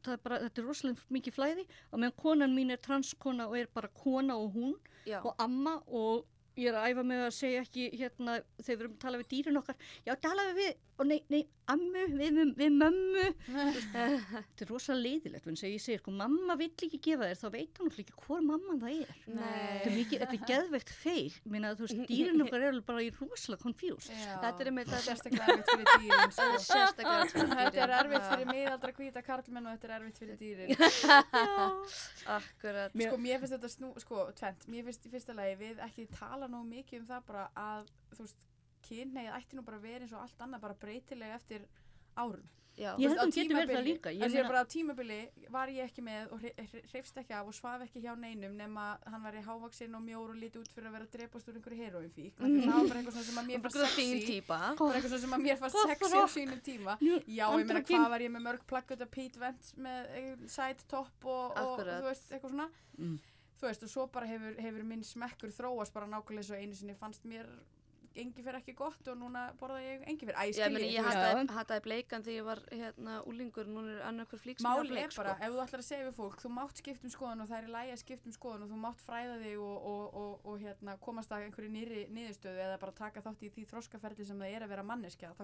er 0.08 0.22
bara, 0.24 0.40
þetta 0.46 0.62
er 0.62 0.68
rosalega 0.68 1.16
mikið 1.16 1.36
flæði. 1.36 1.66
Og 1.92 2.02
meðan 2.02 2.18
konan 2.24 2.56
mín 2.56 2.74
er 2.74 2.82
transkona 2.84 3.48
og 3.50 3.58
er 3.60 3.72
bara 3.74 3.90
kona 4.02 4.38
og 4.40 4.54
hún 4.56 4.76
já, 5.06 5.20
og 5.24 5.34
amma 5.38 5.80
og 5.88 6.26
ég 6.60 6.72
er 6.72 6.80
að 6.80 6.92
æfa 6.92 7.04
mig 7.08 7.24
að 7.24 7.34
segja 7.36 7.64
ekki 7.66 7.90
hérna 7.96 8.40
þegar 8.60 8.76
við 8.76 8.86
erum 8.86 8.96
að 8.96 9.04
tala 9.04 9.22
við 9.22 9.30
dýrin 9.34 9.60
okkar 9.62 9.76
já 10.08 10.14
talaðu 10.24 10.56
við, 10.58 10.72
og 11.00 11.08
nei, 11.08 11.20
nei, 11.32 11.42
ammu 11.72 12.02
við, 12.12 12.34
við, 12.36 12.50
við 12.60 12.74
mömmu. 12.76 13.26
Þetta 13.94 14.66
er 14.66 14.70
rosalega 14.72 15.04
leiðilegt 15.06 15.48
en 15.48 15.58
þegar 15.60 15.74
ég 15.76 15.84
segir 15.84 16.02
sko 16.02 16.14
mamma 16.16 16.56
vill 16.60 16.72
ekki 16.74 17.00
gefa 17.06 17.30
þér 17.30 17.40
þá 17.40 17.48
veit 17.54 17.80
hann 17.80 17.92
ekki 18.04 18.16
hvor 18.26 18.42
mamman 18.44 18.82
það 18.82 18.96
er. 19.06 19.14
Þetta 19.30 19.90
er, 19.92 19.96
mikið, 19.96 20.24
þetta 20.24 20.38
er 20.40 20.44
geðveikt 20.52 20.94
feil. 21.00 21.38
Minna 21.56 21.72
þú 21.80 21.86
veist 21.88 22.02
dýrin 22.10 22.44
okkar 22.46 22.66
eru 22.70 22.82
bara 22.90 23.06
í 23.06 23.12
rosalega 23.16 23.64
confused. 23.64 24.12
Já. 24.12 24.36
Þetta 24.44 24.66
er 24.66 24.72
það 24.80 24.90
sem- 24.90 25.08
sérstaklega 25.08 25.56
erfitt 25.56 25.72
fyrir 25.72 25.88
dýrin 26.04 26.34
sko. 26.36 26.50
Þetta 27.54 27.84
er 27.86 27.96
erfitt 28.00 28.28
fyrir 28.34 28.52
miðaldra 28.52 28.96
hvíta 29.00 29.26
karlmenn 29.30 29.70
og 29.70 29.78
þetta 29.78 29.90
er 29.90 29.96
erfitt 30.00 30.22
fyrir 30.24 30.38
dýrin. 30.42 30.76
Akkurat. 32.40 32.92
Sko 33.00 33.22
mér 33.22 33.40
finnst 33.42 33.56
þetta 33.56 33.72
snú, 33.72 33.94
sko, 34.04 34.28
tvent 34.38 34.68
Mér 34.70 34.86
finnst 34.90 35.08
í 35.08 35.12
fyrsta 35.14 35.36
lagi 35.38 35.56
við 35.60 35.82
ekki 35.86 36.08
tala 36.18 36.50
nóg 36.52 36.68
mikið 36.70 37.04
um 37.04 37.10
það 37.10 37.26
bara 37.30 37.46
að, 37.58 37.90
þú 38.16 38.26
veist, 38.26 38.49
kynneið 38.88 39.34
ætti 39.40 39.56
nú 39.60 39.66
bara 39.66 39.82
vera 39.84 40.06
eins 40.06 40.14
og 40.14 40.22
allt 40.24 40.40
annað 40.48 40.62
bara 40.68 40.80
breytilega 40.86 41.36
eftir 41.42 41.68
árum 42.16 42.48
Já. 42.80 42.94
Ég 42.96 43.10
held 43.12 43.20
að 43.20 43.26
hún 43.26 43.34
getur 43.36 43.58
verið 43.58 43.76
það 43.76 43.84
líka. 43.84 44.12
Ég 44.16 44.22
Ég 44.24 44.32
meina- 44.32 44.48
bara 44.48 44.62
á 44.64 44.72
tímabili 44.72 45.18
var 45.52 45.68
ég 45.68 45.84
ekki 45.84 46.02
með 46.02 46.32
og 46.32 46.40
hreifst 46.94 47.18
ekki 47.20 47.34
af 47.36 47.48
og 47.48 47.54
svaf 47.54 47.82
ekki 47.84 48.00
hjá 48.06 48.14
neinum 48.16 48.56
nema 48.56 48.98
hann 49.06 49.22
var 49.22 49.34
í 49.36 49.42
hávaksinn 49.44 49.96
og 49.96 50.02
mjór 50.06 50.30
og 50.32 50.38
lítið 50.40 50.62
út 50.64 50.72
fyrir 50.72 50.88
að 50.88 50.92
vera 50.96 51.04
að 51.04 51.12
drepast 51.12 51.50
úr 51.50 51.58
einhverju 51.60 51.80
heroinfík 51.84 52.40
mm. 52.40 52.62
það 52.64 52.78
var 52.78 52.88
bara 52.88 53.00
eitthvað 53.02 53.26
sem 53.28 53.42
að 53.42 53.48
mér 53.50 53.60
fannst 53.66 53.98
sexy 53.98 54.26
típa. 54.30 54.60
bara 54.80 54.96
eitthvað 55.02 55.20
sem 55.20 55.34
að 55.36 55.44
mér 55.44 55.58
fannst 55.60 55.76
sexy 55.90 56.16
á 56.16 56.28
sínum 56.32 56.62
tíma 56.64 56.96
já, 57.28 57.46
ég 57.52 57.68
meina 57.68 57.82
hvað 57.84 58.10
var 58.16 58.20
ég 58.22 58.32
með 58.32 58.46
mörg 58.48 58.64
plaggut 58.66 59.02
af 59.02 59.12
Pete 59.12 59.40
Wentz 59.40 59.74
með 59.76 60.16
eh, 60.16 60.36
side 60.48 60.88
top 60.88 61.26
og, 61.26 61.58
og 61.60 61.84
þú 61.84 62.08
veist, 62.08 62.32
eitthvað 62.32 62.56
svona 62.56 62.70
Mm. 63.00 63.20
þú 63.60 63.68
veist, 63.68 63.84
og 63.84 63.90
svo 63.90 64.08
bara 64.08 64.26
hefur, 64.28 64.56
hefur 64.56 64.84
minn 64.84 65.04
smekkur 65.04 65.52
þróast 65.52 65.92
bara 65.94 66.08
nákvæmlega 66.08 66.48
svo 66.48 66.56
einu 66.56 66.76
sinni 66.76 66.96
fannst 66.96 67.24
mér 67.28 67.48
engi 68.16 68.44
fyrir 68.44 68.58
ekki 68.60 68.74
gott 68.78 69.08
og 69.12 69.18
núna 69.20 69.44
borða 69.60 69.80
ég 69.84 70.04
engi 70.10 70.26
fyrir, 70.28 70.36
æ, 70.38 70.44
Já, 70.50 70.54
skilji 70.58 70.74
meni, 70.76 70.90
ég 70.96 71.04
veist. 71.06 71.18
hataði, 71.20 71.48
hataði 71.58 71.84
bleikan 71.86 72.24
þegar 72.26 72.38
ég 72.40 72.46
var 72.50 72.62
hérna 72.72 73.18
úlingur, 73.30 73.68
núna 73.70 73.94
er 73.98 74.02
annar 74.10 74.26
hver 74.32 74.40
flík 74.44 74.60
sem 74.60 74.68
Máli 74.70 74.90
bleik, 74.90 75.06
er 75.10 75.18
bara, 75.18 75.36
ef 75.40 75.54
þú 75.54 75.62
ætlar 75.66 75.84
að 75.84 75.88
segja 75.90 76.08
við 76.10 76.16
fólk, 76.20 76.38
þú 76.44 76.52
mátt 76.56 76.82
skipta 76.82 77.06
um 77.10 77.14
skoðun 77.16 77.44
og 77.46 77.50
það 77.52 77.58
er 77.60 77.68
í 77.70 77.74
lægi 77.76 77.94
að 77.96 78.02
skipta 78.04 78.30
um 78.32 78.36
skoðun 78.38 78.64
og 78.66 78.72
þú 78.74 78.80
mátt 78.86 79.04
fræða 79.06 79.36
þig 79.44 79.60
og, 79.60 79.78
og, 79.94 80.18
og, 80.24 80.46
og 80.54 80.60
hérna, 80.66 80.98
komast 81.06 81.32
að 81.36 81.46
einhverju 81.50 81.72
nýri 81.76 82.02
niðurstöðu 82.18 82.64
eða 82.66 82.80
bara 82.86 82.96
taka 83.02 83.22
þátt 83.28 83.44
í 83.46 83.52
því 83.56 83.68
þroskaferli 83.74 84.26
sem 84.26 84.40
það 84.42 84.56
er 84.58 84.66
að 84.68 84.74
vera 84.76 84.84
manneskja, 84.90 85.34
þá 85.38 85.44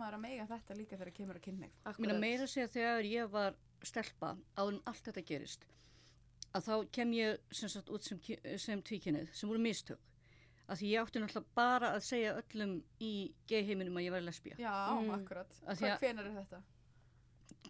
maður 0.00 0.18
að 0.18 0.24
meiga 0.26 0.46
þetta 0.52 0.78
líka 0.78 0.96
þegar 0.96 1.12
kemur 1.20 1.40
að. 1.42 1.70
Mína 1.98 2.18
meira 2.18 2.46
að 2.48 2.52
segja 2.56 2.68
þegar 2.78 3.04
ég 3.12 3.30
var 3.32 3.54
stelpa 3.82 4.36
áður 4.56 4.74
en 4.78 4.82
allt 4.86 5.04
þetta 5.10 5.24
gerist 5.26 5.66
að 6.52 6.66
þá 6.68 6.74
kem 6.92 7.12
ég 7.16 7.38
sem 7.50 7.68
sagt 7.72 7.88
út 7.88 8.04
sem, 8.04 8.18
ki- 8.20 8.40
sem 8.60 8.82
tvíkinnið 8.84 9.30
sem 9.32 9.48
voru 9.48 9.58
mistök 9.64 9.98
að 10.68 10.76
því 10.78 10.90
ég 10.92 11.00
átti 11.02 11.20
náttúrulega 11.20 11.54
bara 11.54 11.88
að 11.96 12.02
segja 12.06 12.36
öllum 12.42 12.82
í 13.00 13.32
gay-heiminum 13.48 13.96
að 13.98 14.04
ég 14.06 14.12
væri 14.14 14.24
lesbía 14.28 14.56
Já, 14.58 14.74
Mm. 15.00 15.10
akkurat. 15.18 15.50
Hvað, 15.66 15.82
að- 15.82 15.98
hvenar 16.00 16.26
er 16.26 16.36
þetta? 16.42 16.62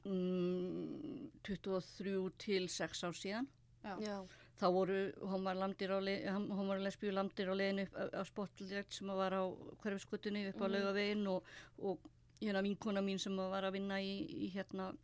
mm, 0.04 1.30
23 1.42 2.30
til 2.38 2.68
6 2.68 3.02
ár 3.04 3.12
síðan 3.18 3.46
Já, 3.82 4.22
þá 4.60 4.66
voru 4.70 5.12
homarlamdir 5.26 5.90
á 5.90 5.98
leið, 5.98 6.26
homar 6.54 6.78
lesbíu 6.78 7.10
lamdir 7.12 7.48
á 7.50 7.54
leiðinu 7.58 7.82
upp 7.88 7.96
á, 7.98 8.04
á 8.14 8.22
spotlight 8.24 8.92
sem 8.94 9.08
að 9.10 9.16
var 9.16 9.32
á 9.34 9.42
hverfiskutunni 9.82 10.48
upp 10.52 10.60
á 10.62 10.66
Mhm. 10.68 10.72
laugavegin 10.72 11.26
og, 11.28 11.42
og 11.82 11.98
hérna 12.40 12.62
vinkona 12.62 13.02
mín 13.02 13.18
sem 13.18 13.32
að 13.36 13.50
var 13.50 13.62
að 13.64 13.72
vinna 13.72 13.98
í, 13.98 14.46
í 14.46 14.52
hérna 14.54 14.94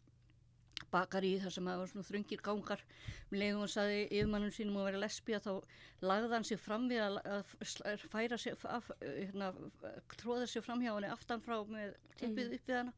bakari 0.93 1.34
þar 1.43 1.55
sem 1.55 1.66
að 1.66 1.74
það 1.74 1.82
var 1.82 1.91
svona 1.93 2.09
þröngir 2.09 2.43
gangar. 2.45 2.84
Með 3.30 3.43
leiðum 3.43 3.64
og 3.64 3.72
saði 3.72 4.01
yfirmannum 4.07 4.55
sínum 4.55 4.78
að 4.80 4.89
vera 4.89 5.03
lesbía 5.03 5.41
þá 5.45 5.53
lagði 6.11 6.30
hann 6.34 6.49
sig 6.49 6.61
fram 6.62 6.89
við 6.91 7.03
að, 7.05 7.18
að 7.34 8.05
færa 8.12 8.39
sig 8.39 8.64
af, 8.64 8.91
hérna, 9.03 9.53
tróða 10.16 10.49
sig 10.51 10.64
fram 10.64 10.84
hjá 10.84 10.93
henni 10.95 11.12
aftan 11.12 11.45
frá 11.45 11.57
með 11.68 11.97
tippið 12.20 12.59
upp 12.59 12.70
við 12.70 12.80
hana. 12.80 12.95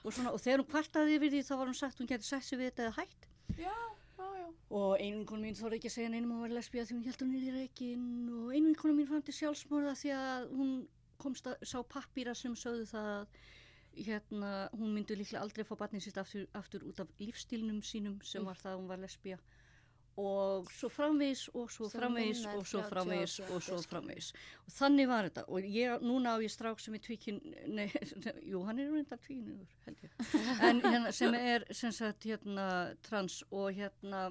Og, 0.00 0.14
svona, 0.14 0.32
og 0.32 0.40
þegar 0.40 0.62
hún 0.62 0.70
kvartaði 0.70 1.16
yfir 1.18 1.34
því 1.34 1.42
þá 1.44 1.54
var 1.58 1.68
hún 1.68 1.80
sagt 1.80 2.00
hún 2.00 2.08
geti 2.08 2.28
sett 2.28 2.46
sig 2.46 2.60
við 2.60 2.70
þetta 2.70 2.86
eða 2.86 2.96
hætt. 3.02 3.26
Já, 3.58 3.74
já, 4.16 4.28
já. 4.40 4.46
og 4.70 4.94
einu 4.96 5.18
vinkonu 5.18 5.44
mín 5.44 5.58
þorði 5.58 5.80
ekki 5.80 5.90
að 5.90 5.96
segja 5.98 6.12
neinum 6.14 6.32
að 6.32 6.38
hún 6.38 6.46
var 6.46 6.56
lesbía 6.56 6.86
því 6.86 6.96
hún 6.96 7.06
held 7.10 7.24
hún 7.24 7.34
er 7.36 7.44
í 7.44 7.54
reikin 7.58 8.06
og 8.30 8.54
einu 8.54 8.70
vinkonu 8.70 8.96
mín 8.96 9.10
fann 9.10 9.24
til 9.26 9.36
sjálfsmorða 9.36 9.96
því 10.00 10.12
að 10.16 10.46
hún 10.56 10.72
komst 11.20 11.50
að 11.50 11.64
sá 11.68 11.78
pappýra 11.84 12.34
sem 12.38 12.54
sögðu 12.56 12.86
það 12.88 13.10
að 13.18 13.40
hérna, 13.96 14.68
hún 14.76 14.94
myndi 14.94 15.16
líklega 15.18 15.42
aldrei 15.42 15.64
fá 15.66 15.74
barnið 15.78 16.06
sitt 16.06 16.20
aftur, 16.20 16.46
aftur 16.54 16.84
út 16.88 17.00
af 17.02 17.10
lífstílnum 17.20 17.82
sínum 17.82 18.20
sem 18.26 18.44
var 18.46 18.58
það 18.60 18.72
að 18.74 18.78
hún 18.80 18.92
var 18.92 19.02
lesbía. 19.02 19.40
Og 20.20 20.68
svo 20.74 20.90
framvegis 20.92 21.46
og 21.54 21.70
svo 21.72 21.88
framvegis 21.88 22.42
og 22.50 22.66
svo 22.66 22.82
30 22.82 22.84
ár 22.84 22.90
framvegis 22.90 23.36
og 23.40 23.62
svo 23.62 23.78
skilur. 23.78 23.88
framvegis. 23.88 24.32
Og 24.66 24.74
þannig 24.74 25.08
var 25.08 25.28
þetta. 25.28 25.44
Og 25.48 25.64
ég, 25.64 26.04
núna 26.04 26.34
á 26.34 26.42
ég 26.42 26.52
strák 26.52 26.82
sem 26.82 26.94
er 26.98 27.02
tvíkin 27.06 27.40
nei, 27.70 27.86
jú, 28.50 28.62
hann 28.66 28.82
er 28.82 28.90
reyndar 28.90 29.22
tvíkinur 29.22 29.64
held 29.86 30.04
ég. 30.04 30.12
En 30.66 30.82
hérna, 30.84 31.12
sem 31.12 31.34
er 31.38 31.64
sem 31.70 31.94
sagt 31.94 32.26
hérna 32.28 32.66
trans 33.06 33.40
og 33.50 33.70
hérna 33.78 34.28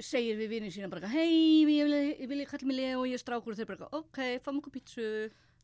segir 0.00 0.38
við 0.38 0.56
vinið 0.56 0.74
sína 0.74 0.90
bara 0.90 1.10
hei, 1.10 1.62
ég 1.62 1.84
vil, 1.86 1.98
ég 2.14 2.28
vil 2.30 2.46
kalla 2.50 2.66
mig 2.66 2.78
Leo 2.80 3.02
og 3.02 3.08
ég 3.10 3.18
er 3.18 3.22
strákur. 3.22 3.52
Og 3.52 3.58
þeir 3.58 3.74
bara 3.74 3.90
ok, 4.00 4.22
fáum 4.42 4.62
okkur 4.62 4.78
pítsu 4.78 5.08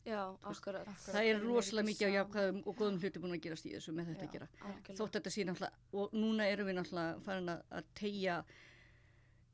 já, 0.05 0.21
akkurat. 0.43 0.87
það 1.05 1.25
er 1.31 1.39
rosalega 1.43 1.87
mikið 1.91 2.07
á 2.09 2.15
jákvæðum 2.17 2.61
og 2.67 2.75
góðum 2.79 2.99
hluti 3.01 3.19
búin 3.23 3.35
að 3.37 3.41
gerast 3.45 3.65
í 3.65 3.73
þessu 3.75 3.93
með 3.93 4.11
þetta 4.11 4.23
Já. 4.25 4.27
að 4.29 4.33
gera 4.33 4.47
Algjörlega. 4.61 4.97
þótt 5.01 5.15
þetta 5.17 5.31
sé 5.35 5.45
náttúrulega 5.45 5.73
og 5.93 6.13
núna 6.13 6.47
erum 6.51 6.67
við 6.71 6.77
náttúrulega 6.79 7.21
farin 7.25 7.49
að, 7.53 7.61
að 7.71 7.83
tegja 8.01 8.37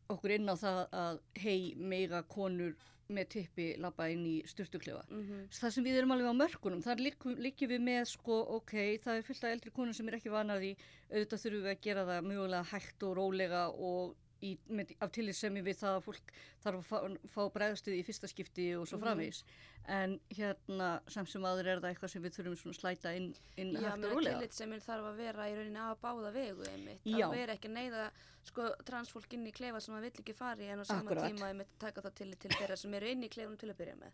okkur 0.10 0.32
inn 0.38 0.48
á 0.48 0.56
það 0.56 0.78
að 0.95 1.20
hei 1.43 1.74
meiga 1.76 2.22
konur 2.32 2.76
með 3.08 3.28
tippi 3.32 3.66
labba 3.80 4.10
inn 4.12 4.26
í 4.28 4.36
styrtuklefa 4.48 5.04
Mhm. 5.10 5.48
það 5.52 5.72
sem 5.72 5.84
við 5.84 5.98
erum 6.02 6.12
alveg 6.12 6.28
á 6.28 6.36
mörkunum 6.43 6.82
þar 6.84 7.00
liggjum 7.00 7.38
liggjum 7.39 7.70
við 7.72 7.82
með 7.88 8.06
sko 8.12 8.39
ok, 8.58 8.74
það 9.04 9.18
er 9.18 9.24
fullt 9.24 9.43
af 9.43 9.52
eldri 9.56 9.72
konur 9.72 9.93
sem 9.95 10.08
er 10.10 10.18
ekki 10.20 10.30
vanaði 10.34 10.74
auðvitað 11.12 11.43
þurfum 11.43 11.64
við 11.64 11.72
að 11.76 11.82
gera 11.88 12.04
það 12.06 12.28
mögulega 12.28 12.64
hægt 12.72 13.04
og 13.08 13.16
rólega 13.16 13.62
og 13.72 14.16
í, 14.44 14.58
með, 14.70 14.96
af 15.02 15.12
tillitsemi 15.12 15.62
við 15.66 15.78
það 15.82 15.96
að 15.98 16.04
fólk 16.08 16.32
þarf 16.64 16.78
að 16.78 16.86
fá, 16.86 17.18
fá 17.34 17.42
bregðstuði 17.56 18.00
í 18.02 18.06
fyrsta 18.06 18.28
skipti 18.32 18.68
og 18.78 18.88
svo 18.88 18.98
Mhm. 18.98 19.04
framvegis 19.06 19.44
en 19.88 20.20
hérna 20.36 21.02
samt 21.08 21.30
sem 21.30 21.42
aður 21.48 21.68
er 21.68 21.80
það 21.80 21.92
eitthvað 21.94 22.10
sem 22.14 22.24
við 22.24 22.36
þurfum 22.38 22.58
svona 22.62 22.80
slæta 22.80 23.16
inn, 23.16 23.34
inn 23.58 23.74
Já, 23.74 23.80
hægt 23.90 24.04
og 24.06 24.12
rólega 24.18 24.38
tillit 24.38 24.54
sem 24.54 24.72
þarf 24.72 25.06
að 25.12 25.16
vera 25.18 25.48
í 25.50 25.56
rauninni 25.56 25.80
að 25.80 25.98
báða 26.04 26.34
vegu 26.34 26.64
einmitt. 26.74 27.00
Já. 27.06 27.26
Að 27.28 27.36
vera 27.38 27.54
ekki 27.56 27.70
neyða 27.72 28.10
sko, 28.48 28.68
transfólk 28.86 29.34
inn 29.34 29.48
í 29.48 29.52
klefa 29.54 29.80
sem 29.82 29.96
það 29.96 30.02
vill 30.02 30.22
ekki 30.24 30.36
fara 30.36 30.62
í 30.62 30.68
en 30.72 30.80
á 30.80 30.86
sama 30.86 31.02
Akkurat. 31.12 31.32
tíma 31.32 31.48
einmitt 31.52 31.72
taka 31.80 32.02
það 32.02 32.14
tillit 32.16 32.40
til 32.40 32.52
þeirra 32.52 32.78
sem 32.78 32.94
eru 32.94 33.08
inn 33.08 33.24
í 33.24 33.30
klefunum 33.30 33.58
til 33.58 33.70
að 33.72 33.78
byrja 33.80 33.96
með. 33.96 34.12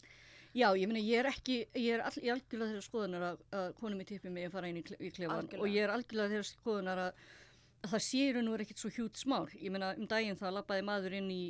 Já, 0.54 0.68
ég 0.78 0.86
meina, 0.88 1.00
ég 1.02 1.18
er 1.20 1.26
ekki, 1.32 1.66
ég 1.74 1.94
er 1.96 2.02
all, 2.06 2.14
ég 2.22 2.30
algjörlega 2.36 2.74
þeirra 2.74 2.86
skoðunar 2.86 3.24
að, 3.32 3.38
að 3.58 3.74
konum 3.80 4.00
í 4.02 4.06
tippi 4.06 4.30
mig 4.30 4.46
að 4.46 4.52
fara 4.52 4.68
inn 4.70 4.78
í, 4.78 4.84
kle- 4.86 5.00
í 5.02 5.10
klefan 5.10 5.40
Algjörlega. 5.48 5.62
og 5.62 5.68
ég 5.74 5.84
er 5.84 5.90
algjörlega 5.90 6.30
þeirra 6.30 6.50
skoðunar 6.54 7.02
að 7.08 7.14
það 7.84 8.02
sé 8.06 8.20
í 8.30 8.32
raun 8.36 8.48
og 8.48 8.54
er 8.58 8.64
ekkit 8.66 8.80
svo 8.80 8.90
hjút 8.96 9.18
smál. 9.20 9.48
Ég 9.60 9.72
meina, 9.74 9.90
um 10.00 10.08
daginn 10.08 10.38
það 10.40 10.54
labbaði 10.58 10.86
maður 10.88 11.14
inn 11.20 11.30
í, 11.34 11.42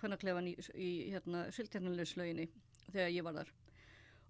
kvennaklefan 0.00 0.48
í, 0.50 0.54
í 0.74 0.90
hérna, 1.12 1.44
syltjarnalöslauginni 1.54 2.48
þegar 2.92 3.12
ég 3.14 3.22
var 3.26 3.34
þar 3.40 3.52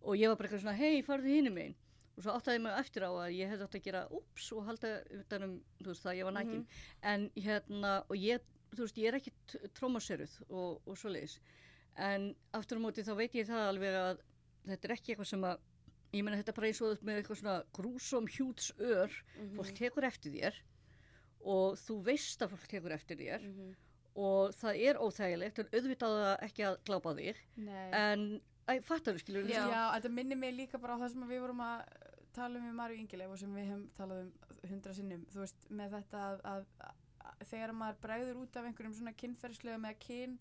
og 0.06 0.14
ég 0.20 0.28
var 0.30 0.36
bara 0.38 0.48
eitthvað 0.48 0.62
svona, 0.62 0.76
hei, 0.78 1.02
farðu 1.02 1.32
hinum 1.32 1.54
megin 1.56 1.74
og 2.16 2.22
svo 2.24 2.34
áttaði 2.38 2.60
mig 2.62 2.76
eftir 2.80 3.04
á 3.04 3.10
að 3.10 3.32
ég 3.36 3.50
hefði 3.50 3.64
átt 3.66 3.74
að 3.78 3.82
gera 3.86 4.02
ups 4.18 4.44
og 4.56 4.64
halda 4.68 4.90
utanum, 5.18 5.54
þú 5.82 5.88
veist, 5.90 6.04
það 6.04 6.16
ég 6.20 6.24
var 6.28 6.32
nækin 6.36 6.60
Mhm. 6.60 6.66
en 7.02 7.30
hérna, 7.36 7.94
og 8.08 8.16
ég, 8.16 8.40
þú 8.76 8.82
veist, 8.86 8.96
ég 9.02 9.08
er 9.08 9.18
ekki 9.18 9.32
trómaseruð 9.74 10.36
og, 10.50 10.80
og 10.86 10.96
svoleiðis 10.96 11.38
en 11.96 12.34
aftur 12.54 12.78
á 12.78 12.84
móti 12.84 13.02
þá 13.04 13.16
veit 13.16 13.32
ég 13.34 13.46
það 13.48 13.68
alveg 13.72 13.94
að 14.04 14.22
þetta 14.68 14.84
er 14.88 14.94
ekki 14.96 15.12
eitthvað 15.14 15.26
sem 15.32 15.42
að 15.44 15.58
ég 16.12 16.24
meina 16.24 16.36
þetta 16.42 16.54
bara 16.54 16.66
eins 16.70 16.80
og 16.82 17.02
með 17.02 17.20
eitthvað 17.22 17.40
svona 17.42 17.58
grúsom 17.76 18.26
hjúts 18.28 18.72
ör 18.78 19.10
Mhm. 19.40 19.56
fólk 19.58 19.74
tekur 19.76 20.04
eftir 20.04 20.32
þér 20.32 20.54
og 21.44 21.76
þú 21.76 21.98
veist 22.06 22.42
að 22.42 22.54
fólk 22.54 22.66
tekur 22.70 22.92
eftir 22.96 23.16
þér 23.20 23.42
Mhm. 23.46 23.74
og 24.16 24.52
það 24.56 24.80
er 24.88 24.96
óþægilegt 24.96 25.58
en 25.58 25.66
auðvitað 25.72 26.38
ekki 26.42 26.62
að 26.64 26.76
glápa 26.88 27.10
á 27.12 27.14
þig 27.18 27.36
Nei. 27.56 27.90
en, 27.92 28.40
æ, 28.68 28.80
fattar 28.82 29.14
þú 29.14 29.18
skilur 29.20 29.48
Já. 29.50 29.66
Já, 29.68 29.82
þetta 30.00 30.08
minnir 30.10 30.36
mig 30.38 30.54
líka 30.54 30.78
bara 30.80 30.96
á 30.96 31.00
það 31.04 31.12
sem 31.12 31.28
við 31.28 31.40
vorum 31.40 31.60
að 31.60 31.82
tala 32.32 32.58
um 32.58 32.64
við 32.68 32.74
Marju 32.74 32.98
Ingileif 33.00 33.30
og 33.30 33.38
sem 33.38 33.54
við 33.54 33.66
hefum 33.70 33.88
talað 33.96 34.22
um 34.22 34.32
hundra 34.68 34.92
sinnum, 34.94 35.26
þú 35.32 35.38
veist, 35.44 35.68
með 35.70 35.90
þetta 35.90 36.18
að, 36.30 36.40
að, 36.44 36.64
að 36.80 37.46
þegar 37.50 37.72
maður 37.72 38.00
bregður 38.02 38.36
út 38.42 38.56
af 38.56 38.64
einhverjum 38.64 38.94
svona 38.94 39.12
kynferðslega 39.12 39.78
með 39.78 39.98
kyn 40.00 40.38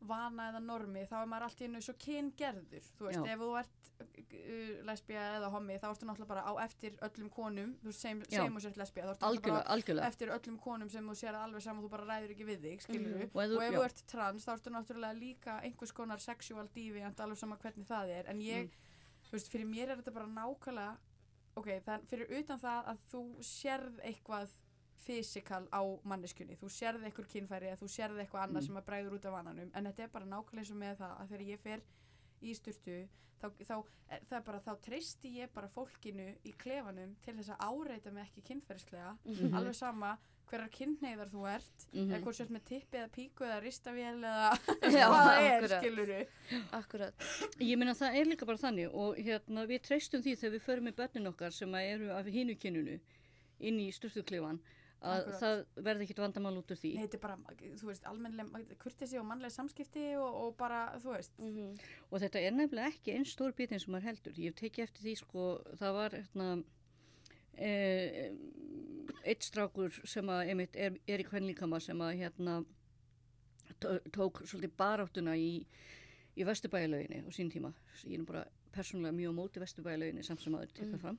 vana 0.00 0.48
eða 0.50 0.60
normi, 0.64 1.02
þá 1.06 1.16
er 1.22 1.26
maður 1.28 1.44
allt 1.48 1.60
í 1.60 1.64
einu 1.68 1.80
svo 1.84 1.94
kyngerður, 2.00 2.86
þú 2.98 3.06
veist, 3.08 3.20
Já. 3.20 3.32
ef 3.34 3.40
þú 3.42 3.48
ert 3.60 3.76
uh, 4.00 4.84
lesbía 4.88 5.24
eða 5.36 5.50
homi, 5.52 5.76
þá 5.76 5.86
ertu 5.90 6.06
náttúrulega 6.08 6.30
bara 6.30 6.44
á 6.48 6.52
eftir 6.64 6.96
öllum 7.04 7.28
konum, 7.30 7.74
þú 7.84 7.92
Já. 7.92 7.98
segjum 8.32 8.56
og 8.56 8.62
sért 8.64 8.78
lesbía, 8.80 9.04
þá 9.04 9.10
ertu 9.12 9.26
algjörlega, 9.28 9.58
bara 9.60 9.74
algjörlega 9.76 10.08
eftir 10.08 10.32
öllum 10.36 10.58
konum 10.64 10.88
sem 10.90 11.04
þú 11.10 11.16
sér 11.20 11.34
alveg 11.36 11.62
saman, 11.66 11.84
þú 11.84 11.90
bara 11.92 12.06
ræður 12.08 12.32
ekki 12.36 12.46
við 12.48 12.60
þig, 12.64 12.80
skilur 12.86 13.10
Mhm. 13.10 13.30
og 13.34 13.42
ef 13.42 13.50
og 13.50 13.50
þú, 13.50 13.60
ef 13.60 13.72
já, 13.74 13.78
þú 13.78 13.84
ert 13.84 14.02
trans 14.14 14.46
þá 14.46 14.52
ertu 14.56 14.70
náttúrulega 14.70 15.18
líka 15.20 15.58
einhvers 15.62 15.92
konar 15.92 16.18
sexual 16.20 16.68
deviant 16.74 17.20
alveg 17.20 17.38
sama 17.38 17.56
hvernig 17.56 17.86
það 17.86 18.08
er 18.20 18.24
en 18.30 18.40
ég, 18.40 18.70
Mm. 18.70 19.28
þú 19.28 19.32
veist, 19.36 19.48
fyrir 19.52 19.66
mér 19.68 19.90
er 19.90 19.96
þetta 20.00 20.14
bara 20.14 20.26
nákvæmlega 20.26 20.96
ok, 21.56 21.66
það, 21.84 22.06
fyrir 22.08 22.38
utan 22.40 22.58
það 22.58 22.84
að 22.86 22.98
þú 23.12 23.22
sérð 23.44 24.00
eitthvað 24.04 24.48
fysikal 25.04 25.62
á 25.72 25.80
manneskunni 26.04 26.56
þú 26.60 26.68
sérði 26.70 27.08
eitthvað 27.10 27.30
kynfæri 27.34 27.70
eða 27.70 27.80
þú 27.82 27.88
sérði 27.88 28.24
eitthvað 28.24 28.42
annað 28.46 28.60
Mm. 28.62 28.66
sem 28.66 28.76
að 28.76 28.86
bræður 28.90 29.14
út 29.18 29.24
af 29.26 29.32
vannanum 29.32 29.70
en 29.74 29.84
þetta 29.90 30.02
er 30.02 30.08
bara 30.08 30.24
nákvæmlega 30.26 30.58
eins 30.64 30.70
og 30.70 30.76
með 30.76 30.96
það 31.00 31.20
að 31.20 31.28
þegar 31.30 31.46
ég 31.50 31.58
fer 31.60 31.80
í 32.42 32.54
sturtu 32.54 32.98
þá, 33.40 33.46
þá, 33.64 33.76
er 34.36 34.40
bara, 34.44 34.60
þá 34.60 34.72
treysti 34.84 35.30
ég 35.40 35.52
bara 35.54 35.68
fólkinu 35.68 36.34
í 36.44 36.52
klefanum 36.60 37.14
til 37.24 37.34
þess 37.38 37.54
að 37.54 37.64
áreita 37.70 38.12
mig 38.12 38.26
ekki 38.28 38.42
kynfærislega 38.50 39.16
Mhm. 39.24 39.54
alveg 39.54 39.74
sama 39.74 40.18
hverjar 40.50 40.70
kynneigðar 40.74 41.28
þú 41.30 41.46
ert 41.48 41.86
Mhm. 41.94 42.10
eða 42.10 42.22
hvort 42.24 42.34
sért 42.36 42.50
með 42.50 42.64
tippi 42.64 42.98
eða 42.98 43.08
píku 43.14 43.44
eða 43.46 43.60
ristavél 43.62 44.20
eða 44.20 44.50
hvað 44.82 45.40
er 45.40 45.68
skiluru 45.68 46.26
Akkurat. 46.72 47.14
Ég 47.60 47.78
meina 47.78 47.94
það 47.94 48.16
er 48.20 48.24
líka 48.26 48.46
bara 48.46 48.58
þannig 48.58 48.90
og 48.92 49.16
hérna 49.16 49.64
við 49.66 49.80
treystum 49.86 50.20
því 50.22 50.36
þegar 50.36 50.54
við 50.56 50.62
förum 50.66 50.84
með 50.90 50.96
börnin 50.96 51.28
okkar 51.32 51.52
sem 51.52 51.74
eru 51.74 52.10
af 52.12 52.26
hinu 52.26 52.54
kynunu 52.58 52.98
inn 53.60 53.78
í 53.78 53.90
sturtuklefan 53.92 54.58
að 55.00 55.20
Akkurat. 55.22 55.40
það 55.40 55.84
verði 55.86 56.04
ekkit 56.04 56.18
vandamál 56.20 56.56
út 56.60 56.70
úr 56.74 56.76
því. 56.76 56.90
Nei, 56.94 57.02
þetta 57.06 57.16
er 57.16 57.22
bara, 57.22 57.36
þú 57.80 57.86
veist, 57.88 58.04
almennileg 58.04 58.74
kurtesi 58.78 59.18
og 59.18 59.24
mannlega 59.24 59.50
samskipti 59.54 60.02
og, 60.20 60.34
og 60.44 60.56
bara, 60.60 60.80
þú 61.00 61.14
veist 61.14 61.38
Mm 61.40 61.78
Og 62.10 62.20
þetta 62.20 62.40
er 62.44 62.52
nefnilega 62.52 62.88
ekki 62.92 63.14
einn 63.14 63.24
stór 63.24 63.54
bit 63.56 63.72
eins 63.72 63.86
og 63.88 63.94
maður 63.94 64.10
heldur. 64.10 64.32
Ég 64.36 64.50
hef 64.52 64.58
tekið 64.60 64.82
eftir 64.84 65.02
því 65.06 65.14
sko, 65.22 65.46
það 65.80 65.94
var 65.96 66.10
hérna, 66.18 66.48
e, 67.56 67.70
eitt 69.24 69.42
strákur 69.44 69.90
sem 70.08 70.26
að 70.32 70.48
einmitt 70.52 70.76
er, 70.76 70.98
er 71.08 71.22
í 71.22 71.26
kvenlíkama 71.28 71.80
sem 71.80 71.98
að 72.04 72.18
hérna 72.20 72.58
tó- 73.80 74.00
tók 74.12 74.42
svolítið 74.44 74.76
baráttuna 74.76 75.34
í, 75.36 75.64
í 76.36 76.44
vesturbæjalauginni 76.44 77.24
á 77.24 77.30
sín 77.32 77.50
tíma. 77.52 77.72
Ég 78.04 78.20
er 78.20 78.24
bara 78.28 78.44
persónulega 78.72 79.16
mjög 79.16 79.34
móti 79.36 79.60
vesturbæjalauginni 79.64 80.24
samt 80.24 80.40
sem 80.44 80.54
aður 80.54 80.72
tekka 80.72 80.96
Mm. 80.96 81.00
fram. 81.00 81.18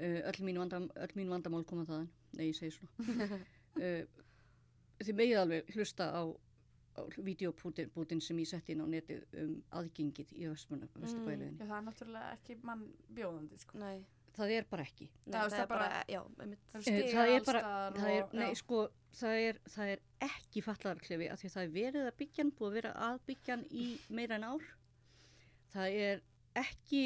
Uh, 0.00 0.22
öll, 0.30 0.40
mín 0.46 0.56
vandam, 0.58 0.90
öll 0.96 1.12
mín 1.18 1.28
vandamál 1.28 1.64
koma 1.66 1.84
þaðan. 1.84 2.08
Nei, 2.38 2.46
ég 2.50 2.56
segi 2.58 2.76
svona. 2.76 3.40
uh, 3.80 4.04
þið 5.04 5.16
megið 5.18 5.40
alveg 5.40 5.72
hlusta 5.74 6.06
á, 6.12 6.22
á 6.96 7.00
videobútin 7.24 8.20
sem 8.22 8.38
ég 8.42 8.48
setti 8.50 8.74
inn 8.74 8.84
á 8.84 8.86
netið 8.90 9.22
um 9.42 9.52
aðgengið 9.80 10.32
í 10.36 10.46
vesturbæjalauginni. 10.50 11.58
Já, 11.58 11.66
það 11.66 11.76
er 11.80 11.84
náttúrulega 11.88 12.32
ekki 12.38 12.56
mann 12.68 12.86
bjóðandi, 13.16 13.58
sko 13.62 13.78
Nei. 13.80 14.00
Það 14.30 14.52
er 14.54 14.66
bara 14.70 14.84
ekki. 14.86 15.06
Nei, 15.26 15.32
Það 15.34 15.48
það, 15.50 15.60
er 15.60 15.66
bara, 15.66 15.86
bara- 15.88 16.04
já. 16.08 16.20
Það 16.70 16.86
Eh, 16.86 16.98
er 17.10 17.32
alls 17.34 17.46
bara- 17.48 17.62
Það 17.96 18.10
er, 18.14 18.22
og, 18.22 18.34
nei, 18.38 18.54
sko, 18.54 18.78
það 19.18 19.40
er, 19.48 19.58
það 19.74 19.88
er 19.94 20.02
ekki 20.28 20.62
fallarklefi 20.62 21.26
af 21.32 21.40
því 21.40 21.48
að 21.50 21.54
það 21.56 21.64
er 21.64 21.72
verið 21.74 22.06
að 22.10 22.16
byggja 22.20 22.42
hann, 22.44 22.52
búið 22.60 22.68
að 22.70 22.76
vera 22.78 22.92
að 23.08 23.18
byggja 23.26 23.56
hann 23.56 23.64
í 23.70 23.86
meira 24.20 24.34
en 24.38 24.44
ár. 24.52 24.68
Það 25.74 25.98
er 26.06 26.22
ekki, 26.62 27.02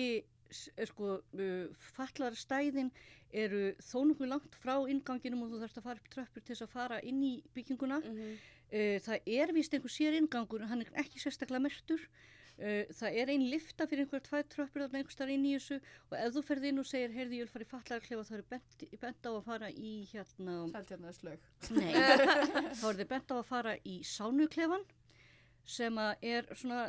sko, 0.91 1.19
uh, 1.21 1.85
fallarstæðin 1.97 2.91
eru 3.35 3.73
þó 3.83 4.05
nokkuð 4.09 4.31
langt 4.31 4.59
frá 4.63 4.77
inganginum 4.91 5.47
og 5.47 5.55
þú 5.55 5.63
þarfst 5.63 5.81
að 5.81 5.87
fara 5.89 6.03
upp 6.03 6.11
tröppur 6.13 6.45
til 6.45 6.55
þess 6.55 6.67
að 6.69 6.75
fara 6.77 7.01
inn 7.03 7.23
í 7.27 7.37
bygginguna. 7.57 8.03
Mm 8.05 8.35
Uh, 8.75 8.99
það 9.05 9.29
er 9.31 9.53
vist 9.55 9.75
einhver 9.77 9.93
sér 9.93 10.17
ingangur, 10.19 10.65
hann 10.67 10.83
er 10.83 10.89
ekki 11.05 11.21
sérstaklega 11.23 11.63
mertur. 11.63 12.01
Uh, 12.55 12.83
það 12.95 13.19
er 13.21 13.31
ein 13.35 13.45
lifta 13.51 13.87
fyrir 13.91 14.05
einhver 14.05 14.23
tvær 14.25 14.47
tröppur 14.51 14.85
þarna 14.85 15.01
einhver 15.01 15.15
starf 15.15 15.31
inn 15.35 15.47
í 15.47 15.53
þessu 15.57 15.79
og 16.09 16.17
ef 16.19 16.35
þú 16.35 16.43
ferð 16.49 16.67
inn 16.71 16.83
og 16.83 16.89
segir, 16.89 17.15
heyrði, 17.15 17.41
ég 17.41 17.47
vil 17.47 17.53
fara 17.53 17.67
í 17.67 17.71
fallarklefa, 17.71 18.27
þá 18.27 18.35
er 18.37 18.45
bent, 18.51 18.85
bent 19.03 19.29
á 19.29 19.31
að 19.31 19.41
fara 19.47 19.71
í 19.71 19.95
hérna... 20.11 20.57
Seltjarnar 20.73 21.17
slög. 21.19 21.49
Nei, 21.75 21.91
þá 22.81 22.85
er 22.91 23.01
þið 23.01 23.09
bent 23.15 23.35
á 23.35 23.37
að 23.37 23.49
fara 23.51 23.77
í 23.83 23.97
sánuklefan 24.07 24.87
sem 25.77 25.99
að 25.99 26.29
er 26.35 26.51
svona 26.55 26.85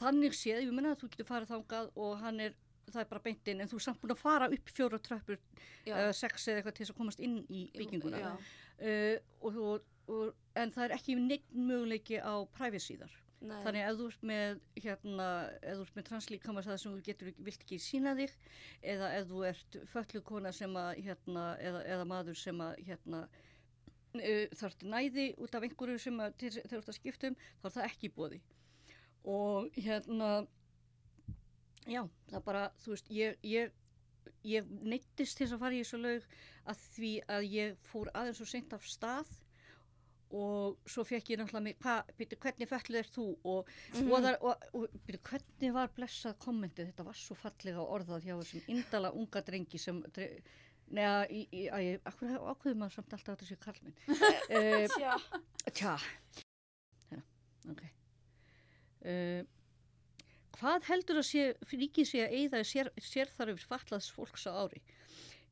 þannig 0.00 0.36
séð, 0.36 0.64
ég 0.64 0.74
menna 0.74 0.94
að 0.94 1.04
þú 1.04 1.12
getur 1.12 1.28
farið 1.28 1.54
þangað 1.54 1.92
og 2.04 2.18
hann 2.24 2.42
er, 2.46 2.58
það 2.90 3.00
er 3.02 3.08
bara 3.12 3.24
beint 3.24 3.52
inn 3.52 3.62
en 3.62 3.70
þú 3.70 3.78
er 3.78 3.86
samt 3.86 4.02
búin 4.02 4.14
að 4.14 4.22
fara 4.24 4.50
upp 4.56 4.74
fjóra 4.74 5.00
tröppur 5.06 5.40
eða 5.86 6.12
sex 6.16 6.48
eða 6.48 6.60
eitthvað 6.60 6.76
til 6.76 6.84
þess 6.84 6.94
að 6.94 7.00
komast 7.00 7.24
inn 7.24 7.40
í 7.48 7.64
bygginguna 7.76 8.20
uh, 8.34 9.16
og, 9.40 9.58
og, 9.70 9.88
og, 10.10 10.30
en 10.58 10.72
það 10.74 10.86
er 10.86 10.96
ekki 10.98 11.18
neitt 11.20 11.50
möguleiki 11.54 12.20
á 12.20 12.34
præfisíðar 12.56 13.12
Nei. 13.40 13.56
þannig 13.64 13.84
að 13.86 13.90
ef 13.90 13.98
þú 13.98 14.06
ert 14.10 14.24
með 14.28 14.58
hérna, 14.84 15.26
ef 15.64 15.78
þú 15.78 15.84
ert 15.86 15.94
með 15.96 16.08
translíkama 16.10 16.64
það 16.66 16.80
sem 16.82 16.96
þú 16.96 17.04
getur, 17.06 17.30
vilt 17.46 17.62
ekki 17.64 17.78
sína 17.80 18.12
þig 18.18 18.34
eða 18.94 19.12
ef 19.16 19.30
þú 19.30 19.44
ert 19.48 19.78
föllukona 19.94 20.52
sem 20.52 20.76
að 20.76 20.90
hérna, 21.06 21.44
eða, 21.56 21.80
eða 21.94 22.08
maður 22.10 22.36
sem 22.36 22.60
að 22.60 22.82
hérna 22.84 23.22
uh, 23.24 24.44
þarf 24.60 24.84
næði 24.84 25.30
út 25.40 25.56
af 25.56 25.64
einhverju 25.64 26.02
sem 26.04 26.20
að 26.20 26.36
þegar 26.42 26.68
þú 26.74 26.80
ert 26.82 26.92
að 26.92 26.98
skipta 26.98 27.30
um, 27.30 27.38
þá 27.62 27.70
er 27.70 27.76
það 27.78 27.88
ekki 27.88 28.12
bóði 28.18 28.42
og 29.24 29.68
hérna 29.76 30.30
já, 31.90 32.02
það 32.30 32.44
bara 32.46 32.64
þú 32.84 32.94
veist, 32.94 33.10
ég, 33.12 33.36
ég 33.42 33.76
ég 34.44 34.64
neittist 34.84 35.36
til 35.36 35.48
að 35.50 35.58
fara 35.60 35.76
í 35.76 35.82
þessu 35.82 35.98
laug 36.00 36.26
að 36.70 36.82
því 36.94 37.12
að 37.28 37.46
ég 37.52 37.78
fór 37.90 38.08
aðeins 38.16 38.40
og 38.40 38.48
seint 38.48 38.72
af 38.72 38.84
stað 38.88 39.28
og 40.30 40.76
svo 40.86 41.02
fekk 41.04 41.32
ég 41.32 41.40
náttúrulega 41.40 41.64
mig, 41.64 41.76
hvað, 41.82 42.10
byrju, 42.20 42.36
hvernig 42.44 42.68
fellið 42.70 42.98
er 43.00 43.08
þú 43.10 43.24
og, 43.50 43.70
Mhm. 43.96 44.10
og, 44.12 44.22
þar, 44.22 44.36
og, 44.46 44.66
og 44.78 44.98
byrju, 45.08 45.20
hvernig 45.26 45.72
var 45.74 45.88
blessað 45.96 46.36
kommentið, 46.38 46.92
þetta 46.92 47.04
var 47.08 47.18
svo 47.18 47.34
fallega 47.34 47.82
orðað 47.82 48.22
hjá 48.28 48.36
þessum 48.38 48.68
indala 48.70 49.10
unga 49.12 49.42
drengi 49.42 49.78
sem, 49.82 49.98
dre, 50.14 50.28
neða, 50.90 51.26
ákveður 52.06 52.78
maður 52.78 52.94
samt 52.94 53.12
alltaf 53.12 53.34
að 53.34 53.40
þetta 53.40 53.50
sé 53.50 53.58
karlminn 53.64 53.96
uh, 54.54 54.86
Tja. 54.96 55.16
Tja, 55.74 55.96
hérna, 57.10 57.24
ok. 57.74 57.82
Uh, 59.00 59.42
hvað 60.58 60.88
heldur 60.90 61.20
að 61.22 61.28
sé, 61.30 61.44
ríkið 61.72 62.08
sé 62.10 62.24
að 62.26 62.38
eigða 62.38 62.62
sér, 62.68 62.92
sérþarfir 63.00 63.68
fatlaðs 63.70 64.10
fólks 64.12 64.46
á 64.48 64.52
ári? 64.52 64.82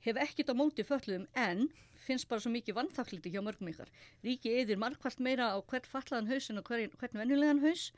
Hef 0.05 0.19
ekkert 0.23 0.53
á 0.53 0.55
móti 0.59 0.85
fötluðum 0.87 1.27
en 1.35 1.67
finnst 2.09 2.29
bara 2.31 2.43
svo 2.43 2.53
mikið 2.55 2.77
vannþakliti 2.79 3.33
hjá 3.33 3.43
mörgum 3.45 3.71
ykkar. 3.73 3.91
Ríkið 4.25 4.61
eigðir 4.63 4.81
margfalt 4.81 5.21
meira 5.25 5.51
á 5.53 5.59
hvern 5.59 5.89
fatlaðan 5.91 6.31
haus 6.31 6.49
en 6.53 6.61
á 6.61 6.63
hvern, 6.65 6.95
hvern 7.01 7.23
venjulegan 7.23 7.63
haus. 7.65 7.89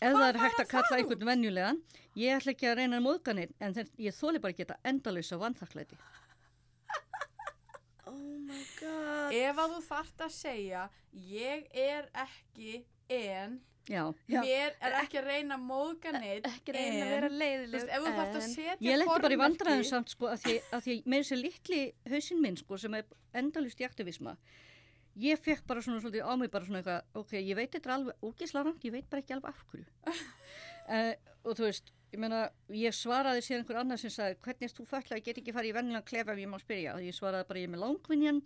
Ef 0.00 0.16
það 0.16 0.26
er 0.26 0.38
hægt 0.40 0.62
að 0.62 0.70
kalla 0.70 0.96
einhvern 0.96 1.28
venjulegan, 1.28 1.78
ég 2.16 2.38
ætla 2.38 2.54
ekki 2.54 2.68
að 2.70 2.78
reyna 2.78 2.98
að 3.00 3.04
móðga 3.04 3.34
neitt 3.36 3.50
en 3.60 3.74
ég 4.00 4.16
þóli 4.16 4.40
bara 4.40 4.54
ekki 4.54 4.64
þetta 4.64 4.92
endalösa 4.92 5.40
vannþakliti. 5.40 6.00
Oh 8.10 8.16
my 8.16 8.62
god. 8.80 9.34
Ef 9.36 9.58
að 9.62 9.74
þú 9.76 9.80
þart 9.86 10.22
að 10.24 10.32
segja, 10.34 10.86
ég 11.30 11.68
er 11.78 12.08
ekki 12.18 12.80
en, 13.12 13.60
Já, 13.90 14.04
mér 14.30 14.74
er 14.86 14.94
ekki 15.00 15.18
að 15.18 15.26
reyna 15.26 15.56
að 15.58 15.64
móðga 15.66 16.12
neitt, 16.14 16.44
Ekki 16.46 16.74
reyna 16.76 16.90
að 16.90 17.00
en, 17.00 17.10
vera 17.10 17.28
þú 17.32 17.38
leiðileg. 17.40 17.72
veist, 17.74 17.90
ef 17.90 18.04
þú 18.04 18.12
þart 18.20 18.36
að 18.38 18.44
setja 18.46 18.76
Ég 18.86 18.98
lendi 19.00 19.08
bara 19.10 19.18
í 19.18 19.22
formerki- 19.24 19.40
vandræðum 19.42 19.86
samt 19.90 20.12
sko 20.14 20.28
að 20.30 20.42
því 20.44 20.54
að 20.78 20.84
því 20.86 20.96
með 21.10 21.24
þessi 21.24 21.38
litli 21.40 21.80
hausinn 22.14 22.42
minn 22.44 22.56
sko 22.60 22.78
sem 22.78 22.94
er 23.00 23.04
endalust 23.34 23.80
í 23.82 23.88
aktivisma. 23.88 24.36
Ég 25.20 25.40
fekk 25.42 25.64
bara 25.66 25.82
svona 25.82 26.00
svolítið 26.04 26.22
á 26.22 26.32
mig 26.38 26.50
bara 26.54 26.64
svona 26.68 26.78
eitthvað, 26.84 27.02
ok, 27.18 27.32
ég 27.42 27.56
veit 27.58 27.72
þetta 27.74 27.94
alveg 27.96 28.22
ógislarant, 28.30 28.84
ég 28.86 28.92
veit 28.94 29.08
bara 29.10 29.24
ekki 29.24 29.34
alveg 29.34 29.50
af 29.50 29.64
hverju. 29.72 29.86
Uh, 30.06 31.14
og 31.50 31.56
þú 31.58 31.66
veist 31.66 31.90
ég 32.14 32.18
meina, 32.22 32.44
ég 32.74 32.94
svaraði 32.94 33.42
sér 33.46 33.60
einhver 33.60 33.78
annar 33.82 33.98
sem 33.98 34.10
sagði, 34.10 34.38
hvernig 34.42 34.66
erst 34.70 34.78
þú 34.80 34.86
fætla, 34.90 35.18
ég 35.18 35.26
get 35.28 35.38
ekki 35.42 35.52
farið 35.54 35.70
í 35.70 35.76
vennilega 35.76 36.06
klefa 36.06 36.32
ef 36.34 36.40
ég 36.42 36.48
má 36.50 36.58
spyrja, 36.62 36.94
ég 37.02 37.14
svaraði 37.14 37.46
bara 37.50 37.60
ég 37.60 37.68
er 37.68 37.74
með 37.74 37.82
langvinjan 37.84 38.40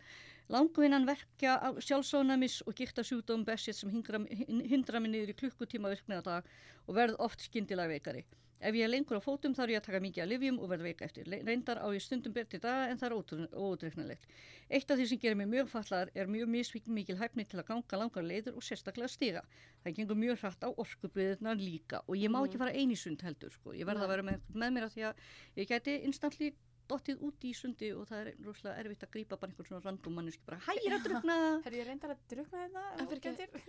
langvinnan 0.52 1.06
verkja 1.08 1.56
á 1.56 1.68
sjálfsónamis 1.80 2.60
og 2.68 2.76
gíkta 2.76 3.04
sjúkdóm 3.06 3.44
besið 3.48 3.78
sem 3.80 3.92
hindra, 3.94 5.00
mig 5.00 5.10
niður 5.10 5.34
í 5.34 5.38
klukkutíma 5.40 5.92
virknina 5.92 6.22
dag 6.24 6.48
og 6.86 6.96
verð 6.98 7.20
oft 7.24 7.46
skyndilega 7.46 7.96
veikari 7.96 8.24
Ef 8.64 8.72
ég 8.72 8.86
er 8.86 8.88
lengur 8.88 9.18
á 9.20 9.22
fótum 9.24 9.52
er 9.60 9.74
ég 9.74 9.80
að 9.82 9.88
taka 9.90 9.98
mikið 10.00 10.22
af 10.24 10.28
livjum 10.30 10.58
og 10.62 10.70
verða 10.70 10.86
veika 10.86 11.04
eftir. 11.04 11.26
Reyndar 11.28 11.82
á 11.84 11.86
ég 11.92 12.00
stundum 12.00 12.32
betri 12.32 12.60
daga 12.62 12.86
en 12.88 12.96
það 12.96 13.10
er 13.10 13.50
óutreiknanlegt. 13.60 14.24
Eitt 14.70 14.90
af 14.90 14.96
því 14.96 15.08
sem 15.10 15.20
gerir 15.20 15.36
mig 15.36 15.50
mjög 15.50 15.68
fallaðar 15.68 16.12
er 16.14 16.30
mjög 16.32 16.48
misvíkn 16.54 16.94
mikil 16.96 17.18
hæfni 17.20 17.44
til 17.44 17.60
að 17.60 17.68
ganga 17.68 18.00
langar 18.00 18.24
leiður 18.24 18.56
og 18.56 18.64
sérstaklega 18.64 19.12
stiga. 19.12 19.42
Það 19.84 19.98
gengur 19.98 20.20
mjög 20.22 20.40
hratt 20.40 20.64
á 20.64 20.68
orkubriðirnar 20.72 21.60
líka 21.60 22.00
og 22.06 22.16
ég 22.16 22.32
má 22.32 22.40
ekki 22.40 22.62
fara 22.62 22.72
eini 22.72 22.96
sund 22.96 23.20
heldur. 23.26 23.52
Sko. 23.52 23.76
Ég 23.76 23.84
verða 23.84 24.08
að 24.08 24.14
vera 24.14 24.28
með, 24.30 24.48
með 24.54 24.76
mér 24.78 24.88
að 24.88 24.96
því 24.96 25.08
að 25.10 25.26
ég 25.60 25.74
gæti 25.74 25.98
instantly 26.08 26.54
dottið 26.90 27.22
út 27.24 27.44
í 27.48 27.52
sundi 27.56 27.88
og 27.96 28.04
það 28.10 28.18
er 28.20 28.30
rosalega 28.44 28.82
erfitt 28.82 29.04
að 29.06 29.12
grípa 29.14 29.38
bara 29.40 29.52
einhvern 29.52 29.68
svona 29.70 29.84
random 29.86 30.18
manneski 30.18 30.42
bara 30.44 30.58
hæ, 30.66 30.72
ég 30.76 30.88
er 30.90 30.96
að 30.98 31.06
drukna. 31.08 31.36
Herri, 31.64 31.78
ég 31.80 31.88
reyndar 31.88 32.12
að 32.14 32.20
drukna 32.32 32.64
þetta 32.64 32.84
En 33.00 33.08
fyrir. 33.12 33.64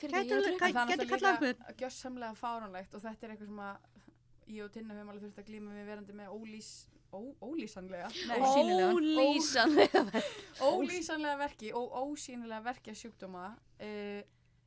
Fyrir 0.00 0.14
var 0.14 0.20
En 0.20 0.30
er 0.30 0.30
gæti 0.30 0.36
náttúrulega 0.36 1.10
kallað 1.10 1.44
líka 1.48 1.74
gjössamlega 1.82 2.38
fáránlegt 2.38 2.94
og 2.94 3.02
þetta 3.06 3.26
er 3.26 3.34
eitthvað 3.34 3.50
sem 3.50 3.60
að 3.66 3.76
ég 4.50 4.64
og 4.66 4.72
Tinna 4.74 4.94
höfum 4.96 5.12
alveg 5.12 5.26
þurft 5.26 5.42
að 5.42 5.50
glíma 5.50 5.74
við 5.76 5.86
verandi 5.90 6.16
með 6.18 6.32
ólýs, 6.34 6.70
ó, 7.14 7.20
ólýsanlega, 7.42 8.08
nei, 8.30 8.38
Ósýnilega. 8.38 8.88
Ólýsanlega. 9.26 10.22
ólýsanlega 10.70 11.36
verki 11.44 11.72
og 11.78 11.94
ósýnilega 12.04 12.64
verkja 12.66 12.94
sjúkdóma 12.98 13.44
uh, 13.54 14.22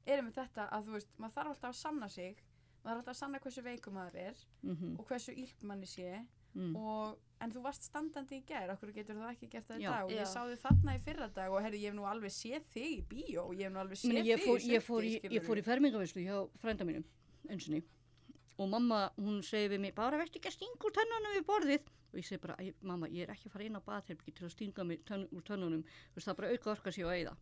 erum 0.05 0.29
við 0.29 0.37
þetta 0.39 0.69
að 0.75 0.87
þú 0.87 0.95
veist, 0.97 1.11
maður 1.19 1.35
þarf 1.37 1.51
alltaf 1.55 1.69
að 1.73 1.79
sanna 1.81 2.09
sig, 2.11 2.39
maður 2.83 2.89
þarf 2.93 3.01
alltaf 3.01 3.13
að 3.15 3.19
sanna 3.23 3.43
hversu 3.43 3.65
veikum 3.67 3.99
maður 3.99 4.19
er 4.27 4.45
Mm 4.63 4.95
og 4.99 5.05
hversu 5.11 5.35
illt 5.43 5.63
manni 5.67 5.87
sé 5.87 6.09
mm. 6.53 6.75
og, 6.79 7.17
en 7.43 7.51
þú 7.51 7.63
varst 7.65 7.87
standandi 7.89 8.39
í 8.39 8.45
gær, 8.47 8.71
okkur 8.75 8.93
getur 8.95 9.19
það 9.19 9.31
ekki 9.33 9.49
gert 9.51 9.67
það 9.67 9.81
í 9.81 9.87
dag? 9.87 10.05
Og 10.05 10.13
ég 10.15 10.29
sá 10.31 10.39
þig 10.47 10.61
þarna 10.63 10.95
í 10.95 11.01
fyrra 11.07 11.27
dag 11.39 11.55
og 11.55 11.65
herri, 11.65 11.81
ég 11.83 11.91
hef 11.91 11.97
nú 11.97 12.07
alveg 12.07 12.33
séð 12.33 12.69
þig 12.73 12.93
í 12.93 13.01
bíó 13.09 13.49
og 13.49 13.57
ég 13.57 13.67
hef 13.67 13.73
nú 13.73 13.81
alveg 13.83 13.99
séð 13.99 14.13
Meni, 14.13 14.23
ég, 14.29 14.39
þig 14.39 14.47
fór, 14.47 14.63
í 14.63 14.71
ég, 14.71 14.85
fór 14.85 15.03
í, 15.03 15.11
sulti, 15.17 15.35
ég 15.35 15.49
fór 15.49 15.59
í 15.59 15.65
fermingavislu 15.67 16.23
hjá 16.23 16.37
frænda 16.61 16.87
mínum 16.87 17.03
einsinni 17.51 17.83
og 18.57 18.69
mamma, 18.69 19.07
hún 19.17 19.41
segir 19.45 19.71
við 19.73 19.81
mig, 19.87 19.95
bara 19.97 20.17
verður 20.19 20.37
ekki 20.37 20.49
að 20.51 20.57
stinga 20.57 20.87
úr 20.87 20.93
tönnunum 20.93 21.33
við 21.33 21.45
borðið. 21.47 21.87
Og 22.13 22.19
ég 22.19 22.27
segi 22.27 22.41
bara, 22.41 22.55
"Æ, 22.61 22.73
mamma, 22.81 23.07
ég 23.09 23.23
er 23.23 23.33
ekki 23.33 23.49
að 23.49 23.53
fara 23.53 23.65
inn 23.65 23.79
á 23.79 23.81
baðherbyggi 23.81 24.33
til 24.37 24.45
að 24.45 24.51
stinga 24.53 24.83
mig 24.85 25.03
tönn, 25.05 25.27
úr 25.33 25.41
tönnunum. 25.41 25.83
Þú 25.83 26.15
veist, 26.15 26.27
það 26.27 26.37
bara 26.37 26.51
auka 26.53 26.71
orka 26.71 26.91
sér 26.91 27.07
og 27.07 27.13
eigða 27.17 27.35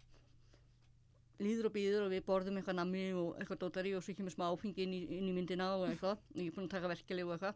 líður 1.41 1.65
og 1.65 1.73
býður 1.73 2.05
og 2.05 2.11
við 2.13 2.23
borðum 2.25 2.57
eitthvað 2.59 2.77
nammi 2.77 3.13
og 3.17 3.39
eitthvað 3.39 3.61
dótari 3.63 3.95
og 3.97 4.03
svo 4.05 4.13
kemur 4.13 4.33
smá 4.33 4.45
áfengi 4.53 4.85
inn 4.85 4.93
í, 4.93 5.01
inn 5.17 5.29
í 5.29 5.33
myndina 5.33 5.75
og 5.75 5.89
eitthvað. 5.89 6.17
Og 6.35 6.37
ég 6.37 6.51
er 6.51 6.55
búin 6.55 6.69
að 6.69 6.75
taka 6.75 6.91
verkefli 6.91 7.25
og 7.25 7.33
eitthvað 7.35 7.55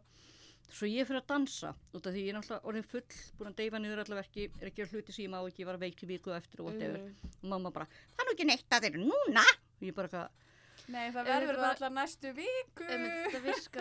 svo 0.70 0.86
ég 0.90 1.06
fyrir 1.06 1.20
að 1.22 1.26
dansa 1.30 1.74
út 1.94 2.06
af 2.06 2.12
því 2.12 2.22
ég 2.24 2.28
er 2.32 2.36
náttúrulega 2.40 2.66
orðin 2.70 2.86
full 2.90 3.02
búin 3.38 3.50
að 3.52 3.56
deyfa 3.60 3.78
niður 3.78 4.00
alla 4.04 4.16
verki 4.18 4.48
er 4.60 4.70
ekki 4.70 4.82
að 4.82 4.90
hluti 4.92 5.12
sem 5.12 5.24
ég 5.24 5.30
má 5.30 5.38
ekki, 5.46 5.62
ég 5.62 5.66
var 5.70 5.78
veik 5.78 6.02
í 6.02 6.06
viku 6.10 6.34
eftir 6.36 6.60
og 6.60 6.66
whatever 6.72 6.98
Mhm. 6.98 7.14
og 7.42 7.48
mamma 7.48 7.70
bara, 7.70 7.86
það 7.86 8.20
er 8.20 8.26
nú 8.26 8.34
ekki 8.34 8.46
neitt 8.50 8.70
að 8.70 8.82
þeir 8.86 8.98
núna 9.04 9.44
og 9.46 9.82
ég 9.86 9.94
bara 9.94 10.08
eitthvað 10.08 10.28
Nei, 10.88 11.10
það 11.14 11.28
verður 11.30 11.56
bara- 11.60 11.70
alltaf 11.74 11.92
næstu 11.96 12.32
viku. 12.36 12.86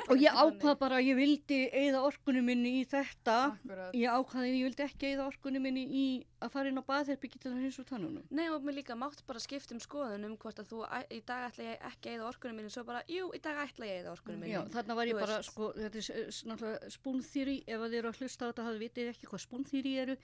Og 0.09 0.17
ég 0.21 0.31
ákvað 0.31 0.77
bara 0.79 0.99
að 0.99 1.07
ég 1.09 1.15
vildi 1.19 1.59
eigða 1.71 2.01
orkunum 2.07 2.45
minni 2.45 2.71
í 2.81 2.85
þetta. 2.89 3.37
Akkurat. 3.55 3.93
ég 3.93 4.09
ákvaði 4.09 4.45
að 4.49 4.55
ég 4.55 4.65
vildi 4.67 4.83
ekki 4.85 5.09
eigða 5.11 5.27
orkunum 5.29 5.61
minni 5.61 5.83
í 5.85 6.05
að 6.41 6.51
fara 6.51 6.69
inn 6.69 6.79
á 6.81 6.83
baðherbyggi 6.85 7.39
til 7.41 7.51
að 7.51 7.61
hins 7.65 7.79
og 7.81 7.85
tannunum 7.89 8.23
Nei 8.31 8.47
og 8.49 8.61
mér 8.65 8.77
líka 8.79 8.95
mátt 8.97 9.21
bara 9.27 9.39
skipta 9.39 9.73
um 9.75 9.79
skoðun 9.79 10.25
um 10.25 10.37
hvort 10.37 10.59
að 10.61 10.69
þú 10.71 10.81
í 11.11 11.19
dag 11.25 11.49
ætla 11.51 11.63
ég 11.71 11.85
ekki 11.89 12.13
eða 12.15 12.29
orkunum 12.29 12.55
minni 12.59 12.69
svo 12.73 12.83
bara, 12.85 13.01
jú, 13.09 13.29
í 13.33 13.41
dag 13.41 13.57
ætla 13.65 13.85
ég 13.89 13.99
að 13.99 14.01
eða 14.05 14.15
orkunum 14.15 14.39
minni. 14.39 14.53
Já, 14.55 14.61
þarna 14.75 14.95
var 14.95 15.05
ég 15.11 15.19
bara, 15.19 15.41
sko, 15.43 15.71
þetta 15.73 16.01
er 16.01 16.29
náttúrulega 16.49 16.91
spúnþýri, 16.97 17.57
ef 17.67 17.79
að 17.79 17.89
þið 17.91 17.99
eru 18.01 18.11
að 18.11 18.19
hlusta 18.21 18.45
á 18.45 18.49
þetta, 18.51 18.65
hafið 18.69 18.83
vitið 18.85 19.11
ekki 19.13 19.29
hvað 19.31 19.45
spúnþýri 19.45 19.93
eru, 20.05 20.17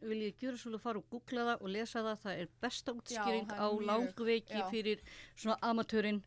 vil- 0.00 0.22
ég 0.26 0.36
gjöra 0.40 0.56
svolítið 0.60 0.78
að 0.80 0.82
fara 0.86 0.98
og 0.98 1.06
googla 1.10 1.44
það 1.48 1.62
og 1.62 1.68
lesa 1.68 2.02
það, 2.02 2.18
það 2.24 2.38
er 2.44 2.48
besta 2.60 2.92
útskýring 2.92 3.50
er 3.52 3.58
á 3.64 3.68
langveiki 3.90 4.58
já. 4.60 4.70
fyrir 4.70 5.00
svona 5.36 5.56
amatörinn 5.62 6.22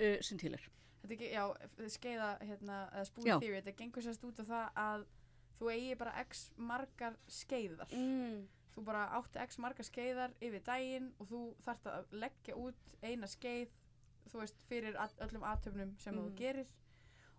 uh, 0.00 0.18
sem 0.20 0.38
til 0.38 0.52
er. 0.54 0.68
Þetta 1.02 1.14
er 1.14 1.16
ekki, 1.16 1.30
já, 1.32 1.44
skeiða, 1.88 2.30
hérna, 2.42 2.78
Já. 3.24 3.38
theory, 3.40 3.60
þetta 3.62 3.76
gengur 3.78 4.02
sérst 4.02 4.24
út 4.24 4.40
af 4.40 4.46
það 4.46 4.70
að 4.76 5.04
þú 5.58 5.70
eigi 5.72 5.94
bara 5.98 6.12
x 6.24 6.50
margar 6.56 7.16
skeiðar. 7.28 7.88
mm, 7.92 8.46
Þú 8.78 8.84
bara 8.84 9.06
átti 9.18 9.40
x 9.42 9.58
margar 9.58 9.84
skeiðar 9.84 10.30
yfir 10.40 10.60
daginn 10.62 11.12
og 11.18 11.26
þú 11.26 11.38
þarft 11.64 11.86
að 11.90 12.04
leggja 12.12 12.54
út 12.54 12.92
eina 13.02 13.26
skeið, 13.26 13.68
þú 14.30 14.38
veist, 14.38 14.60
fyrir 14.68 14.94
öllum 15.18 15.42
aðtöfnum 15.42 15.96
sem 15.98 16.14
Mhm. 16.14 16.22
þú 16.28 16.34
gerir. 16.38 16.66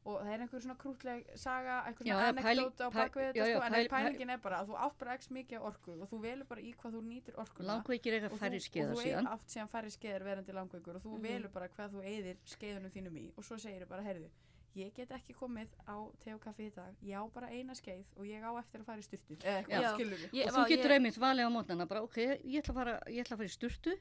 Og 0.10 0.22
það 0.26 0.32
er 0.34 0.42
einhver 0.46 0.62
svona 0.64 0.76
krútleg 0.82 1.26
saga, 1.38 1.76
einhver 1.90 2.08
Já, 2.08 2.16
svona 2.16 2.26
já, 2.26 2.34
anekdóta 2.34 2.88
á 2.88 2.90
bakvið 2.96 3.24
já, 3.24 3.30
þetta, 3.30 3.48
já, 3.50 3.56
sko, 3.56 3.66
en 3.66 3.74
pæl- 3.74 3.90
pælingin 3.94 4.30
er 4.36 4.38
bara 4.46 4.60
að 4.64 4.68
þú 4.72 4.78
átt 4.88 4.98
bara 5.04 5.14
x 5.20 5.30
mikið 5.38 5.58
af 5.60 5.64
orku 5.70 5.92
og 6.02 6.10
þú 6.10 6.20
velur 6.26 6.46
bara 6.50 6.62
í 6.62 6.74
hvað 6.80 6.94
þú 6.98 7.02
nýtir 7.10 7.36
orkuna. 7.44 7.68
Langveikir 7.74 8.18
og 8.32 8.38
færri 8.40 8.60
þú, 8.60 8.68
skeiða 8.70 8.90
og 8.90 8.96
þú 8.96 9.02
síðan. 9.04 9.10
síðan. 9.10 9.28
átt 9.34 9.48
síðan 9.56 9.70
færri 9.76 9.92
skeiðar 9.98 10.24
verandi 10.30 10.52
langveikur 10.60 10.96
og 10.96 11.04
þú 11.04 11.12
Mhm. 11.18 11.22
velur 11.30 11.50
bara 11.54 11.68
hvað 11.70 11.90
þú 11.94 12.00
eigðir 12.04 12.38
skeiðunum 12.46 12.92
þínum 12.96 13.18
í 13.20 13.32
og 13.38 13.44
svo 13.44 13.58
segir 13.60 13.86
bara, 13.88 14.02
heyrðu, 14.04 14.30
ég 14.76 14.94
get 14.94 15.10
ekki 15.10 15.34
komið 15.36 15.68
á 15.88 15.96
te 16.24 16.34
og 16.34 16.40
kaffi 16.42 16.68
í 16.70 16.74
dag, 16.76 16.94
ég 17.04 17.16
á 17.18 17.24
bara 17.34 17.48
eina 17.50 17.74
skeið 17.74 18.06
og 18.18 18.24
ég 18.26 18.42
á 18.42 18.52
eftir 18.60 18.80
að 18.82 18.86
fara 18.86 18.98
í 18.98 19.04
styrtu 19.04 19.36
Já. 19.40 19.94
Og 20.48 20.54
þú 20.54 20.68
getur 20.70 20.90
ég, 20.90 20.96
einmitt 21.00 21.18
valið 21.18 21.46
á 21.46 21.52
mótnana, 21.52 21.88
bara 21.88 22.02
ok, 22.04 22.18
ég 22.46 22.62
ætla 22.64 22.74
að 22.74 22.80
fara, 22.80 23.00
ég 23.10 23.26
ætla 23.26 23.36
að 23.36 23.42
fara 23.42 23.50
í 23.50 23.58
sturtu 23.58 23.94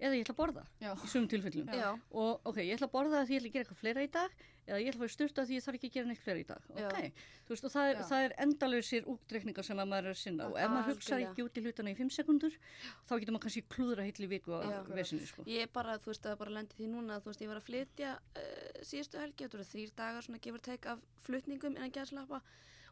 eða 0.00 0.16
ég 0.16 0.24
ætla 0.24 0.34
að 0.34 0.40
borða 0.40 0.64
Já. 0.82 0.90
í 0.94 1.08
sumum 1.10 1.28
tilfellum. 1.30 1.70
Já. 1.70 1.90
Og 2.10 2.50
ok, 2.50 2.58
ég 2.64 2.74
ætla 2.76 2.88
að 2.90 2.94
borða 2.96 3.22
því 3.24 3.36
ég 3.36 3.40
ætla 3.40 3.50
að 3.50 3.54
gera 3.54 3.64
eitthvað 3.64 3.80
fleira 3.80 4.04
í 4.04 4.10
dag 4.14 4.42
eða 4.64 4.80
ég 4.80 4.88
ætla 4.90 4.96
að 4.96 5.02
fara 5.02 5.12
í 5.12 5.14
sturtu 5.14 5.44
því 5.44 5.56
ég 5.58 5.64
þarf 5.64 5.78
ekki 5.78 5.88
að 5.90 5.94
gera 5.94 6.08
neitt 6.08 6.22
fleira 6.24 6.40
í 6.40 6.46
dag. 6.48 6.68
Ok, 6.74 7.22
þú 7.44 7.54
veist 7.54 7.66
og 7.68 7.72
það 7.74 7.90
er, 7.90 8.00
það 8.08 8.24
er 8.26 8.34
endalausir 8.44 9.08
útdreikningar 9.12 9.66
sem 9.68 9.82
að 9.82 9.90
maður 9.92 10.08
er 10.08 10.16
að 10.16 10.20
sinna 10.22 10.48
og 10.48 10.58
ef 10.58 10.72
maður 10.72 10.90
hugsa 10.94 11.18
ekki 11.20 11.44
út 11.44 11.60
í 11.60 11.64
hlutana 11.64 11.92
í 11.92 11.98
fimm 11.98 12.12
sekundur 12.14 12.58
þá 13.04 13.14
getur 13.14 13.36
maður 13.36 13.44
kannski 13.44 13.64
klúðra 13.74 14.06
heitli 14.08 14.30
viku 14.30 14.56
á 14.56 14.60
vesinu 14.88 15.28
sko. 15.28 15.44
ég 15.50 15.72
bara, 15.74 15.98
þú 16.00 16.12
veist, 16.14 16.24
það 16.24 16.40
bara 16.40 16.56
lendi 16.56 16.78
því 16.78 16.90
núna 16.94 17.20
þú 17.20 17.30
veist, 17.30 17.44
ég 17.44 17.52
var 17.52 17.60
að 17.60 17.68
flytja 17.68 18.14
uh, 18.16 18.78
síðustu 18.80 19.20
helgi, 19.20 19.44
þetta 19.44 19.58
voru 19.58 19.68
þrýr 19.74 19.96
dagar 20.00 20.26
svona 20.26 20.44
gefur 20.48 20.64
teik 20.64 20.88
af 20.94 21.04
flutningum 21.26 21.76
innan 21.76 21.92
gæðslappa 21.92 22.40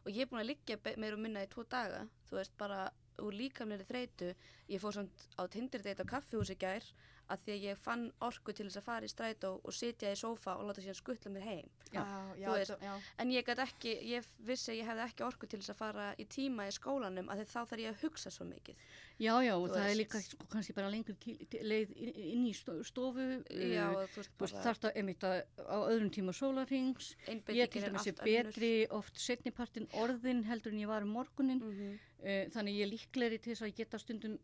og 0.03 0.11
ég 0.11 0.25
er 0.25 0.29
búin 0.29 0.43
að 0.43 0.51
liggja 0.51 0.77
meira 0.99 1.17
og 1.17 1.23
minna 1.25 1.41
í 1.41 1.49
tvo 1.49 1.65
daga, 1.65 2.05
þú 2.29 2.37
veist, 2.37 2.53
bara 2.59 2.85
úr 3.21 3.35
líkamlega 3.37 3.85
þreytu, 3.89 4.31
ég 4.71 4.81
fór 4.81 4.95
samt 4.95 5.27
á 5.37 5.43
Tinder 5.51 5.83
date 5.85 6.01
á 6.01 6.11
kaffihús 6.15 6.53
í 6.53 6.57
gær 6.57 6.87
að 7.29 7.39
því 7.45 7.51
að 7.53 7.63
ég 7.63 7.77
fann 7.77 8.11
orku 8.21 8.53
til 8.53 8.65
þess 8.67 8.77
að 8.77 8.83
fara 8.83 9.05
í 9.05 9.11
strætó 9.11 9.51
og 9.63 9.73
sitja 9.73 10.11
í 10.11 10.15
sófa 10.19 10.57
og 10.59 10.67
láta 10.67 10.81
síðan 10.83 10.97
skuttla 10.99 11.31
mér 11.31 11.41
heim 11.47 11.69
Já. 11.93 12.03
já, 12.37 12.47
Þú 12.49 12.53
veist, 12.57 12.71
þetta- 12.71 12.83
já. 12.83 12.93
en 13.19 13.29
ég 13.31 13.45
gæti 13.45 13.61
ekki, 13.63 13.91
ég 14.11 14.25
vissi 14.39 14.71
að 14.71 14.77
ég 14.81 14.85
hefði 14.89 15.03
ekki 15.07 15.23
orku 15.27 15.47
til 15.47 15.59
þess 15.59 15.69
að 15.69 15.75
fara 15.77 16.15
í 16.19 16.25
tíma 16.25 16.67
í 16.67 16.71
skólanum 16.73 17.29
að 17.29 17.37
því 17.39 17.45
þá 17.53 17.59
þarf 17.69 17.79
ég 17.83 17.89
að 17.93 18.01
hugsa 18.03 18.29
svo 18.31 18.45
mikið 18.45 18.75
Já, 19.19 19.33
já, 19.45 19.53
og 19.55 19.69
það 19.69 19.77
er 19.77 19.83
veist. 19.85 19.99
líka 20.01 20.21
sko, 20.25 20.45
kannski 20.49 20.73
bara 20.73 20.89
lengur 20.89 21.15
til, 21.21 21.37
til, 21.45 21.59
leið 21.63 21.91
inn, 21.95 22.13
inn 22.33 22.45
í 22.49 22.53
sto- 22.53 22.83
stofu 22.83 23.43
já, 23.49 23.87
uh, 23.93 24.07
þú 24.09 24.23
veist, 24.41 24.55
þarf 24.63 24.79
það 24.81 24.95
einmitt 24.97 25.19
að 25.23 25.43
á 25.69 25.77
öðrum 25.85 26.09
tíma 26.11 26.33
sólarings 26.33 27.15
ég 27.29 27.69
til 27.69 27.83
er 27.83 27.91
dæmis 27.91 28.07
er 28.07 28.13
allt 28.13 28.19
önnur. 28.19 28.25
betri 28.25 28.87
oft 28.89 29.15
setnipartin 29.15 29.87
orðin 29.93 30.43
heldur 30.45 30.73
en 30.73 30.79
ég 30.79 30.87
var 30.87 31.01
um 31.03 31.13
morgunin 31.13 31.61
Mhm. 31.61 31.99
uh, 32.23 32.49
þannig 32.49 32.73
ég 32.73 32.83
er 32.87 32.91
líklegri 32.97 33.39
til 33.41 33.53
þess 33.53 33.61
að 33.69 33.75
geta 33.75 33.97
stundum 33.99 34.39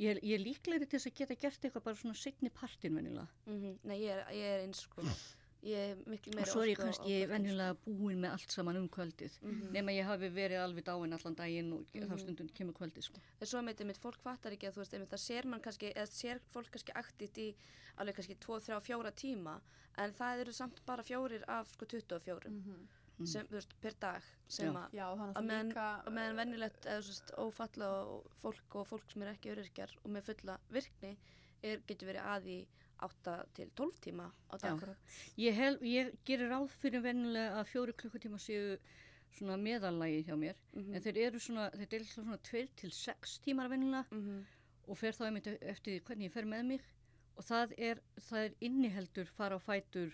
ég 0.00 0.14
er, 0.16 0.20
ég 0.24 0.38
er 0.38 0.44
líklegri 0.44 0.86
til 0.88 0.98
þess 0.98 1.10
að 1.10 1.18
geta 1.20 1.36
gert 1.44 1.66
eitthvað 1.68 1.84
bara 1.84 1.96
svona 2.00 2.16
setnipartin 2.16 2.96
venilega 2.96 3.28
Mhm, 3.46 3.78
Nei, 3.84 3.98
ég 4.00 4.10
er, 4.16 4.24
ég 4.32 4.48
er 4.56 4.64
eins 4.66 4.80
sko 4.86 5.02
Ég 5.60 5.76
er 5.76 5.96
miklu 6.08 6.30
og 6.32 6.36
meira 6.38 6.48
svo 6.48 6.62
er 6.64 6.70
ég 6.70 6.78
kannski 6.80 7.16
venjulega 7.28 7.74
búin 7.84 8.16
með 8.22 8.30
allt 8.32 8.50
saman 8.54 8.78
um 8.80 8.86
kvöldið 8.88 9.30
sko. 9.34 9.46
Mhm. 9.46 9.72
nema 9.74 9.92
ég 9.92 10.06
hafi 10.08 10.30
verið 10.32 10.62
alveg 10.64 10.84
dáin 10.86 11.12
allan 11.12 11.34
daginn 11.36 11.72
og 11.74 11.84
þá 11.92 12.06
Mhm. 12.08 12.18
stundum 12.22 12.48
kemur 12.48 12.72
kvöldið 12.72 13.02
sko. 13.04 13.20
En 13.42 13.46
svo 13.46 13.60
meitir 13.60 13.84
mitt 13.86 13.98
fólk 14.00 14.16
fattar 14.24 14.52
ekki 14.52 14.68
að 14.68 14.72
þú 14.72 14.80
veist, 14.80 14.94
einmitt, 14.94 15.10
það 15.10 15.20
sér 15.28 15.44
mann 15.44 15.60
kannski, 15.60 15.92
eða 15.92 16.08
sér 16.08 16.40
fólk 16.50 16.70
kannski 16.70 16.92
aktíft 16.96 17.36
í 17.36 17.54
alveg 17.98 18.14
kannski 18.16 18.36
2, 18.40 18.58
3, 18.60 18.80
4 18.80 19.12
tíma 19.12 19.60
en 19.98 20.12
það 20.14 20.40
eru 20.40 20.52
samt 20.52 20.80
bara 20.86 21.02
fjórir 21.02 21.44
af 21.46 21.68
sko 21.72 21.84
24 21.84 22.48
Mhm. 22.48 22.70
Mm. 22.70 22.88
Sem, 23.26 23.46
þú 23.46 23.52
veist, 23.58 23.74
per 23.80 23.92
dag 24.00 24.22
sem 24.48 24.74
að 24.76 24.92
að 25.36 25.44
meðan- 25.46 25.72
meðan 26.14 26.36
vennilegt 26.36 26.86
eða 26.86 27.02
svo 27.02 27.12
veist, 27.12 27.32
ófalla 27.38 27.88
og 28.06 28.30
fólk 28.42 28.74
og 28.80 28.86
fólk 28.86 29.10
sem 29.12 29.22
er 29.22 29.34
ekki 29.34 29.50
öryrkjar 29.54 29.90
og 30.04 30.10
með 30.10 30.22
fulla 30.22 30.58
virkni 30.70 31.16
er, 31.62 31.78
getur 31.86 32.08
verið 32.08 32.24
að 32.24 32.46
í 32.46 32.66
8 33.02 33.46
til 33.54 33.70
12 33.76 34.00
tíma 34.00 34.30
á 34.52 34.56
dag. 34.58 34.96
Ég, 35.38 35.54
hel, 35.54 35.78
ég 35.78 36.14
gerir 36.24 36.50
ráð 36.50 36.68
fyrir 36.68 37.00
vennilega 37.02 37.60
að 37.60 37.68
fjóri 37.72 37.92
klukkutíma 37.94 38.36
séu 38.38 38.78
svona 39.32 39.56
meðallægi 39.56 40.24
hjá 40.26 40.34
mér 40.36 40.54
Mhm. 40.74 40.94
en 40.94 41.00
þeir 41.02 41.16
eru 41.26 41.38
svona, 41.38 41.70
þeir 41.70 41.94
eru 41.94 42.04
svona 42.04 42.36
2 42.42 42.66
til 42.76 42.90
6 42.90 43.38
tímar 43.40 43.68
vennilega 43.70 44.04
Mhm. 44.10 44.44
og 44.88 44.96
fer 44.98 45.12
þá 45.12 45.26
einmitt 45.26 45.46
eftir 45.62 46.00
hvernig 46.00 46.24
ég 46.28 46.32
fer 46.32 46.44
með 46.44 46.64
mig 46.66 46.80
og 47.38 47.44
það 47.44 47.72
er, 47.78 48.00
það 48.18 48.44
er 48.44 48.54
inniheldur 48.60 49.26
fara 49.26 49.56
á 49.56 49.60
fætur 49.60 50.12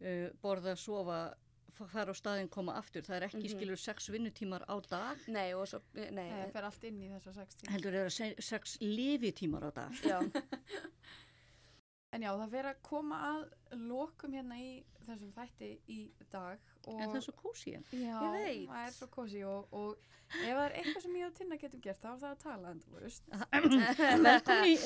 uh, 0.00 0.30
borða, 0.42 0.76
sofa 0.76 1.34
fa- 1.34 1.36
fara 1.76 2.10
á 2.12 2.16
staðin, 2.16 2.48
koma 2.50 2.72
aftur. 2.78 3.02
Það 3.02 3.16
er 3.16 3.26
ekki 3.28 3.42
Mhm. 3.44 3.52
skilur 3.54 3.76
6 3.78 4.08
vinnutímar 4.10 4.64
á 4.68 4.76
dag. 4.88 5.18
Nei, 5.28 5.52
og 5.54 5.66
svo, 5.68 5.80
nei, 5.94 6.10
Nei, 6.10 6.30
það 6.30 6.52
fer 6.52 6.64
allt 6.64 6.84
inn 6.84 7.00
í 7.02 7.08
þessa 7.10 7.34
60 7.34 7.70
heldur 7.70 7.94
er 7.94 8.06
það 8.08 8.42
6 8.42 8.78
lifitímar 8.80 9.62
á 9.62 9.70
dag. 9.74 9.92
Já, 10.02 10.18
En 12.16 12.22
já, 12.24 12.30
það 12.40 12.52
fer 12.54 12.66
að 12.70 12.78
koma 12.88 13.16
að 13.28 13.40
lokum 13.84 14.32
hérna 14.32 14.56
í 14.56 14.68
þessum 15.04 15.32
þætti 15.36 15.66
í 15.92 15.98
dag 16.32 16.60
en 16.88 17.02
það 17.02 17.16
er 17.18 17.24
svo 17.26 17.34
kósi 17.36 17.74
en 17.76 17.82
Já, 17.92 18.14
það 18.22 18.78
er 18.80 18.94
svo 18.94 19.08
kosi 19.12 19.42
og, 19.44 19.66
og 19.76 20.06
ef 20.28 20.46
það 20.46 20.60
er 20.62 20.76
eitthvað 20.80 21.02
sem 21.04 21.16
ég 21.18 21.26
og 21.26 21.34
Tinna 21.36 21.58
getum 21.60 21.82
gert 21.84 22.00
þá 22.00 22.08
er 22.10 22.20
það 22.22 22.30
að 22.30 22.40
tala 22.44 22.70
endalust. 22.72 23.28
velkomin 24.28 24.70
í, 24.72 24.76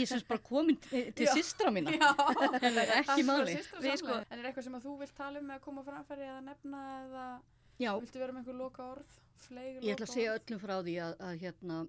ég 0.00 0.08
semst 0.08 0.28
bara 0.30 0.42
komin 0.48 0.78
til, 0.86 1.02
Já. 1.26 1.32
systra 1.36 1.72
mína 1.74 1.92
Já, 1.98 2.10
ekki 3.02 3.26
máli. 3.28 3.56
Við 3.84 3.96
sko- 4.00 4.20
En 4.22 4.38
er 4.40 4.48
eitthvað 4.50 4.68
sem 4.68 4.78
að 4.80 4.86
þú 4.88 4.94
vilt 5.02 5.16
tala 5.20 5.42
um 5.42 5.52
eða 5.52 5.64
koma 5.66 5.84
framfæri 5.84 6.28
eða 6.28 6.40
nefna 6.48 6.80
eða 7.02 7.26
já, 7.80 7.90
viltu 8.00 8.22
vera 8.22 8.36
með 8.36 8.40
einhver 8.44 8.58
loka 8.60 8.86
orð? 8.94 9.18
Fleiri 9.40 9.84
Ég 9.84 9.96
ætla 9.98 10.08
að 10.08 10.14
segja 10.16 10.38
öllum 10.38 10.60
frá 10.64 10.78
því 10.84 10.96
að, 11.04 11.12
að 11.28 11.36
hérna, 11.44 11.82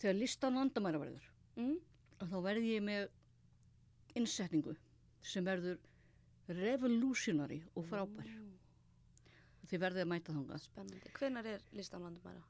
þegar 0.00 0.18
listan 0.20 0.58
landamæra 0.60 1.00
verður, 1.04 1.28
mm? 1.60 1.76
að 2.24 2.32
þá 2.34 2.38
verði 2.48 2.74
ég 2.78 2.84
með 2.88 3.06
innsetningu 4.18 4.74
sem 5.24 5.44
verður 5.46 5.78
revolutionary 6.48 7.62
og 7.74 7.86
frábær. 7.88 8.32
Þið 9.64 9.80
verðið 9.80 10.04
að 10.04 10.10
mæta 10.10 10.34
þangað. 10.34 10.66
Spennandi. 10.66 11.12
Hvenær 11.16 11.46
er 11.54 11.62
listan 11.72 12.04
landamæra? 12.04 12.42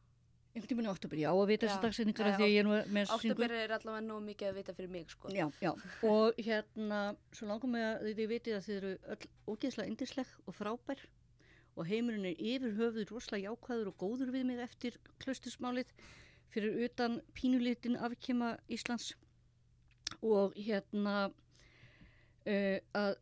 Einhvern 0.54 0.70
tímann 0.70 0.86
í 0.86 0.90
oktober, 0.92 1.18
já, 1.18 1.28
að 1.34 1.48
vita 1.50 1.66
þessi 1.66 1.82
dagsetningar 1.82 2.28
Já, 2.28 2.30
að 2.30 2.36
því 2.38 2.44
að 2.44 2.52
ég 2.52 2.60
er 2.60 2.66
nú 2.66 2.74
með 2.94 3.12
Oktober 3.16 3.54
er 3.56 3.72
allavega 3.74 4.02
nóg 4.06 4.20
mikið 4.22 4.48
að 4.50 4.58
vita 4.60 4.74
fyrir 4.76 4.90
mig, 4.92 5.08
sko. 5.10 5.30
Já, 5.34 5.46
já, 5.58 5.70
og 6.06 6.38
hérna, 6.46 7.00
svo 7.34 7.48
langum 7.48 7.74
með 7.74 7.86
að 7.88 8.10
þið 8.20 8.28
vitið 8.30 8.58
að 8.58 8.68
þið 8.68 8.76
eru 8.76 8.92
öll 9.14 9.30
ógeðslega 9.50 9.90
indisleg 9.90 10.36
og 10.44 10.54
frábær 10.54 11.02
og 11.74 11.88
heimurinn 11.90 12.28
er 12.30 12.44
yfir 12.52 12.76
höfuð 12.78 13.10
rosalega 13.10 13.50
jákvæður 13.50 13.90
og 13.90 13.98
góður 13.98 14.30
við 14.36 14.46
mig 14.52 14.62
eftir 14.62 15.00
klaustusmálið 15.24 15.90
fyrir 16.54 16.84
utan 16.86 17.18
pínulitin 17.34 17.98
afkema 17.98 18.54
Íslands 18.70 19.10
og 20.22 20.54
hérna 20.54 21.32
uh, 22.46 22.78
að 22.94 23.14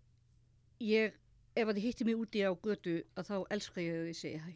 ég, 0.80 1.12
ef 1.56 1.68
að 1.68 1.74
þið 1.76 1.82
hittir 1.86 2.06
mig 2.10 2.16
úti 2.22 2.42
á 2.46 2.50
götu 2.54 2.98
að 3.16 3.28
þá 3.30 3.36
elska 3.56 3.80
ég 3.84 3.94
að 4.00 4.06
þið 4.10 4.18
segja 4.22 4.42
hæ. 4.46 4.52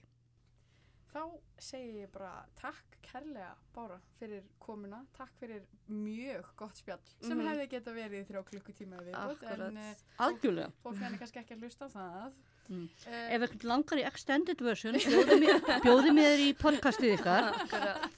þá 1.16 1.22
segi 1.58 2.00
ég 2.02 2.10
bara 2.12 2.32
takk 2.60 2.96
kærlega 3.06 3.52
Bára 3.72 3.96
fyrir 4.18 4.42
komuna, 4.60 4.98
takk 5.16 5.30
fyrir 5.40 5.62
mjög 5.88 6.44
gott 6.58 6.76
spjall 6.76 7.00
sem 7.22 7.38
Mhm. 7.38 7.46
hefði 7.48 7.68
geta 7.70 7.92
verið 7.94 8.20
í 8.20 8.26
þrjá 8.28 8.42
klukkutíma 8.50 8.96
við 9.00 9.14
en 9.14 9.30
Akkurat. 9.30 9.72
uh, 9.72 10.24
Algjörlega. 10.26 10.72
fólk 10.82 10.96
henni 11.00 11.18
kannski 11.18 11.38
ekki 11.40 11.54
að 11.56 11.62
hlusta 11.64 11.86
á 11.86 11.90
það 11.96 12.32
Mm. 12.68 12.88
uh, 13.06 13.28
Ef 13.30 13.42
eitthvað 13.46 13.64
langar 13.70 13.98
í 13.98 14.04
extended 14.08 14.58
version, 14.60 14.94
bjóði 14.94 15.36
mér, 15.38 15.60
bjóði 15.84 16.10
mér 16.12 16.40
í 16.42 16.52
podcastið 16.58 17.12
ykkar. 17.14 17.54
Akkurat. 17.54 18.10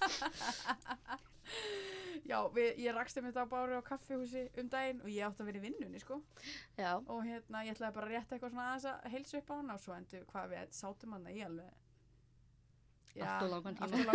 Já, 2.28 2.38
við, 2.52 2.70
ég 2.84 2.92
rakst 2.94 3.16
um 3.20 3.24
þetta 3.24 3.44
á 3.44 3.48
Báru 3.48 3.78
á 3.80 3.82
kaffihúsi 3.88 4.42
um 4.60 4.68
daginn 4.68 5.00
og 5.00 5.08
ég 5.08 5.24
átti 5.24 5.40
að 5.42 5.48
vera 5.48 5.58
í 5.62 5.64
vinnunni 5.64 6.00
sko 6.02 6.18
Já, 6.76 6.94
og 7.00 7.22
hérna 7.24 7.62
ég 7.64 7.72
ætlaði 7.76 7.94
bara 7.96 8.06
að 8.06 8.12
rétta 8.14 8.36
eitthvað 8.36 8.52
svona 8.52 8.66
aðeins 8.74 8.88
að 8.92 9.12
heilsu 9.14 9.38
upp 9.40 9.50
á 9.50 9.54
hana 9.62 9.76
og 9.78 9.80
svo 9.86 9.94
endur 9.96 10.26
hvað 10.32 10.50
við 10.52 10.74
sátum 10.82 11.14
hana 11.16 11.32
í 11.32 11.44
alveg 11.46 11.76
Allt 13.18 13.42
of 13.42 13.50
langan 13.50 13.74
tíma. 13.74 14.12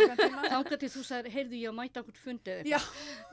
langan 0.48 0.78
til 0.80 0.88
þú 0.88 1.00
sagðir, 1.04 1.32
heyrðu 1.34 1.58
ég 1.60 1.68
að 1.68 1.74
mæta 1.76 2.00
okkur 2.00 2.16
fundið 2.22 2.68
Já, 2.70 2.78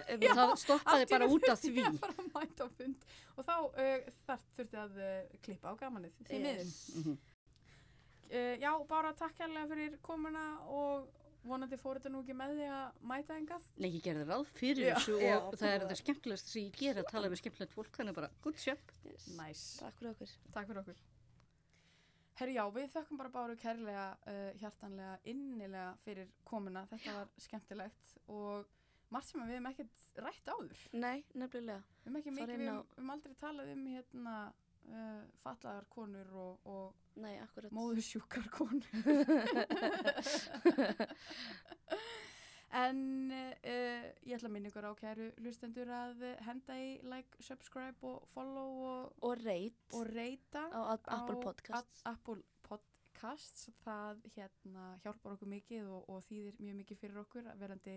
eitthvað. 0.04 0.34
Það 0.42 0.50
stoppaði 0.66 1.06
bara 1.14 1.28
út 1.32 1.46
af 1.54 1.62
því. 1.62 1.84
að 1.88 2.00
fara 2.02 2.16
að 2.18 2.32
mæta 2.34 2.66
á 2.66 2.70
fund 2.76 3.06
og 3.38 3.46
þá 3.48 3.54
uh, 3.70 4.10
þar 4.28 4.42
þurfti 4.58 4.80
að 4.82 4.98
uh, 5.06 5.38
klippa 5.46 5.72
á 5.72 5.74
gamanið 5.80 6.18
því 6.28 6.42
Yes. 6.42 6.74
miðum 6.92 7.06
Mhm. 7.06 7.16
uh, 8.34 8.56
Já, 8.66 8.72
bara 8.90 9.14
takk 9.22 9.38
kærlega 9.40 9.70
fyrir 9.72 9.96
komuna 10.10 10.44
og 10.68 11.08
vonandi 11.44 11.78
fór 11.82 11.98
þetta 12.00 12.12
nú 12.14 12.20
ekki 12.24 12.36
með 12.38 12.52
því 12.58 12.66
að 12.78 13.00
mæta 13.12 13.38
engað 13.42 13.64
Nei, 13.82 13.90
ég 13.96 14.04
gerði 14.06 14.26
ráð 14.30 14.44
fyrir 14.58 14.86
Já. 14.92 14.96
þessu 14.98 15.16
Já, 15.22 15.38
og 15.40 15.56
það 15.58 15.72
er 15.76 15.86
þetta 15.86 15.98
skemmtilegast 16.02 16.52
sem 16.54 16.68
ég 16.68 16.76
ger 16.82 17.00
að 17.02 17.10
tala 17.12 17.30
með 17.32 17.42
skemmtilegt 17.42 17.74
fólk, 17.78 17.96
þannig 17.98 18.18
bara, 18.20 18.30
good 18.44 18.60
job. 18.66 18.92
yes. 19.10 19.26
Næs, 19.38 19.64
Takk 19.82 19.98
fyrir 20.00 20.12
okkur. 20.14 20.36
takk 20.54 20.68
fyrir 20.72 20.82
okkur 20.84 21.02
Herri 22.42 22.54
já, 22.56 22.64
við 22.74 22.88
þökkum 22.96 23.18
bara 23.20 23.30
báru 23.30 23.56
kærlega, 23.60 24.06
uh, 24.32 24.52
hjartanlega, 24.62 25.18
innilega 25.30 25.90
fyrir 26.06 26.30
komuna, 26.48 26.86
þetta 26.90 27.14
var 27.20 27.28
skemmtilegt 27.44 28.16
og 28.34 28.66
margt 29.12 29.28
sem 29.30 29.42
við 29.44 29.52
hefum 29.58 29.68
ekkert 29.70 30.06
rætt 30.26 30.48
áður 30.50 30.86
Nei, 30.94 31.24
nefnilega. 31.36 31.84
Við 32.06 32.56
höfum 32.56 33.12
aldrei 33.14 33.36
talað 33.42 33.74
um 33.76 33.84
hérna 33.92 34.36
uh, 34.90 35.22
fallaðar 35.44 35.86
konur 35.92 36.28
og, 36.34 36.60
og 36.66 36.94
móðursjúkar 37.76 38.48
konur. 38.54 38.86
en 42.82 43.32
uh, 43.32 44.06
ég 44.24 44.36
ætla 44.38 44.48
að 44.48 44.54
minna 44.56 44.70
ykkur 44.72 44.88
á 44.88 44.94
kæru 45.00 45.28
hlustendur 45.44 45.90
að 45.92 46.24
henda 46.48 46.74
í 46.80 46.82
like, 47.12 47.36
subscribe 47.44 48.00
og 48.08 48.24
follow 48.32 48.70
og, 48.88 49.12
Og 49.28 49.34
reit 49.44 49.82
og 49.98 50.04
reyta 50.14 50.64
á 50.72 50.80
Ad- 50.96 51.10
Apple 51.18 51.40
Podcasts. 51.44 52.02
Apple 52.08 52.40
Podcasts. 52.68 53.68
Það 53.84 54.16
hérna 54.38 54.84
hjálpar 55.04 55.32
okkur 55.36 55.50
mikið 55.52 55.84
og, 55.92 56.02
og 56.10 56.24
þýðir 56.30 56.56
mjög 56.64 56.76
mikið 56.84 56.98
fyrir 57.04 57.18
okkur 57.26 57.44
verandi 57.60 57.96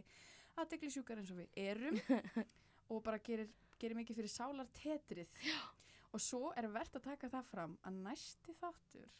aðdegli 0.60 0.90
sjúkar 0.94 1.18
eins 1.22 1.32
og 1.34 1.38
við 1.40 1.48
erum 1.64 1.96
og 2.92 2.98
bara 3.06 3.18
gerir, 3.24 3.48
gerir 3.80 3.96
mikið 3.98 4.16
fyrir 4.20 4.32
sálar 4.34 4.68
tetrið. 4.76 5.28
Og 6.14 6.22
svo 6.22 6.52
er 6.58 6.70
verðt 6.70 7.00
að 7.00 7.06
taka 7.10 7.30
það 7.32 7.50
fram 7.50 7.76
að 7.82 8.00
næsti 8.06 8.54
þáttur 8.60 9.12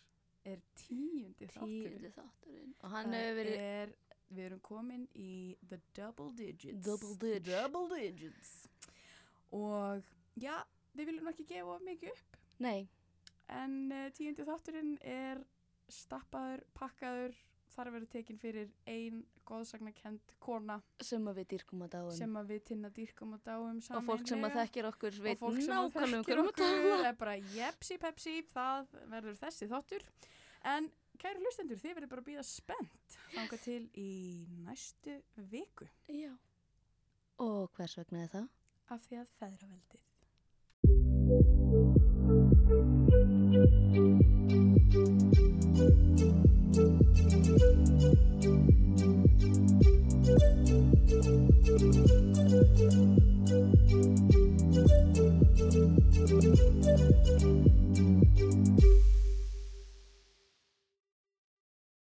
er 0.47 0.61
tíundi 0.79 1.49
þáttur. 1.51 1.69
Tíundi 1.91 2.11
þátturinn. 2.15 2.75
Og 2.81 2.93
hann 2.95 3.17
hefur 3.17 3.39
verið 3.41 3.63
er, 3.65 3.95
við 4.29 4.45
erum 4.49 4.65
komin 4.65 5.07
í 5.19 5.31
the 5.71 5.81
double 5.97 6.31
digits. 6.39 6.85
Double 6.87 7.17
digits. 7.19 7.49
Double 7.51 7.87
digits. 7.95 8.53
Og 9.55 10.13
já, 10.39 10.59
við 10.95 11.11
viljum 11.11 11.33
ekki 11.33 11.49
gefa 11.49 11.81
mikið 11.87 12.13
upp. 12.15 12.39
Nei, 12.63 12.87
En 13.53 13.93
uh, 13.93 14.09
tíundi 14.17 14.45
þátturinn 14.47 14.95
er 15.05 15.43
stappaður, 15.93 16.65
pakkaður, 16.77 17.35
þar 17.75 17.91
að 17.91 17.97
vera 17.99 18.11
tekin 18.15 18.41
fyrir 18.41 18.71
ein 18.89 19.25
góðsagnakend 19.49 20.35
kona 20.43 20.79
sem 21.05 21.29
að 21.31 21.41
við 21.41 21.49
dýrkum 21.55 21.85
að 21.87 21.93
dáum. 21.95 22.11
sem 22.17 22.37
að 22.41 22.51
við 22.53 22.65
tinna 22.71 22.91
dýrkum 22.95 23.37
og 23.37 23.45
dáum 23.45 23.79
og 23.81 24.07
fólk 24.09 24.27
sem 24.31 24.49
að 24.49 24.59
þekkir 24.61 24.91
okkur 24.91 25.21
og 25.21 25.39
fólk 25.43 25.61
sem 25.61 25.77
að 25.77 25.85
um 25.85 25.95
þekkir 25.95 26.43
að 26.43 26.51
tala. 26.59 26.81
okkur 26.81 27.09
er 27.11 27.21
bara 27.21 27.37
jepsi 27.55 28.01
pepsi, 28.03 28.35
það 28.55 28.99
verður 29.13 29.41
þessi 29.45 29.71
þáttur 29.71 30.09
en 30.75 30.91
kæru 31.21 31.45
hlustendur, 31.45 31.79
þið 31.79 31.97
verður 32.01 32.13
bara 32.15 32.25
að 32.25 32.29
býða 32.33 32.45
spennt 32.49 33.19
þanga 33.37 33.63
til 33.63 33.83
í 33.95 34.11
næstu 34.67 35.21
viku 35.53 35.89
Já. 36.09 36.35
Og 37.43 37.71
hvers 37.77 37.99
vegna 37.99 38.27
er 38.27 38.31
það? 38.35 38.53
af 38.93 39.01
því 39.09 39.17
að 39.23 39.29
feðraveldið 39.41 40.03
Thank 48.45 48.74
Thank 50.37 50.69
you. 58.83 59.04